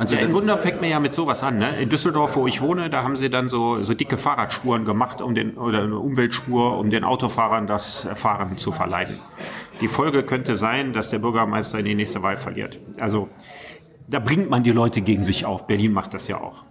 Also 0.00 0.16
ja, 0.16 0.22
Im 0.22 0.32
Grunde 0.32 0.56
fängt 0.56 0.80
man 0.80 0.88
ja 0.88 0.98
mit 0.98 1.12
sowas 1.12 1.42
an. 1.42 1.58
Ne? 1.58 1.68
In 1.78 1.90
Düsseldorf, 1.90 2.34
wo 2.34 2.46
ich 2.46 2.62
wohne, 2.62 2.88
da 2.88 3.02
haben 3.02 3.16
sie 3.16 3.28
dann 3.28 3.50
so, 3.50 3.82
so 3.82 3.92
dicke 3.92 4.16
Fahrradspuren 4.16 4.86
gemacht, 4.86 5.20
um 5.20 5.34
den, 5.34 5.58
oder 5.58 5.82
eine 5.82 5.98
Umweltspur, 5.98 6.78
um 6.78 6.88
den 6.88 7.04
Autofahrern 7.04 7.66
das 7.66 8.08
Fahren 8.14 8.56
zu 8.56 8.72
verleiden. 8.72 9.18
Die 9.82 9.88
Folge 9.88 10.22
könnte 10.22 10.56
sein, 10.56 10.94
dass 10.94 11.10
der 11.10 11.18
Bürgermeister 11.18 11.80
in 11.80 11.84
die 11.84 11.94
nächste 11.94 12.22
Wahl 12.22 12.38
verliert. 12.38 12.80
Also 12.98 13.28
da 14.08 14.20
bringt 14.20 14.48
man 14.48 14.62
die 14.62 14.72
Leute 14.72 15.02
gegen 15.02 15.22
sich 15.22 15.44
auf. 15.44 15.66
Berlin 15.66 15.92
macht 15.92 16.14
das 16.14 16.28
ja 16.28 16.40
auch. 16.40 16.64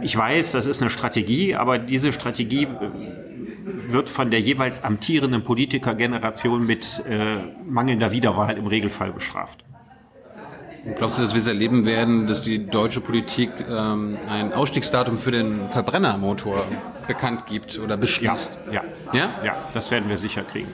Ich 0.00 0.16
weiß, 0.16 0.52
das 0.52 0.68
ist 0.68 0.80
eine 0.80 0.90
Strategie, 0.90 1.56
aber 1.56 1.78
diese 1.78 2.12
Strategie 2.12 2.68
äh, 2.68 3.92
wird 3.92 4.10
von 4.10 4.30
der 4.30 4.40
jeweils 4.40 4.84
amtierenden 4.84 5.42
Politikergeneration 5.42 6.64
mit 6.64 7.02
äh, 7.08 7.38
mangelnder 7.68 8.12
Wiederwahl 8.12 8.56
im 8.56 8.68
Regelfall 8.68 9.12
bestraft. 9.12 9.65
Glaubst 10.94 11.18
du, 11.18 11.22
dass 11.22 11.34
wir 11.34 11.40
es 11.40 11.48
erleben 11.48 11.84
werden, 11.84 12.26
dass 12.26 12.42
die 12.42 12.64
deutsche 12.64 13.00
Politik 13.00 13.50
ähm, 13.68 14.18
ein 14.28 14.52
Ausstiegsdatum 14.52 15.18
für 15.18 15.32
den 15.32 15.68
Verbrennermotor 15.70 16.64
bekannt 17.08 17.46
gibt 17.46 17.78
oder 17.78 17.96
beschließt? 17.96 18.52
Ja, 18.70 18.82
ja, 19.12 19.20
ja, 19.20 19.30
ja 19.44 19.56
das 19.74 19.90
werden 19.90 20.08
wir 20.08 20.16
sicher 20.16 20.42
kriegen. 20.42 20.68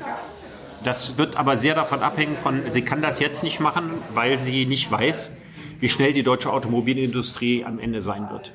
Das 0.84 1.16
wird 1.16 1.36
aber 1.36 1.56
sehr 1.56 1.74
davon 1.74 2.02
abhängen 2.02 2.36
von, 2.36 2.60
sie 2.72 2.82
kann 2.82 3.00
das 3.00 3.20
jetzt 3.20 3.42
nicht 3.42 3.60
machen, 3.60 3.84
weil 4.12 4.38
sie 4.38 4.66
nicht 4.66 4.90
weiß, 4.90 5.30
wie 5.80 5.88
schnell 5.88 6.12
die 6.12 6.22
deutsche 6.22 6.52
Automobilindustrie 6.52 7.64
am 7.64 7.78
Ende 7.78 8.02
sein 8.02 8.28
wird. 8.30 8.52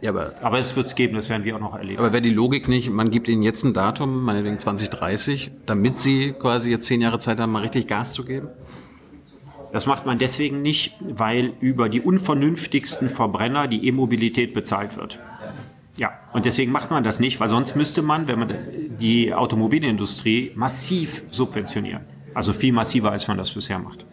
Ja, 0.00 0.10
aber, 0.10 0.34
aber 0.42 0.58
es 0.58 0.74
wird 0.76 0.88
es 0.88 0.94
geben, 0.94 1.14
das 1.14 1.28
werden 1.28 1.44
wir 1.44 1.56
auch 1.56 1.60
noch 1.60 1.74
erleben. 1.74 1.98
Aber 1.98 2.12
wäre 2.12 2.22
die 2.22 2.30
Logik 2.30 2.68
nicht, 2.68 2.90
man 2.90 3.10
gibt 3.10 3.28
ihnen 3.28 3.42
jetzt 3.42 3.64
ein 3.64 3.72
Datum, 3.72 4.24
meinetwegen 4.24 4.58
2030, 4.58 5.50
damit 5.66 5.98
sie 5.98 6.32
quasi 6.32 6.70
jetzt 6.70 6.86
zehn 6.86 7.00
Jahre 7.00 7.18
Zeit 7.18 7.38
haben, 7.38 7.52
mal 7.52 7.62
richtig 7.62 7.86
Gas 7.86 8.12
zu 8.12 8.24
geben? 8.24 8.48
Das 9.72 9.86
macht 9.86 10.04
man 10.04 10.18
deswegen 10.18 10.60
nicht, 10.60 10.94
weil 11.00 11.54
über 11.60 11.88
die 11.88 12.02
unvernünftigsten 12.02 13.08
Verbrenner 13.08 13.66
die 13.68 13.86
E-Mobilität 13.88 14.52
bezahlt 14.52 14.96
wird. 14.96 15.18
Ja, 15.96 16.12
und 16.32 16.44
deswegen 16.44 16.72
macht 16.72 16.90
man 16.90 17.04
das 17.04 17.20
nicht, 17.20 17.40
weil 17.40 17.48
sonst 17.48 17.74
müsste 17.74 18.02
man, 18.02 18.28
wenn 18.28 18.38
man 18.38 18.54
die 19.00 19.32
Automobilindustrie 19.32 20.52
massiv 20.54 21.22
subventionieren. 21.30 22.02
Also 22.34 22.52
viel 22.52 22.72
massiver, 22.72 23.10
als 23.12 23.28
man 23.28 23.36
das 23.36 23.50
bisher 23.52 23.78
macht. 23.78 24.04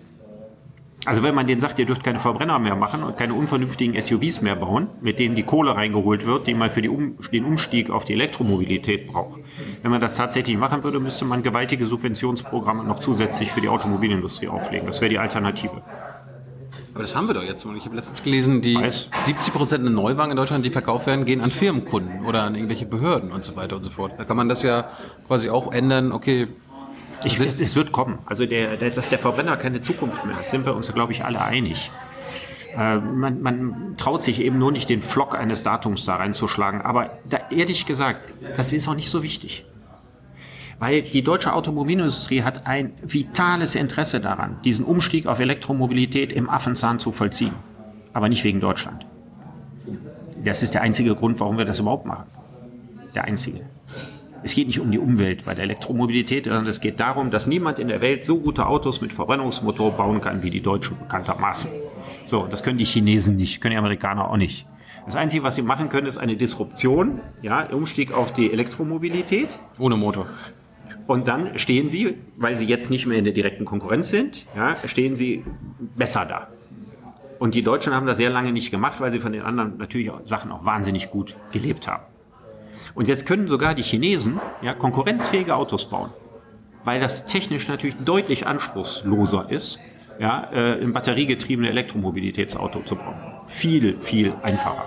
Also 1.09 1.23
wenn 1.23 1.33
man 1.33 1.47
denen 1.47 1.59
sagt, 1.59 1.79
ihr 1.79 1.87
dürft 1.87 2.03
keine 2.03 2.19
Verbrenner 2.19 2.59
mehr 2.59 2.75
machen 2.75 3.01
und 3.01 3.17
keine 3.17 3.33
unvernünftigen 3.33 3.99
SUVs 3.99 4.41
mehr 4.41 4.55
bauen, 4.55 4.89
mit 5.01 5.17
denen 5.17 5.33
die 5.33 5.41
Kohle 5.41 5.75
reingeholt 5.75 6.23
wird, 6.27 6.45
die 6.45 6.53
man 6.53 6.69
für 6.69 6.87
um, 6.91 7.17
den 7.33 7.45
Umstieg 7.45 7.89
auf 7.89 8.05
die 8.05 8.13
Elektromobilität 8.13 9.07
braucht. 9.07 9.39
Wenn 9.81 9.89
man 9.89 10.01
das 10.01 10.17
tatsächlich 10.17 10.55
machen 10.55 10.83
würde, 10.83 10.99
müsste 10.99 11.25
man 11.25 11.41
gewaltige 11.41 11.87
Subventionsprogramme 11.87 12.83
noch 12.83 12.99
zusätzlich 12.99 13.51
für 13.51 13.59
die 13.59 13.69
Automobilindustrie 13.69 14.49
auflegen. 14.49 14.85
Das 14.85 15.01
wäre 15.01 15.09
die 15.09 15.17
Alternative. 15.17 15.81
Aber 16.93 17.01
das 17.01 17.15
haben 17.15 17.25
wir 17.25 17.33
doch 17.33 17.43
jetzt. 17.43 17.65
Und 17.65 17.75
ich 17.75 17.85
habe 17.85 17.95
letztens 17.95 18.21
gelesen, 18.21 18.61
die 18.61 18.75
Weiß. 18.75 19.09
70 19.23 19.51
Prozent 19.51 19.83
der 19.83 19.91
Neuwagen 19.91 20.29
in 20.29 20.37
Deutschland, 20.37 20.63
die 20.63 20.69
verkauft 20.69 21.07
werden, 21.07 21.25
gehen 21.25 21.41
an 21.41 21.49
Firmenkunden 21.49 22.23
oder 22.23 22.43
an 22.43 22.53
irgendwelche 22.53 22.85
Behörden 22.85 23.31
und 23.31 23.43
so 23.43 23.55
weiter 23.55 23.77
und 23.77 23.81
so 23.81 23.89
fort. 23.89 24.13
Da 24.17 24.25
kann 24.25 24.37
man 24.37 24.47
das 24.47 24.61
ja 24.61 24.89
quasi 25.25 25.49
auch 25.49 25.71
ändern. 25.71 26.11
Okay, 26.11 26.49
ich, 27.23 27.39
es 27.39 27.75
wird 27.75 27.91
kommen. 27.91 28.19
Also 28.25 28.45
der, 28.45 28.77
der, 28.77 28.89
dass 28.89 29.09
der 29.09 29.19
Verbrenner 29.19 29.57
keine 29.57 29.81
Zukunft 29.81 30.25
mehr 30.25 30.37
hat, 30.37 30.49
sind 30.49 30.65
wir 30.65 30.75
uns, 30.75 30.93
glaube 30.93 31.11
ich, 31.11 31.23
alle 31.23 31.41
einig. 31.41 31.91
Äh, 32.77 32.97
man, 32.97 33.41
man, 33.41 33.95
traut 33.97 34.23
sich 34.23 34.41
eben 34.41 34.57
nur 34.57 34.71
nicht 34.71 34.89
den 34.89 35.01
Flock 35.01 35.35
eines 35.35 35.63
Datums 35.63 36.05
da 36.05 36.15
reinzuschlagen. 36.15 36.81
Aber 36.81 37.17
da, 37.27 37.39
ehrlich 37.49 37.85
gesagt, 37.85 38.23
das 38.55 38.71
ist 38.71 38.87
auch 38.87 38.95
nicht 38.95 39.09
so 39.09 39.23
wichtig. 39.23 39.65
Weil 40.79 41.01
die 41.01 41.23
deutsche 41.23 41.51
Automobilindustrie 41.51 42.43
hat 42.43 42.65
ein 42.65 42.93
vitales 43.01 43.75
Interesse 43.75 44.21
daran, 44.21 44.61
diesen 44.63 44.85
Umstieg 44.85 45.27
auf 45.27 45.39
Elektromobilität 45.41 46.31
im 46.31 46.49
Affenzahn 46.49 46.99
zu 46.99 47.11
vollziehen. 47.11 47.53
Aber 48.13 48.29
nicht 48.29 48.45
wegen 48.45 48.61
Deutschland. 48.61 49.05
Das 50.43 50.63
ist 50.63 50.73
der 50.73 50.81
einzige 50.81 51.15
Grund, 51.15 51.39
warum 51.41 51.57
wir 51.57 51.65
das 51.65 51.79
überhaupt 51.79 52.05
machen. 52.05 52.25
Der 53.13 53.25
einzige. 53.25 53.61
Es 54.41 54.53
geht 54.53 54.67
nicht 54.67 54.79
um 54.79 54.91
die 54.91 54.99
Umwelt 54.99 55.43
bei 55.45 55.53
der 55.53 55.65
Elektromobilität, 55.65 56.45
sondern 56.45 56.67
es 56.67 56.79
geht 56.79 56.99
darum, 56.99 57.29
dass 57.29 57.47
niemand 57.47 57.79
in 57.79 57.89
der 57.89 58.01
Welt 58.01 58.25
so 58.25 58.39
gute 58.39 58.67
Autos 58.67 59.01
mit 59.01 59.11
Verbrennungsmotor 59.11 59.91
bauen 59.91 60.21
kann 60.21 60.43
wie 60.43 60.49
die 60.49 60.61
Deutschen 60.61 60.97
bekanntermaßen. 60.97 61.69
So, 62.25 62.47
das 62.49 62.63
können 62.63 62.77
die 62.77 62.85
Chinesen 62.85 63.35
nicht, 63.35 63.59
können 63.59 63.73
die 63.73 63.77
Amerikaner 63.77 64.29
auch 64.29 64.37
nicht. 64.37 64.65
Das 65.05 65.15
Einzige, 65.15 65.43
was 65.43 65.55
sie 65.55 65.61
machen 65.61 65.89
können, 65.89 66.07
ist 66.07 66.17
eine 66.17 66.35
Disruption, 66.35 67.19
ja, 67.41 67.65
Umstieg 67.71 68.13
auf 68.13 68.31
die 68.31 68.51
Elektromobilität. 68.51 69.59
Ohne 69.79 69.97
Motor. 69.97 70.27
Und 71.07 71.27
dann 71.27 71.57
stehen 71.57 71.89
sie, 71.89 72.17
weil 72.37 72.55
sie 72.55 72.65
jetzt 72.65 72.91
nicht 72.91 73.07
mehr 73.07 73.17
in 73.17 73.23
der 73.23 73.33
direkten 73.33 73.65
Konkurrenz 73.65 74.09
sind, 74.09 74.45
ja, 74.55 74.75
stehen 74.75 75.15
sie 75.15 75.43
besser 75.95 76.25
da. 76.25 76.49
Und 77.39 77.55
die 77.55 77.63
Deutschen 77.63 77.95
haben 77.95 78.05
das 78.05 78.17
sehr 78.17 78.29
lange 78.29 78.51
nicht 78.51 78.69
gemacht, 78.69 79.01
weil 79.01 79.11
sie 79.11 79.19
von 79.19 79.31
den 79.31 79.41
anderen 79.41 79.77
natürlich 79.77 80.11
auch 80.11 80.19
Sachen 80.25 80.51
auch 80.51 80.65
wahnsinnig 80.65 81.09
gut 81.09 81.35
gelebt 81.51 81.87
haben. 81.87 82.03
Und 82.95 83.07
jetzt 83.07 83.25
können 83.25 83.47
sogar 83.47 83.73
die 83.73 83.83
Chinesen 83.83 84.39
ja, 84.61 84.73
konkurrenzfähige 84.73 85.55
Autos 85.55 85.89
bauen, 85.89 86.11
weil 86.83 86.99
das 86.99 87.25
technisch 87.25 87.67
natürlich 87.67 87.95
deutlich 88.03 88.47
anspruchsloser 88.47 89.49
ist, 89.49 89.79
ja, 90.19 90.49
äh, 90.51 90.81
ein 90.81 90.93
batteriegetriebene 90.93 91.69
Elektromobilitätsauto 91.69 92.81
zu 92.81 92.95
bauen. 92.95 93.15
Viel, 93.45 94.01
viel 94.01 94.33
einfacher. 94.43 94.85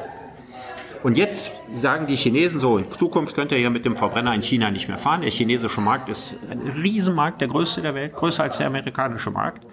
Und 1.02 1.18
jetzt 1.18 1.52
sagen 1.72 2.06
die 2.06 2.14
Chinesen 2.14 2.60
so, 2.60 2.78
in 2.78 2.84
Zukunft 2.92 3.34
könnt 3.34 3.50
ihr 3.50 3.58
ja 3.58 3.70
mit 3.70 3.84
dem 3.84 3.96
Verbrenner 3.96 4.34
in 4.34 4.42
China 4.42 4.70
nicht 4.70 4.86
mehr 4.86 4.98
fahren. 4.98 5.22
Der 5.22 5.30
chinesische 5.30 5.80
Markt 5.80 6.08
ist 6.08 6.36
ein 6.48 6.60
Riesenmarkt, 6.60 7.40
der 7.40 7.48
größte 7.48 7.82
der 7.82 7.96
Welt, 7.96 8.14
größer 8.14 8.44
als 8.44 8.58
der 8.58 8.68
amerikanische 8.68 9.30
Markt. 9.30 9.66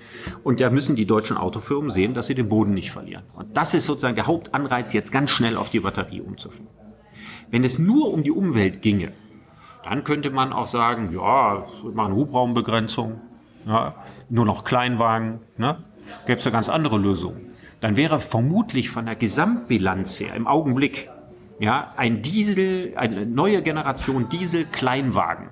Und 0.43 0.59
da 0.59 0.71
müssen 0.71 0.95
die 0.95 1.05
deutschen 1.05 1.37
Autofirmen 1.37 1.91
sehen, 1.91 2.15
dass 2.15 2.27
sie 2.27 2.35
den 2.35 2.49
Boden 2.49 2.73
nicht 2.73 2.89
verlieren. 2.89 3.23
Und 3.35 3.55
das 3.55 3.75
ist 3.75 3.85
sozusagen 3.85 4.15
der 4.15 4.25
Hauptanreiz, 4.25 4.91
jetzt 4.93 5.11
ganz 5.11 5.29
schnell 5.29 5.55
auf 5.55 5.69
die 5.69 5.81
Batterie 5.81 6.21
umzuschalten. 6.21 6.88
Wenn 7.51 7.63
es 7.63 7.79
nur 7.79 8.13
um 8.13 8.23
die 8.23 8.31
Umwelt 8.31 8.81
ginge, 8.81 9.11
Dann 9.83 10.03
könnte 10.03 10.29
man 10.29 10.51
auch 10.53 10.67
sagen, 10.67 11.09
ja, 11.13 11.65
wir 11.83 11.91
machen 11.93 12.13
Hubraumbegrenzung, 12.13 13.21
ja, 13.65 13.95
nur 14.29 14.45
noch 14.45 14.63
Kleinwagen, 14.63 15.39
ne? 15.57 15.77
Gäbe 16.25 16.37
es 16.37 16.45
eine 16.45 16.53
ganz 16.53 16.69
andere 16.69 16.97
Lösung. 16.97 17.37
Dann 17.81 17.95
wäre 17.95 18.19
vermutlich 18.19 18.89
von 18.89 19.05
der 19.05 19.15
Gesamtbilanz 19.15 20.19
her 20.19 20.35
im 20.35 20.47
Augenblick 20.47 21.09
ja, 21.59 21.93
ein 21.97 22.21
Diesel, 22.21 22.93
eine 22.95 23.25
neue 23.25 23.61
Generation 23.61 24.29
Diesel-Kleinwagen 24.29 25.49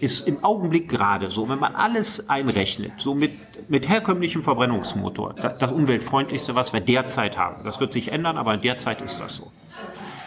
ist 0.00 0.28
im 0.28 0.44
Augenblick 0.44 0.88
gerade 0.88 1.30
so, 1.30 1.48
wenn 1.48 1.58
man 1.58 1.74
alles 1.74 2.28
einrechnet, 2.28 2.92
so 2.98 3.14
mit, 3.14 3.32
mit 3.70 3.88
herkömmlichem 3.88 4.42
Verbrennungsmotor, 4.42 5.32
das, 5.34 5.58
das 5.58 5.72
umweltfreundlichste, 5.72 6.54
was 6.54 6.74
wir 6.74 6.80
derzeit 6.80 7.38
haben. 7.38 7.64
Das 7.64 7.80
wird 7.80 7.94
sich 7.94 8.12
ändern, 8.12 8.36
aber 8.36 8.58
derzeit 8.58 9.00
ist 9.00 9.18
das 9.20 9.36
so. 9.36 9.50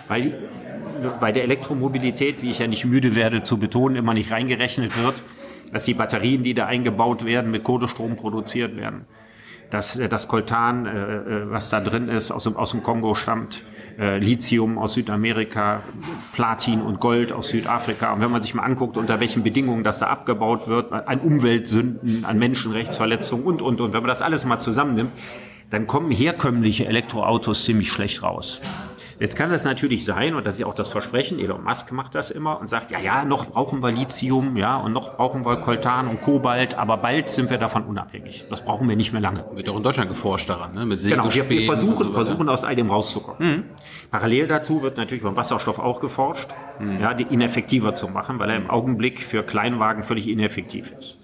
Weil 0.07 0.49
bei 1.19 1.31
der 1.31 1.43
Elektromobilität, 1.43 2.41
wie 2.41 2.49
ich 2.49 2.59
ja 2.59 2.67
nicht 2.67 2.85
müde 2.85 3.15
werde 3.15 3.43
zu 3.43 3.57
betonen, 3.57 3.95
immer 3.95 4.13
nicht 4.13 4.31
reingerechnet 4.31 5.01
wird, 5.01 5.21
dass 5.71 5.85
die 5.85 5.93
Batterien, 5.93 6.43
die 6.43 6.53
da 6.53 6.65
eingebaut 6.65 7.25
werden, 7.25 7.51
mit 7.51 7.63
Kohlestrom 7.63 8.15
produziert 8.15 8.75
werden. 8.75 9.05
Dass 9.69 9.99
das 10.09 10.27
Koltan, 10.27 10.87
äh, 10.87 10.89
äh, 10.89 11.51
was 11.51 11.69
da 11.69 11.79
drin 11.79 12.07
ist, 12.07 12.31
aus 12.31 12.45
dem, 12.45 12.57
aus 12.57 12.71
dem 12.71 12.81
Kongo 12.81 13.13
stammt, 13.13 13.63
äh, 13.99 14.17
Lithium 14.17 14.79
aus 14.79 14.93
Südamerika, 14.93 15.83
Platin 16.33 16.81
und 16.81 16.99
Gold 16.99 17.31
aus 17.31 17.49
Südafrika. 17.49 18.13
Und 18.13 18.21
wenn 18.21 18.31
man 18.31 18.41
sich 18.41 18.55
mal 18.55 18.63
anguckt, 18.63 18.97
unter 18.97 19.19
welchen 19.19 19.43
Bedingungen 19.43 19.83
das 19.83 19.99
da 19.99 20.07
abgebaut 20.07 20.67
wird, 20.67 20.91
an 20.91 21.19
Umweltsünden, 21.19 22.25
an 22.25 22.39
Menschenrechtsverletzungen 22.39 23.45
und, 23.45 23.61
und, 23.61 23.79
und, 23.79 23.93
wenn 23.93 24.01
man 24.01 24.09
das 24.09 24.23
alles 24.23 24.43
mal 24.45 24.57
zusammennimmt, 24.57 25.11
dann 25.69 25.85
kommen 25.85 26.09
herkömmliche 26.09 26.87
Elektroautos 26.87 27.65
ziemlich 27.65 27.91
schlecht 27.91 28.23
raus. 28.23 28.59
Jetzt 29.19 29.35
kann 29.35 29.49
das 29.49 29.65
natürlich 29.65 30.05
sein, 30.05 30.33
und 30.33 30.47
das 30.47 30.55
ist 30.55 30.59
ja 30.61 30.65
auch 30.65 30.73
das 30.73 30.87
Versprechen, 30.89 31.39
Elon 31.39 31.61
Musk 31.61 31.91
macht 31.91 32.15
das 32.15 32.31
immer 32.31 32.61
und 32.61 32.69
sagt, 32.69 32.89
ja, 32.89 32.99
ja, 32.99 33.25
noch 33.25 33.47
brauchen 33.47 33.83
wir 33.83 33.91
Lithium, 33.91 34.55
ja, 34.55 34.77
und 34.77 34.93
noch 34.93 35.17
brauchen 35.17 35.45
wir 35.45 35.57
Koltan 35.57 36.07
und 36.07 36.21
Kobalt, 36.21 36.75
aber 36.75 36.95
bald 36.95 37.29
sind 37.29 37.49
wir 37.49 37.57
davon 37.57 37.83
unabhängig. 37.83 38.45
Das 38.49 38.63
brauchen 38.63 38.87
wir 38.87 38.95
nicht 38.95 39.11
mehr 39.11 39.21
lange. 39.21 39.43
Wird 39.51 39.67
auch 39.67 39.75
in 39.75 39.83
Deutschland 39.83 40.09
geforscht 40.09 40.49
daran, 40.49 40.73
ne? 40.73 40.85
mit 40.85 41.03
Genau, 41.03 41.33
wir, 41.33 41.49
wir 41.49 41.65
versuchen, 41.65 42.07
so 42.07 42.13
versuchen 42.13 42.47
aus 42.47 42.63
all 42.63 42.77
dem 42.77 42.89
rauszukommen. 42.89 43.65
Parallel 44.09 44.47
dazu 44.47 44.83
wird 44.83 44.95
natürlich 44.95 45.23
beim 45.23 45.35
Wasserstoff 45.35 45.79
auch 45.79 45.99
geforscht, 45.99 46.49
ja, 47.01 47.13
die 47.13 47.23
ineffektiver 47.23 47.95
zu 47.95 48.07
machen, 48.07 48.39
weil 48.39 48.49
er 48.49 48.55
im 48.55 48.69
Augenblick 48.69 49.19
für 49.19 49.43
Kleinwagen 49.43 50.01
völlig 50.01 50.29
ineffektiv 50.29 50.93
ist. 50.97 51.17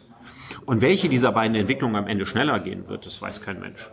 Und 0.65 0.81
welche 0.81 1.07
dieser 1.07 1.31
beiden 1.31 1.55
Entwicklungen 1.55 1.95
am 1.95 2.07
Ende 2.07 2.25
schneller 2.25 2.59
gehen 2.59 2.89
wird, 2.89 3.05
das 3.05 3.21
weiß 3.21 3.41
kein 3.41 3.59
Mensch. 3.59 3.89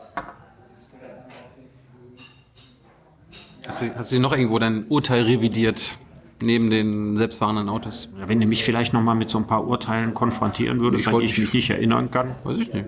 Hast 3.67 3.81
du, 3.81 3.95
hast 3.95 4.13
du 4.13 4.21
noch 4.21 4.33
irgendwo 4.33 4.59
dein 4.59 4.87
Urteil 4.89 5.23
revidiert, 5.23 5.99
neben 6.43 6.71
den 6.71 7.17
selbstfahrenden 7.17 7.69
Autos? 7.69 8.13
Wenn 8.27 8.41
du 8.41 8.47
mich 8.47 8.65
vielleicht 8.65 8.93
noch 8.93 9.03
mal 9.03 9.15
mit 9.15 9.31
so 9.31 9.39
ein 9.39 9.47
paar 9.47 9.67
Urteilen 9.67 10.15
konfrontieren 10.15 10.81
würdest, 10.81 11.07
an 11.07 11.21
die 11.21 11.27
ich 11.27 11.39
mich 11.39 11.53
nicht 11.53 11.71
erinnern 11.71 12.11
kann. 12.11 12.35
Weiß 12.43 12.59
ich 12.59 12.73
nicht. 12.73 12.87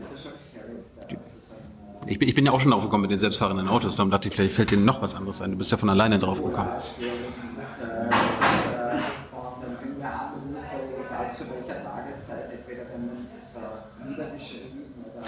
Ich 2.06 2.18
bin, 2.18 2.28
ich 2.28 2.34
bin 2.34 2.44
ja 2.44 2.52
auch 2.52 2.60
schon 2.60 2.72
drauf 2.72 2.82
gekommen 2.82 3.02
mit 3.02 3.10
den 3.10 3.18
selbstfahrenden 3.18 3.68
Autos, 3.68 3.96
darum 3.96 4.10
dachte 4.10 4.28
ich, 4.28 4.34
vielleicht 4.34 4.54
fällt 4.54 4.70
dir 4.70 4.76
noch 4.76 5.00
was 5.00 5.14
anderes 5.14 5.40
ein. 5.40 5.52
Du 5.52 5.58
bist 5.58 5.70
ja 5.70 5.78
von 5.78 5.88
alleine 5.88 6.18
drauf 6.18 6.42
gekommen. 6.42 6.68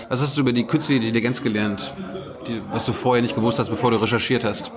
Was 0.08 0.22
hast 0.22 0.36
du 0.36 0.42
über 0.42 0.52
die 0.52 0.64
künstliche 0.64 1.00
Intelligenz 1.00 1.42
gelernt, 1.42 1.92
die, 2.46 2.60
was 2.70 2.84
du 2.84 2.92
vorher 2.92 3.22
nicht 3.22 3.34
gewusst 3.34 3.58
hast, 3.58 3.70
bevor 3.70 3.90
du 3.90 3.96
recherchiert 3.96 4.44
hast? 4.44 4.70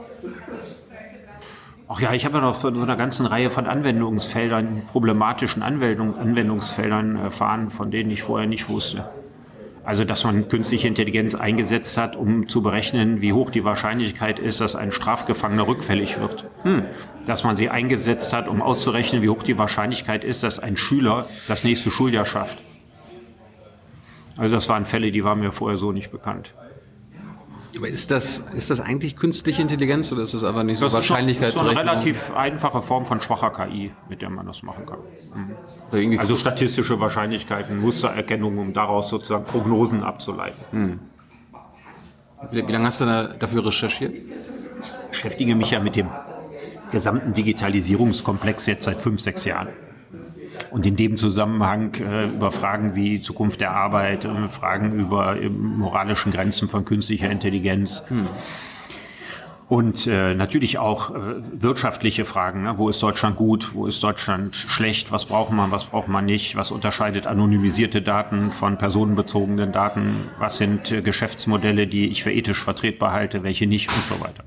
Ach 1.92 2.00
ja, 2.00 2.14
ich 2.14 2.24
habe 2.24 2.36
ja 2.36 2.42
noch 2.42 2.56
von 2.56 2.76
so 2.76 2.84
einer 2.84 2.96
ganzen 2.96 3.26
Reihe 3.26 3.50
von 3.50 3.66
Anwendungsfeldern, 3.66 4.84
problematischen 4.92 5.64
Anwendung, 5.64 6.16
Anwendungsfeldern 6.16 7.16
erfahren, 7.16 7.72
von 7.72 7.90
denen 7.90 8.12
ich 8.12 8.22
vorher 8.22 8.48
nicht 8.48 8.70
wusste. 8.70 9.10
Also, 9.84 10.06
dass 10.06 10.24
man 10.24 10.48
künstliche 10.48 10.88
Intelligenz 10.88 11.34
eingesetzt 11.34 11.98
hat, 11.98 12.16
um 12.16 12.48
zu 12.48 12.62
berechnen, 12.62 13.22
wie 13.22 13.34
hoch 13.34 13.50
die 13.50 13.64
Wahrscheinlichkeit 13.64 14.38
ist, 14.38 14.62
dass 14.62 14.76
ein 14.76 14.92
Strafgefangener 14.92 15.68
rückfällig 15.68 16.20
wird. 16.20 16.46
Dass 17.26 17.44
man 17.44 17.58
sie 17.58 17.70
eingesetzt 17.72 18.34
hat, 18.34 18.48
um 18.48 18.62
auszurechnen, 18.62 19.24
wie 19.24 19.30
hoch 19.30 19.42
die 19.42 19.58
Wahrscheinlichkeit 19.58 20.24
ist, 20.24 20.44
dass 20.44 20.60
ein 20.60 20.78
Schüler 20.78 21.28
das 21.48 21.64
nächste 21.64 21.90
Schuljahr 21.90 22.26
schafft. 22.26 22.60
Also, 24.38 24.54
das 24.54 24.70
waren 24.70 24.86
Fälle, 24.86 25.12
die 25.12 25.24
waren 25.24 25.40
mir 25.40 25.52
vorher 25.52 25.80
so 25.80 25.92
nicht 25.92 26.12
bekannt. 26.12 26.54
Aber 27.78 27.88
ist 27.88 28.09
das, 28.11 28.43
ist 28.55 28.70
das 28.70 28.80
eigentlich 28.80 29.15
künstliche 29.15 29.61
Intelligenz 29.61 30.11
oder 30.11 30.24
ist 30.24 30.34
das 30.34 30.43
einfach 30.43 30.63
nicht 30.63 30.78
so 30.80 30.86
Das 30.86 30.93
ist 30.93 30.93
so- 30.93 30.97
Wahrscheinlichkeitsrechnung? 31.13 31.78
eine 31.78 31.80
relativ 31.91 32.34
einfache 32.36 32.82
Form 32.82 33.05
von 33.05 33.22
schwacher 33.22 33.51
KI, 33.51 33.91
mit 34.09 34.22
der 34.22 34.30
man 34.30 34.47
das 34.47 34.63
machen 34.63 34.86
kann. 34.86 34.97
Irgendwie 35.91 36.17
Also 36.20 36.36
statistische 36.36 36.99
Wahrscheinlichkeiten, 36.99 37.80
Mustererkennung, 37.80 38.57
um 38.57 38.74
daraus 38.74 39.09
sozusagen 39.09 39.45
Prognosen 39.45 40.03
abzuleiten. 40.03 40.99
wie, 42.51 42.67
wie 42.67 42.72
lange 42.72 42.86
hast 42.88 43.01
du 43.01 43.05
da, 43.05 43.24
dafür 43.28 43.65
recherchiert? 43.65 44.13
Ich 44.15 45.09
beschäftige 45.11 45.55
mich 45.55 45.72
ja 45.72 45.80
mit 45.80 45.95
dem 45.95 46.07
gesamten 46.91 47.34
Digitalisierungskomplex 47.34 48.65
jetzt 48.65 48.84
seit 48.84 48.99
fünf, 48.99 49.20
sechs 49.22 49.45
Jahren. 49.45 49.67
Und 50.72 50.86
in 50.86 50.95
dem 50.95 51.17
Zusammenhang 51.17 51.95
äh, 51.95 52.26
über 52.26 52.51
Fragen 52.51 52.95
wie 52.95 53.22
Zukunft 53.22 53.61
der 53.61 53.72
Arbeit, 53.72 54.26
äh, 54.26 54.47
Fragen 54.47 54.93
über 54.93 55.41
äh, 55.41 55.49
moralischen 55.49 56.32
Grenzen 56.32 56.70
von 56.70 56.86
künstlicher 56.86 57.30
Intelligenz. 57.30 58.03
Und 59.70 60.07
äh, 60.07 60.34
natürlich 60.34 60.80
auch 60.80 61.11
äh, 61.11 61.17
wirtschaftliche 61.51 62.26
Fragen. 62.26 62.63
Ne? 62.63 62.78
Wo 62.78 62.89
ist 62.89 63.03
Deutschland 63.03 63.36
gut? 63.36 63.76
Wo 63.76 63.86
ist 63.86 64.03
Deutschland 64.03 64.55
schlecht? 64.55 65.11
Was 65.11 65.26
braucht 65.26 65.51
man? 65.51 65.72
Was 65.72 65.86
braucht 65.86 66.07
man 66.07 66.26
nicht? 66.26 66.55
Was 66.55 66.72
unterscheidet 66.72 67.28
anonymisierte 67.28 68.01
Daten 68.01 68.51
von 68.51 68.80
personenbezogenen 68.80 69.72
Daten? 69.72 70.30
Was 70.39 70.57
sind 70.57 70.91
äh, 70.91 71.03
Geschäftsmodelle, 71.03 71.86
die 71.86 72.07
ich 72.07 72.24
für 72.24 72.32
ethisch 72.32 72.63
vertretbar 72.63 73.11
halte? 73.11 73.43
Welche 73.43 73.67
nicht? 73.67 73.89
Und 73.89 74.17
so 74.17 74.24
weiter. 74.24 74.43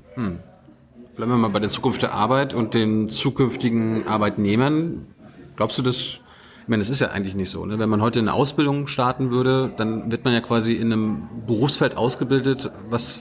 Bleiben 1.15 1.31
wir 1.31 1.37
mal 1.37 1.51
bei 1.51 1.59
der 1.59 1.69
Zukunft 1.69 2.01
der 2.01 2.11
Arbeit 2.11 2.53
und 2.53 2.73
den 2.73 3.07
zukünftigen 3.07 4.05
Arbeitnehmern. 4.07 5.07
Glaubst 5.55 5.77
du 5.77 5.81
das? 5.81 6.19
Ich 6.63 6.69
meine, 6.69 6.81
das 6.81 6.89
ist 6.89 7.01
ja 7.01 7.09
eigentlich 7.09 7.35
nicht 7.35 7.49
so. 7.49 7.65
Ne? 7.65 7.77
Wenn 7.77 7.89
man 7.89 8.01
heute 8.01 8.19
eine 8.19 8.33
Ausbildung 8.33 8.87
starten 8.87 9.31
würde, 9.31 9.73
dann 9.75 10.09
wird 10.11 10.23
man 10.23 10.33
ja 10.33 10.39
quasi 10.39 10.73
in 10.73 10.93
einem 10.93 11.27
Berufsfeld 11.45 11.97
ausgebildet, 11.97 12.71
was 12.89 13.19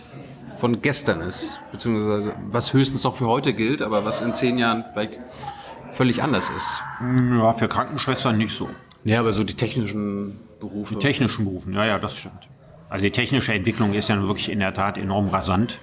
von 0.58 0.80
gestern 0.80 1.22
ist, 1.22 1.60
beziehungsweise 1.72 2.34
was 2.50 2.72
höchstens 2.72 3.02
noch 3.02 3.16
für 3.16 3.26
heute 3.26 3.52
gilt, 3.52 3.82
aber 3.82 4.04
was 4.04 4.22
in 4.22 4.32
zehn 4.32 4.58
Jahren 4.58 4.84
vielleicht 4.92 5.18
völlig 5.90 6.22
anders 6.22 6.50
ist. 6.50 6.84
Ja, 7.32 7.52
für 7.52 7.66
Krankenschwestern 7.66 8.38
nicht 8.38 8.54
so. 8.54 8.68
Ja, 9.02 9.18
aber 9.18 9.32
so 9.32 9.42
die 9.42 9.54
technischen 9.54 10.38
Berufe. 10.60 10.98
Technischen 11.00 11.44
Berufen, 11.44 11.74
ja, 11.74 11.84
ja, 11.84 11.98
das 11.98 12.16
stimmt. 12.16 12.48
Also 12.88 13.02
die 13.02 13.10
technische 13.10 13.52
Entwicklung 13.52 13.94
ist 13.94 14.08
ja 14.08 14.20
wirklich 14.22 14.50
in 14.50 14.60
der 14.60 14.72
Tat 14.72 14.98
enorm 14.98 15.30
rasant. 15.30 15.78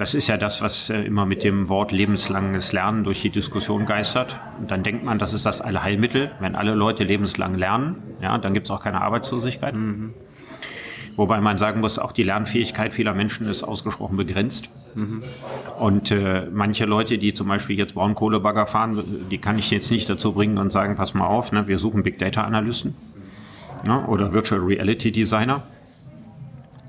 Das 0.00 0.14
ist 0.14 0.28
ja 0.28 0.38
das, 0.38 0.62
was 0.62 0.88
äh, 0.88 1.02
immer 1.02 1.26
mit 1.26 1.44
dem 1.44 1.68
Wort 1.68 1.92
lebenslanges 1.92 2.72
Lernen 2.72 3.04
durch 3.04 3.20
die 3.20 3.28
Diskussion 3.28 3.84
geistert. 3.84 4.40
Und 4.58 4.70
dann 4.70 4.82
denkt 4.82 5.04
man, 5.04 5.18
das 5.18 5.34
ist 5.34 5.44
das 5.44 5.60
Allheilmittel. 5.60 6.30
Wenn 6.40 6.56
alle 6.56 6.74
Leute 6.74 7.04
lebenslang 7.04 7.54
lernen, 7.54 7.96
ja, 8.22 8.38
dann 8.38 8.54
gibt 8.54 8.66
es 8.66 8.70
auch 8.70 8.82
keine 8.82 9.02
Arbeitslosigkeit. 9.02 9.74
Wobei 11.16 11.42
man 11.42 11.58
sagen 11.58 11.82
muss, 11.82 11.98
auch 11.98 12.12
die 12.12 12.22
Lernfähigkeit 12.22 12.94
vieler 12.94 13.12
Menschen 13.12 13.46
ist 13.46 13.62
ausgesprochen 13.62 14.16
begrenzt. 14.16 14.70
Und 15.78 16.10
äh, 16.12 16.46
manche 16.50 16.86
Leute, 16.86 17.18
die 17.18 17.34
zum 17.34 17.48
Beispiel 17.48 17.76
jetzt 17.76 17.92
Braunkohlebagger 17.92 18.66
fahren, 18.66 19.04
die 19.30 19.36
kann 19.36 19.58
ich 19.58 19.70
jetzt 19.70 19.90
nicht 19.90 20.08
dazu 20.08 20.32
bringen 20.32 20.56
und 20.56 20.72
sagen, 20.72 20.94
pass 20.94 21.12
mal 21.12 21.26
auf, 21.26 21.52
ne, 21.52 21.68
wir 21.68 21.76
suchen 21.76 22.02
Big 22.04 22.18
Data 22.18 22.44
Analysten 22.44 22.94
ja, 23.84 24.06
oder 24.06 24.32
Virtual 24.32 24.62
Reality 24.62 25.12
Designer. 25.12 25.64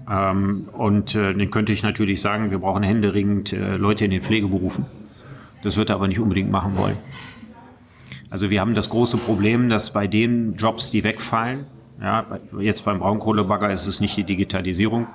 Ähm, 0.09 0.69
und 0.73 1.15
äh, 1.15 1.33
den 1.33 1.51
könnte 1.51 1.73
ich 1.73 1.83
natürlich 1.83 2.21
sagen, 2.21 2.51
wir 2.51 2.59
brauchen 2.59 2.83
händeringend 2.83 3.53
äh, 3.53 3.77
Leute 3.77 4.05
in 4.05 4.11
den 4.11 4.21
Pflegeberufen. 4.21 4.85
Das 5.63 5.77
wird 5.77 5.89
er 5.89 5.95
aber 5.95 6.07
nicht 6.07 6.19
unbedingt 6.19 6.51
machen 6.51 6.77
wollen. 6.77 6.97
Also 8.29 8.49
wir 8.49 8.61
haben 8.61 8.73
das 8.75 8.89
große 8.89 9.17
Problem, 9.17 9.69
dass 9.69 9.91
bei 9.91 10.07
den 10.07 10.55
Jobs, 10.55 10.89
die 10.89 11.03
wegfallen, 11.03 11.65
ja, 12.01 12.25
jetzt 12.59 12.85
beim 12.85 12.99
Braunkohlebagger 12.99 13.71
ist 13.71 13.85
es 13.85 13.99
nicht 13.99 14.17
die 14.17 14.23
Digitalisierung. 14.23 15.07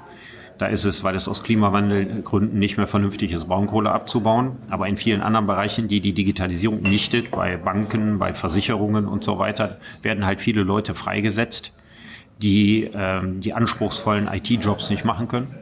Da 0.58 0.66
ist 0.66 0.84
es, 0.84 1.04
weil 1.04 1.14
es 1.14 1.28
aus 1.28 1.42
Klimawandelgründen 1.42 2.58
nicht 2.58 2.78
mehr 2.78 2.86
vernünftig 2.86 3.32
ist, 3.32 3.46
Braunkohle 3.46 3.90
abzubauen. 3.90 4.52
Aber 4.70 4.86
in 4.86 4.96
vielen 4.96 5.20
anderen 5.20 5.46
Bereichen, 5.46 5.88
die 5.88 6.00
die 6.00 6.14
Digitalisierung 6.14 6.80
nichtet, 6.80 7.30
bei 7.30 7.56
Banken, 7.56 8.18
bei 8.18 8.32
Versicherungen 8.32 9.06
und 9.06 9.22
so 9.22 9.38
weiter, 9.38 9.78
werden 10.02 10.24
halt 10.24 10.40
viele 10.40 10.62
Leute 10.62 10.94
freigesetzt, 10.94 11.72
die 12.42 12.90
ähm, 12.94 13.40
die 13.40 13.52
anspruchsvollen 13.52 14.28
IT-Jobs 14.28 14.90
nicht 14.90 15.04
machen 15.04 15.28
können 15.28 15.54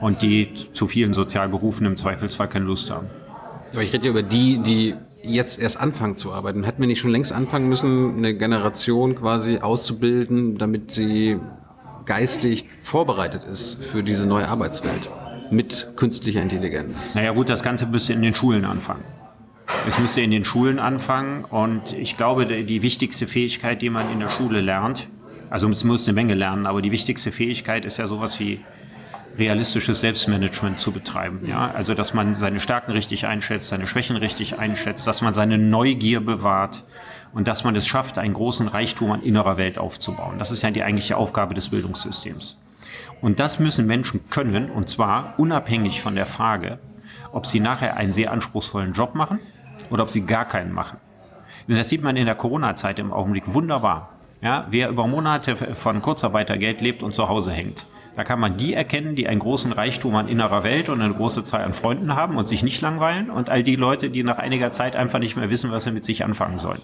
und 0.00 0.22
die 0.22 0.48
zu 0.72 0.86
vielen 0.86 1.14
Sozialberufen 1.14 1.86
im 1.86 1.96
Zweifelsfall 1.96 2.48
keine 2.48 2.64
Lust 2.64 2.90
haben. 2.90 3.06
Aber 3.72 3.82
ich 3.82 3.92
rede 3.92 4.06
ja 4.06 4.10
über 4.10 4.22
die, 4.22 4.58
die 4.58 4.94
jetzt 5.22 5.58
erst 5.60 5.80
anfangen 5.80 6.16
zu 6.16 6.32
arbeiten. 6.32 6.64
Hätten 6.64 6.80
wir 6.80 6.88
nicht 6.88 6.98
schon 6.98 7.10
längst 7.10 7.32
anfangen 7.32 7.68
müssen, 7.68 8.16
eine 8.16 8.34
Generation 8.34 9.14
quasi 9.14 9.58
auszubilden, 9.58 10.58
damit 10.58 10.90
sie 10.90 11.38
geistig 12.04 12.66
vorbereitet 12.82 13.44
ist 13.44 13.82
für 13.82 14.02
diese 14.02 14.26
neue 14.26 14.48
Arbeitswelt 14.48 15.08
mit 15.50 15.92
künstlicher 15.96 16.42
Intelligenz? 16.42 17.14
Naja 17.14 17.32
gut, 17.32 17.48
das 17.48 17.62
Ganze 17.62 17.86
müsste 17.86 18.12
in 18.12 18.22
den 18.22 18.34
Schulen 18.34 18.64
anfangen. 18.64 19.04
Es 19.88 19.98
müsste 19.98 20.20
in 20.20 20.30
den 20.30 20.44
Schulen 20.44 20.78
anfangen 20.78 21.44
und 21.44 21.92
ich 21.92 22.16
glaube, 22.16 22.46
die 22.46 22.64
die 22.64 22.82
wichtigste 22.82 23.26
Fähigkeit, 23.26 23.80
die 23.80 23.90
man 23.90 24.10
in 24.12 24.20
der 24.20 24.28
Schule 24.28 24.60
lernt, 24.60 25.08
also 25.52 25.68
es 25.68 25.84
muss 25.84 26.08
eine 26.08 26.14
Menge 26.14 26.32
lernen, 26.32 26.64
aber 26.64 26.80
die 26.80 26.92
wichtigste 26.92 27.30
Fähigkeit 27.30 27.84
ist 27.84 27.98
ja 27.98 28.06
sowas 28.06 28.40
wie 28.40 28.64
realistisches 29.36 30.00
Selbstmanagement 30.00 30.80
zu 30.80 30.92
betreiben. 30.92 31.40
Ja? 31.46 31.70
Also, 31.72 31.92
dass 31.92 32.14
man 32.14 32.34
seine 32.34 32.58
Stärken 32.58 32.92
richtig 32.92 33.26
einschätzt, 33.26 33.68
seine 33.68 33.86
Schwächen 33.86 34.16
richtig 34.16 34.58
einschätzt, 34.58 35.06
dass 35.06 35.20
man 35.20 35.34
seine 35.34 35.58
Neugier 35.58 36.22
bewahrt 36.22 36.84
und 37.34 37.48
dass 37.48 37.64
man 37.64 37.76
es 37.76 37.86
schafft, 37.86 38.16
einen 38.16 38.32
großen 38.32 38.66
Reichtum 38.66 39.12
an 39.12 39.20
innerer 39.20 39.58
Welt 39.58 39.76
aufzubauen. 39.76 40.38
Das 40.38 40.52
ist 40.52 40.62
ja 40.62 40.70
die 40.70 40.82
eigentliche 40.82 41.18
Aufgabe 41.18 41.52
des 41.52 41.68
Bildungssystems. 41.68 42.58
Und 43.20 43.38
das 43.38 43.58
müssen 43.58 43.86
Menschen 43.86 44.30
können, 44.30 44.70
und 44.70 44.88
zwar 44.88 45.34
unabhängig 45.36 46.00
von 46.00 46.14
der 46.14 46.26
Frage, 46.26 46.78
ob 47.30 47.44
sie 47.44 47.60
nachher 47.60 47.98
einen 47.98 48.14
sehr 48.14 48.32
anspruchsvollen 48.32 48.94
Job 48.94 49.14
machen 49.14 49.38
oder 49.90 50.04
ob 50.04 50.08
sie 50.08 50.22
gar 50.22 50.46
keinen 50.46 50.72
machen. 50.72 50.96
Und 51.68 51.76
das 51.76 51.90
sieht 51.90 52.02
man 52.02 52.16
in 52.16 52.24
der 52.24 52.36
Corona-Zeit 52.36 52.98
im 52.98 53.12
Augenblick 53.12 53.52
wunderbar. 53.52 54.11
Ja, 54.42 54.66
wer 54.70 54.88
über 54.88 55.06
Monate 55.06 55.54
von 55.54 56.02
Kurzarbeitergeld 56.02 56.80
lebt 56.80 57.04
und 57.04 57.14
zu 57.14 57.28
Hause 57.28 57.52
hängt, 57.52 57.86
da 58.16 58.24
kann 58.24 58.40
man 58.40 58.56
die 58.56 58.74
erkennen, 58.74 59.14
die 59.14 59.28
einen 59.28 59.38
großen 59.38 59.72
Reichtum 59.72 60.16
an 60.16 60.26
innerer 60.26 60.64
Welt 60.64 60.88
und 60.88 61.00
eine 61.00 61.14
große 61.14 61.44
Zahl 61.44 61.62
an 61.62 61.72
Freunden 61.72 62.16
haben 62.16 62.36
und 62.36 62.46
sich 62.48 62.64
nicht 62.64 62.80
langweilen 62.80 63.30
und 63.30 63.50
all 63.50 63.62
die 63.62 63.76
Leute, 63.76 64.10
die 64.10 64.24
nach 64.24 64.38
einiger 64.38 64.72
Zeit 64.72 64.96
einfach 64.96 65.20
nicht 65.20 65.36
mehr 65.36 65.48
wissen, 65.48 65.70
was 65.70 65.84
sie 65.84 65.92
mit 65.92 66.04
sich 66.04 66.24
anfangen 66.24 66.58
sollen. 66.58 66.82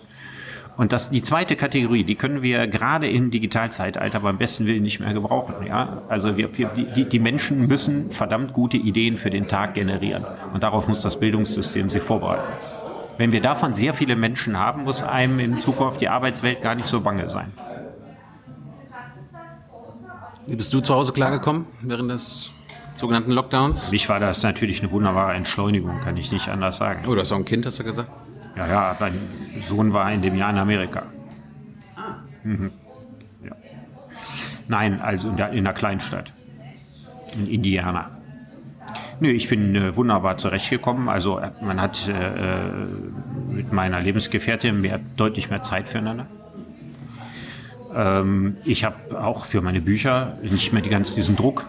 Und 0.76 0.92
das, 0.92 1.10
die 1.10 1.24
zweite 1.24 1.56
Kategorie, 1.56 2.04
die 2.04 2.14
können 2.14 2.40
wir 2.40 2.68
gerade 2.68 3.10
im 3.10 3.32
Digitalzeitalter 3.32 4.20
beim 4.20 4.38
besten 4.38 4.64
Willen 4.66 4.84
nicht 4.84 5.00
mehr 5.00 5.12
gebrauchen. 5.12 5.66
Ja? 5.66 6.02
Also 6.08 6.36
wir, 6.36 6.56
wir, 6.56 6.68
die, 6.68 7.04
die 7.04 7.18
Menschen 7.18 7.66
müssen 7.66 8.12
verdammt 8.12 8.52
gute 8.52 8.76
Ideen 8.76 9.16
für 9.16 9.30
den 9.30 9.48
Tag 9.48 9.74
generieren. 9.74 10.24
Und 10.54 10.62
darauf 10.62 10.86
muss 10.86 11.02
das 11.02 11.18
Bildungssystem 11.18 11.90
sie 11.90 11.98
vorbereiten. 11.98 12.44
Wenn 13.18 13.32
wir 13.32 13.40
davon 13.42 13.74
sehr 13.74 13.94
viele 13.94 14.14
Menschen 14.14 14.58
haben, 14.58 14.84
muss 14.84 15.02
einem 15.02 15.40
in 15.40 15.54
Zukunft 15.54 16.00
die 16.00 16.08
Arbeitswelt 16.08 16.62
gar 16.62 16.76
nicht 16.76 16.86
so 16.86 17.00
bange 17.00 17.28
sein. 17.28 17.52
Wie 20.46 20.54
bist 20.54 20.72
du 20.72 20.80
zu 20.80 20.94
Hause 20.94 21.12
klargekommen 21.12 21.66
während 21.82 22.10
des 22.12 22.52
sogenannten 22.96 23.32
Lockdowns? 23.32 23.86
Für 23.86 23.90
mich 23.90 24.08
war 24.08 24.20
das 24.20 24.44
natürlich 24.44 24.80
eine 24.80 24.92
wunderbare 24.92 25.34
Entschleunigung, 25.34 25.98
kann 26.00 26.16
ich 26.16 26.30
nicht 26.30 26.48
anders 26.48 26.76
sagen. 26.76 27.02
Oh, 27.08 27.14
du 27.14 27.20
hast 27.20 27.32
auch 27.32 27.36
ein 27.36 27.44
Kind, 27.44 27.66
hast 27.66 27.80
du 27.80 27.84
gesagt? 27.84 28.08
Ja, 28.56 28.66
ja, 28.68 28.96
mein 29.00 29.12
Sohn 29.62 29.92
war 29.92 30.10
in 30.12 30.22
dem 30.22 30.36
Jahr 30.36 30.50
in 30.50 30.58
Amerika. 30.58 31.02
Mhm. 32.44 32.70
Ja. 33.44 33.56
Nein, 34.68 35.00
also 35.00 35.28
in 35.28 35.36
der, 35.36 35.50
in 35.50 35.64
der 35.64 35.74
Kleinstadt. 35.74 36.32
In 37.34 37.48
Indiana. 37.48 38.17
Nö, 39.20 39.30
ich 39.30 39.48
bin 39.48 39.74
äh, 39.74 39.96
wunderbar 39.96 40.36
zurechtgekommen. 40.36 41.08
Also 41.08 41.38
äh, 41.38 41.50
man 41.60 41.80
hat 41.80 42.06
äh, 42.08 42.12
äh, 42.12 42.70
mit 43.50 43.72
meiner 43.72 44.00
Lebensgefährtin 44.00 44.80
mehr, 44.80 45.00
deutlich 45.16 45.50
mehr 45.50 45.62
Zeit 45.62 45.88
füreinander. 45.88 46.26
Ähm, 47.94 48.56
ich 48.64 48.84
habe 48.84 49.20
auch 49.20 49.44
für 49.44 49.60
meine 49.60 49.80
Bücher 49.80 50.38
nicht 50.42 50.72
mehr 50.72 50.82
die 50.82 50.90
ganz 50.90 51.16
diesen 51.16 51.34
Druck, 51.34 51.68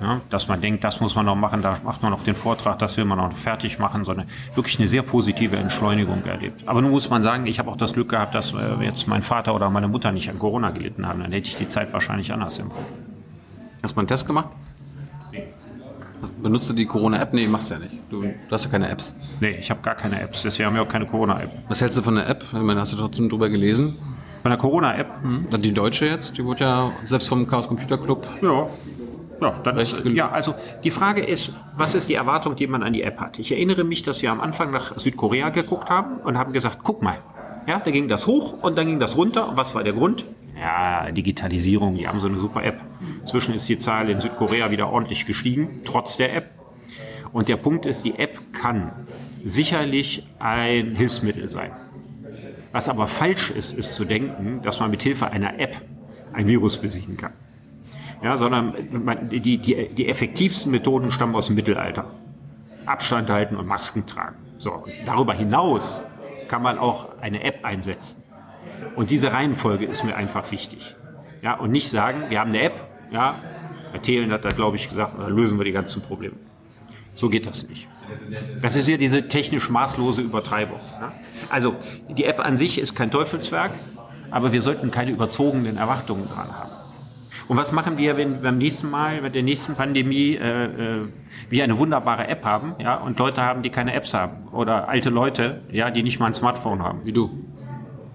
ja, 0.00 0.20
dass 0.30 0.48
man 0.48 0.60
denkt, 0.60 0.82
das 0.82 1.00
muss 1.00 1.14
man 1.14 1.26
noch 1.26 1.36
machen, 1.36 1.62
da 1.62 1.76
macht 1.84 2.02
man 2.02 2.10
noch 2.10 2.22
den 2.24 2.34
Vortrag, 2.34 2.78
das 2.80 2.96
will 2.96 3.04
man 3.04 3.18
noch 3.18 3.32
fertig 3.36 3.78
machen, 3.78 4.04
sondern 4.04 4.26
wirklich 4.54 4.78
eine 4.78 4.88
sehr 4.88 5.02
positive 5.02 5.56
Entschleunigung 5.56 6.24
erlebt. 6.24 6.62
Aber 6.66 6.82
nun 6.82 6.90
muss 6.90 7.10
man 7.10 7.22
sagen, 7.22 7.46
ich 7.46 7.60
habe 7.60 7.70
auch 7.70 7.76
das 7.76 7.92
Glück 7.92 8.08
gehabt, 8.08 8.34
dass 8.34 8.54
äh, 8.54 8.84
jetzt 8.84 9.06
mein 9.06 9.22
Vater 9.22 9.54
oder 9.54 9.70
meine 9.70 9.86
Mutter 9.86 10.10
nicht 10.10 10.30
an 10.30 10.38
Corona 10.38 10.70
gelitten 10.70 11.06
haben. 11.06 11.20
Dann 11.20 11.30
hätte 11.30 11.48
ich 11.48 11.56
die 11.56 11.68
Zeit 11.68 11.92
wahrscheinlich 11.92 12.32
anders 12.32 12.58
empfunden. 12.58 12.92
Hast 13.82 13.94
mal 13.94 14.00
einen 14.00 14.08
Test 14.08 14.26
gemacht? 14.26 14.48
Benutzt 16.42 16.68
du 16.68 16.74
die 16.74 16.86
Corona-App? 16.86 17.32
Nee, 17.32 17.46
machst 17.46 17.70
du 17.70 17.74
ja 17.74 17.80
nicht. 17.80 17.92
Du, 18.10 18.22
du 18.22 18.32
hast 18.50 18.64
ja 18.64 18.70
keine 18.70 18.88
Apps. 18.88 19.14
Nee, 19.40 19.56
ich 19.58 19.70
habe 19.70 19.80
gar 19.82 19.94
keine 19.94 20.20
Apps, 20.20 20.42
deswegen 20.42 20.66
haben 20.68 20.74
wir 20.74 20.82
auch 20.82 20.88
keine 20.88 21.06
Corona-App. 21.06 21.50
Was 21.68 21.80
hältst 21.80 21.98
du 21.98 22.02
von 22.02 22.16
der 22.16 22.28
App? 22.28 22.44
Ich 22.52 22.58
meine, 22.58 22.80
hast 22.80 22.92
du 22.92 22.96
trotzdem 22.96 23.28
drüber 23.28 23.48
gelesen? 23.48 23.96
Von 24.42 24.50
der 24.50 24.58
Corona-App? 24.58 25.08
Dann 25.50 25.62
Die 25.62 25.72
deutsche 25.72 26.06
jetzt, 26.06 26.38
die 26.38 26.44
wurde 26.44 26.60
ja 26.64 26.92
selbst 27.04 27.28
vom 27.28 27.46
Chaos 27.46 27.68
Computer 27.68 27.98
Club. 27.98 28.26
Ja. 28.42 28.68
Ja, 29.40 29.54
dann 29.62 29.78
ist, 29.78 29.94
ja, 30.04 30.30
also 30.30 30.54
die 30.82 30.90
Frage 30.90 31.24
ist, 31.24 31.52
was 31.76 31.94
ist 31.94 32.08
die 32.08 32.14
Erwartung, 32.14 32.56
die 32.56 32.66
man 32.66 32.82
an 32.82 32.92
die 32.92 33.02
App 33.02 33.20
hat? 33.20 33.38
Ich 33.38 33.52
erinnere 33.52 33.84
mich, 33.84 34.02
dass 34.02 34.20
wir 34.20 34.32
am 34.32 34.40
Anfang 34.40 34.72
nach 34.72 34.98
Südkorea 34.98 35.50
geguckt 35.50 35.88
haben 35.88 36.16
und 36.24 36.36
haben 36.36 36.52
gesagt, 36.52 36.78
guck 36.82 37.02
mal, 37.02 37.18
ja, 37.68 37.78
da 37.78 37.90
ging 37.92 38.08
das 38.08 38.26
hoch 38.26 38.62
und 38.62 38.76
dann 38.76 38.86
ging 38.86 38.98
das 38.98 39.16
runter. 39.16 39.48
Und 39.50 39.56
was 39.56 39.76
war 39.76 39.84
der 39.84 39.92
Grund? 39.92 40.24
Ja, 40.58 41.10
Digitalisierung, 41.12 41.94
die 41.94 42.08
haben 42.08 42.18
so 42.18 42.26
eine 42.26 42.38
super 42.38 42.64
App. 42.64 42.80
Inzwischen 43.20 43.54
ist 43.54 43.68
die 43.68 43.78
Zahl 43.78 44.10
in 44.10 44.20
Südkorea 44.20 44.70
wieder 44.70 44.90
ordentlich 44.90 45.24
gestiegen, 45.24 45.82
trotz 45.84 46.16
der 46.16 46.34
App. 46.34 46.50
Und 47.32 47.48
der 47.48 47.56
Punkt 47.56 47.86
ist, 47.86 48.04
die 48.04 48.18
App 48.18 48.52
kann 48.52 48.92
sicherlich 49.44 50.26
ein 50.38 50.96
Hilfsmittel 50.96 51.48
sein. 51.48 51.72
Was 52.72 52.88
aber 52.88 53.06
falsch 53.06 53.50
ist, 53.50 53.72
ist 53.72 53.94
zu 53.94 54.04
denken, 54.04 54.60
dass 54.62 54.80
man 54.80 54.90
mit 54.90 55.02
Hilfe 55.02 55.30
einer 55.30 55.58
App 55.60 55.80
ein 56.32 56.46
Virus 56.48 56.78
besiegen 56.78 57.16
kann. 57.16 57.32
Ja, 58.22 58.36
sondern 58.36 58.74
man, 59.04 59.28
die, 59.28 59.40
die, 59.40 59.88
die 59.94 60.08
effektivsten 60.08 60.72
Methoden 60.72 61.10
stammen 61.10 61.36
aus 61.36 61.46
dem 61.46 61.54
Mittelalter. 61.54 62.10
Abstand 62.84 63.30
halten 63.30 63.54
und 63.56 63.66
Masken 63.66 64.06
tragen. 64.06 64.36
So, 64.58 64.84
darüber 65.06 65.34
hinaus 65.34 66.02
kann 66.48 66.62
man 66.62 66.78
auch 66.78 67.18
eine 67.20 67.44
App 67.44 67.64
einsetzen. 67.64 68.22
Und 68.94 69.10
diese 69.10 69.32
Reihenfolge 69.32 69.84
ist 69.84 70.04
mir 70.04 70.16
einfach 70.16 70.50
wichtig. 70.50 70.96
Ja, 71.42 71.54
und 71.54 71.70
nicht 71.70 71.88
sagen, 71.88 72.24
wir 72.30 72.40
haben 72.40 72.50
eine 72.50 72.62
App, 72.62 72.88
ja, 73.10 73.36
Herr 73.92 74.02
Thelen 74.02 74.32
hat 74.32 74.44
da, 74.44 74.50
glaube 74.50 74.76
ich, 74.76 74.88
gesagt, 74.88 75.14
dann 75.18 75.34
lösen 75.34 75.58
wir 75.58 75.64
die 75.64 75.72
ganzen 75.72 76.02
Probleme. 76.02 76.36
So 77.14 77.28
geht 77.28 77.46
das 77.46 77.68
nicht. 77.68 77.88
Das 78.62 78.76
ist 78.76 78.88
ja 78.88 78.96
diese 78.96 79.28
technisch 79.28 79.70
maßlose 79.70 80.22
Übertreibung. 80.22 80.78
Ne? 81.00 81.12
Also 81.50 81.76
die 82.08 82.24
App 82.24 82.40
an 82.40 82.56
sich 82.56 82.78
ist 82.78 82.94
kein 82.94 83.10
Teufelswerk, 83.10 83.72
aber 84.30 84.52
wir 84.52 84.62
sollten 84.62 84.90
keine 84.90 85.10
überzogenen 85.10 85.76
Erwartungen 85.76 86.28
dran 86.28 86.52
haben. 86.52 86.70
Und 87.48 87.56
was 87.56 87.72
machen 87.72 87.96
wir, 87.96 88.16
wenn 88.16 88.42
beim 88.42 88.58
nächsten 88.58 88.90
Mal, 88.90 89.22
mit 89.22 89.34
der 89.34 89.42
nächsten 89.42 89.74
Pandemie, 89.74 90.34
äh, 90.34 90.64
äh, 90.64 91.08
wir 91.48 91.64
eine 91.64 91.78
wunderbare 91.78 92.28
App 92.28 92.44
haben, 92.44 92.74
ja, 92.78 92.96
und 92.96 93.18
Leute 93.18 93.42
haben, 93.42 93.62
die 93.62 93.70
keine 93.70 93.94
Apps 93.94 94.12
haben 94.12 94.48
oder 94.52 94.88
alte 94.88 95.08
Leute, 95.08 95.62
ja, 95.72 95.90
die 95.90 96.02
nicht 96.02 96.20
mal 96.20 96.26
ein 96.26 96.34
Smartphone 96.34 96.82
haben. 96.82 97.04
Wie 97.04 97.12
du. 97.12 97.30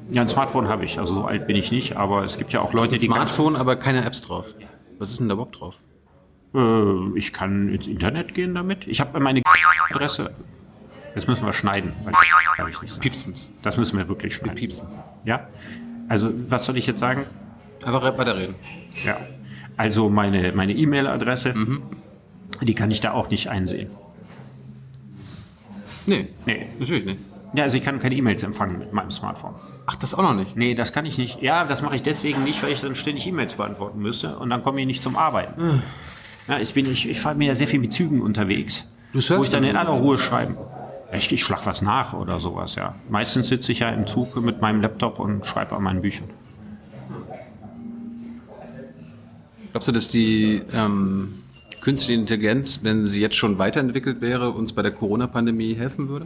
Ja, 0.09 0.21
ein 0.21 0.29
Smartphone 0.29 0.67
habe 0.67 0.85
ich, 0.85 0.99
also 0.99 1.13
so 1.13 1.25
alt 1.25 1.47
bin 1.47 1.55
ich 1.55 1.71
nicht, 1.71 1.95
aber 1.97 2.23
es 2.23 2.37
gibt 2.37 2.53
ja 2.53 2.61
auch 2.61 2.73
Leute, 2.73 2.97
die 2.97 2.99
Smartphone, 2.99 3.55
aber 3.55 3.75
keine 3.75 4.03
Apps 4.05 4.21
drauf. 4.21 4.53
Was 4.99 5.11
ist 5.11 5.19
denn 5.19 5.27
da 5.29 5.33
überhaupt 5.33 5.59
drauf? 5.59 5.75
Äh, 6.53 7.17
ich 7.17 7.33
kann 7.33 7.69
ins 7.69 7.87
Internet 7.87 8.33
gehen 8.33 8.53
damit. 8.53 8.87
Ich 8.87 8.99
habe 8.99 9.19
meine 9.19 9.41
Adresse. 9.89 10.31
Das 11.15 11.27
müssen 11.27 11.45
wir 11.45 11.53
schneiden. 11.53 11.93
Weil 12.03 12.13
darf 12.13 12.69
ich 12.69 12.81
nicht 12.81 12.91
sagen. 12.91 13.01
Piepsens. 13.01 13.53
Das 13.61 13.77
müssen 13.77 13.97
wir 13.97 14.07
wirklich 14.07 14.35
schneiden. 14.35 14.55
Piepsen. 14.55 14.87
Ja. 15.25 15.47
Also 16.09 16.31
was 16.47 16.65
soll 16.65 16.77
ich 16.77 16.87
jetzt 16.87 16.99
sagen? 16.99 17.25
Einfach 17.85 18.03
weiterreden. 18.17 18.55
Ja. 19.05 19.17
Also 19.77 20.09
meine 20.09 20.51
meine 20.53 20.73
E-Mail-Adresse, 20.73 21.53
die 22.61 22.73
kann 22.75 22.91
ich 22.91 23.01
da 23.01 23.11
auch 23.11 23.29
nicht 23.29 23.49
einsehen. 23.49 23.89
Nee, 26.05 26.27
Nee. 26.45 26.67
natürlich 26.79 27.05
nicht. 27.05 27.21
Ja, 27.53 27.63
also 27.63 27.77
ich 27.77 27.83
kann 27.83 27.99
keine 27.99 28.15
E-Mails 28.15 28.43
empfangen 28.43 28.79
mit 28.79 28.93
meinem 28.93 29.11
Smartphone. 29.11 29.55
Ach, 29.85 29.95
das 29.95 30.13
auch 30.13 30.21
noch 30.21 30.33
nicht. 30.33 30.55
Nee, 30.55 30.75
das 30.75 30.93
kann 30.93 31.05
ich 31.05 31.17
nicht. 31.17 31.41
Ja, 31.41 31.65
das 31.65 31.81
mache 31.81 31.95
ich 31.95 32.03
deswegen 32.03 32.43
nicht, 32.43 32.63
weil 32.63 32.71
ich 32.71 32.81
dann 32.81 32.95
ständig 32.95 33.27
E-Mails 33.27 33.55
beantworten 33.55 33.99
müsste 33.99 34.37
und 34.37 34.49
dann 34.49 34.63
komme 34.63 34.79
ich 34.79 34.87
nicht 34.87 35.03
zum 35.03 35.17
Arbeiten. 35.17 35.81
Ja, 36.47 36.59
ich 36.59 36.73
bin, 36.73 36.89
ich, 36.89 37.07
ich 37.09 37.19
fahre 37.19 37.35
mir 37.35 37.47
ja 37.47 37.55
sehr 37.55 37.67
viel 37.67 37.79
mit 37.79 37.93
Zügen 37.93 38.21
unterwegs, 38.21 38.89
Du 39.13 39.19
wo 39.19 39.43
ich 39.43 39.49
dann 39.49 39.63
in 39.63 39.75
aller 39.75 39.91
Ruhe 39.91 40.17
schreiben. 40.17 40.57
Ich, 41.11 41.31
ich 41.31 41.43
schlag 41.43 41.65
was 41.65 41.81
nach 41.81 42.13
oder 42.13 42.39
sowas, 42.39 42.75
ja. 42.75 42.95
Meistens 43.09 43.47
sitze 43.47 43.71
ich 43.71 43.79
ja 43.79 43.89
im 43.89 44.07
Zug 44.07 44.35
mit 44.37 44.61
meinem 44.61 44.81
Laptop 44.81 45.19
und 45.19 45.45
schreibe 45.45 45.75
an 45.75 45.83
meinen 45.83 46.01
Büchern. 46.01 46.29
Glaubst 49.71 49.87
du, 49.87 49.91
dass 49.91 50.07
die 50.07 50.61
ähm, 50.73 51.33
künstliche 51.81 52.19
Intelligenz, 52.19 52.79
wenn 52.83 53.07
sie 53.07 53.21
jetzt 53.21 53.35
schon 53.35 53.59
weiterentwickelt 53.59 54.21
wäre, 54.21 54.51
uns 54.51 54.73
bei 54.73 54.81
der 54.81 54.91
Corona-Pandemie 54.91 55.75
helfen 55.75 56.09
würde? 56.09 56.25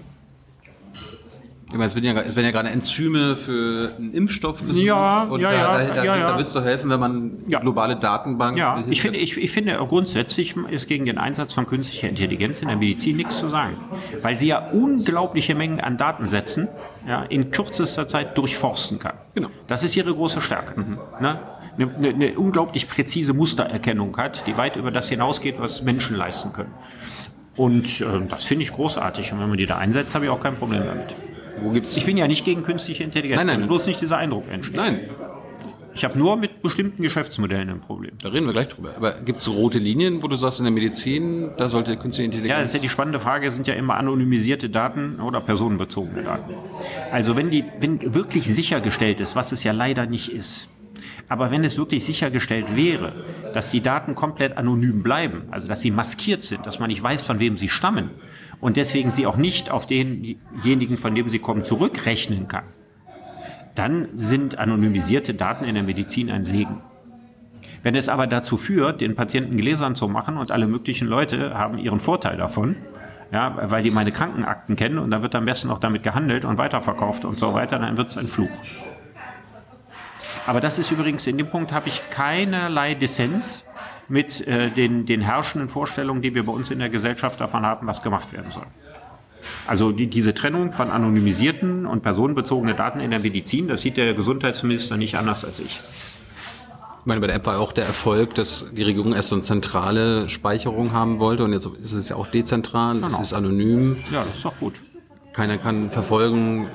Ich 1.70 1.74
meine, 1.74 1.86
es 1.86 1.96
werden, 1.96 2.06
ja, 2.06 2.22
es 2.22 2.38
werden 2.38 2.46
ja 2.46 2.52
gerade 2.52 2.70
Enzyme 2.70 3.36
für 3.36 3.92
einen 3.98 4.14
Impfstoff 4.14 4.66
gesucht. 4.66 4.86
Ja, 4.86 5.24
und 5.24 5.42
ja, 5.42 5.52
da, 5.52 5.58
ja, 5.58 5.88
da, 5.88 5.94
da, 5.96 6.04
ja, 6.04 6.16
ja. 6.18 6.32
da 6.32 6.38
wird 6.38 6.48
es 6.48 6.54
doch 6.54 6.64
helfen, 6.64 6.90
wenn 6.90 7.00
man 7.00 7.32
Ja. 7.48 7.60
globale 7.60 7.98
Datenbank. 7.98 8.58
Ja, 8.58 8.82
ich 8.90 9.02
finde, 9.02 9.20
ich, 9.20 9.36
ich 9.36 9.52
finde 9.52 9.74
grundsätzlich 9.74 10.56
ist 10.70 10.88
gegen 10.88 11.06
den 11.06 11.18
Einsatz 11.18 11.54
von 11.54 11.66
künstlicher 11.66 12.08
Intelligenz 12.08 12.62
in 12.62 12.70
der 12.70 12.78
Medizin 12.78 13.18
nichts 13.18 13.38
zu 13.40 13.50
sagen. 13.50 13.76
Weil 14.22 14.38
sie 14.38 14.48
ja 14.48 14.70
unglaubliche 14.72 15.56
Mengen 15.56 15.82
an 15.82 15.98
Datensätzen 15.98 16.70
ja, 17.06 17.24
in 17.24 17.52
kürzester 17.52 18.08
Zeit 18.08 18.38
durchforsten 18.38 19.00
kann. 19.00 19.16
Genau. 19.36 19.50
Das 19.68 19.84
ist 19.84 19.94
ihre 19.98 20.14
große 20.14 20.40
Stärke. 20.40 20.80
Ne? 21.20 21.40
Eine, 21.78 21.90
eine, 21.96 22.08
eine 22.10 22.40
unglaublich 22.40 22.88
präzise 22.88 23.34
Mustererkennung 23.34 24.16
hat, 24.16 24.48
die 24.48 24.56
weit 24.56 24.78
über 24.78 24.92
das 24.92 25.10
hinausgeht, 25.10 25.60
was 25.60 25.82
Menschen 25.82 26.16
leisten 26.16 26.54
können. 26.54 26.72
Und 27.58 28.00
äh, 28.00 28.06
das 28.30 28.46
finde 28.46 28.64
ich 28.64 28.72
großartig. 28.72 29.34
Und 29.34 29.42
wenn 29.42 29.50
man 29.50 29.58
die 29.58 29.66
da 29.66 29.78
einsetzt, 29.78 30.16
habe 30.16 30.26
ich 30.26 30.32
auch 30.32 30.40
kein 30.40 30.56
Problem 30.56 30.86
damit. 30.86 31.14
Wo 31.62 31.70
gibt's? 31.70 31.98
Ich 31.98 32.06
bin 32.06 32.18
ja 32.18 32.28
nicht 32.28 32.46
gegen 32.46 32.64
künstliche 32.64 33.04
Intelligenz. 33.04 33.38
Nein, 33.38 33.60
nein. 33.60 33.68
Bloß 33.68 33.88
nicht 33.88 34.02
dieser 34.02 34.18
Eindruck 34.18 34.50
entsteht. 34.50 34.78
Nein. 34.78 35.00
Ich 35.98 36.04
habe 36.04 36.20
nur 36.20 36.38
mit 36.38 36.62
bestimmten 36.62 37.02
Geschäftsmodellen 37.02 37.70
ein 37.70 37.82
Problem. 37.82 38.12
Da 38.22 38.30
reden 38.30 38.46
wir 38.46 38.54
gleich 38.54 38.68
drüber. 38.68 38.94
Aber 38.96 39.14
gibt 39.14 39.40
es 39.40 39.50
rote 39.50 39.80
Linien, 39.80 40.22
wo 40.22 40.28
du 40.28 40.36
sagst, 40.36 40.60
in 40.60 40.66
der 40.66 40.72
Medizin, 40.72 41.50
da 41.58 41.70
sollte 41.70 41.98
künstliche 41.98 42.26
Intelligenz... 42.26 42.56
Ja, 42.56 42.62
das 42.62 42.70
ist 42.70 42.76
ja 42.76 42.82
die 42.82 42.90
spannende 42.90 43.20
Frage, 43.20 43.50
sind 43.50 43.66
ja 43.66 43.74
immer 43.74 43.96
anonymisierte 43.96 44.70
Daten 44.70 45.20
oder 45.20 45.42
personenbezogene 45.42 46.22
Daten. 46.22 46.54
Also 47.12 47.36
wenn, 47.36 47.50
die, 47.50 47.66
wenn 47.80 48.14
wirklich 48.14 48.46
sichergestellt 48.46 49.22
ist, 49.22 49.36
was 49.36 49.52
es 49.52 49.64
ja 49.64 49.72
leider 49.72 50.06
nicht 50.06 50.30
ist, 50.30 50.68
aber 51.30 51.50
wenn 51.50 51.64
es 51.64 51.80
wirklich 51.80 52.06
sichergestellt 52.06 52.76
wäre, 52.76 53.14
dass 53.56 53.72
die 53.72 53.82
Daten 53.82 54.14
komplett 54.14 54.56
anonym 54.56 55.02
bleiben, 55.02 55.44
also 55.50 55.68
dass 55.68 55.82
sie 55.82 55.90
maskiert 55.90 56.44
sind, 56.44 56.66
dass 56.68 56.80
man 56.80 56.90
nicht 56.90 57.02
weiß, 57.02 57.24
von 57.24 57.40
wem 57.40 57.58
sie 57.58 57.70
stammen 57.70 58.12
und 58.60 58.78
deswegen 58.78 59.12
sie 59.12 59.28
auch 59.28 59.38
nicht 59.38 59.70
auf 59.70 59.86
denjenigen, 59.86 60.98
von 60.98 61.16
dem 61.16 61.30
sie 61.30 61.40
kommen, 61.40 61.64
zurückrechnen 61.64 62.48
kann, 62.48 62.66
dann 63.76 64.10
sind 64.16 64.58
anonymisierte 64.58 65.34
Daten 65.34 65.64
in 65.64 65.76
der 65.76 65.84
Medizin 65.84 66.32
ein 66.32 66.44
Segen. 66.44 66.82
Wenn 67.84 67.96
es 67.96 68.10
aber 68.10 68.28
dazu 68.28 68.58
führt, 68.58 69.02
den 69.02 69.16
Patienten 69.16 69.58
Gläsern 69.58 69.96
zu 69.96 70.08
machen 70.08 70.38
und 70.38 70.52
alle 70.52 70.68
möglichen 70.68 71.08
Leute 71.08 71.58
haben 71.58 71.78
ihren 71.78 72.00
Vorteil 72.00 72.38
davon, 72.38 72.76
ja, 73.32 73.56
weil 73.70 73.84
die 73.84 73.92
meine 73.92 74.12
Krankenakten 74.12 74.76
kennen 74.76 74.98
und 74.98 75.12
dann 75.12 75.22
wird 75.22 75.36
am 75.36 75.46
besten 75.46 75.70
auch 75.70 75.80
damit 75.80 76.02
gehandelt 76.04 76.46
und 76.46 76.58
weiterverkauft 76.58 77.26
und 77.26 77.38
so 77.38 77.54
weiter, 77.54 77.78
dann 77.78 77.98
wird 77.98 78.10
es 78.10 78.18
ein 78.18 78.28
Fluch. 78.28 78.50
Aber 80.48 80.62
das 80.62 80.80
ist 80.80 80.92
übrigens, 80.92 81.28
in 81.28 81.38
dem 81.38 81.50
Punkt 81.50 81.74
habe 81.74 81.90
ich 81.90 82.10
keinerlei 82.10 82.94
Dissens 82.94 83.66
mit 84.10 84.46
äh, 84.48 84.70
den, 84.70 85.06
den 85.06 85.22
herrschenden 85.22 85.70
Vorstellungen, 85.70 86.22
die 86.22 86.34
wir 86.34 86.46
bei 86.46 86.52
uns 86.52 86.72
in 86.72 86.80
der 86.80 86.90
Gesellschaft 86.90 87.40
davon 87.42 87.66
haben, 87.66 87.88
was 87.88 88.02
gemacht 88.02 88.32
werden 88.34 88.52
soll. 88.52 88.66
Also 89.66 89.92
die, 89.92 90.08
diese 90.08 90.34
Trennung 90.34 90.72
von 90.74 90.90
anonymisierten 90.90 91.86
und 91.86 92.02
personenbezogenen 92.02 92.76
Daten 92.76 93.00
in 93.00 93.12
der 93.12 93.20
Medizin, 93.20 93.68
das 93.68 93.82
sieht 93.82 93.98
der 93.98 94.14
Gesundheitsminister 94.14 94.98
nicht 94.98 95.16
anders 95.16 95.46
als 95.46 95.60
ich. 95.60 95.82
Ich 97.00 97.06
meine, 97.06 97.22
bei 97.22 97.28
der 97.28 97.38
App 97.38 97.46
war 97.46 97.60
auch 97.60 97.72
der 97.72 97.86
Erfolg, 97.86 98.36
dass 98.36 98.66
die 98.74 98.84
Regierung 98.84 99.14
erst 99.14 99.30
so 99.30 99.36
eine 99.36 99.42
zentrale 99.44 100.28
Speicherung 100.28 100.92
haben 100.92 101.20
wollte 101.20 101.46
und 101.46 101.54
jetzt 101.54 101.66
ist 101.82 101.94
es 101.94 102.10
ja 102.10 102.18
auch 102.18 102.28
dezentral, 102.28 102.96
Genau. 102.96 103.08
es 103.08 103.18
ist 103.20 103.34
anonym. 103.34 103.96
Ja, 104.12 104.24
das 104.26 104.38
ist 104.38 104.46
doch 104.46 104.58
gut. 104.60 104.82
Keiner 105.32 105.58
kann 105.58 105.92
verfolgen. 105.92 106.68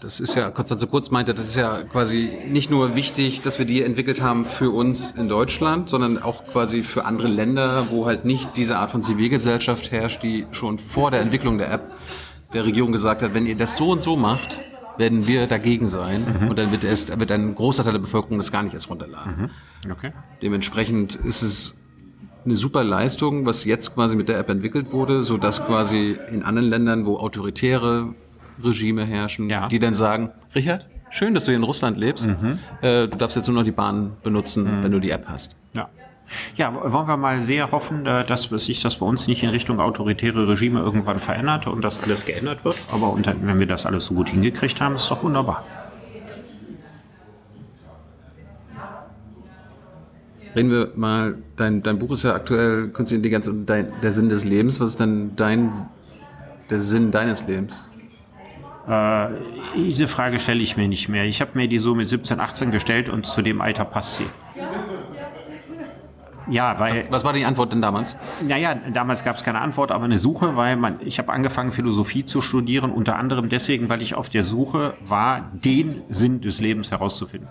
Das 0.00 0.20
ist 0.20 0.34
ja, 0.34 0.50
Konstanze 0.50 0.86
Kurz 0.86 1.10
meinte, 1.10 1.32
das 1.32 1.46
ist 1.46 1.56
ja 1.56 1.82
quasi 1.82 2.30
nicht 2.48 2.70
nur 2.70 2.96
wichtig, 2.96 3.40
dass 3.40 3.58
wir 3.58 3.66
die 3.66 3.82
entwickelt 3.82 4.20
haben 4.20 4.44
für 4.44 4.70
uns 4.70 5.12
in 5.12 5.28
Deutschland, 5.28 5.88
sondern 5.88 6.22
auch 6.22 6.46
quasi 6.46 6.82
für 6.82 7.06
andere 7.06 7.28
Länder, 7.28 7.86
wo 7.90 8.06
halt 8.06 8.24
nicht 8.24 8.56
diese 8.56 8.78
Art 8.78 8.90
von 8.90 9.02
Zivilgesellschaft 9.02 9.90
herrscht, 9.90 10.22
die 10.22 10.46
schon 10.52 10.78
vor 10.78 11.10
der 11.10 11.20
Entwicklung 11.20 11.58
der 11.58 11.72
App 11.72 11.92
der 12.52 12.64
Regierung 12.64 12.92
gesagt 12.92 13.22
hat, 13.22 13.34
wenn 13.34 13.46
ihr 13.46 13.56
das 13.56 13.76
so 13.76 13.90
und 13.90 14.02
so 14.02 14.16
macht, 14.16 14.60
werden 14.98 15.26
wir 15.26 15.46
dagegen 15.46 15.86
sein. 15.86 16.46
Und 16.48 16.58
dann 16.58 16.72
wird, 16.72 16.84
erst, 16.84 17.18
wird 17.18 17.30
ein 17.30 17.54
großer 17.54 17.84
Teil 17.84 17.92
der 17.92 18.00
Bevölkerung 18.00 18.38
das 18.38 18.52
gar 18.52 18.62
nicht 18.62 18.74
erst 18.74 18.88
runterladen. 18.90 19.50
Okay. 19.90 20.12
Dementsprechend 20.42 21.14
ist 21.14 21.42
es 21.42 21.78
eine 22.44 22.56
super 22.56 22.84
Leistung, 22.84 23.44
was 23.44 23.64
jetzt 23.64 23.94
quasi 23.94 24.16
mit 24.16 24.28
der 24.28 24.38
App 24.38 24.48
entwickelt 24.48 24.92
wurde, 24.92 25.22
so 25.22 25.36
dass 25.36 25.64
quasi 25.66 26.16
in 26.30 26.42
anderen 26.42 26.68
Ländern, 26.68 27.06
wo 27.06 27.18
autoritäre 27.18 28.14
Regime 28.62 29.04
herrschen, 29.04 29.48
Ja. 29.50 29.68
die 29.68 29.78
dann 29.78 29.94
sagen, 29.94 30.30
Richard, 30.54 30.86
schön, 31.10 31.34
dass 31.34 31.44
du 31.44 31.50
hier 31.50 31.58
in 31.58 31.62
Russland 31.64 31.96
lebst, 31.96 32.28
äh, 32.82 33.06
du 33.08 33.16
darfst 33.16 33.36
jetzt 33.36 33.46
nur 33.48 33.56
noch 33.56 33.64
die 33.64 33.70
Bahn 33.72 34.12
benutzen, 34.22 34.82
wenn 34.82 34.92
du 34.92 35.00
die 35.00 35.10
App 35.10 35.26
hast. 35.28 35.56
Ja. 35.74 35.88
Ja, 36.56 36.74
wollen 36.92 37.06
wir 37.06 37.16
mal 37.16 37.40
sehr 37.40 37.70
hoffen, 37.70 38.04
äh, 38.04 38.24
dass 38.24 38.42
sich 38.44 38.82
das 38.82 38.96
bei 38.96 39.06
uns 39.06 39.28
nicht 39.28 39.44
in 39.44 39.50
Richtung 39.50 39.78
autoritäre 39.78 40.48
Regime 40.48 40.80
irgendwann 40.80 41.20
verändert 41.20 41.68
und 41.68 41.82
dass 41.82 42.02
alles 42.02 42.24
geändert 42.24 42.64
wird. 42.64 42.76
Aber 42.92 43.12
unter, 43.12 43.34
wenn 43.42 43.60
wir 43.60 43.66
das 43.66 43.86
alles 43.86 44.06
so 44.06 44.14
gut 44.14 44.30
hingekriegt 44.30 44.80
haben, 44.80 44.96
ist 44.96 45.08
doch 45.10 45.22
wunderbar. 45.22 45.64
Reden 50.54 50.70
wir 50.70 50.92
mal, 50.96 51.36
dein, 51.56 51.82
dein 51.82 51.98
Buch 51.98 52.12
ist 52.12 52.22
ja 52.22 52.34
aktuell 52.34 52.88
Künstliche 52.88 53.16
Intelligenz 53.18 53.46
und 53.46 53.66
dein, 53.66 53.92
der 54.02 54.10
Sinn 54.12 54.28
des 54.30 54.44
Lebens. 54.44 54.80
Was 54.80 54.90
ist 54.90 55.00
denn 55.00 55.36
dein, 55.36 55.72
der 56.70 56.78
Sinn 56.78 57.10
deines 57.10 57.46
Lebens? 57.46 57.86
Äh, 58.88 59.28
diese 59.76 60.06
Frage 60.08 60.38
stelle 60.38 60.60
ich 60.60 60.76
mir 60.76 60.86
nicht 60.88 61.08
mehr. 61.08 61.24
Ich 61.24 61.40
habe 61.40 61.52
mir 61.54 61.66
die 61.68 61.78
so 61.78 61.94
mit 61.94 62.08
17, 62.08 62.38
18 62.40 62.70
gestellt 62.70 63.08
und 63.08 63.26
zu 63.26 63.42
dem 63.42 63.60
Alter 63.60 63.84
passt 63.84 64.16
sie. 64.16 64.26
Ja, 66.48 66.78
weil, 66.78 67.06
Was 67.10 67.24
war 67.24 67.32
die 67.32 67.44
Antwort 67.44 67.72
denn 67.72 67.82
damals? 67.82 68.14
naja, 68.46 68.76
damals 68.92 69.24
gab 69.24 69.34
es 69.34 69.42
keine 69.42 69.60
Antwort, 69.60 69.90
aber 69.90 70.04
eine 70.04 70.16
Suche, 70.18 70.54
weil 70.54 70.76
man, 70.76 71.00
ich 71.00 71.18
habe 71.18 71.32
angefangen, 71.32 71.72
Philosophie 71.72 72.24
zu 72.24 72.40
studieren, 72.40 72.92
unter 72.92 73.16
anderem 73.16 73.48
deswegen, 73.48 73.88
weil 73.88 74.00
ich 74.00 74.14
auf 74.14 74.28
der 74.28 74.44
Suche 74.44 74.94
war, 75.04 75.50
den 75.52 76.02
Sinn 76.08 76.40
des 76.42 76.60
Lebens 76.60 76.92
herauszufinden. 76.92 77.48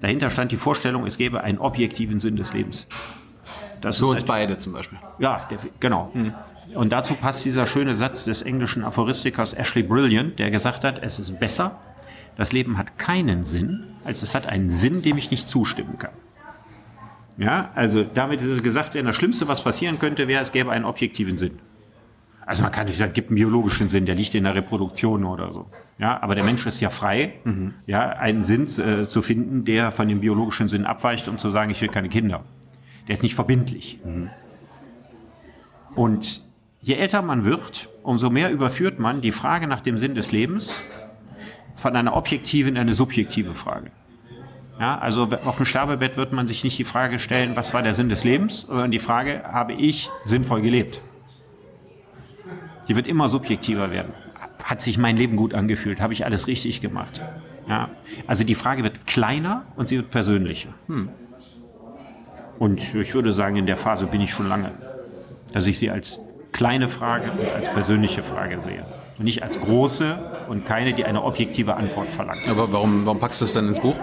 Dahinter 0.00 0.30
stand 0.30 0.52
die 0.52 0.56
Vorstellung, 0.56 1.06
es 1.06 1.18
gäbe 1.18 1.42
einen 1.42 1.58
objektiven 1.58 2.20
Sinn 2.20 2.36
des 2.36 2.52
Lebens. 2.52 2.86
Das 3.80 3.98
Für 3.98 4.06
uns 4.06 4.22
ein- 4.22 4.28
beide 4.28 4.58
zum 4.58 4.74
Beispiel. 4.74 4.98
Ja, 5.18 5.48
der, 5.50 5.58
genau. 5.80 6.12
Und 6.74 6.92
dazu 6.92 7.14
passt 7.14 7.44
dieser 7.44 7.66
schöne 7.66 7.94
Satz 7.94 8.24
des 8.24 8.42
englischen 8.42 8.84
Aphoristikers 8.84 9.54
Ashley 9.54 9.82
Brilliant, 9.82 10.38
der 10.38 10.50
gesagt 10.50 10.84
hat, 10.84 11.02
es 11.02 11.18
ist 11.18 11.38
besser, 11.40 11.78
das 12.36 12.52
Leben 12.52 12.78
hat 12.78 12.98
keinen 12.98 13.44
Sinn, 13.44 13.84
als 14.04 14.22
es 14.22 14.34
hat 14.34 14.46
einen 14.46 14.70
Sinn, 14.70 15.02
dem 15.02 15.16
ich 15.18 15.30
nicht 15.30 15.48
zustimmen 15.50 15.98
kann. 15.98 16.12
Ja, 17.36 17.70
also 17.74 18.04
damit 18.04 18.42
ist 18.42 18.62
gesagt, 18.62 18.94
das 18.94 19.16
Schlimmste, 19.16 19.48
was 19.48 19.62
passieren 19.62 19.98
könnte, 19.98 20.28
wäre, 20.28 20.42
es 20.42 20.52
gäbe 20.52 20.70
einen 20.70 20.84
objektiven 20.84 21.38
Sinn. 21.38 21.58
Also 22.44 22.62
man 22.62 22.72
kann 22.72 22.86
nicht 22.86 22.96
sagen, 22.96 23.10
es 23.10 23.14
gibt 23.14 23.30
einen 23.30 23.36
biologischen 23.36 23.88
Sinn, 23.88 24.06
der 24.06 24.14
liegt 24.14 24.34
in 24.34 24.44
der 24.44 24.54
Reproduktion 24.54 25.24
oder 25.24 25.52
so. 25.52 25.70
Ja, 25.98 26.20
aber 26.22 26.34
der 26.34 26.44
Mensch 26.44 26.66
ist 26.66 26.80
ja 26.80 26.90
frei, 26.90 27.34
ja, 27.86 28.10
einen 28.10 28.42
Sinn 28.42 28.64
äh, 28.64 29.08
zu 29.08 29.22
finden, 29.22 29.64
der 29.64 29.92
von 29.92 30.08
dem 30.08 30.20
biologischen 30.20 30.68
Sinn 30.68 30.84
abweicht 30.84 31.28
und 31.28 31.40
zu 31.40 31.48
sagen, 31.48 31.70
ich 31.70 31.80
will 31.80 31.88
keine 31.88 32.08
Kinder. 32.08 32.44
Der 33.06 33.14
ist 33.14 33.22
nicht 33.22 33.34
verbindlich. 33.34 34.00
Und 35.94 36.42
je 36.80 36.94
älter 36.94 37.22
man 37.22 37.44
wird, 37.44 37.88
umso 38.02 38.30
mehr 38.30 38.50
überführt 38.50 38.98
man 38.98 39.20
die 39.20 39.32
Frage 39.32 39.66
nach 39.66 39.80
dem 39.80 39.96
Sinn 39.98 40.14
des 40.14 40.32
Lebens 40.32 40.82
von 41.74 41.96
einer 41.96 42.16
objektiven 42.16 42.76
in 42.76 42.78
eine 42.78 42.94
subjektive 42.94 43.54
Frage. 43.54 43.90
Ja, 44.78 44.98
also 44.98 45.28
auf 45.44 45.56
dem 45.56 45.66
Sterbebett 45.66 46.16
wird 46.16 46.32
man 46.32 46.48
sich 46.48 46.64
nicht 46.64 46.78
die 46.78 46.84
Frage 46.84 47.18
stellen, 47.18 47.54
was 47.54 47.74
war 47.74 47.82
der 47.82 47.92
Sinn 47.92 48.08
des 48.08 48.24
Lebens, 48.24 48.62
sondern 48.62 48.90
die 48.90 48.98
Frage, 48.98 49.42
habe 49.44 49.74
ich 49.74 50.10
sinnvoll 50.24 50.62
gelebt? 50.62 51.02
Die 52.88 52.96
wird 52.96 53.06
immer 53.06 53.28
subjektiver 53.28 53.90
werden. 53.90 54.14
Hat 54.64 54.80
sich 54.80 54.96
mein 54.96 55.18
Leben 55.18 55.36
gut 55.36 55.52
angefühlt? 55.52 56.00
Habe 56.00 56.14
ich 56.14 56.24
alles 56.24 56.46
richtig 56.46 56.80
gemacht? 56.80 57.20
Ja, 57.68 57.90
also 58.26 58.42
die 58.42 58.54
Frage 58.54 58.82
wird 58.82 59.06
kleiner 59.06 59.66
und 59.76 59.86
sie 59.86 59.96
wird 59.96 60.10
persönlicher. 60.10 60.70
Und 62.58 62.94
ich 62.94 63.14
würde 63.14 63.34
sagen, 63.34 63.56
in 63.56 63.66
der 63.66 63.76
Phase 63.76 64.06
bin 64.06 64.22
ich 64.22 64.30
schon 64.30 64.48
lange, 64.48 64.72
dass 65.52 65.66
ich 65.66 65.78
sie 65.78 65.90
als 65.90 66.20
kleine 66.52 66.88
Frage 66.88 67.30
und 67.32 67.50
als 67.52 67.72
persönliche 67.72 68.22
Frage 68.22 68.60
sehe. 68.60 68.84
Und 69.18 69.24
nicht 69.24 69.42
als 69.42 69.60
große 69.60 70.18
und 70.48 70.64
keine, 70.64 70.92
die 70.92 71.04
eine 71.04 71.22
objektive 71.22 71.76
Antwort 71.76 72.10
verlangt. 72.10 72.48
Aber 72.48 72.72
warum, 72.72 73.04
warum 73.04 73.20
packst 73.20 73.40
du 73.40 73.44
es 73.44 73.52
dann 73.52 73.68
ins 73.68 73.80
Buch? 73.80 73.96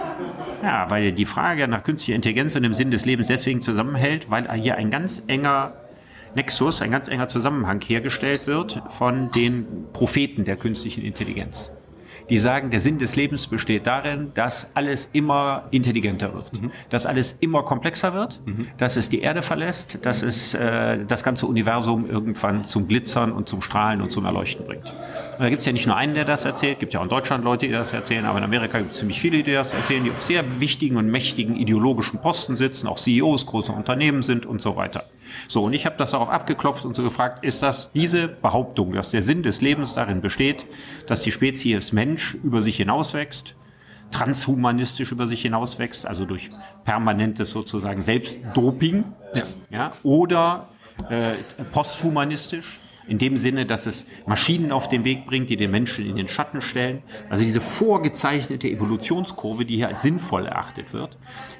Ja, 0.62 0.88
weil 0.90 1.12
die 1.12 1.24
Frage 1.24 1.66
nach 1.66 1.82
künstlicher 1.82 2.16
Intelligenz 2.16 2.54
und 2.54 2.62
dem 2.62 2.74
Sinn 2.74 2.90
des 2.90 3.04
Lebens 3.04 3.26
deswegen 3.26 3.60
zusammenhält, 3.60 4.30
weil 4.30 4.50
hier 4.52 4.76
ein 4.76 4.90
ganz 4.90 5.22
enger 5.26 5.74
Nexus, 6.34 6.82
ein 6.82 6.90
ganz 6.90 7.08
enger 7.08 7.28
Zusammenhang 7.28 7.80
hergestellt 7.80 8.46
wird 8.46 8.82
von 8.90 9.30
den 9.30 9.86
Propheten 9.92 10.44
der 10.44 10.56
künstlichen 10.56 11.02
Intelligenz. 11.02 11.72
Die 12.30 12.38
sagen, 12.38 12.70
der 12.70 12.80
Sinn 12.80 12.98
des 12.98 13.16
Lebens 13.16 13.46
besteht 13.46 13.86
darin, 13.86 14.32
dass 14.34 14.70
alles 14.74 15.10
immer 15.12 15.64
intelligenter 15.70 16.34
wird, 16.34 16.50
dass 16.90 17.06
alles 17.06 17.32
immer 17.40 17.62
komplexer 17.62 18.14
wird, 18.14 18.40
dass 18.76 18.96
es 18.96 19.08
die 19.08 19.20
Erde 19.20 19.42
verlässt, 19.42 19.98
dass 20.02 20.22
es 20.22 20.54
äh, 20.54 21.04
das 21.06 21.22
ganze 21.24 21.46
Universum 21.46 22.08
irgendwann 22.08 22.66
zum 22.66 22.88
Glitzern 22.88 23.32
und 23.32 23.48
zum 23.48 23.62
Strahlen 23.62 24.02
und 24.02 24.12
zum 24.12 24.24
Erleuchten 24.24 24.66
bringt. 24.66 24.92
Und 25.38 25.44
da 25.44 25.50
gibt 25.50 25.60
es 25.60 25.66
ja 25.66 25.72
nicht 25.72 25.86
nur 25.86 25.96
einen, 25.96 26.14
der 26.14 26.24
das 26.24 26.44
erzählt, 26.44 26.80
gibt 26.80 26.94
ja 26.94 26.98
auch 26.98 27.04
in 27.04 27.10
Deutschland 27.10 27.44
Leute, 27.44 27.66
die 27.66 27.72
das 27.72 27.92
erzählen, 27.92 28.24
aber 28.24 28.38
in 28.38 28.44
Amerika 28.44 28.78
gibt 28.78 28.92
es 28.92 28.98
ziemlich 28.98 29.20
viele, 29.20 29.44
die 29.44 29.52
das 29.52 29.72
erzählen, 29.72 30.02
die 30.02 30.10
auf 30.10 30.20
sehr 30.20 30.58
wichtigen 30.58 30.96
und 30.96 31.06
mächtigen 31.06 31.54
ideologischen 31.54 32.20
Posten 32.20 32.56
sitzen, 32.56 32.88
auch 32.88 32.98
CEOs 32.98 33.46
großer 33.46 33.72
Unternehmen 33.72 34.22
sind 34.22 34.46
und 34.46 34.60
so 34.60 34.74
weiter. 34.74 35.04
So, 35.46 35.62
und 35.62 35.74
ich 35.74 35.86
habe 35.86 35.94
das 35.96 36.10
darauf 36.10 36.28
abgeklopft 36.28 36.84
und 36.84 36.96
so 36.96 37.04
gefragt, 37.04 37.44
ist 37.44 37.62
das 37.62 37.92
diese 37.92 38.26
Behauptung, 38.26 38.90
dass 38.92 39.12
der 39.12 39.22
Sinn 39.22 39.44
des 39.44 39.60
Lebens 39.60 39.94
darin 39.94 40.22
besteht, 40.22 40.66
dass 41.06 41.22
die 41.22 41.30
Spezies 41.30 41.92
Mensch 41.92 42.34
über 42.42 42.60
sich 42.60 42.76
hinauswächst, 42.76 43.54
transhumanistisch 44.10 45.12
über 45.12 45.28
sich 45.28 45.42
hinauswächst, 45.42 46.04
also 46.04 46.24
durch 46.24 46.50
permanentes 46.84 47.52
sozusagen 47.52 48.02
Selbstdoping, 48.02 49.04
Ja. 49.34 49.42
ja, 49.70 49.92
oder 50.02 50.68
äh, 51.10 51.34
posthumanistisch, 51.70 52.80
in 53.08 53.18
dem 53.18 53.36
Sinne, 53.36 53.66
dass 53.66 53.86
es 53.86 54.06
Maschinen 54.26 54.70
auf 54.70 54.88
den 54.88 55.04
Weg 55.04 55.26
bringt, 55.26 55.50
die 55.50 55.56
den 55.56 55.70
Menschen 55.70 56.06
in 56.06 56.16
den 56.16 56.28
Schatten 56.28 56.60
stellen. 56.60 57.02
Also 57.30 57.42
diese 57.42 57.60
vorgezeichnete 57.60 58.68
Evolutionskurve, 58.68 59.64
die 59.64 59.76
hier 59.76 59.88
als 59.88 60.02
sinnvoll 60.02 60.46
erachtet 60.46 60.92
wird, 60.92 61.16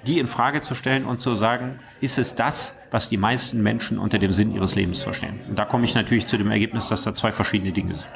die 0.06 0.18
in 0.18 0.26
Frage 0.26 0.60
zu 0.60 0.74
stellen 0.74 1.04
und 1.04 1.20
zu 1.20 1.34
sagen, 1.36 1.80
ist 2.00 2.18
es 2.18 2.34
das, 2.34 2.76
was 2.90 3.08
die 3.08 3.16
meisten 3.16 3.62
Menschen 3.62 3.98
unter 3.98 4.18
dem 4.18 4.32
Sinn 4.32 4.54
ihres 4.54 4.74
Lebens 4.74 5.02
verstehen? 5.02 5.40
Und 5.48 5.58
da 5.58 5.64
komme 5.64 5.84
ich 5.84 5.94
natürlich 5.94 6.26
zu 6.26 6.36
dem 6.36 6.50
Ergebnis, 6.50 6.88
dass 6.88 7.02
da 7.02 7.14
zwei 7.14 7.32
verschiedene 7.32 7.72
Dinge 7.72 7.94
sind. 7.94 8.08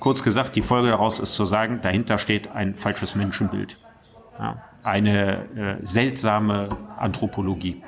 Kurz 0.00 0.22
gesagt, 0.22 0.56
die 0.56 0.62
Folge 0.62 0.88
daraus 0.88 1.20
ist 1.20 1.34
zu 1.34 1.44
sagen, 1.44 1.80
dahinter 1.80 2.18
steht 2.18 2.50
ein 2.50 2.74
falsches 2.74 3.14
Menschenbild. 3.14 3.78
Ja. 4.38 4.62
eine 4.82 5.44
äh, 5.54 5.86
seltsame 5.86 6.70
Anthropologie. 6.98 7.82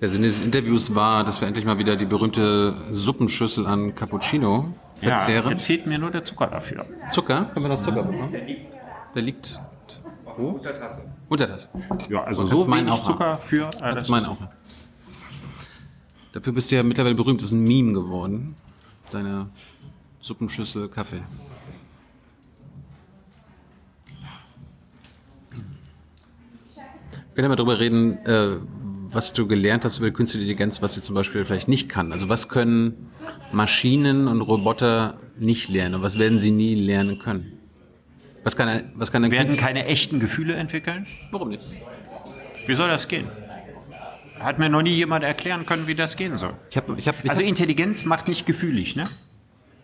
Der 0.00 0.08
Sinn 0.08 0.22
des 0.22 0.40
Interviews 0.40 0.94
war, 0.94 1.24
dass 1.24 1.40
wir 1.40 1.48
endlich 1.48 1.66
mal 1.66 1.78
wieder 1.78 1.94
die 1.94 2.06
berühmte 2.06 2.74
Suppenschüssel 2.90 3.66
an 3.66 3.94
Cappuccino 3.94 4.72
verzehren. 4.94 5.44
Ja, 5.44 5.50
jetzt 5.50 5.62
fehlt 5.64 5.86
mir 5.86 5.98
nur 5.98 6.10
der 6.10 6.24
Zucker 6.24 6.46
dafür. 6.46 6.86
Zucker? 7.10 7.50
Können 7.52 7.66
wir 7.66 7.68
noch 7.68 7.80
Zucker 7.80 8.04
bekommen? 8.04 8.32
Der 9.14 9.22
liegt 9.22 9.60
wo? 10.40 10.48
Unter 10.50 10.72
Tasse. 10.72 11.04
Unter 11.28 11.46
das. 11.46 11.68
Ja, 12.08 12.24
also 12.24 12.46
so 12.46 12.66
meinen 12.66 12.86
wenig 12.86 13.00
auch 13.00 13.04
Zucker 13.04 13.36
für. 13.36 13.68
Äh, 13.82 13.94
das 13.94 14.08
meinen 14.08 14.26
auch. 14.26 14.38
Dafür 16.32 16.52
bist 16.52 16.70
du 16.70 16.76
ja 16.76 16.82
mittlerweile 16.82 17.14
berühmt. 17.14 17.40
Das 17.40 17.48
ist 17.48 17.52
ein 17.52 17.64
Meme 17.64 17.92
geworden. 17.92 18.56
Deine 19.10 19.50
Suppenschüssel 20.20 20.88
Kaffee. 20.88 21.22
Wir 26.74 27.34
können 27.34 27.44
ja 27.44 27.48
mal 27.48 27.56
drüber 27.56 27.78
reden, 27.78 28.18
äh, 28.24 28.56
was 29.12 29.32
du 29.32 29.46
gelernt 29.46 29.84
hast 29.84 29.98
über 29.98 30.10
künstliche 30.10 30.42
Intelligenz, 30.44 30.82
was 30.82 30.94
sie 30.94 31.02
zum 31.02 31.14
Beispiel 31.14 31.44
vielleicht 31.44 31.68
nicht 31.68 31.88
kann. 31.88 32.12
Also 32.12 32.28
was 32.28 32.48
können 32.48 33.10
Maschinen 33.52 34.28
und 34.28 34.40
Roboter 34.40 35.18
nicht 35.38 35.68
lernen 35.68 35.96
und 35.96 36.02
was 36.02 36.18
werden 36.18 36.38
sie 36.38 36.50
nie 36.50 36.74
lernen 36.74 37.18
können? 37.18 37.58
Was 38.44 38.56
kann, 38.56 38.68
ein- 38.68 38.92
was 38.94 39.12
kann 39.12 39.22
werden 39.30 39.48
Künstler- 39.48 39.66
keine 39.66 39.84
echten 39.86 40.20
Gefühle 40.20 40.54
entwickeln? 40.54 41.06
Warum 41.30 41.48
nicht? 41.48 41.62
Wie 42.66 42.74
soll 42.74 42.88
das 42.88 43.08
gehen? 43.08 43.26
Hat 44.38 44.58
mir 44.58 44.70
noch 44.70 44.82
nie 44.82 44.94
jemand 44.94 45.22
erklären 45.24 45.66
können, 45.66 45.86
wie 45.86 45.94
das 45.94 46.16
gehen 46.16 46.36
soll. 46.38 46.54
Ich 46.70 46.76
habe 46.76 46.94
ich 46.96 47.06
hab, 47.08 47.22
ich 47.22 47.28
Also 47.30 47.42
hab, 47.42 47.48
Intelligenz 47.48 48.04
macht 48.06 48.28
nicht 48.28 48.46
gefühlig, 48.46 48.96
ne? 48.96 49.04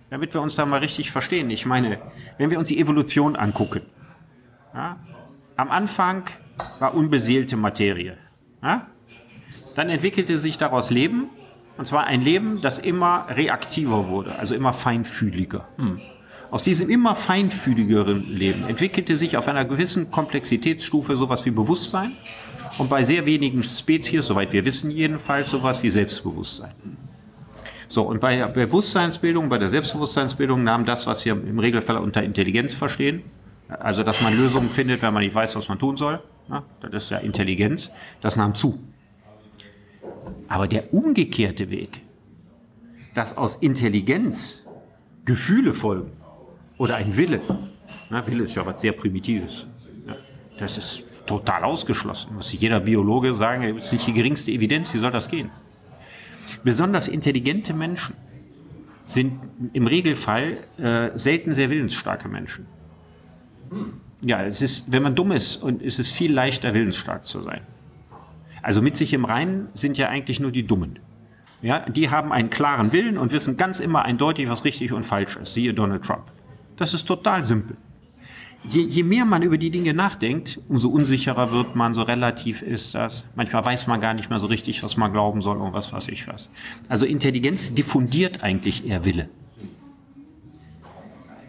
Damit 0.09 0.33
wir 0.33 0.41
uns 0.41 0.55
da 0.57 0.65
mal 0.65 0.79
richtig 0.81 1.11
verstehen. 1.11 1.51
Ich 1.51 1.67
meine, 1.67 1.99
wenn 2.39 2.51
wir 2.51 2.59
uns 2.59 2.69
die 2.69 2.79
Evolution 2.79 3.37
angucken, 3.37 3.83
ja, 4.73 4.99
am 5.57 5.71
Anfang 5.71 6.23
war 6.79 6.95
unbeseelte 6.95 7.57
Materie. 7.57 8.17
Ja? 8.63 8.87
Dann 9.77 9.91
entwickelte 9.91 10.39
sich 10.39 10.57
daraus 10.57 10.91
Leben, 10.91 11.29
und 11.77 11.87
zwar 11.87 12.05
ein 12.05 12.23
Leben, 12.23 12.63
das 12.63 12.79
immer 12.79 13.27
reaktiver 13.29 14.09
wurde, 14.09 14.35
also 14.37 14.55
immer 14.55 14.73
feinfühliger. 14.73 15.69
Aus 16.51 16.63
diesem 16.63 16.89
immer 16.89 17.15
feinfühligeren 17.15 18.27
Leben 18.27 18.65
entwickelte 18.67 19.19
sich 19.19 19.37
auf 19.37 19.49
einer 19.49 19.67
gewissen 19.67 20.11
Komplexitätsstufe 20.11 21.19
sowas 21.19 21.45
wie 21.45 21.51
Bewusstsein 21.51 22.13
und 22.79 22.89
bei 22.89 23.03
sehr 23.03 23.27
wenigen 23.27 23.63
Spezies, 23.63 24.27
soweit 24.27 24.55
wir 24.55 24.65
wissen 24.65 24.91
jedenfalls, 24.91 25.51
sowas 25.51 25.83
wie 25.83 25.91
Selbstbewusstsein. 25.91 26.73
So, 27.89 28.03
und 28.03 28.19
bei 28.19 28.37
der 28.37 28.49
Bewusstseinsbildung, 28.49 29.51
bei 29.51 29.59
der 29.59 29.69
Selbstbewusstseinsbildung 29.69 30.65
nahm 30.65 30.87
das, 30.87 31.07
was 31.07 31.23
wir 31.27 31.33
im 31.33 31.59
Regelfall 31.59 31.99
unter 31.99 32.23
Intelligenz 32.23 32.73
verstehen, 32.73 33.25
also 33.69 34.03
dass 34.03 34.23
man 34.23 34.35
Lösungen 34.35 34.71
findet, 34.71 35.03
wenn 35.03 35.13
man 35.13 35.23
nicht 35.23 35.35
weiß, 35.35 35.55
was 35.55 35.69
man 35.69 35.79
tun 35.79 35.99
soll, 35.99 36.23
ne, 36.49 36.63
das 36.81 37.05
ist 37.05 37.11
ja 37.11 37.19
Intelligenz, 37.19 37.91
das 38.23 38.37
nahm 38.37 38.55
zu. 38.55 38.81
Aber 40.49 40.69
der 40.69 40.93
umgekehrte 40.93 41.71
Weg, 41.71 42.03
dass 43.15 43.37
aus 43.37 43.57
Intelligenz 43.57 44.67
Gefühle 45.25 45.73
folgen 45.73 46.13
oder 46.79 46.97
ein 46.97 47.17
Wille, 47.17 47.41
ne, 48.11 48.23
Wille 48.27 48.45
ist 48.45 48.55
ja 48.55 48.65
was 48.65 48.81
sehr 48.81 48.93
Primitives, 48.93 49.67
ja, 50.07 50.15
das 50.59 50.79
ist 50.79 51.05
total 51.27 51.65
ausgeschlossen. 51.65 52.35
Muss 52.35 52.51
sich 52.51 52.61
jeder 52.61 52.81
Biologe 52.81 53.35
sagen, 53.35 53.63
es 53.77 53.87
ist 53.87 53.93
nicht 53.93 54.07
die 54.07 54.13
geringste 54.13 54.53
Evidenz, 54.53 54.95
wie 54.95 54.99
soll 54.99 55.11
das 55.11 55.29
gehen? 55.29 55.51
Besonders 56.63 57.09
intelligente 57.09 57.75
Menschen 57.75 58.15
sind 59.05 59.41
im 59.73 59.87
Regelfall 59.87 60.59
äh, 60.79 61.11
selten 61.17 61.53
sehr 61.53 61.71
willensstarke 61.71 62.29
Menschen. 62.29 62.67
Ja, 64.23 64.45
es 64.45 64.63
ist, 64.63 64.91
wenn 64.91 65.03
man 65.03 65.15
dumm 65.15 65.33
ist, 65.33 65.57
und 65.57 65.83
es 65.83 65.99
ist 65.99 66.13
viel 66.13 66.33
leichter, 66.33 66.75
willensstark 66.75 67.27
zu 67.27 67.41
sein. 67.41 67.63
Also 68.67 68.83
mit 68.83 68.97
sich 68.97 69.13
im 69.13 69.25
Reinen 69.25 69.69
sind 69.75 69.97
ja 69.97 70.09
eigentlich 70.09 70.41
nur 70.41 70.51
die 70.51 70.67
Dummen. 70.67 70.99
Ja, 71.63 71.89
die 71.89 72.11
haben 72.11 72.33
einen 72.33 72.51
klaren 72.51 72.91
Willen 72.91 73.17
und 73.17 73.31
wissen 73.31 73.57
ganz 73.57 73.79
immer 73.79 74.05
eindeutig, 74.05 74.49
was 74.49 74.65
richtig 74.65 74.93
und 74.93 75.05
falsch 75.05 75.37
ist. 75.37 75.55
Siehe 75.55 75.73
Donald 75.73 76.05
Trump. 76.05 76.33
Das 76.77 76.93
ist 76.93 77.07
total 77.07 77.45
simpel. 77.45 77.77
Je, 78.65 78.83
je 78.83 79.05
mehr 79.05 79.25
man 79.25 79.43
über 79.43 79.57
die 79.57 79.71
Dinge 79.71 79.95
nachdenkt, 79.95 80.59
umso 80.69 80.89
unsicherer 80.89 81.53
wird 81.53 81.77
man, 81.77 81.95
so 81.95 82.03
relativ 82.03 82.61
ist 82.61 82.97
das. 82.97 83.25
Manchmal 83.37 83.65
weiß 83.65 83.87
man 83.87 84.01
gar 84.01 84.15
nicht 84.15 84.31
mehr 84.31 84.41
so 84.41 84.49
richtig, 84.49 84.83
was 84.83 84.97
man 84.97 85.13
glauben 85.13 85.43
soll 85.43 85.59
und 85.59 85.73
was 85.73 85.93
weiß 85.93 86.09
ich 86.09 86.27
was. 86.27 86.51
Also 86.89 87.07
Intelligenz 87.07 87.73
diffundiert 87.73 88.43
eigentlich 88.43 88.85
eher 88.85 89.05
Wille. 89.05 89.29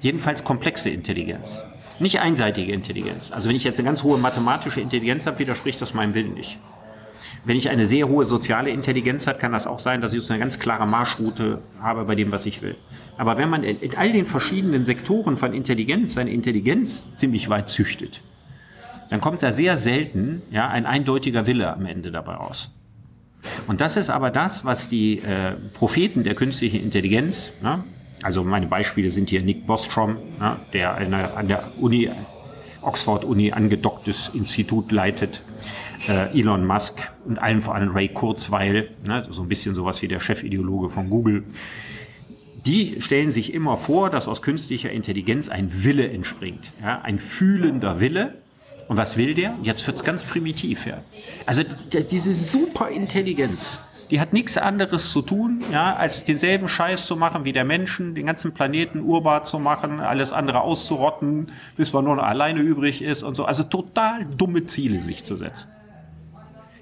Jedenfalls 0.01 0.43
komplexe 0.43 0.91
Intelligenz. 0.91 1.63
Nicht 1.97 2.19
einseitige 2.19 2.71
Intelligenz. 2.73 3.31
Also 3.31 3.49
wenn 3.49 3.55
ich 3.55 3.63
jetzt 3.63 3.79
eine 3.79 3.87
ganz 3.87 4.03
hohe 4.03 4.19
mathematische 4.19 4.81
Intelligenz 4.81 5.25
habe, 5.25 5.39
widerspricht 5.39 5.81
das 5.81 5.95
meinem 5.95 6.13
Willen 6.13 6.35
nicht. 6.35 6.59
Wenn 7.47 7.55
ich 7.55 7.69
eine 7.69 7.87
sehr 7.87 8.09
hohe 8.09 8.25
soziale 8.25 8.71
Intelligenz 8.71 9.25
habe, 9.25 9.39
kann 9.39 9.53
das 9.53 9.67
auch 9.67 9.79
sein, 9.79 10.01
dass 10.01 10.13
ich 10.13 10.21
so 10.21 10.33
eine 10.33 10.39
ganz 10.41 10.59
klare 10.59 10.85
Marschroute 10.85 11.61
habe 11.79 12.03
bei 12.03 12.13
dem, 12.13 12.29
was 12.29 12.45
ich 12.45 12.61
will. 12.61 12.75
Aber 13.17 13.37
wenn 13.37 13.49
man 13.49 13.63
in 13.63 13.77
all 13.95 14.11
den 14.11 14.25
verschiedenen 14.25 14.83
Sektoren 14.83 15.37
von 15.37 15.53
Intelligenz 15.53 16.15
seine 16.15 16.31
Intelligenz 16.31 17.15
ziemlich 17.15 17.47
weit 17.47 17.69
züchtet, 17.69 18.19
dann 19.09 19.21
kommt 19.21 19.43
da 19.43 19.53
sehr 19.53 19.77
selten 19.77 20.41
ja, 20.51 20.67
ein 20.67 20.85
eindeutiger 20.85 21.47
Wille 21.47 21.71
am 21.71 21.85
Ende 21.85 22.11
dabei 22.11 22.33
raus. 22.33 22.69
Und 23.65 23.79
das 23.79 23.95
ist 23.95 24.09
aber 24.09 24.29
das, 24.29 24.65
was 24.65 24.89
die 24.89 25.19
äh, 25.19 25.53
Propheten 25.71 26.23
der 26.23 26.35
künstlichen 26.35 26.83
Intelligenz, 26.83 27.53
ne, 27.61 27.81
also 28.23 28.43
meine 28.43 28.67
Beispiele 28.67 29.13
sind 29.13 29.29
hier 29.29 29.41
Nick 29.41 29.65
Bostrom, 29.65 30.17
ne, 30.41 30.57
der 30.73 30.97
an 30.97 31.47
der 31.47 31.63
Uni, 31.79 32.09
Oxford-Uni 32.81 33.53
angedocktes 33.53 34.31
Institut 34.33 34.91
leitet, 34.91 35.41
äh, 36.07 36.39
Elon 36.39 36.65
Musk 36.65 37.11
und 37.25 37.39
allen 37.39 37.61
vor 37.61 37.75
allem 37.75 37.91
Ray 37.91 38.09
Kurzweil, 38.09 38.89
ne, 39.07 39.27
so 39.29 39.41
ein 39.41 39.47
bisschen 39.47 39.75
sowas 39.75 40.01
wie 40.01 40.07
der 40.07 40.19
Chefideologe 40.19 40.89
von 40.89 41.09
Google. 41.09 41.43
Die 42.65 43.01
stellen 43.01 43.31
sich 43.31 43.53
immer 43.53 43.77
vor, 43.77 44.09
dass 44.09 44.27
aus 44.27 44.41
künstlicher 44.41 44.91
Intelligenz 44.91 45.47
ein 45.47 45.83
Wille 45.83 46.09
entspringt, 46.09 46.71
ja, 46.81 47.01
ein 47.01 47.19
fühlender 47.19 47.99
Wille. 47.99 48.35
Und 48.87 48.97
was 48.97 49.17
will 49.17 49.33
der? 49.33 49.55
Jetzt 49.63 49.85
wird's 49.85 50.03
ganz 50.03 50.23
primitiv. 50.23 50.85
Ja. 50.85 51.01
Also 51.45 51.63
diese 51.91 52.33
Superintelligenz, 52.33 53.81
die 54.09 54.21
hat 54.21 54.31
nichts 54.31 54.57
anderes 54.57 55.11
zu 55.11 55.21
tun, 55.21 55.61
ja, 55.71 55.95
als 55.95 56.23
denselben 56.23 56.67
Scheiß 56.69 57.05
zu 57.05 57.17
machen 57.17 57.43
wie 57.43 57.51
der 57.51 57.65
Menschen, 57.65 58.15
den 58.15 58.25
ganzen 58.25 58.53
Planeten 58.53 59.01
urbar 59.01 59.43
zu 59.43 59.59
machen, 59.59 59.99
alles 59.99 60.31
andere 60.31 60.61
auszurotten, 60.61 61.51
bis 61.75 61.91
man 61.91 62.05
nur 62.05 62.15
noch 62.15 62.23
alleine 62.23 62.61
übrig 62.61 63.01
ist 63.01 63.23
und 63.23 63.35
so. 63.35 63.45
Also 63.45 63.63
total 63.63 64.25
dumme 64.25 64.65
Ziele 64.65 64.99
sich 65.01 65.25
zu 65.25 65.35
setzen. 65.35 65.69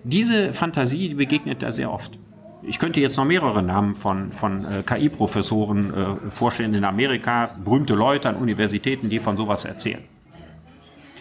Diese 0.07 0.53
Fantasie 0.53 1.10
die 1.10 1.15
begegnet 1.15 1.64
da 1.64 1.72
sehr 1.72 1.91
oft. 1.91 2.19
Ich 2.61 2.77
könnte 2.77 3.02
jetzt 3.02 3.18
noch 3.18 3.26
mehrere 3.26 3.64
Namen 3.64 3.95
von, 3.95 4.32
von 4.32 4.64
äh, 4.64 4.84
KI-Professoren 4.84 5.94
äh, 5.94 6.30
vorstellen 6.30 6.76
in 6.76 6.84
Amerika, 6.84 7.56
berühmte 7.64 7.95
Leute 7.95 8.30
an 8.30 8.36
Universitäten, 8.36 9.10
die 9.10 9.18
von 9.18 9.36
sowas 9.36 9.65
erzählen. 9.65 10.03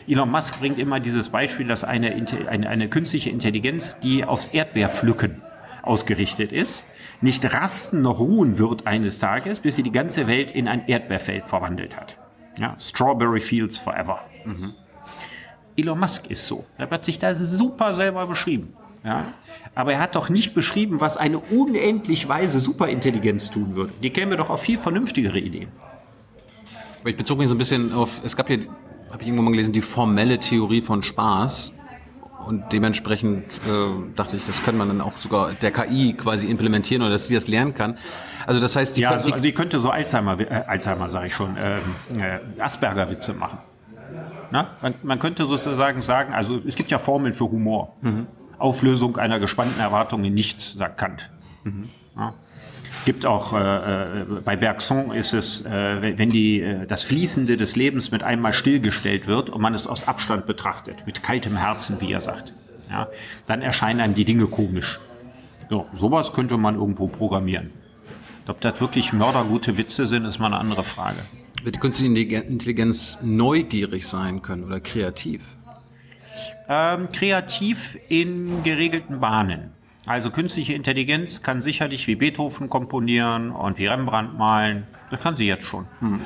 Elon 0.06 0.31
Musk 0.31 0.61
bringt 0.61 0.78
immer 0.78 1.01
dieses 1.01 1.31
Beispiel, 1.31 1.66
dass 1.66 1.82
eine, 1.82 2.15
eine, 2.47 2.69
eine 2.69 2.89
künstliche 2.90 3.31
Intelligenz, 3.31 3.98
die 4.01 4.23
aufs 4.23 4.48
Erdbeerpflücken 4.48 5.40
ausgerichtet 5.82 6.52
ist, 6.52 6.85
nicht 7.23 7.55
rasten 7.55 8.02
noch 8.02 8.19
ruhen 8.19 8.59
wird 8.59 8.86
eines 8.86 9.19
Tages, 9.19 9.61
bis 9.61 9.77
sie 9.77 9.82
die 9.82 9.93
ganze 9.93 10.28
Welt 10.28 10.51
in 10.51 10.69
ein 10.69 10.86
Erdbeerfeld 10.89 11.47
verwandelt 11.47 11.97
hat. 11.97 12.19
Ja, 12.59 12.77
Strawberry 12.78 13.40
Fields 13.40 13.78
Forever. 13.78 14.20
Elon 15.77 15.99
Musk 15.99 16.31
ist 16.31 16.47
so. 16.47 16.65
Er 16.79 16.89
hat 16.91 17.05
sich 17.05 17.19
da 17.19 17.35
super 17.35 17.95
selber 17.95 18.27
beschrieben. 18.27 18.75
Ja? 19.05 19.27
Aber 19.75 19.93
er 19.93 20.01
hat 20.01 20.15
doch 20.15 20.29
nicht 20.29 20.55
beschrieben, 20.55 21.01
was 21.01 21.17
eine 21.17 21.39
unendlich 21.39 22.29
weise 22.29 22.61
Superintelligenz 22.61 23.51
tun 23.51 23.75
würde. 23.75 23.93
Die 24.03 24.11
käme 24.11 24.37
doch 24.37 24.51
auf 24.51 24.63
viel 24.63 24.79
vernünftigere 24.79 25.39
Ideen. 25.39 25.69
Ich 27.05 27.17
bezog 27.17 27.39
mich 27.39 27.49
so 27.49 27.55
ein 27.55 27.59
bisschen 27.59 27.93
auf, 27.93 28.23
es 28.25 28.35
gab 28.35 28.47
hier, 28.47 28.61
habe 29.11 29.21
ich 29.21 29.27
irgendwo 29.27 29.43
mal 29.43 29.51
gelesen, 29.51 29.73
die 29.73 29.83
formelle 29.83 30.39
Theorie 30.39 30.81
von 30.81 31.03
Spaß. 31.03 31.73
Und 32.47 32.73
dementsprechend 32.73 33.45
äh, 33.45 34.15
dachte 34.17 34.37
ich, 34.37 34.47
das 34.47 34.63
könnte 34.63 34.79
man 34.79 34.89
dann 34.89 35.01
auch 35.01 35.17
sogar 35.19 35.53
der 35.53 35.71
KI 35.71 36.13
quasi 36.13 36.47
implementieren 36.47 37.03
oder 37.03 37.13
dass 37.13 37.27
sie 37.27 37.35
das 37.35 37.49
lernen 37.49 37.75
kann. 37.75 37.97
Also 38.47 38.61
das 38.61 38.77
heißt, 38.77 38.97
die, 38.97 39.03
Ja, 39.03 39.11
also, 39.11 39.29
die, 39.29 39.33
also 39.35 39.45
ich 39.47 39.55
könnte 39.55 39.81
so 39.81 39.91
Alzheimer, 39.91 40.39
äh, 40.39 40.63
Alzheimer 40.67 41.09
sage 41.09 41.29
ich 41.29 41.35
schon, 41.35 41.57
ähm, 41.59 41.81
äh, 42.19 42.39
Asperger-Witze 42.61 43.33
machen. 43.35 43.59
Na? 44.51 44.69
Man, 44.83 44.95
man 45.03 45.19
könnte 45.19 45.47
sozusagen 45.47 46.03
sagen, 46.03 46.33
also 46.33 46.61
es 46.66 46.77
gibt 46.77 46.91
ja 46.91 46.99
Formeln 46.99 47.33
für 47.33 47.45
Humor. 47.45 47.95
Auflösung 48.59 49.16
einer 49.16 49.41
gespannten 49.41 49.81
Erwartung 49.81 50.25
in 50.25 50.35
nichts, 50.35 50.73
sagt 50.73 50.99
Kant. 50.99 51.31
Ja. 52.16 52.35
Gibt 53.05 53.27
auch, 53.27 53.53
äh, 53.53 54.23
äh, 54.23 54.25
bei 54.45 54.57
Bergson 54.57 55.12
ist 55.12 55.35
es, 55.35 55.66
äh, 55.66 56.16
wenn 56.16 56.31
die, 56.31 56.61
äh, 56.61 56.87
das 56.87 57.03
Fließende 57.05 57.57
des 57.57 57.77
Lebens 57.77 58.11
mit 58.11 58.23
einmal 58.23 58.53
stillgestellt 58.53 59.27
wird 59.27 59.51
und 59.51 59.61
man 59.61 59.75
es 59.75 59.87
aus 59.87 60.09
Abstand 60.09 60.47
betrachtet, 60.47 61.05
mit 61.05 61.23
kaltem 61.23 61.57
Herzen, 61.57 62.01
wie 62.01 62.12
er 62.12 62.23
sagt, 62.23 62.53
ja, 62.91 63.09
dann 63.47 63.61
erscheinen 63.61 64.01
einem 64.01 64.15
die 64.15 64.25
Dinge 64.25 64.47
komisch. 64.47 65.01
So, 65.71 65.87
sowas 65.93 66.33
könnte 66.33 66.57
man 66.57 66.77
irgendwo 66.77 67.09
programmieren. 67.09 67.73
Ob 68.47 68.61
das 68.61 68.81
wirklich 68.81 69.12
mördergute 69.12 69.77
Witze 69.77 70.07
sind, 70.07 70.25
ist 70.25 70.39
mal 70.39 70.47
eine 70.47 70.59
andere 70.59 70.85
Frage. 70.85 71.19
Wird 71.65 71.77
die 71.77 71.81
künstliche 71.81 72.11
Intelligen- 72.11 72.49
Intelligenz 72.49 73.19
neugierig 73.23 74.07
sein 74.07 74.43
können 74.43 74.65
oder 74.65 74.81
kreativ. 74.81 75.57
Ähm, 76.69 77.09
kreativ 77.11 77.99
in 78.09 78.62
geregelten 78.62 79.20
Bahnen. 79.20 79.70
Also 80.07 80.31
künstliche 80.31 80.74
Intelligenz 80.74 81.43
kann 81.43 81.61
sicherlich 81.61 82.07
wie 82.07 82.15
Beethoven 82.15 82.69
komponieren 82.69 83.51
und 83.51 83.78
wie 83.78 83.86
Rembrandt 83.86 84.36
malen. 84.36 84.86
Das 85.11 85.20
kann 85.20 85.36
sie 85.36 85.47
jetzt 85.47 85.65
schon. 85.65 85.86
Hm. 86.01 86.20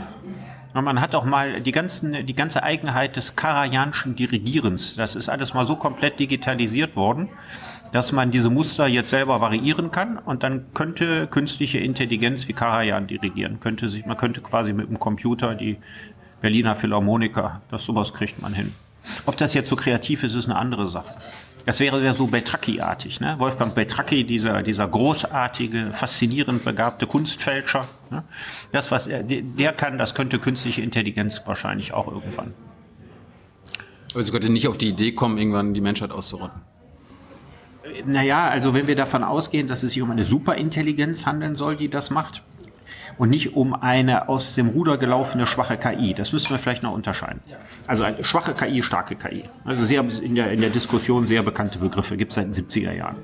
Und 0.74 0.84
man 0.84 1.00
hat 1.00 1.14
auch 1.14 1.24
mal 1.24 1.60
die, 1.60 1.72
ganzen, 1.72 2.26
die 2.26 2.34
ganze 2.34 2.62
Eigenheit 2.62 3.16
des 3.16 3.36
Karajanschen 3.36 4.16
Dirigierens. 4.16 4.96
Das 4.96 5.14
ist 5.14 5.28
alles 5.28 5.54
mal 5.54 5.66
so 5.66 5.76
komplett 5.76 6.18
digitalisiert 6.18 6.94
worden, 6.96 7.28
dass 7.92 8.12
man 8.12 8.30
diese 8.30 8.50
Muster 8.50 8.86
jetzt 8.86 9.10
selber 9.10 9.40
variieren 9.40 9.90
kann 9.90 10.18
und 10.18 10.42
dann 10.42 10.66
könnte 10.74 11.26
künstliche 11.26 11.78
Intelligenz 11.78 12.48
wie 12.48 12.52
Karajan 12.52 13.06
dirigieren. 13.06 13.60
Könnte 13.60 13.88
sich, 13.88 14.06
man 14.06 14.16
könnte 14.16 14.40
quasi 14.40 14.72
mit 14.72 14.88
dem 14.88 14.98
Computer 14.98 15.54
die 15.54 15.78
Berliner 16.40 16.76
Philharmoniker, 16.76 17.60
das 17.70 17.84
sowas 17.84 18.12
kriegt 18.14 18.40
man 18.40 18.54
hin. 18.54 18.74
Ob 19.26 19.36
das 19.36 19.54
jetzt 19.54 19.70
so 19.70 19.76
kreativ 19.76 20.22
ist, 20.22 20.34
ist 20.34 20.46
eine 20.46 20.56
andere 20.56 20.86
Sache. 20.86 21.14
Das 21.64 21.80
wäre 21.80 22.02
ja 22.02 22.14
so 22.14 22.26
Beltracchi-artig. 22.26 23.20
Ne? 23.20 23.34
Wolfgang 23.38 23.74
Beltracchi, 23.74 24.24
dieser, 24.24 24.62
dieser 24.62 24.88
großartige, 24.88 25.92
faszinierend 25.92 26.64
begabte 26.64 27.06
Kunstfälscher. 27.06 27.86
Ne? 28.10 28.24
Das, 28.72 28.90
was 28.90 29.06
er, 29.06 29.22
der 29.22 29.72
kann, 29.72 29.98
das 29.98 30.14
könnte 30.14 30.38
künstliche 30.38 30.82
Intelligenz 30.82 31.42
wahrscheinlich 31.44 31.92
auch 31.92 32.06
irgendwann. 32.06 32.54
Aber 34.14 34.22
sie 34.22 34.32
könnte 34.32 34.48
nicht 34.48 34.68
auf 34.68 34.78
die 34.78 34.88
Idee 34.88 35.12
kommen, 35.12 35.36
irgendwann 35.36 35.74
die 35.74 35.80
Menschheit 35.80 36.10
auszurotten. 36.10 36.62
Naja, 38.06 38.48
also 38.48 38.74
wenn 38.74 38.86
wir 38.86 38.96
davon 38.96 39.24
ausgehen, 39.24 39.68
dass 39.68 39.82
es 39.82 39.92
sich 39.92 40.02
um 40.02 40.10
eine 40.10 40.24
Superintelligenz 40.24 41.26
handeln 41.26 41.54
soll, 41.54 41.76
die 41.76 41.88
das 41.88 42.10
macht, 42.10 42.42
und 43.18 43.30
nicht 43.30 43.56
um 43.56 43.74
eine 43.74 44.28
aus 44.28 44.54
dem 44.54 44.68
Ruder 44.68 44.96
gelaufene 44.96 45.46
schwache 45.46 45.76
KI. 45.76 46.14
Das 46.14 46.32
müssen 46.32 46.50
wir 46.50 46.58
vielleicht 46.58 46.82
noch 46.82 46.92
unterscheiden. 46.92 47.40
Also 47.86 48.04
eine 48.04 48.22
schwache 48.24 48.54
KI, 48.54 48.82
starke 48.82 49.16
KI. 49.16 49.44
Also 49.64 49.84
sehr 49.84 50.04
in 50.22 50.34
der, 50.34 50.52
in 50.52 50.60
der 50.60 50.70
Diskussion 50.70 51.26
sehr 51.26 51.42
bekannte 51.42 51.78
Begriffe, 51.78 52.16
gibt 52.16 52.32
es 52.32 52.36
seit 52.36 52.46
den 52.46 52.54
70er 52.54 52.92
Jahren. 52.92 53.16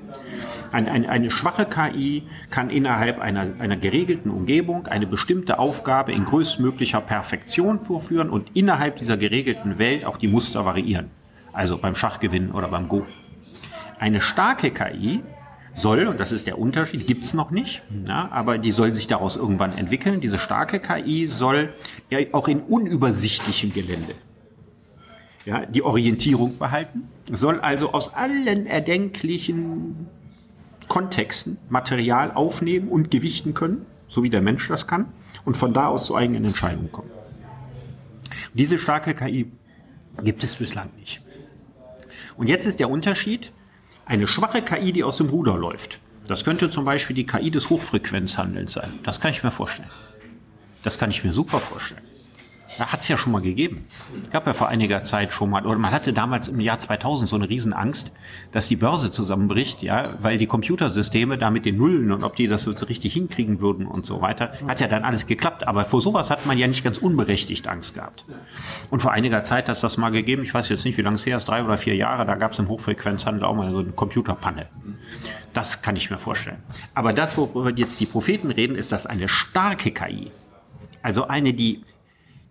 Ein, 0.71 0.89
ein, 0.89 1.05
eine 1.05 1.31
schwache 1.31 1.65
KI 1.65 2.23
kann 2.49 2.69
innerhalb 2.69 3.19
einer, 3.19 3.53
einer 3.59 3.77
geregelten 3.77 4.29
Umgebung 4.29 4.87
eine 4.87 5.07
bestimmte 5.07 5.57
Aufgabe 5.59 6.11
in 6.11 6.25
größtmöglicher 6.25 6.99
Perfektion 6.99 7.79
vorführen 7.79 8.29
und 8.29 8.51
innerhalb 8.53 8.97
dieser 8.97 9.15
geregelten 9.15 9.79
Welt 9.79 10.05
auch 10.05 10.17
die 10.17 10.27
Muster 10.27 10.65
variieren. 10.65 11.09
Also 11.53 11.77
beim 11.77 11.95
Schachgewinnen 11.95 12.51
oder 12.51 12.67
beim 12.67 12.89
Go. 12.89 13.05
Eine 13.99 14.21
starke 14.21 14.71
KI 14.71 15.21
soll, 15.73 16.07
und 16.07 16.19
das 16.19 16.31
ist 16.31 16.47
der 16.47 16.57
Unterschied, 16.57 17.07
gibt's 17.07 17.33
noch 17.33 17.51
nicht, 17.51 17.81
ja, 18.07 18.29
aber 18.31 18.57
die 18.57 18.71
soll 18.71 18.93
sich 18.93 19.07
daraus 19.07 19.35
irgendwann 19.35 19.77
entwickeln. 19.77 20.21
Diese 20.21 20.39
starke 20.39 20.79
KI 20.79 21.27
soll 21.27 21.73
ja 22.09 22.19
auch 22.31 22.47
in 22.47 22.61
unübersichtlichem 22.61 23.73
Gelände 23.73 24.15
ja, 25.45 25.65
die 25.65 25.83
Orientierung 25.83 26.57
behalten, 26.57 27.07
soll 27.31 27.59
also 27.59 27.93
aus 27.93 28.13
allen 28.13 28.65
erdenklichen 28.65 30.07
Kontexten 30.87 31.57
Material 31.69 32.31
aufnehmen 32.31 32.89
und 32.89 33.11
gewichten 33.11 33.53
können, 33.53 33.85
so 34.07 34.23
wie 34.23 34.29
der 34.29 34.41
Mensch 34.41 34.67
das 34.67 34.87
kann, 34.87 35.07
und 35.45 35.55
von 35.55 35.73
da 35.73 35.87
aus 35.87 36.07
zu 36.07 36.15
eigenen 36.15 36.45
Entscheidungen 36.45 36.91
kommen. 36.91 37.11
Diese 38.53 38.77
starke 38.77 39.13
KI 39.13 39.51
gibt 40.23 40.43
es 40.43 40.55
bislang 40.55 40.89
nicht. 40.97 41.21
Und 42.37 42.47
jetzt 42.47 42.65
ist 42.65 42.79
der 42.79 42.89
Unterschied, 42.89 43.51
eine 44.05 44.27
schwache 44.27 44.61
KI, 44.61 44.93
die 44.93 45.03
aus 45.03 45.17
dem 45.17 45.29
Ruder 45.29 45.57
läuft. 45.57 45.99
Das 46.27 46.43
könnte 46.43 46.69
zum 46.69 46.85
Beispiel 46.85 47.15
die 47.15 47.25
KI 47.25 47.51
des 47.51 47.69
Hochfrequenzhandelns 47.69 48.73
sein. 48.73 48.99
Das 49.03 49.19
kann 49.19 49.31
ich 49.31 49.43
mir 49.43 49.51
vorstellen. 49.51 49.89
Das 50.83 50.97
kann 50.97 51.09
ich 51.09 51.23
mir 51.23 51.33
super 51.33 51.59
vorstellen. 51.59 52.04
Hat 52.77 53.01
es 53.01 53.07
ja 53.07 53.17
schon 53.17 53.31
mal 53.31 53.41
gegeben. 53.41 53.85
Gab 54.31 54.47
ja 54.47 54.53
vor 54.53 54.67
einiger 54.67 55.03
Zeit 55.03 55.31
schon 55.31 55.49
mal, 55.49 55.65
oder 55.65 55.77
man 55.77 55.91
hatte 55.91 56.11
damals 56.11 56.47
im 56.47 56.59
Jahr 56.59 56.77
2000 56.77 57.29
so 57.29 57.35
eine 57.35 57.49
Riesenangst, 57.49 58.11
dass 58.51 58.67
die 58.67 58.75
Börse 58.75 59.11
zusammenbricht, 59.11 59.81
ja, 59.81 60.15
weil 60.21 60.37
die 60.37 60.47
Computersysteme 60.47 61.37
da 61.37 61.51
mit 61.51 61.65
den 61.65 61.77
Nullen 61.77 62.11
und 62.11 62.23
ob 62.23 62.35
die 62.35 62.47
das 62.47 62.63
so 62.63 62.71
richtig 62.85 63.13
hinkriegen 63.13 63.61
würden 63.61 63.85
und 63.85 64.05
so 64.05 64.21
weiter, 64.21 64.53
hat 64.67 64.81
ja 64.81 64.87
dann 64.87 65.03
alles 65.03 65.25
geklappt. 65.25 65.67
Aber 65.67 65.85
vor 65.85 66.01
sowas 66.01 66.29
hat 66.29 66.45
man 66.45 66.57
ja 66.57 66.67
nicht 66.67 66.83
ganz 66.83 66.97
unberechtigt 66.97 67.67
Angst 67.67 67.95
gehabt. 67.95 68.25
Und 68.89 69.01
vor 69.01 69.11
einiger 69.11 69.43
Zeit 69.43 69.69
hat 69.69 69.75
es 69.75 69.81
das 69.81 69.97
mal 69.97 70.09
gegeben, 70.09 70.41
ich 70.41 70.53
weiß 70.53 70.69
jetzt 70.69 70.85
nicht, 70.85 70.97
wie 70.97 71.01
lange 71.01 71.15
es 71.15 71.25
her 71.25 71.37
ist, 71.37 71.45
drei 71.45 71.63
oder 71.63 71.77
vier 71.77 71.95
Jahre, 71.95 72.25
da 72.25 72.35
gab 72.35 72.51
es 72.51 72.59
im 72.59 72.67
Hochfrequenzhandel 72.67 73.45
auch 73.45 73.55
mal 73.55 73.71
so 73.71 73.79
eine 73.79 73.91
Computerpanne. 73.91 74.67
Das 75.53 75.81
kann 75.81 75.95
ich 75.95 76.09
mir 76.09 76.17
vorstellen. 76.17 76.61
Aber 76.93 77.13
das, 77.13 77.37
worüber 77.37 77.71
jetzt 77.71 77.99
die 77.99 78.05
Propheten 78.05 78.51
reden, 78.51 78.75
ist, 78.75 78.91
dass 78.91 79.05
eine 79.05 79.27
starke 79.29 79.91
KI, 79.91 80.31
also 81.01 81.27
eine, 81.27 81.53
die 81.53 81.83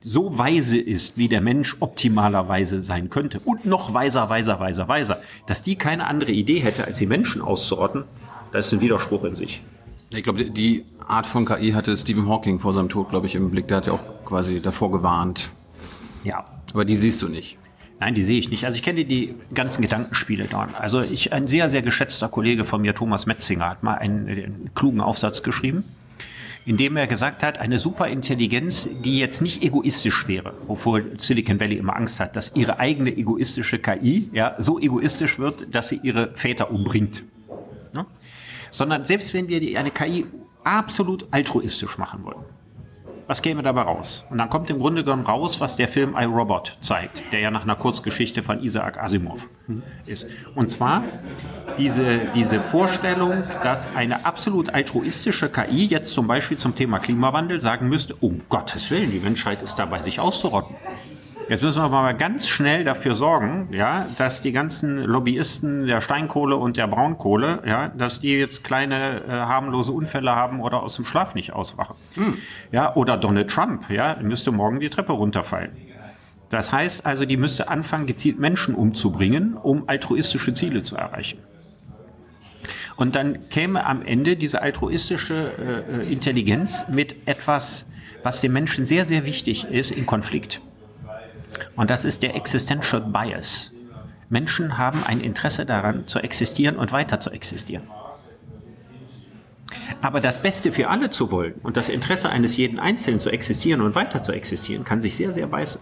so 0.05 0.36
weise 0.36 0.78
ist, 0.78 1.16
wie 1.16 1.28
der 1.28 1.40
Mensch 1.40 1.76
optimalerweise 1.81 2.82
sein 2.82 3.09
könnte 3.09 3.40
und 3.40 3.64
noch 3.64 3.94
weiser, 3.94 4.28
weiser, 4.28 4.60
weiser, 4.60 4.86
weiser, 4.86 5.20
dass 5.47 5.62
die 5.62 5.76
keine 5.76 6.06
andere 6.06 6.31
Idee 6.31 6.59
hätte, 6.59 6.85
als 6.85 6.98
die 6.98 7.06
Menschen 7.06 7.40
auszurotten, 7.40 8.05
das 8.52 8.66
ist 8.66 8.74
ein 8.74 8.81
Widerspruch 8.82 9.24
in 9.24 9.35
sich. 9.35 9.62
Ich 10.10 10.22
glaube, 10.22 10.44
die 10.44 10.85
Art 11.09 11.26
von 11.26 11.47
KI 11.47 11.72
hatte 11.72 11.97
Stephen 11.97 12.28
Hawking 12.28 12.60
vor 12.60 12.74
seinem 12.74 12.90
Tod, 12.90 13.09
glaube 13.09 13.26
ich, 13.26 13.35
im 13.35 13.51
Blick. 13.51 13.66
Der 13.66 13.78
hat 13.78 13.86
ja 13.86 13.94
auch 13.94 14.24
quasi 14.26 14.60
davor 14.60 14.93
gewarnt. 14.93 15.51
Ja. 16.22 16.44
Aber 16.72 16.85
die 16.85 16.94
siehst 16.94 17.22
du 17.22 17.28
nicht. 17.28 17.56
Nein, 17.98 18.14
die 18.14 18.22
sehe 18.22 18.39
ich 18.39 18.51
nicht. 18.51 18.64
Also 18.66 18.76
ich 18.76 18.82
kenne 18.82 19.05
die 19.05 19.35
ganzen 19.55 19.81
Gedankenspiele 19.82 20.47
dort. 20.47 20.74
Also 20.78 21.01
ich, 21.01 21.32
ein 21.32 21.48
sehr, 21.48 21.68
sehr 21.68 21.82
geschätzter 21.82 22.28
Kollege 22.28 22.64
von 22.64 22.82
mir, 22.82 22.94
Thomas 22.94 23.26
Metzinger, 23.26 23.70
hat 23.70 23.82
mal 23.82 23.94
einen, 23.94 24.28
einen 24.28 24.70
klugen 24.74 25.01
Aufsatz 25.01 25.43
geschrieben 25.43 25.85
indem 26.66 26.97
er 26.97 27.07
gesagt 27.07 27.43
hat, 27.43 27.59
eine 27.59 27.78
Superintelligenz, 27.78 28.89
die 29.05 29.19
jetzt 29.19 29.43
nicht 29.43 29.62
egoistisch 29.62 30.27
wäre, 30.28 30.55
wovor 30.66 31.01
Silicon 31.19 31.61
Valley 31.61 31.77
immer 31.77 31.97
Angst 31.97 32.20
hat, 32.20 32.36
dass 32.36 32.55
ihre 32.55 32.78
eigene 32.78 33.15
egoistische 33.15 33.78
KI 33.78 34.28
ja, 34.32 34.57
so 34.59 34.78
egoistisch 34.78 35.39
wird, 35.39 35.74
dass 35.74 35.89
sie 35.89 36.01
ihre 36.03 36.32
Väter 36.35 36.70
umbringt. 36.70 37.23
Ja? 37.95 38.07
Sondern 38.70 39.05
selbst 39.05 39.35
wenn 39.35 39.49
wir 39.49 39.78
eine 39.78 39.91
KI 39.91 40.27
absolut 40.62 41.27
altruistisch 41.31 41.99
machen 41.99 42.24
wollen, 42.24 42.45
was 43.27 43.43
käme 43.43 43.63
dabei 43.63 43.83
raus? 43.83 44.27
Und 44.31 44.39
dann 44.39 44.51
kommt 44.51 44.71
im 44.71 44.79
Grunde 44.79 45.05
genommen 45.05 45.25
raus, 45.25 45.61
was 45.61 45.77
der 45.77 45.89
Film 45.89 46.15
I, 46.19 46.25
Robot 46.25 46.77
zeigt, 46.81 47.23
der 47.33 47.41
ja 47.41 47.51
nach 47.51 47.63
einer 47.63 47.77
Kurzgeschichte 47.77 48.43
von 48.43 48.63
Isaac 48.63 49.03
Asimov 49.03 49.47
ist. 50.07 50.29
Und 50.55 50.69
zwar 50.69 51.05
diese, 51.79 52.21
diese 52.35 52.61
Vorstellung, 52.61 53.45
dass 53.63 53.95
eine 53.97 54.27
absolut 54.27 54.71
altruistische 54.71 55.49
KI 55.49 55.87
jetzt 55.87 56.13
zum 56.13 56.27
Beispiel 56.27 56.59
zum 56.59 56.75
Thema 56.75 56.99
Klimawandel 56.99 57.61
sagen 57.61 57.89
müsste, 57.89 58.15
um 58.15 58.43
Gottes 58.49 58.91
Willen, 58.91 59.11
die 59.11 59.21
Menschheit 59.21 59.63
ist 59.63 59.77
dabei, 59.77 60.01
sich 60.03 60.21
auszurotten. 60.21 60.77
Jetzt 61.49 61.62
müssen 61.62 61.83
wir 61.83 61.89
mal 61.89 62.15
ganz 62.15 62.49
schnell 62.49 62.85
dafür 62.85 63.15
sorgen, 63.15 63.69
ja, 63.71 64.09
dass 64.16 64.41
die 64.41 64.53
ganzen 64.53 64.99
Lobbyisten 64.99 65.87
der 65.87 66.01
Steinkohle 66.01 66.57
und 66.57 66.77
der 66.77 66.87
Braunkohle, 66.87 67.62
ja, 67.66 67.89
dass 67.89 68.21
die 68.21 68.39
jetzt 68.39 68.65
kleine 68.65 69.23
äh, 69.29 69.31
harmlose 69.31 69.93
Unfälle 69.93 70.35
haben 70.35 70.61
oder 70.61 70.83
aus 70.83 70.97
dem 70.97 71.05
Schlaf 71.05 71.35
nicht 71.35 71.53
auswachen. 71.53 71.97
Hm. 72.15 72.39
Ja, 72.73 72.95
oder 72.95 73.19
Donald 73.19 73.51
Trump, 73.51 73.91
ja, 73.91 74.16
müsste 74.23 74.53
morgen 74.53 74.81
die 74.81 74.89
Treppe 74.89 75.12
runterfallen. 75.12 75.73
Das 76.49 76.73
heißt 76.73 77.05
also, 77.05 77.25
die 77.25 77.37
müsste 77.37 77.69
anfangen, 77.69 78.07
gezielt 78.07 78.39
Menschen 78.39 78.75
umzubringen, 78.75 79.55
um 79.55 79.89
altruistische 79.89 80.55
Ziele 80.55 80.83
zu 80.83 80.97
erreichen. 80.97 81.41
Und 82.97 83.16
dann 83.16 83.49
käme 83.51 83.85
am 83.85 84.03
Ende 84.03 84.37
diese 84.37 84.62
altruistische 84.62 85.85
äh, 85.91 86.03
äh 86.03 86.12
Intelligenz 86.12 86.87
mit 86.89 87.16
etwas, 87.27 87.87
was 88.23 88.41
dem 88.41 88.53
Menschen 88.53 88.87
sehr, 88.87 89.05
sehr 89.05 89.27
wichtig 89.27 89.65
ist, 89.65 89.91
in 89.91 90.07
Konflikt. 90.07 90.61
Und 91.76 91.90
das 91.90 92.05
ist 92.05 92.22
der 92.22 92.35
Existential 92.35 93.02
Bias. 93.02 93.72
Menschen 94.28 94.78
haben 94.78 95.05
ein 95.05 95.20
Interesse 95.20 95.66
daran, 95.66 96.06
zu 96.06 96.18
existieren 96.18 96.76
und 96.76 96.93
weiter 96.93 97.20
zu 97.20 97.31
existieren. 97.31 97.85
Aber 100.01 100.20
das 100.20 100.43
Beste 100.43 100.72
für 100.72 100.89
alle 100.89 101.10
zu 101.10 101.31
wollen 101.31 101.55
und 101.62 101.76
das 101.76 101.89
Interesse 101.89 102.28
eines 102.28 102.56
jeden 102.56 102.78
Einzelnen 102.78 103.20
zu 103.20 103.31
existieren 103.31 103.81
und 103.81 103.94
weiter 103.94 104.22
zu 104.22 104.32
existieren, 104.32 104.85
kann 104.85 105.01
sich 105.01 105.16
sehr, 105.16 105.32
sehr 105.32 105.47
beißen. 105.47 105.81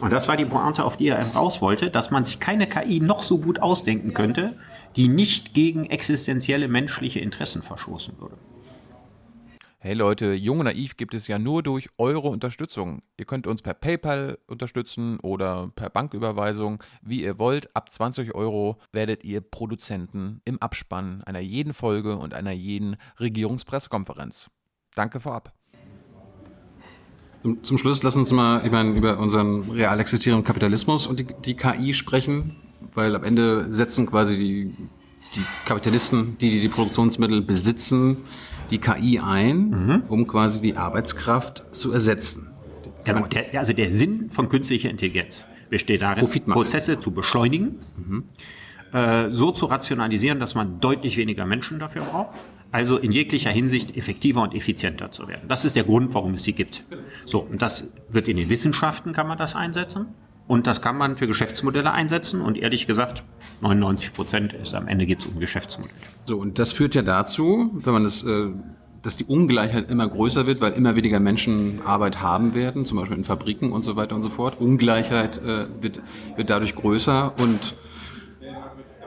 Und 0.00 0.12
das 0.12 0.26
war 0.28 0.36
die 0.36 0.44
Pointe, 0.44 0.84
auf 0.84 0.96
die 0.96 1.08
er 1.08 1.24
raus 1.28 1.62
wollte, 1.62 1.90
dass 1.90 2.10
man 2.10 2.24
sich 2.24 2.40
keine 2.40 2.66
KI 2.66 3.00
noch 3.00 3.22
so 3.22 3.38
gut 3.38 3.60
ausdenken 3.60 4.14
könnte, 4.14 4.56
die 4.96 5.08
nicht 5.08 5.54
gegen 5.54 5.86
existenzielle 5.86 6.68
menschliche 6.68 7.20
Interessen 7.20 7.62
verstoßen 7.62 8.18
würde. 8.18 8.36
Hey 9.84 9.94
Leute, 9.94 10.32
Jung 10.34 10.60
und 10.60 10.66
Naiv 10.66 10.96
gibt 10.96 11.12
es 11.12 11.26
ja 11.26 11.40
nur 11.40 11.64
durch 11.64 11.88
eure 11.98 12.28
Unterstützung. 12.28 13.02
Ihr 13.16 13.24
könnt 13.24 13.48
uns 13.48 13.62
per 13.62 13.74
PayPal 13.74 14.38
unterstützen 14.46 15.18
oder 15.18 15.72
per 15.74 15.90
Banküberweisung, 15.90 16.80
wie 17.02 17.24
ihr 17.24 17.40
wollt. 17.40 17.74
Ab 17.74 17.90
20 17.90 18.32
Euro 18.36 18.78
werdet 18.92 19.24
ihr 19.24 19.40
Produzenten 19.40 20.40
im 20.44 20.62
Abspann 20.62 21.24
einer 21.24 21.40
jeden 21.40 21.74
Folge 21.74 22.14
und 22.14 22.32
einer 22.32 22.52
jeden 22.52 22.94
Regierungspressekonferenz. 23.18 24.50
Danke 24.94 25.18
vorab. 25.18 25.52
Zum, 27.40 27.76
Schluss 27.76 28.04
lass 28.04 28.14
uns 28.14 28.30
mal 28.30 28.64
ich 28.64 28.70
meine, 28.70 28.96
über 28.96 29.18
unseren 29.18 29.68
real 29.68 29.98
existierenden 29.98 30.46
Kapitalismus 30.46 31.08
und 31.08 31.18
die, 31.18 31.26
die 31.44 31.56
KI 31.56 31.92
sprechen, 31.92 32.54
weil 32.94 33.16
am 33.16 33.24
Ende 33.24 33.74
setzen 33.74 34.06
quasi 34.06 34.38
die, 34.38 34.76
die 35.34 35.44
Kapitalisten, 35.64 36.38
die, 36.38 36.52
die 36.52 36.60
die 36.60 36.68
Produktionsmittel 36.68 37.42
besitzen, 37.42 38.18
die 38.72 38.78
KI 38.78 39.20
ein, 39.20 39.70
mhm. 39.70 40.02
um 40.08 40.26
quasi 40.26 40.60
die 40.60 40.76
Arbeitskraft 40.76 41.62
zu 41.72 41.92
ersetzen. 41.92 42.48
Genau, 43.04 43.26
der, 43.26 43.58
also 43.58 43.72
der 43.72 43.92
Sinn 43.92 44.30
von 44.30 44.48
künstlicher 44.48 44.90
Intelligenz. 44.90 45.46
besteht 45.70 46.02
darin. 46.02 46.26
Prozesse 46.46 46.98
zu 47.00 47.12
beschleunigen, 47.12 47.78
äh, 48.92 49.30
so 49.30 49.50
zu 49.50 49.66
rationalisieren, 49.66 50.40
dass 50.40 50.54
man 50.54 50.80
deutlich 50.80 51.16
weniger 51.16 51.46
Menschen 51.46 51.78
dafür 51.78 52.02
braucht. 52.04 52.36
Also 52.70 52.96
in 52.96 53.12
jeglicher 53.12 53.50
Hinsicht 53.50 53.96
effektiver 53.96 54.42
und 54.42 54.54
effizienter 54.54 55.12
zu 55.12 55.28
werden. 55.28 55.46
Das 55.46 55.66
ist 55.66 55.76
der 55.76 55.84
Grund, 55.84 56.14
warum 56.14 56.34
es 56.34 56.44
sie 56.44 56.54
gibt. 56.54 56.84
So, 57.26 57.40
und 57.40 57.60
das 57.60 57.90
wird 58.08 58.28
in 58.28 58.38
den 58.38 58.48
Wissenschaften 58.48 59.12
kann 59.12 59.28
man 59.28 59.36
das 59.36 59.54
einsetzen. 59.54 60.06
Und 60.52 60.66
das 60.66 60.82
kann 60.82 60.98
man 60.98 61.16
für 61.16 61.26
Geschäftsmodelle 61.26 61.92
einsetzen. 61.92 62.42
Und 62.42 62.58
ehrlich 62.58 62.86
gesagt, 62.86 63.24
99 63.62 64.12
Prozent 64.12 64.52
ist 64.52 64.74
am 64.74 64.86
Ende 64.86 65.06
geht 65.06 65.20
es 65.20 65.24
um 65.24 65.40
Geschäftsmodelle. 65.40 65.96
So, 66.26 66.36
und 66.36 66.58
das 66.58 66.72
führt 66.72 66.94
ja 66.94 67.00
dazu, 67.00 67.70
wenn 67.72 67.94
man 67.94 68.04
das, 68.04 68.22
äh, 68.22 68.50
dass 69.02 69.16
die 69.16 69.24
Ungleichheit 69.24 69.90
immer 69.90 70.06
größer 70.06 70.46
wird, 70.46 70.60
weil 70.60 70.72
immer 70.74 70.94
weniger 70.94 71.20
Menschen 71.20 71.80
Arbeit 71.86 72.20
haben 72.20 72.54
werden, 72.54 72.84
zum 72.84 72.98
Beispiel 72.98 73.16
in 73.16 73.24
Fabriken 73.24 73.72
und 73.72 73.80
so 73.80 73.96
weiter 73.96 74.14
und 74.14 74.20
so 74.20 74.28
fort. 74.28 74.60
Ungleichheit 74.60 75.38
äh, 75.38 75.64
wird, 75.80 76.02
wird 76.36 76.50
dadurch 76.50 76.74
größer 76.74 77.32
und 77.38 77.74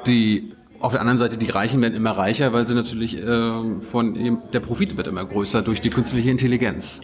die 0.08 0.52
auf 0.80 0.94
der 0.94 1.02
anderen 1.02 1.20
Seite, 1.20 1.38
die 1.38 1.52
Reichen 1.52 1.80
werden 1.80 1.94
immer 1.94 2.18
reicher, 2.18 2.54
weil 2.54 2.66
sie 2.66 2.74
natürlich 2.74 3.22
äh, 3.22 3.82
von 3.82 4.42
der 4.52 4.60
Profit 4.62 4.98
wird 4.98 5.06
immer 5.06 5.24
größer 5.24 5.62
durch 5.62 5.80
die 5.80 5.92
künstliche 5.92 6.32
Intelligenz. 6.32 7.02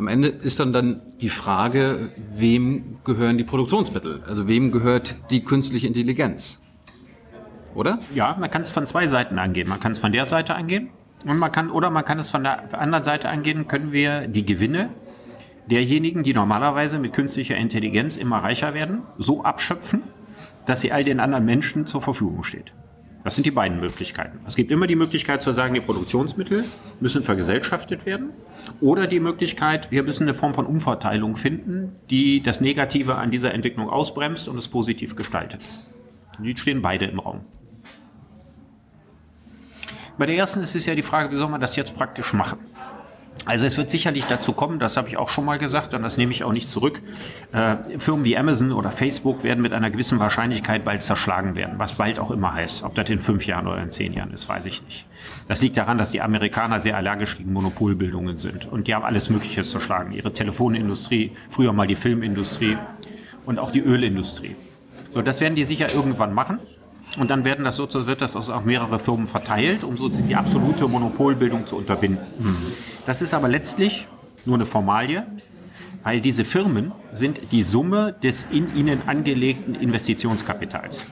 Am 0.00 0.08
Ende 0.08 0.28
ist 0.28 0.58
dann 0.58 0.72
dann 0.72 1.02
die 1.20 1.28
Frage, 1.28 2.08
wem 2.32 3.00
gehören 3.04 3.36
die 3.36 3.44
Produktionsmittel? 3.44 4.22
Also 4.26 4.48
wem 4.48 4.72
gehört 4.72 5.16
die 5.28 5.44
künstliche 5.44 5.86
Intelligenz? 5.86 6.58
Oder? 7.74 7.98
Ja, 8.14 8.34
man 8.40 8.50
kann 8.50 8.62
es 8.62 8.70
von 8.70 8.86
zwei 8.86 9.08
Seiten 9.08 9.38
angehen. 9.38 9.68
Man 9.68 9.78
kann 9.78 9.92
es 9.92 9.98
von 9.98 10.10
der 10.10 10.24
Seite 10.24 10.54
angehen 10.54 10.88
und 11.26 11.36
man 11.36 11.52
kann 11.52 11.68
oder 11.68 11.90
man 11.90 12.02
kann 12.06 12.18
es 12.18 12.30
von 12.30 12.44
der 12.44 12.80
anderen 12.80 13.04
Seite 13.04 13.28
angehen. 13.28 13.68
Können 13.68 13.92
wir 13.92 14.26
die 14.26 14.46
Gewinne 14.46 14.88
derjenigen, 15.70 16.22
die 16.22 16.32
normalerweise 16.32 16.98
mit 16.98 17.12
künstlicher 17.12 17.58
Intelligenz 17.58 18.16
immer 18.16 18.38
reicher 18.38 18.72
werden, 18.72 19.02
so 19.18 19.44
abschöpfen, 19.44 20.00
dass 20.64 20.80
sie 20.80 20.92
all 20.92 21.04
den 21.04 21.20
anderen 21.20 21.44
Menschen 21.44 21.84
zur 21.84 22.00
Verfügung 22.00 22.42
steht. 22.42 22.72
Das 23.22 23.34
sind 23.34 23.44
die 23.44 23.50
beiden 23.50 23.80
Möglichkeiten. 23.80 24.40
Es 24.46 24.56
gibt 24.56 24.70
immer 24.70 24.86
die 24.86 24.96
Möglichkeit 24.96 25.42
zu 25.42 25.52
sagen, 25.52 25.74
die 25.74 25.80
Produktionsmittel 25.80 26.64
müssen 27.00 27.22
vergesellschaftet 27.22 28.06
werden. 28.06 28.30
Oder 28.80 29.06
die 29.06 29.20
Möglichkeit, 29.20 29.90
wir 29.90 30.02
müssen 30.02 30.22
eine 30.22 30.32
Form 30.32 30.54
von 30.54 30.64
Umverteilung 30.64 31.36
finden, 31.36 31.96
die 32.08 32.42
das 32.42 32.60
Negative 32.62 33.16
an 33.16 33.30
dieser 33.30 33.52
Entwicklung 33.52 33.90
ausbremst 33.90 34.48
und 34.48 34.56
es 34.56 34.68
positiv 34.68 35.16
gestaltet. 35.16 35.60
Die 36.38 36.56
stehen 36.56 36.80
beide 36.80 37.04
im 37.04 37.18
Raum. 37.18 37.42
Bei 40.16 40.26
der 40.26 40.36
ersten 40.36 40.60
ist 40.60 40.74
es 40.74 40.86
ja 40.86 40.94
die 40.94 41.02
Frage, 41.02 41.30
wie 41.30 41.36
soll 41.36 41.48
man 41.48 41.60
das 41.60 41.76
jetzt 41.76 41.94
praktisch 41.94 42.32
machen? 42.32 42.58
Also 43.46 43.64
es 43.64 43.78
wird 43.78 43.90
sicherlich 43.90 44.26
dazu 44.26 44.52
kommen, 44.52 44.78
das 44.78 44.96
habe 44.96 45.08
ich 45.08 45.16
auch 45.16 45.28
schon 45.28 45.44
mal 45.44 45.58
gesagt 45.58 45.94
und 45.94 46.02
das 46.02 46.16
nehme 46.18 46.32
ich 46.32 46.44
auch 46.44 46.52
nicht 46.52 46.70
zurück. 46.70 47.00
Äh, 47.52 47.76
Firmen 47.98 48.24
wie 48.24 48.36
Amazon 48.36 48.72
oder 48.72 48.90
Facebook 48.90 49.44
werden 49.44 49.62
mit 49.62 49.72
einer 49.72 49.90
gewissen 49.90 50.18
Wahrscheinlichkeit 50.18 50.84
bald 50.84 51.02
zerschlagen 51.02 51.54
werden, 51.54 51.78
was 51.78 51.94
bald 51.94 52.18
auch 52.18 52.30
immer 52.30 52.52
heißt. 52.52 52.82
Ob 52.82 52.94
das 52.94 53.08
in 53.08 53.20
fünf 53.20 53.46
Jahren 53.46 53.66
oder 53.66 53.82
in 53.82 53.90
zehn 53.90 54.12
Jahren 54.12 54.32
ist, 54.32 54.48
weiß 54.48 54.66
ich 54.66 54.82
nicht. 54.82 55.06
Das 55.48 55.62
liegt 55.62 55.76
daran, 55.76 55.96
dass 55.96 56.10
die 56.10 56.20
Amerikaner 56.20 56.80
sehr 56.80 56.96
allergisch 56.96 57.38
gegen 57.38 57.52
Monopolbildungen 57.52 58.38
sind 58.38 58.70
und 58.70 58.88
die 58.88 58.94
haben 58.94 59.04
alles 59.04 59.30
Mögliche 59.30 59.64
zerschlagen. 59.64 60.12
Ihre 60.12 60.32
Telefonindustrie, 60.32 61.32
früher 61.48 61.72
mal 61.72 61.86
die 61.86 61.96
Filmindustrie 61.96 62.76
und 63.46 63.58
auch 63.58 63.70
die 63.70 63.80
Ölindustrie. 63.80 64.54
So, 65.12 65.22
das 65.22 65.40
werden 65.40 65.54
die 65.54 65.64
sicher 65.64 65.92
irgendwann 65.92 66.34
machen. 66.34 66.58
Und 67.18 67.30
dann 67.30 67.44
werden 67.44 67.64
das 67.64 67.76
sozusagen, 67.76 68.06
wird 68.06 68.22
das 68.22 68.36
auf 68.36 68.64
mehrere 68.64 68.98
Firmen 68.98 69.26
verteilt, 69.26 69.84
um 69.84 69.96
sozusagen 69.96 70.28
die 70.28 70.36
absolute 70.36 70.86
Monopolbildung 70.86 71.66
zu 71.66 71.76
unterbinden. 71.76 72.24
Das 73.06 73.20
ist 73.20 73.34
aber 73.34 73.48
letztlich 73.48 74.06
nur 74.44 74.54
eine 74.56 74.66
Formalie, 74.66 75.26
weil 76.04 76.20
diese 76.20 76.44
Firmen 76.44 76.92
sind 77.12 77.52
die 77.52 77.62
Summe 77.62 78.14
des 78.22 78.46
in 78.50 78.74
ihnen 78.76 79.02
angelegten 79.06 79.74
Investitionskapitals. 79.74 81.04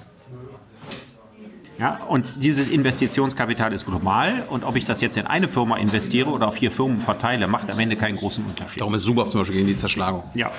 Ja, 1.78 2.00
und 2.08 2.34
dieses 2.42 2.68
Investitionskapital 2.68 3.72
ist 3.72 3.86
global 3.86 4.44
und 4.50 4.64
ob 4.64 4.74
ich 4.74 4.84
das 4.84 5.00
jetzt 5.00 5.16
in 5.16 5.28
eine 5.28 5.46
Firma 5.46 5.76
investiere 5.76 6.28
oder 6.28 6.48
auf 6.48 6.54
vier 6.54 6.72
Firmen 6.72 6.98
verteile, 6.98 7.46
macht 7.46 7.70
am 7.70 7.78
Ende 7.78 7.94
keinen 7.94 8.16
großen 8.16 8.44
Unterschied. 8.44 8.80
Darum 8.80 8.94
ist 8.94 9.04
super 9.04 9.28
zum 9.28 9.42
Beispiel 9.42 9.58
gegen 9.58 9.68
die 9.68 9.76
Zerschlagung. 9.76 10.24
Ja, 10.34 10.50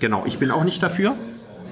genau. 0.00 0.24
Ich 0.26 0.38
bin 0.38 0.50
auch 0.50 0.64
nicht 0.64 0.82
dafür, 0.82 1.14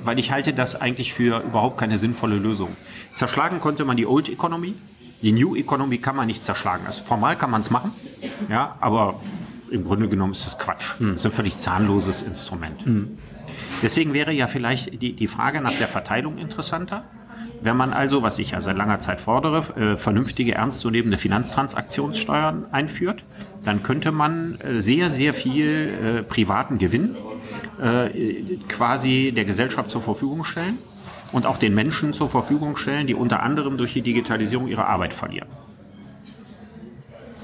weil 0.04 0.18
ich 0.18 0.30
halte 0.30 0.52
das 0.52 0.80
eigentlich 0.80 1.14
für 1.14 1.42
überhaupt 1.42 1.78
keine 1.78 1.98
sinnvolle 1.98 2.36
Lösung. 2.36 2.76
Zerschlagen 3.14 3.60
konnte 3.60 3.84
man 3.84 3.96
die 3.96 4.06
Old 4.06 4.28
Economy, 4.28 4.74
die 5.22 5.32
New 5.32 5.56
Economy 5.56 5.98
kann 5.98 6.16
man 6.16 6.26
nicht 6.26 6.44
zerschlagen. 6.44 6.84
Also 6.86 7.04
formal 7.04 7.36
kann 7.36 7.50
man 7.50 7.62
es 7.62 7.70
machen, 7.70 7.92
ja, 8.50 8.76
aber 8.80 9.20
im 9.70 9.84
Grunde 9.84 10.08
genommen 10.08 10.32
ist 10.32 10.46
das 10.46 10.58
Quatsch. 10.58 10.94
Das 11.00 11.16
ist 11.16 11.26
ein 11.26 11.32
völlig 11.32 11.58
zahnloses 11.58 12.22
Instrument. 12.22 12.80
Deswegen 13.82 14.14
wäre 14.14 14.32
ja 14.32 14.46
vielleicht 14.46 15.00
die, 15.00 15.14
die 15.14 15.26
Frage 15.26 15.60
nach 15.60 15.76
der 15.76 15.88
Verteilung 15.88 16.38
interessanter. 16.38 17.04
Wenn 17.60 17.76
man 17.76 17.92
also, 17.92 18.22
was 18.22 18.38
ich 18.38 18.50
ja 18.50 18.60
seit 18.60 18.76
langer 18.76 18.98
Zeit 18.98 19.20
fordere, 19.20 19.58
äh, 19.76 19.96
vernünftige, 19.96 20.54
ernstzunehmende 20.54 21.16
Finanztransaktionssteuern 21.16 22.66
einführt, 22.72 23.24
dann 23.64 23.82
könnte 23.82 24.12
man 24.12 24.60
äh, 24.60 24.80
sehr, 24.80 25.08
sehr 25.10 25.32
viel 25.32 26.18
äh, 26.20 26.22
privaten 26.22 26.78
Gewinn 26.78 27.16
quasi 28.68 29.32
der 29.34 29.44
Gesellschaft 29.44 29.90
zur 29.90 30.02
Verfügung 30.02 30.44
stellen 30.44 30.78
und 31.32 31.46
auch 31.46 31.56
den 31.56 31.74
Menschen 31.74 32.12
zur 32.12 32.28
Verfügung 32.28 32.76
stellen, 32.76 33.06
die 33.06 33.14
unter 33.14 33.42
anderem 33.42 33.76
durch 33.76 33.92
die 33.92 34.02
Digitalisierung 34.02 34.68
ihre 34.68 34.86
Arbeit 34.86 35.14
verlieren. 35.14 35.48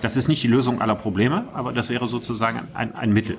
Das 0.02 0.16
ist 0.16 0.28
nicht 0.28 0.42
die 0.42 0.48
Lösung 0.48 0.80
aller 0.80 0.94
Probleme, 0.94 1.44
aber 1.52 1.72
das 1.72 1.90
wäre 1.90 2.08
sozusagen 2.08 2.68
ein, 2.72 2.94
ein 2.94 3.12
Mittel. 3.12 3.36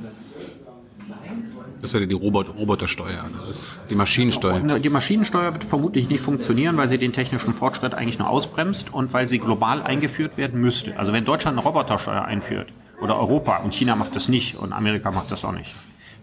Das 1.81 1.93
wäre 1.93 2.05
die 2.05 2.13
Robot 2.13 2.55
Robotersteuer, 2.55 3.25
ist 3.49 3.79
die 3.89 3.95
Maschinensteuer. 3.95 4.77
Die 4.77 4.89
Maschinensteuer 4.89 5.53
wird 5.53 5.63
vermutlich 5.63 6.09
nicht 6.09 6.21
funktionieren, 6.21 6.77
weil 6.77 6.87
sie 6.89 6.99
den 6.99 7.11
technischen 7.11 7.53
Fortschritt 7.53 7.95
eigentlich 7.95 8.19
nur 8.19 8.29
ausbremst 8.29 8.93
und 8.93 9.13
weil 9.13 9.27
sie 9.27 9.39
global 9.39 9.81
eingeführt 9.81 10.37
werden 10.37 10.61
müsste. 10.61 10.99
Also 10.99 11.11
wenn 11.11 11.25
Deutschland 11.25 11.57
eine 11.57 11.65
Robotersteuer 11.65 12.23
einführt 12.23 12.67
oder 13.01 13.17
Europa 13.17 13.57
und 13.57 13.73
China 13.73 13.95
macht 13.95 14.15
das 14.15 14.27
nicht 14.27 14.55
und 14.55 14.73
Amerika 14.73 15.09
macht 15.09 15.31
das 15.31 15.43
auch 15.43 15.53
nicht, 15.53 15.73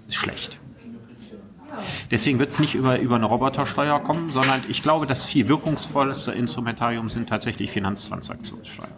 ist 0.09 0.17
schlecht. 0.17 0.59
Deswegen 2.11 2.39
wird 2.39 2.51
es 2.51 2.59
nicht 2.59 2.75
über, 2.75 2.99
über 2.99 3.17
eine 3.17 3.27
Robotersteuer 3.27 4.01
kommen, 4.01 4.31
sondern 4.31 4.63
ich 4.69 4.83
glaube, 4.83 5.07
das 5.07 5.27
viel 5.27 5.49
wirkungsvollste 5.49 6.33
Instrumentarium 6.33 7.09
sind 7.09 7.29
tatsächlich 7.29 7.71
Finanztransaktionssteuern. 7.71 8.91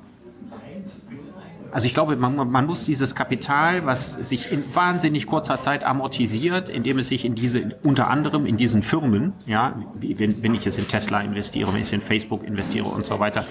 Also 1.72 1.86
ich 1.86 1.94
glaube, 1.94 2.16
man, 2.16 2.50
man 2.50 2.66
muss 2.66 2.84
dieses 2.84 3.14
Kapital, 3.14 3.86
was 3.86 4.14
sich 4.14 4.50
in 4.50 4.74
wahnsinnig 4.74 5.26
kurzer 5.26 5.60
Zeit 5.60 5.84
amortisiert, 5.84 6.68
indem 6.68 6.98
es 6.98 7.08
sich 7.08 7.24
in 7.24 7.36
diese, 7.36 7.76
unter 7.84 8.08
anderem 8.08 8.44
in 8.44 8.56
diesen 8.56 8.82
Firmen, 8.82 9.34
ja, 9.46 9.76
wenn, 10.00 10.42
wenn 10.42 10.54
ich 10.54 10.66
es 10.66 10.78
in 10.78 10.88
Tesla 10.88 11.20
investiere, 11.20 11.72
wenn 11.72 11.80
ich 11.80 11.92
in 11.92 12.00
Facebook 12.00 12.42
investiere 12.42 12.86
und 12.86 13.06
so 13.06 13.20
weiter, 13.20 13.44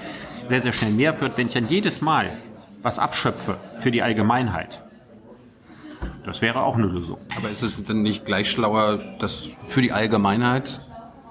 sehr, 0.47 0.59
sehr 0.59 0.73
schnell 0.73 0.91
mehr 0.91 1.19
wird, 1.21 1.37
wenn 1.37 1.47
ich 1.47 1.53
dann 1.53 1.69
jedes 1.69 2.01
Mal 2.01 2.29
was 2.81 2.99
abschöpfe 2.99 3.57
für 3.79 3.91
die 3.91 4.01
Allgemeinheit. 4.01 4.81
Das 6.29 6.41
wäre 6.41 6.61
auch 6.61 6.75
eine 6.75 6.85
Lösung. 6.85 7.17
Aber 7.35 7.49
ist 7.49 7.63
es 7.63 7.83
denn 7.83 8.01
nicht 8.01 8.25
gleich 8.25 8.51
schlauer, 8.51 8.99
das 9.19 9.49
für 9.67 9.81
die 9.81 9.91
Allgemeinheit 9.91 10.81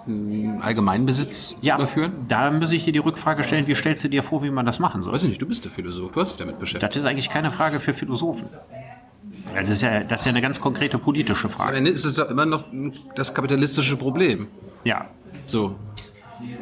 einen 0.07 0.61
Allgemeinbesitz 0.63 1.55
zu 1.61 1.75
überführen? 1.75 2.13
da 2.29 2.51
muss 2.51 2.73
ich 2.73 2.85
dir 2.85 2.93
die 2.93 2.99
Rückfrage 2.99 3.45
stellen, 3.45 3.67
wie 3.67 3.75
stellst 3.75 4.03
du 4.05 4.09
dir 4.09 4.23
vor, 4.23 4.43
wie 4.43 4.51
man 4.51 4.67
das 4.67 4.79
machen 4.79 5.03
soll? 5.03 5.13
Weiß 5.13 5.23
ich 5.23 5.29
nicht, 5.29 5.43
du 5.43 5.47
bist 5.47 5.65
der 5.65 5.71
Philosoph, 5.71 6.11
du 6.13 6.21
hast 6.21 6.31
dich 6.33 6.39
damit 6.39 6.59
beschäftigt. 6.59 6.91
Das 6.91 7.01
ist 7.01 7.09
eigentlich 7.09 7.31
keine 7.31 7.51
Frage 7.51 7.79
für 7.79 7.93
Philosophen. 7.93 8.49
Das 9.55 9.69
ist 9.69 9.83
ja, 9.83 10.03
das 10.05 10.21
ist 10.21 10.27
ja 10.27 10.31
eine 10.31 10.43
ganz 10.43 10.61
konkrete 10.61 10.99
politische 10.99 11.47
Am 11.47 11.53
Frage. 11.53 11.77
Ende 11.77 11.91
ist 11.91 12.05
es 12.05 12.15
doch 12.15 12.31
immer 12.31 12.47
noch 12.47 12.65
das 13.15 13.33
kapitalistische 13.33 13.97
Problem. 13.97 14.49
Ja. 14.85 15.07
So. 15.47 15.77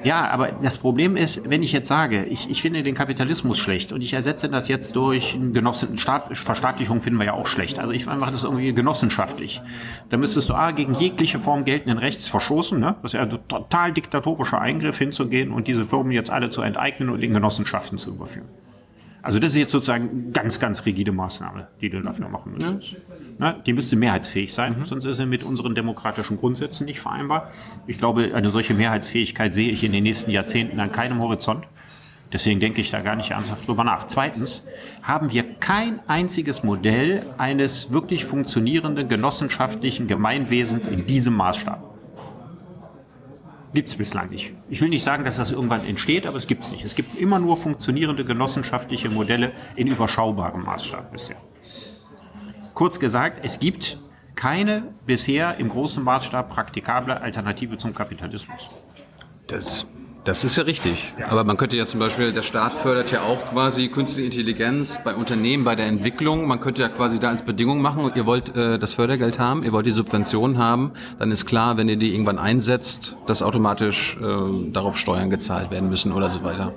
Ja, 0.02 0.28
aber 0.30 0.52
das 0.52 0.78
Problem 0.78 1.16
ist, 1.16 1.48
wenn 1.48 1.62
ich 1.62 1.72
jetzt 1.72 1.88
sage, 1.88 2.24
ich, 2.24 2.48
ich 2.50 2.62
finde 2.62 2.82
den 2.82 2.94
Kapitalismus 2.94 3.58
schlecht 3.58 3.92
und 3.92 4.00
ich 4.00 4.12
ersetze 4.12 4.48
das 4.48 4.68
jetzt 4.68 4.96
durch 4.96 5.38
Genossen, 5.52 5.98
Staat, 5.98 6.36
Verstaatlichung 6.36 7.00
finden 7.00 7.18
wir 7.18 7.26
ja 7.26 7.32
auch 7.34 7.46
schlecht. 7.46 7.78
Also 7.78 7.92
ich 7.92 8.06
mache 8.06 8.30
das 8.30 8.44
irgendwie 8.44 8.72
genossenschaftlich. 8.72 9.60
Da 10.08 10.16
müsstest 10.16 10.48
du 10.48 10.54
A, 10.54 10.70
gegen 10.70 10.94
jegliche 10.94 11.40
Form 11.40 11.64
geltenden 11.64 11.98
Rechts 11.98 12.28
verstoßen, 12.28 12.78
ne? 12.78 12.96
Das 13.02 13.14
ist 13.14 13.18
ja 13.18 13.22
ein 13.22 13.30
total 13.48 13.92
diktatorischer 13.92 14.60
Eingriff 14.60 14.98
hinzugehen 14.98 15.50
und 15.50 15.66
diese 15.68 15.84
Firmen 15.84 16.12
jetzt 16.12 16.30
alle 16.30 16.50
zu 16.50 16.62
enteignen 16.62 17.10
und 17.10 17.22
in 17.22 17.32
Genossenschaften 17.32 17.98
zu 17.98 18.10
überführen. 18.10 18.48
Also 19.26 19.40
das 19.40 19.50
ist 19.50 19.56
jetzt 19.56 19.72
sozusagen 19.72 20.30
ganz, 20.32 20.60
ganz 20.60 20.86
rigide 20.86 21.10
Maßnahme, 21.10 21.66
die 21.80 21.90
du 21.90 22.00
dafür 22.00 22.28
machen 22.28 22.52
müsstest. 22.52 22.94
Ne? 23.38 23.56
Die 23.66 23.72
müsste 23.72 23.96
mehrheitsfähig 23.96 24.52
sein, 24.52 24.76
sonst 24.84 25.04
ist 25.04 25.18
sie 25.18 25.26
mit 25.26 25.42
unseren 25.42 25.74
demokratischen 25.74 26.38
Grundsätzen 26.38 26.86
nicht 26.86 27.00
vereinbar. 27.00 27.50
Ich 27.86 27.98
glaube, 27.98 28.32
eine 28.34 28.50
solche 28.50 28.74
Mehrheitsfähigkeit 28.74 29.54
sehe 29.54 29.70
ich 29.70 29.84
in 29.84 29.92
den 29.92 30.04
nächsten 30.04 30.30
Jahrzehnten 30.30 30.80
an 30.80 30.90
keinem 30.90 31.20
Horizont. 31.20 31.66
Deswegen 32.32 32.58
denke 32.58 32.80
ich 32.80 32.90
da 32.90 33.00
gar 33.02 33.14
nicht 33.14 33.30
ernsthaft 33.30 33.68
drüber 33.68 33.84
nach. 33.84 34.08
Zweitens 34.08 34.66
haben 35.02 35.30
wir 35.30 35.44
kein 35.54 36.00
einziges 36.08 36.64
Modell 36.64 37.24
eines 37.38 37.92
wirklich 37.92 38.24
funktionierenden 38.24 39.08
genossenschaftlichen 39.08 40.06
Gemeinwesens 40.06 40.88
in 40.88 41.06
diesem 41.06 41.34
Maßstab. 41.34 41.82
Gibt 43.74 43.88
es 43.88 43.94
bislang 43.94 44.30
nicht. 44.30 44.54
Ich 44.70 44.80
will 44.80 44.88
nicht 44.88 45.04
sagen, 45.04 45.24
dass 45.24 45.36
das 45.36 45.52
irgendwann 45.52 45.84
entsteht, 45.84 46.26
aber 46.26 46.36
es 46.36 46.46
gibt 46.46 46.64
es 46.64 46.72
nicht. 46.72 46.84
Es 46.84 46.94
gibt 46.94 47.14
immer 47.16 47.38
nur 47.38 47.56
funktionierende 47.56 48.24
genossenschaftliche 48.24 49.10
Modelle 49.10 49.52
in 49.76 49.86
überschaubarem 49.86 50.62
Maßstab 50.64 51.12
bisher. 51.12 51.36
Kurz 52.76 53.00
gesagt, 53.00 53.40
es 53.42 53.58
gibt 53.58 53.98
keine 54.34 54.82
bisher 55.06 55.56
im 55.56 55.70
großen 55.70 56.04
Maßstab 56.04 56.50
praktikable 56.50 57.18
Alternative 57.22 57.78
zum 57.78 57.94
Kapitalismus. 57.94 58.68
Das, 59.46 59.86
das 60.24 60.44
ist 60.44 60.58
ja 60.58 60.64
richtig. 60.64 61.14
Aber 61.26 61.42
man 61.44 61.56
könnte 61.56 61.78
ja 61.78 61.86
zum 61.86 62.00
Beispiel, 62.00 62.34
der 62.34 62.42
Staat 62.42 62.74
fördert 62.74 63.10
ja 63.10 63.22
auch 63.22 63.46
quasi 63.46 63.88
künstliche 63.88 64.26
Intelligenz 64.26 65.00
bei 65.02 65.14
Unternehmen, 65.14 65.64
bei 65.64 65.74
der 65.74 65.86
Entwicklung. 65.86 66.46
Man 66.46 66.60
könnte 66.60 66.82
ja 66.82 66.90
quasi 66.90 67.18
da 67.18 67.30
als 67.30 67.46
Bedingung 67.46 67.80
machen, 67.80 68.12
ihr 68.14 68.26
wollt 68.26 68.54
äh, 68.54 68.78
das 68.78 68.92
Fördergeld 68.92 69.38
haben, 69.38 69.62
ihr 69.62 69.72
wollt 69.72 69.86
die 69.86 69.92
Subventionen 69.92 70.58
haben, 70.58 70.92
dann 71.18 71.30
ist 71.30 71.46
klar, 71.46 71.78
wenn 71.78 71.88
ihr 71.88 71.96
die 71.96 72.12
irgendwann 72.12 72.38
einsetzt, 72.38 73.16
dass 73.26 73.42
automatisch 73.42 74.18
äh, 74.20 74.70
darauf 74.70 74.98
Steuern 74.98 75.30
gezahlt 75.30 75.70
werden 75.70 75.88
müssen 75.88 76.12
oder 76.12 76.28
so 76.28 76.44
weiter. 76.44 76.74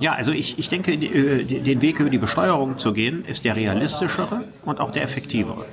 Ja, 0.00 0.12
also 0.12 0.32
ich, 0.32 0.58
ich 0.58 0.68
denke, 0.68 0.96
die, 0.96 1.60
den 1.60 1.82
Weg 1.82 2.00
über 2.00 2.10
die 2.10 2.18
Besteuerung 2.18 2.78
zu 2.78 2.92
gehen, 2.92 3.24
ist 3.24 3.44
der 3.44 3.56
realistischere 3.56 4.44
und 4.64 4.80
auch 4.80 4.90
der 4.90 5.02
effektivere. 5.02 5.64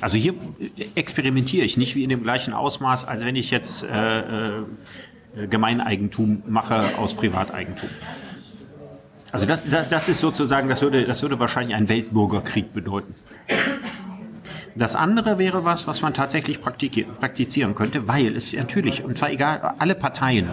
Also 0.00 0.16
hier 0.16 0.34
experimentiere 0.94 1.64
ich 1.64 1.76
nicht 1.76 1.94
wie 1.94 2.04
in 2.04 2.10
dem 2.10 2.22
gleichen 2.22 2.52
Ausmaß, 2.52 3.06
als 3.06 3.24
wenn 3.24 3.36
ich 3.36 3.50
jetzt 3.50 3.82
äh, 3.82 4.58
äh, 4.58 4.62
Gemeineigentum 5.50 6.42
mache 6.46 6.96
aus 6.98 7.14
Privateigentum. 7.14 7.90
Also 9.32 9.44
das, 9.46 9.62
das, 9.68 9.88
das 9.88 10.08
ist 10.08 10.20
sozusagen, 10.20 10.68
das 10.68 10.82
würde, 10.82 11.04
das 11.04 11.22
würde 11.22 11.38
wahrscheinlich 11.38 11.76
einen 11.76 11.88
Weltbürgerkrieg 11.88 12.72
bedeuten. 12.72 13.14
Das 14.74 14.94
andere 14.94 15.38
wäre 15.38 15.64
was, 15.64 15.86
was 15.86 16.02
man 16.02 16.14
tatsächlich 16.14 16.60
praktizieren 16.60 17.74
könnte, 17.74 18.06
weil 18.06 18.36
es 18.36 18.52
natürlich, 18.52 19.02
und 19.02 19.18
zwar 19.18 19.30
egal, 19.30 19.74
alle 19.78 19.96
Parteien 19.96 20.48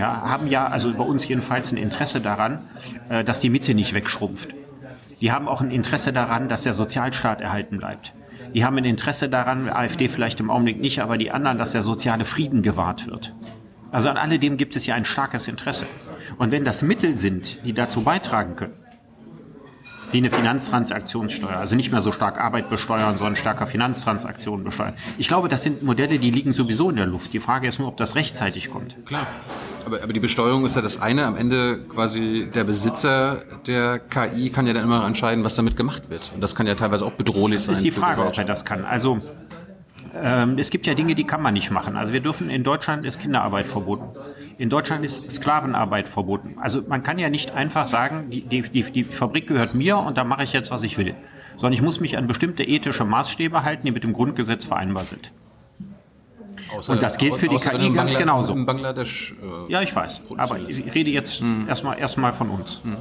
ja, 0.00 0.22
haben 0.22 0.46
ja, 0.46 0.66
also 0.66 0.92
bei 0.94 1.04
uns 1.04 1.28
jedenfalls, 1.28 1.70
ein 1.72 1.76
Interesse 1.76 2.20
daran, 2.22 2.60
äh, 3.10 3.22
dass 3.22 3.40
die 3.40 3.50
Mitte 3.50 3.74
nicht 3.74 3.92
wegschrumpft. 3.92 4.54
Die 5.20 5.30
haben 5.30 5.46
auch 5.46 5.60
ein 5.60 5.70
Interesse 5.70 6.12
daran, 6.12 6.48
dass 6.48 6.62
der 6.62 6.72
Sozialstaat 6.72 7.42
erhalten 7.42 7.76
bleibt. 7.76 8.14
Die 8.54 8.64
haben 8.64 8.78
ein 8.78 8.86
Interesse 8.86 9.28
daran, 9.28 9.68
AfD 9.68 10.08
vielleicht 10.08 10.40
im 10.40 10.50
Augenblick 10.50 10.80
nicht, 10.80 11.00
aber 11.00 11.18
die 11.18 11.30
anderen, 11.30 11.58
dass 11.58 11.72
der 11.72 11.82
soziale 11.82 12.24
Frieden 12.24 12.62
gewahrt 12.62 13.06
wird. 13.06 13.34
Also 13.92 14.08
an 14.08 14.16
alledem 14.16 14.56
gibt 14.56 14.74
es 14.74 14.86
ja 14.86 14.94
ein 14.94 15.04
starkes 15.04 15.48
Interesse. 15.48 15.84
Und 16.38 16.50
wenn 16.50 16.64
das 16.64 16.80
Mittel 16.80 17.18
sind, 17.18 17.62
die 17.64 17.74
dazu 17.74 18.02
beitragen 18.02 18.56
können, 18.56 18.72
wie 20.12 20.18
eine 20.18 20.30
Finanztransaktionssteuer, 20.30 21.56
also 21.56 21.76
nicht 21.76 21.92
mehr 21.92 22.00
so 22.00 22.12
stark 22.12 22.40
Arbeit 22.40 22.70
besteuern, 22.70 23.18
sondern 23.18 23.36
stärker 23.36 23.66
Finanztransaktionen 23.66 24.64
besteuern. 24.64 24.94
Ich 25.18 25.28
glaube, 25.28 25.48
das 25.48 25.62
sind 25.62 25.82
Modelle, 25.82 26.18
die 26.18 26.30
liegen 26.30 26.52
sowieso 26.52 26.90
in 26.90 26.96
der 26.96 27.06
Luft. 27.06 27.32
Die 27.32 27.40
Frage 27.40 27.68
ist 27.68 27.78
nur, 27.78 27.88
ob 27.88 27.96
das 27.96 28.14
rechtzeitig 28.14 28.70
kommt. 28.70 28.96
Klar. 29.06 29.26
Aber, 29.86 30.02
aber 30.02 30.12
die 30.12 30.20
Besteuerung 30.20 30.64
ist 30.64 30.76
ja 30.76 30.82
das 30.82 31.00
eine. 31.00 31.24
Am 31.26 31.36
Ende 31.36 31.78
quasi 31.88 32.48
der 32.54 32.64
Besitzer 32.64 33.42
der 33.66 33.98
KI 33.98 34.50
kann 34.50 34.66
ja 34.66 34.72
dann 34.72 34.84
immer 34.84 35.04
entscheiden, 35.06 35.42
was 35.44 35.54
damit 35.54 35.76
gemacht 35.76 36.10
wird. 36.10 36.32
Und 36.34 36.40
das 36.40 36.54
kann 36.54 36.66
ja 36.66 36.74
teilweise 36.74 37.04
auch 37.04 37.12
bedrohlich 37.12 37.60
sein. 37.60 37.72
Das 37.72 37.78
ist 37.78 37.84
die 37.84 37.90
Frage, 37.90 38.24
ob 38.24 38.36
er 38.36 38.44
das 38.44 38.64
kann. 38.64 38.84
Also 38.84 39.20
ähm, 40.14 40.58
es 40.58 40.70
gibt 40.70 40.86
ja 40.86 40.94
Dinge, 40.94 41.14
die 41.14 41.24
kann 41.24 41.42
man 41.42 41.54
nicht 41.54 41.70
machen. 41.70 41.96
Also 41.96 42.12
wir 42.12 42.20
dürfen 42.20 42.50
in 42.50 42.64
Deutschland 42.64 43.04
ist 43.04 43.20
Kinderarbeit 43.20 43.66
verboten. 43.66 44.08
In 44.60 44.68
Deutschland 44.68 45.06
ist 45.06 45.32
Sklavenarbeit 45.32 46.06
verboten. 46.06 46.56
Also 46.60 46.82
man 46.86 47.02
kann 47.02 47.18
ja 47.18 47.30
nicht 47.30 47.52
einfach 47.52 47.86
sagen, 47.86 48.28
die, 48.28 48.42
die, 48.42 48.82
die 48.82 49.04
Fabrik 49.04 49.46
gehört 49.46 49.74
mir 49.74 49.96
und 49.96 50.18
da 50.18 50.24
mache 50.24 50.42
ich 50.42 50.52
jetzt, 50.52 50.70
was 50.70 50.82
ich 50.82 50.98
will. 50.98 51.14
Sondern 51.56 51.72
ich 51.72 51.80
muss 51.80 51.98
mich 51.98 52.18
an 52.18 52.26
bestimmte 52.26 52.62
ethische 52.62 53.06
Maßstäbe 53.06 53.64
halten, 53.64 53.86
die 53.86 53.90
mit 53.90 54.04
dem 54.04 54.12
Grundgesetz 54.12 54.66
vereinbar 54.66 55.06
sind. 55.06 55.32
Außer, 56.76 56.92
und 56.92 57.00
das 57.00 57.16
geht 57.16 57.38
für 57.38 57.48
die 57.48 57.56
KI 57.56 57.88
ganz 57.88 58.14
genauso. 58.14 58.52
In 58.52 58.66
Bangladesch. 58.66 59.34
Äh, 59.42 59.72
ja, 59.72 59.80
ich 59.80 59.96
weiß. 59.96 60.24
Aber 60.36 60.58
ich 60.58 60.94
rede 60.94 61.08
jetzt 61.08 61.40
hm. 61.40 61.64
erstmal 61.66 61.98
erstmal 61.98 62.34
von 62.34 62.50
uns. 62.50 62.82
Hm. 62.84 62.98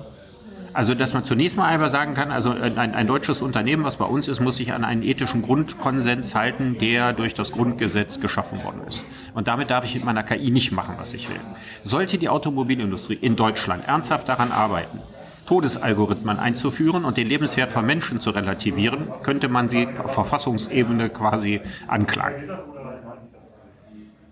Also, 0.73 0.93
dass 0.93 1.13
man 1.13 1.23
zunächst 1.23 1.57
mal 1.57 1.65
einmal 1.65 1.89
sagen 1.89 2.13
kann, 2.13 2.31
also 2.31 2.51
ein, 2.51 2.77
ein, 2.77 3.07
deutsches 3.07 3.41
Unternehmen, 3.41 3.83
was 3.83 3.97
bei 3.97 4.05
uns 4.05 4.27
ist, 4.27 4.39
muss 4.39 4.57
sich 4.57 4.73
an 4.73 4.83
einen 4.83 5.03
ethischen 5.03 5.41
Grundkonsens 5.41 6.35
halten, 6.35 6.77
der 6.79 7.13
durch 7.13 7.33
das 7.33 7.51
Grundgesetz 7.51 8.19
geschaffen 8.19 8.63
worden 8.63 8.81
ist. 8.87 9.05
Und 9.33 9.47
damit 9.47 9.69
darf 9.69 9.85
ich 9.85 9.95
mit 9.95 10.03
meiner 10.03 10.23
KI 10.23 10.51
nicht 10.51 10.71
machen, 10.71 10.95
was 10.97 11.13
ich 11.13 11.29
will. 11.29 11.39
Sollte 11.83 12.17
die 12.17 12.29
Automobilindustrie 12.29 13.17
in 13.19 13.35
Deutschland 13.35 13.87
ernsthaft 13.87 14.29
daran 14.29 14.51
arbeiten, 14.51 14.99
Todesalgorithmen 15.47 16.37
einzuführen 16.37 17.05
und 17.05 17.17
den 17.17 17.27
Lebenswert 17.27 17.71
von 17.71 17.85
Menschen 17.85 18.19
zu 18.21 18.29
relativieren, 18.29 19.07
könnte 19.23 19.49
man 19.49 19.67
sie 19.67 19.87
auf 20.03 20.13
Verfassungsebene 20.13 21.09
quasi 21.09 21.61
anklagen. 21.87 22.49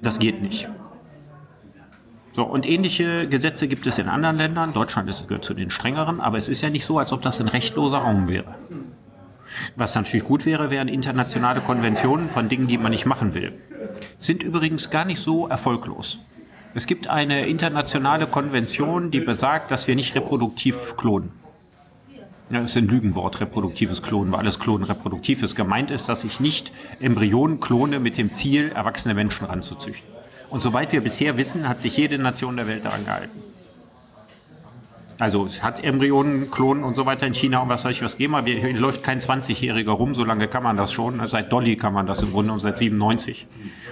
Das 0.01 0.19
geht 0.19 0.41
nicht. 0.43 0.69
So, 2.37 2.43
und 2.43 2.67
ähnliche 2.67 3.27
Gesetze 3.27 3.67
gibt 3.67 3.87
es 3.87 3.97
in 3.97 4.07
anderen 4.07 4.37
Ländern. 4.37 4.71
Deutschland 4.71 5.09
ist, 5.09 5.27
gehört 5.27 5.43
zu 5.43 5.55
den 5.55 5.71
strengeren, 5.71 6.21
aber 6.21 6.37
es 6.37 6.49
ist 6.49 6.61
ja 6.61 6.69
nicht 6.69 6.85
so, 6.85 6.99
als 6.99 7.11
ob 7.11 7.23
das 7.23 7.41
ein 7.41 7.47
rechtloser 7.47 7.97
Raum 7.97 8.27
wäre. 8.27 8.53
Was 9.75 9.95
natürlich 9.95 10.23
gut 10.23 10.45
wäre, 10.45 10.69
wären 10.69 10.87
internationale 10.87 11.61
Konventionen 11.61 12.29
von 12.29 12.47
Dingen, 12.47 12.67
die 12.67 12.77
man 12.77 12.91
nicht 12.91 13.07
machen 13.07 13.33
will. 13.33 13.53
Sind 14.19 14.43
übrigens 14.43 14.91
gar 14.91 15.03
nicht 15.03 15.19
so 15.19 15.47
erfolglos. 15.47 16.19
Es 16.75 16.85
gibt 16.85 17.07
eine 17.07 17.47
internationale 17.47 18.27
Konvention, 18.27 19.09
die 19.09 19.21
besagt, 19.21 19.71
dass 19.71 19.87
wir 19.87 19.95
nicht 19.95 20.13
reproduktiv 20.13 20.95
klonen. 20.95 21.31
Ja, 22.51 22.61
das 22.61 22.69
ist 22.69 22.77
ein 22.77 22.87
Lügenwort, 22.87 23.41
reproduktives 23.41 24.03
Klonen, 24.03 24.31
weil 24.31 24.41
alles 24.41 24.59
Klonen 24.59 24.83
reproduktiv 24.83 25.41
ist. 25.41 25.55
Gemeint 25.55 25.89
ist, 25.89 26.07
dass 26.07 26.23
ich 26.23 26.39
nicht 26.39 26.71
Embryonen 26.99 27.59
klone 27.59 27.99
mit 27.99 28.15
dem 28.19 28.31
Ziel, 28.31 28.69
erwachsene 28.69 29.15
Menschen 29.15 29.47
ranzuzüchten. 29.47 30.16
Und 30.49 30.61
soweit 30.61 30.91
wir 30.91 31.01
bisher 31.01 31.37
wissen, 31.37 31.67
hat 31.67 31.81
sich 31.81 31.97
jede 31.97 32.17
Nation 32.17 32.55
der 32.55 32.67
Welt 32.67 32.85
daran 32.85 33.05
gehalten. 33.05 33.43
Also 35.19 35.49
hat 35.61 35.83
Embryonen, 35.83 36.51
Klonen 36.51 36.83
und 36.83 36.95
so 36.95 37.07
weiter 37.07 37.25
in 37.25 37.33
China 37.33 37.59
und 37.59 37.69
was 37.69 37.81
soll 37.81 37.91
ich 37.91 38.03
was 38.03 38.17
geben, 38.17 38.35
aber 38.35 38.49
hier 38.49 38.73
läuft 38.73 39.01
kein 39.01 39.19
20-Jähriger 39.19 39.91
rum, 39.91 40.13
so 40.13 40.23
lange 40.23 40.47
kann 40.47 40.61
man 40.61 40.77
das 40.77 40.91
schon. 40.91 41.27
Seit 41.27 41.51
Dolly 41.51 41.75
kann 41.75 41.93
man 41.93 42.05
das 42.05 42.21
im 42.21 42.31
Grunde 42.31 42.53
und 42.53 42.59
seit 42.59 42.77
97 42.77 43.47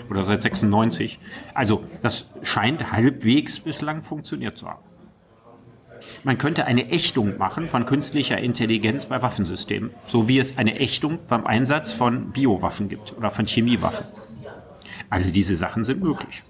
oder 0.10 0.24
seit 0.24 0.44
96. 0.44 1.20
Also 1.56 1.84
das 2.04 2.30
scheint 2.44 2.92
halbwegs 2.92 3.60
bislang 3.60 4.04
funktioniert 4.04 4.56
zu 4.58 4.68
haben. 4.68 4.84
Man 6.24 6.38
könnte 6.38 6.68
eine 6.68 6.92
Ächtung 6.92 7.40
machen 7.40 7.68
von 7.68 7.86
künstlicher 7.86 8.38
Intelligenz 8.38 9.08
bei 9.08 9.24
Waffensystemen, 9.24 9.90
so 10.02 10.28
wie 10.28 10.38
es 10.38 10.60
eine 10.60 10.80
Ächtung 10.80 11.18
beim 11.28 11.48
Einsatz 11.48 11.92
von 11.92 12.32
Biowaffen 12.32 12.88
gibt 12.88 13.18
oder 13.18 13.32
von 13.32 13.48
Chemiewaffen. 13.48 14.06
All 15.16 15.24
diese 15.24 15.56
Sachen 15.56 15.86
sind 15.86 16.04
möglich. 16.04 16.44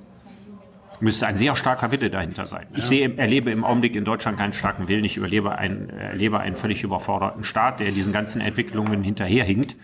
Müsste 1.00 1.28
ein 1.28 1.36
sehr 1.36 1.56
starker 1.56 1.92
Wille 1.92 2.10
dahinter 2.10 2.48
sein. 2.48 2.66
Ich 2.76 2.86
sehe, 2.86 3.16
erlebe 3.16 3.52
im 3.52 3.64
Augenblick 3.64 3.96
in 3.96 4.06
Deutschland 4.06 4.40
keinen 4.40 4.54
starken 4.54 4.88
Willen. 4.88 5.06
Ich 5.06 5.18
überlebe 5.18 5.56
einen, 5.56 5.90
erlebe 5.90 6.40
einen 6.40 6.56
völlig 6.56 6.82
überforderten 6.82 7.44
Staat, 7.44 7.80
der 7.80 7.92
diesen 7.92 8.12
ganzen 8.12 8.42
Entwicklungen 8.42 9.04
hinterherhinkt. 9.04 9.76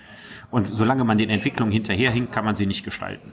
Und 0.49 0.65
solange 0.65 1.03
man 1.03 1.19
den 1.19 1.29
Entwicklungen 1.29 1.71
hinterherhinkt, 1.71 2.31
kann 2.31 2.43
man 2.43 2.55
sie 2.55 2.65
nicht 2.65 2.83
gestalten. 2.83 3.31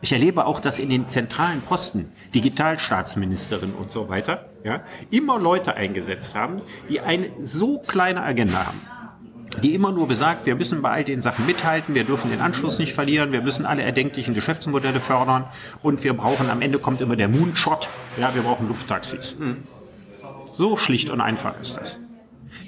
Ich 0.00 0.12
erlebe 0.12 0.46
auch, 0.46 0.60
dass 0.60 0.78
in 0.78 0.90
den 0.90 1.08
zentralen 1.08 1.60
Posten, 1.62 2.12
Digitalstaatsministerin 2.32 3.72
und 3.72 3.90
so 3.90 4.08
weiter, 4.08 4.48
ja, 4.62 4.84
immer 5.10 5.40
Leute 5.40 5.74
eingesetzt 5.74 6.36
haben, 6.36 6.58
die 6.88 7.00
eine 7.00 7.30
so 7.42 7.80
kleine 7.80 8.22
Agenda 8.22 8.66
haben 8.66 8.80
die 9.58 9.74
immer 9.74 9.92
nur 9.92 10.08
besagt, 10.08 10.46
wir 10.46 10.54
müssen 10.54 10.80
bei 10.80 10.90
all 10.90 11.04
den 11.04 11.22
Sachen 11.22 11.44
mithalten, 11.46 11.94
wir 11.94 12.04
dürfen 12.04 12.30
den 12.30 12.40
Anschluss 12.40 12.78
nicht 12.78 12.92
verlieren, 12.92 13.32
wir 13.32 13.42
müssen 13.42 13.66
alle 13.66 13.82
erdenklichen 13.82 14.34
Geschäftsmodelle 14.34 15.00
fördern 15.00 15.44
und 15.82 16.04
wir 16.04 16.14
brauchen, 16.14 16.50
am 16.50 16.62
Ende 16.62 16.78
kommt 16.78 17.00
immer 17.00 17.16
der 17.16 17.28
Moonshot, 17.28 17.88
ja, 18.18 18.34
wir 18.34 18.42
brauchen 18.42 18.68
Lufttaxis. 18.68 19.34
So 20.56 20.76
schlicht 20.76 21.10
und 21.10 21.20
einfach 21.20 21.60
ist 21.60 21.76
das. 21.76 21.98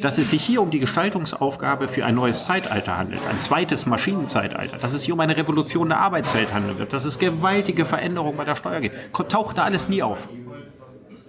Dass 0.00 0.18
es 0.18 0.30
sich 0.30 0.42
hier 0.44 0.62
um 0.62 0.70
die 0.70 0.78
Gestaltungsaufgabe 0.78 1.88
für 1.88 2.04
ein 2.04 2.14
neues 2.14 2.44
Zeitalter 2.44 2.96
handelt, 2.96 3.20
ein 3.28 3.38
zweites 3.38 3.86
Maschinenzeitalter, 3.86 4.78
dass 4.78 4.92
es 4.92 5.02
sich 5.02 5.12
um 5.12 5.20
eine 5.20 5.36
Revolution 5.36 5.88
der 5.88 5.98
Arbeitswelt 5.98 6.52
handeln 6.52 6.78
wird, 6.78 6.92
dass 6.92 7.04
es 7.04 7.18
gewaltige 7.18 7.84
Veränderungen 7.84 8.36
bei 8.36 8.44
der 8.44 8.56
Steuer 8.56 8.80
gibt, 8.80 8.96
taucht 9.30 9.58
da 9.58 9.64
alles 9.64 9.88
nie 9.88 10.02
auf. 10.02 10.28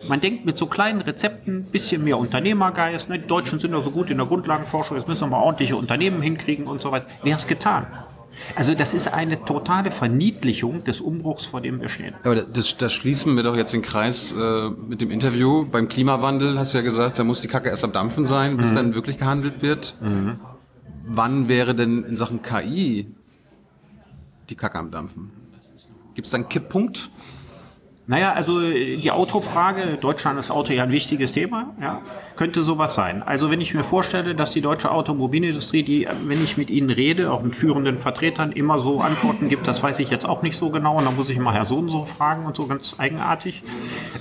Man 0.08 0.20
denkt 0.20 0.46
mit 0.46 0.58
so 0.58 0.66
kleinen 0.66 1.02
Rezepten, 1.02 1.66
bisschen 1.72 2.04
mehr 2.04 2.18
Unternehmergeist, 2.18 3.10
ne? 3.10 3.20
die 3.20 3.28
Deutschen 3.28 3.60
sind 3.60 3.72
ja 3.72 3.82
so 3.82 3.92
gut 3.92 4.10
in 4.10 4.18
der 4.18 4.28
Grundlagenforschung, 4.28 4.98
jetzt 4.98 5.08
müssen 5.08 5.22
wir 5.22 5.38
mal 5.38 5.44
ordentliche 5.44 5.76
Unternehmen 5.76 6.22
hinkriegen 6.22 6.68
und 6.68 6.82
so 6.82 6.92
weiter. 6.92 7.08
Wäre 7.24 7.36
es 7.36 7.48
getan. 7.48 7.88
Also 8.56 8.74
das 8.74 8.94
ist 8.94 9.14
eine 9.14 9.44
totale 9.46 9.92
Verniedlichung 9.92 10.84
des 10.84 11.02
Umbruchs, 11.02 11.46
vor 11.46 11.62
dem 11.62 11.82
wir 11.82 11.90
stehen. 11.90 12.16
Aber 12.24 12.36
das, 12.36 12.78
das 12.78 12.92
schließen 12.94 13.36
wir 13.36 13.44
doch 13.44 13.56
jetzt 13.56 13.74
den 13.74 13.82
Kreis 13.82 14.32
äh, 14.32 14.70
mit 14.70 15.02
dem 15.02 15.12
Interview. 15.12 15.66
Beim 15.66 15.88
Klimawandel 15.88 16.58
hast 16.58 16.74
du 16.74 16.78
ja 16.78 16.84
gesagt, 16.84 17.20
da 17.20 17.24
muss 17.24 17.42
die 17.42 17.48
Kacke 17.48 17.70
erst 17.70 17.84
am 17.84 17.92
Dampfen 17.92 18.26
sein, 18.26 18.58
bis 18.58 18.72
mhm. 18.72 18.76
dann 18.76 18.96
wirklich 18.96 19.18
gehandelt 19.18 19.62
wird. 19.62 19.96
Mhm. 20.02 20.40
Wann 21.06 21.48
wäre 21.48 21.76
denn 21.76 22.04
in 22.04 22.18
Sachen 22.18 22.42
KI 22.42 23.08
die 24.50 24.56
Kacke 24.56 24.80
am 24.80 24.92
Dampfen? 24.92 25.32
Gibt 26.16 26.28
es 26.28 26.32
da 26.32 26.38
einen 26.38 26.50
Kipppunkt? 26.50 27.10
Naja, 28.06 28.34
also 28.34 28.60
die 28.60 29.12
Autofrage, 29.12 29.98
Deutschland 30.00 30.38
ist 30.38 30.52
Auto 30.52 30.74
ja 30.74 30.84
ein 30.84 30.92
wichtiges 30.92 31.32
Thema, 31.32 31.74
ja, 31.82 32.02
könnte 32.36 32.62
sowas 32.62 32.96
sein. 32.96 33.24
Also 33.24 33.50
wenn 33.50 33.62
ich 33.62 33.74
mir 33.74 33.86
vorstelle, 33.86 34.36
dass 34.36 34.52
die 34.52 34.60
deutsche 34.60 34.92
Automobilindustrie, 34.92 35.84
die, 35.84 36.08
wenn 36.26 36.44
ich 36.44 36.58
mit 36.58 36.70
ihnen 36.70 36.90
rede, 36.90 37.32
auch 37.32 37.42
mit 37.42 37.56
führenden 37.56 38.00
Vertretern, 38.00 38.52
immer 38.52 38.80
so 38.80 39.00
Antworten 39.00 39.48
gibt, 39.48 39.70
das 39.70 39.82
weiß 39.82 40.00
ich 40.00 40.10
jetzt 40.10 40.26
auch 40.28 40.42
nicht 40.42 40.58
so 40.58 40.70
genau 40.70 40.98
und 40.98 41.06
dann 41.06 41.16
muss 41.16 41.30
ich 41.30 41.40
mal 41.40 41.54
Herr 41.54 41.66
so 41.66 41.78
und 41.78 41.88
so 41.88 42.04
fragen 42.04 42.46
und 42.46 42.58
so 42.58 42.68
ganz 42.68 42.96
eigenartig. 42.98 43.64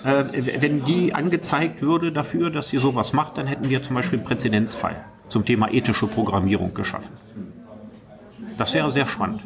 Äh, 0.05 0.25
wenn 0.61 0.85
die 0.85 1.13
angezeigt 1.15 1.83
würde 1.83 2.13
dafür, 2.13 2.51
dass 2.51 2.69
sie 2.69 2.79
sowas 2.79 3.13
macht, 3.13 3.37
dann 3.37 3.49
hätten 3.49 3.69
wir 3.69 3.83
zum 3.83 3.97
Beispiel 3.97 4.21
einen 4.21 4.27
Präzedenzfall 4.27 5.05
zum 5.29 5.45
Thema 5.45 5.73
ethische 5.73 6.07
Programmierung 6.07 6.73
geschaffen. 6.73 7.11
Das 8.59 8.75
wäre 8.75 8.93
sehr 8.93 9.07
spannend. 9.07 9.43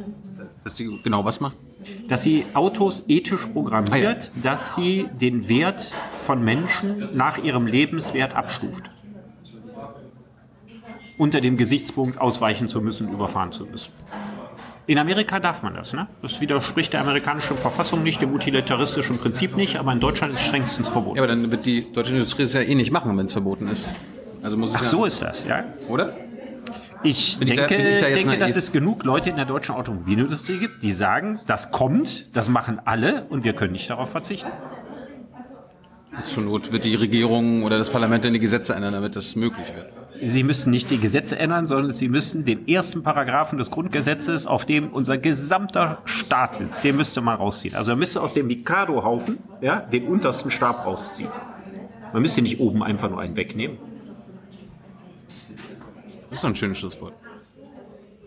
Dass 0.67 0.75
sie 0.75 0.91
genau 1.05 1.25
was 1.25 1.39
macht? 1.39 1.55
Dass 2.09 2.25
sie 2.25 2.45
Autos 2.53 3.05
ethisch 3.07 3.47
programmiert, 3.53 4.33
Ah, 4.35 4.37
ja. 4.37 4.43
dass 4.43 4.75
sie 4.75 5.09
den 5.13 5.49
Wert 5.49 5.93
von 6.23 6.43
Menschen 6.45 7.09
nach 7.13 7.39
ihrem 7.39 7.69
Lebenswert 7.69 8.35
abstuft. 8.35 8.83
Unter 11.19 11.41
dem 11.41 11.57
Gesichtspunkt 11.57 12.21
ausweichen 12.21 12.69
zu 12.69 12.81
müssen, 12.81 13.13
überfahren 13.13 13.53
zu 13.53 13.65
müssen. 13.65 13.93
In 14.89 14.99
Amerika 14.99 15.39
darf 15.39 15.63
man 15.63 15.75
das, 15.75 15.93
ne? 15.93 16.09
Das 16.21 16.41
widerspricht 16.41 16.93
der 16.95 17.01
amerikanischen 17.03 17.57
Verfassung 17.57 18.03
nicht, 18.03 18.21
dem 18.21 18.35
utilitaristischen 18.35 19.19
Prinzip 19.19 19.57
nicht, 19.57 19.77
aber 19.77 19.93
in 19.93 20.01
Deutschland 20.01 20.35
ist 20.35 20.41
es 20.41 20.47
strengstens 20.47 20.89
verboten. 20.89 21.15
Ja, 21.17 21.23
aber 21.23 21.29
dann 21.29 21.49
wird 21.49 21.65
die 21.65 21.93
deutsche 21.93 22.15
Industrie 22.15 22.43
es 22.43 22.55
ja 22.55 22.61
eh 22.63 22.75
nicht 22.75 22.91
machen, 22.91 23.17
wenn 23.17 23.27
es 23.27 23.33
verboten 23.33 23.69
ist. 23.69 23.89
Also 24.43 24.57
muss 24.57 24.71
es 24.71 24.77
Ach 24.77 24.83
ja, 24.83 24.89
so 24.89 25.05
ist 25.05 25.23
das, 25.23 25.45
ja? 25.47 25.63
Oder? 25.89 26.17
Ich 27.07 27.39
Bin 27.39 27.47
ich 27.47 27.55
da- 27.55 27.69
denke, 27.69 27.89
ich 27.89 27.99
da 28.01 28.07
denke 28.09 28.37
dass 28.39 28.57
es 28.57 28.73
genug 28.73 29.05
Leute 29.05 29.31
in 29.31 29.37
der 29.37 29.45
deutschen 29.45 29.77
Automobilindustrie 29.77 30.59
gibt, 30.59 30.83
die 30.83 30.93
sagen, 30.93 31.39
das 31.47 31.71
kommt, 31.71 32.35
das 32.37 32.49
machen 32.49 32.81
alle 32.85 33.27
und 33.29 33.45
wir 33.45 33.53
können 33.53 33.73
nicht 33.73 33.89
darauf 33.89 34.11
verzichten. 34.11 34.51
Zur 36.25 36.43
Not 36.43 36.73
wird 36.73 36.83
die 36.83 36.97
Regierung 36.97 37.63
oder 37.63 37.79
das 37.79 37.91
Parlament 37.91 38.25
dann 38.25 38.33
die 38.33 38.41
Gesetze 38.41 38.75
ändern, 38.75 38.95
damit 38.95 39.15
das 39.15 39.37
möglich 39.37 39.67
wird. 39.75 39.93
Sie 40.25 40.43
müssen 40.43 40.71
nicht 40.71 40.91
die 40.91 40.99
Gesetze 40.99 41.39
ändern, 41.39 41.67
sondern 41.69 41.93
Sie 41.95 42.09
müssen 42.09 42.45
den 42.45 42.67
ersten 42.67 43.03
Paragraphen 43.05 43.59
des 43.59 43.71
Grundgesetzes, 43.71 44.47
auf 44.47 44.65
dem 44.65 44.89
unser 44.89 45.19
gesamter 45.19 45.99
Staat 46.07 46.57
sitzt, 46.57 46.83
den 46.83 46.97
müsste 46.97 47.21
man 47.21 47.37
rausziehen. 47.37 47.77
Also 47.77 47.93
er 47.93 47.97
müsste 47.97 48.21
aus 48.21 48.33
dem 48.35 48.47
Mikado-Haufen 48.49 49.39
ja, 49.61 49.77
den 49.81 50.09
untersten 50.09 50.51
Stab 50.51 50.87
rausziehen. 50.87 51.31
Man 52.13 52.23
müsste 52.23 52.43
nicht 52.43 52.59
oben 52.59 52.83
einfach 52.83 53.11
nur 53.11 53.21
einen 53.21 53.37
wegnehmen. 53.37 53.77
Das 56.29 56.39
ist 56.39 56.45
doch 56.45 56.49
ein 56.51 56.57
schönes 56.57 56.79
Schlusswort. 56.79 57.15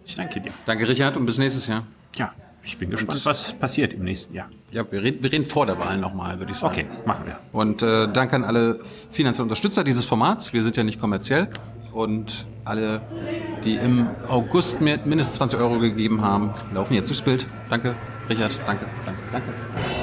Ich 0.05 0.15
danke 0.15 0.41
dir. 0.41 0.51
Danke, 0.65 0.87
Richard, 0.87 1.17
und 1.17 1.25
bis 1.25 1.37
nächstes 1.37 1.67
Jahr. 1.67 1.85
Ja, 2.15 2.33
ich 2.63 2.77
bin 2.77 2.89
gespannt, 2.89 3.23
was 3.25 3.53
passiert 3.53 3.93
im 3.93 4.03
nächsten 4.03 4.33
Jahr. 4.33 4.49
Ja, 4.71 4.89
wir 4.91 5.01
reden, 5.01 5.23
wir 5.23 5.31
reden 5.31 5.45
vor 5.45 5.65
der 5.65 5.79
Wahl 5.79 5.97
nochmal, 5.97 6.39
würde 6.39 6.51
ich 6.51 6.57
sagen. 6.57 6.73
Okay, 6.73 6.85
machen 7.05 7.25
wir. 7.25 7.39
Und 7.51 7.81
äh, 7.81 8.07
danke 8.11 8.35
an 8.35 8.43
alle 8.43 8.79
finanziellen 9.11 9.45
Unterstützer 9.45 9.83
dieses 9.83 10.05
Formats. 10.05 10.51
Wir 10.53 10.63
sind 10.63 10.77
ja 10.77 10.83
nicht 10.83 10.99
kommerziell. 10.99 11.47
Und 11.91 12.45
alle, 12.65 13.01
die 13.63 13.75
im 13.75 14.07
August 14.27 14.79
mir 14.79 14.99
mindestens 15.05 15.37
20 15.37 15.59
Euro 15.59 15.79
gegeben 15.79 16.21
haben, 16.21 16.51
laufen 16.73 16.93
jetzt 16.93 17.09
durchs 17.09 17.21
Bild. 17.23 17.45
Danke, 17.69 17.95
Richard. 18.29 18.57
Danke, 18.65 18.85
danke, 19.05 19.21
danke. 19.31 19.98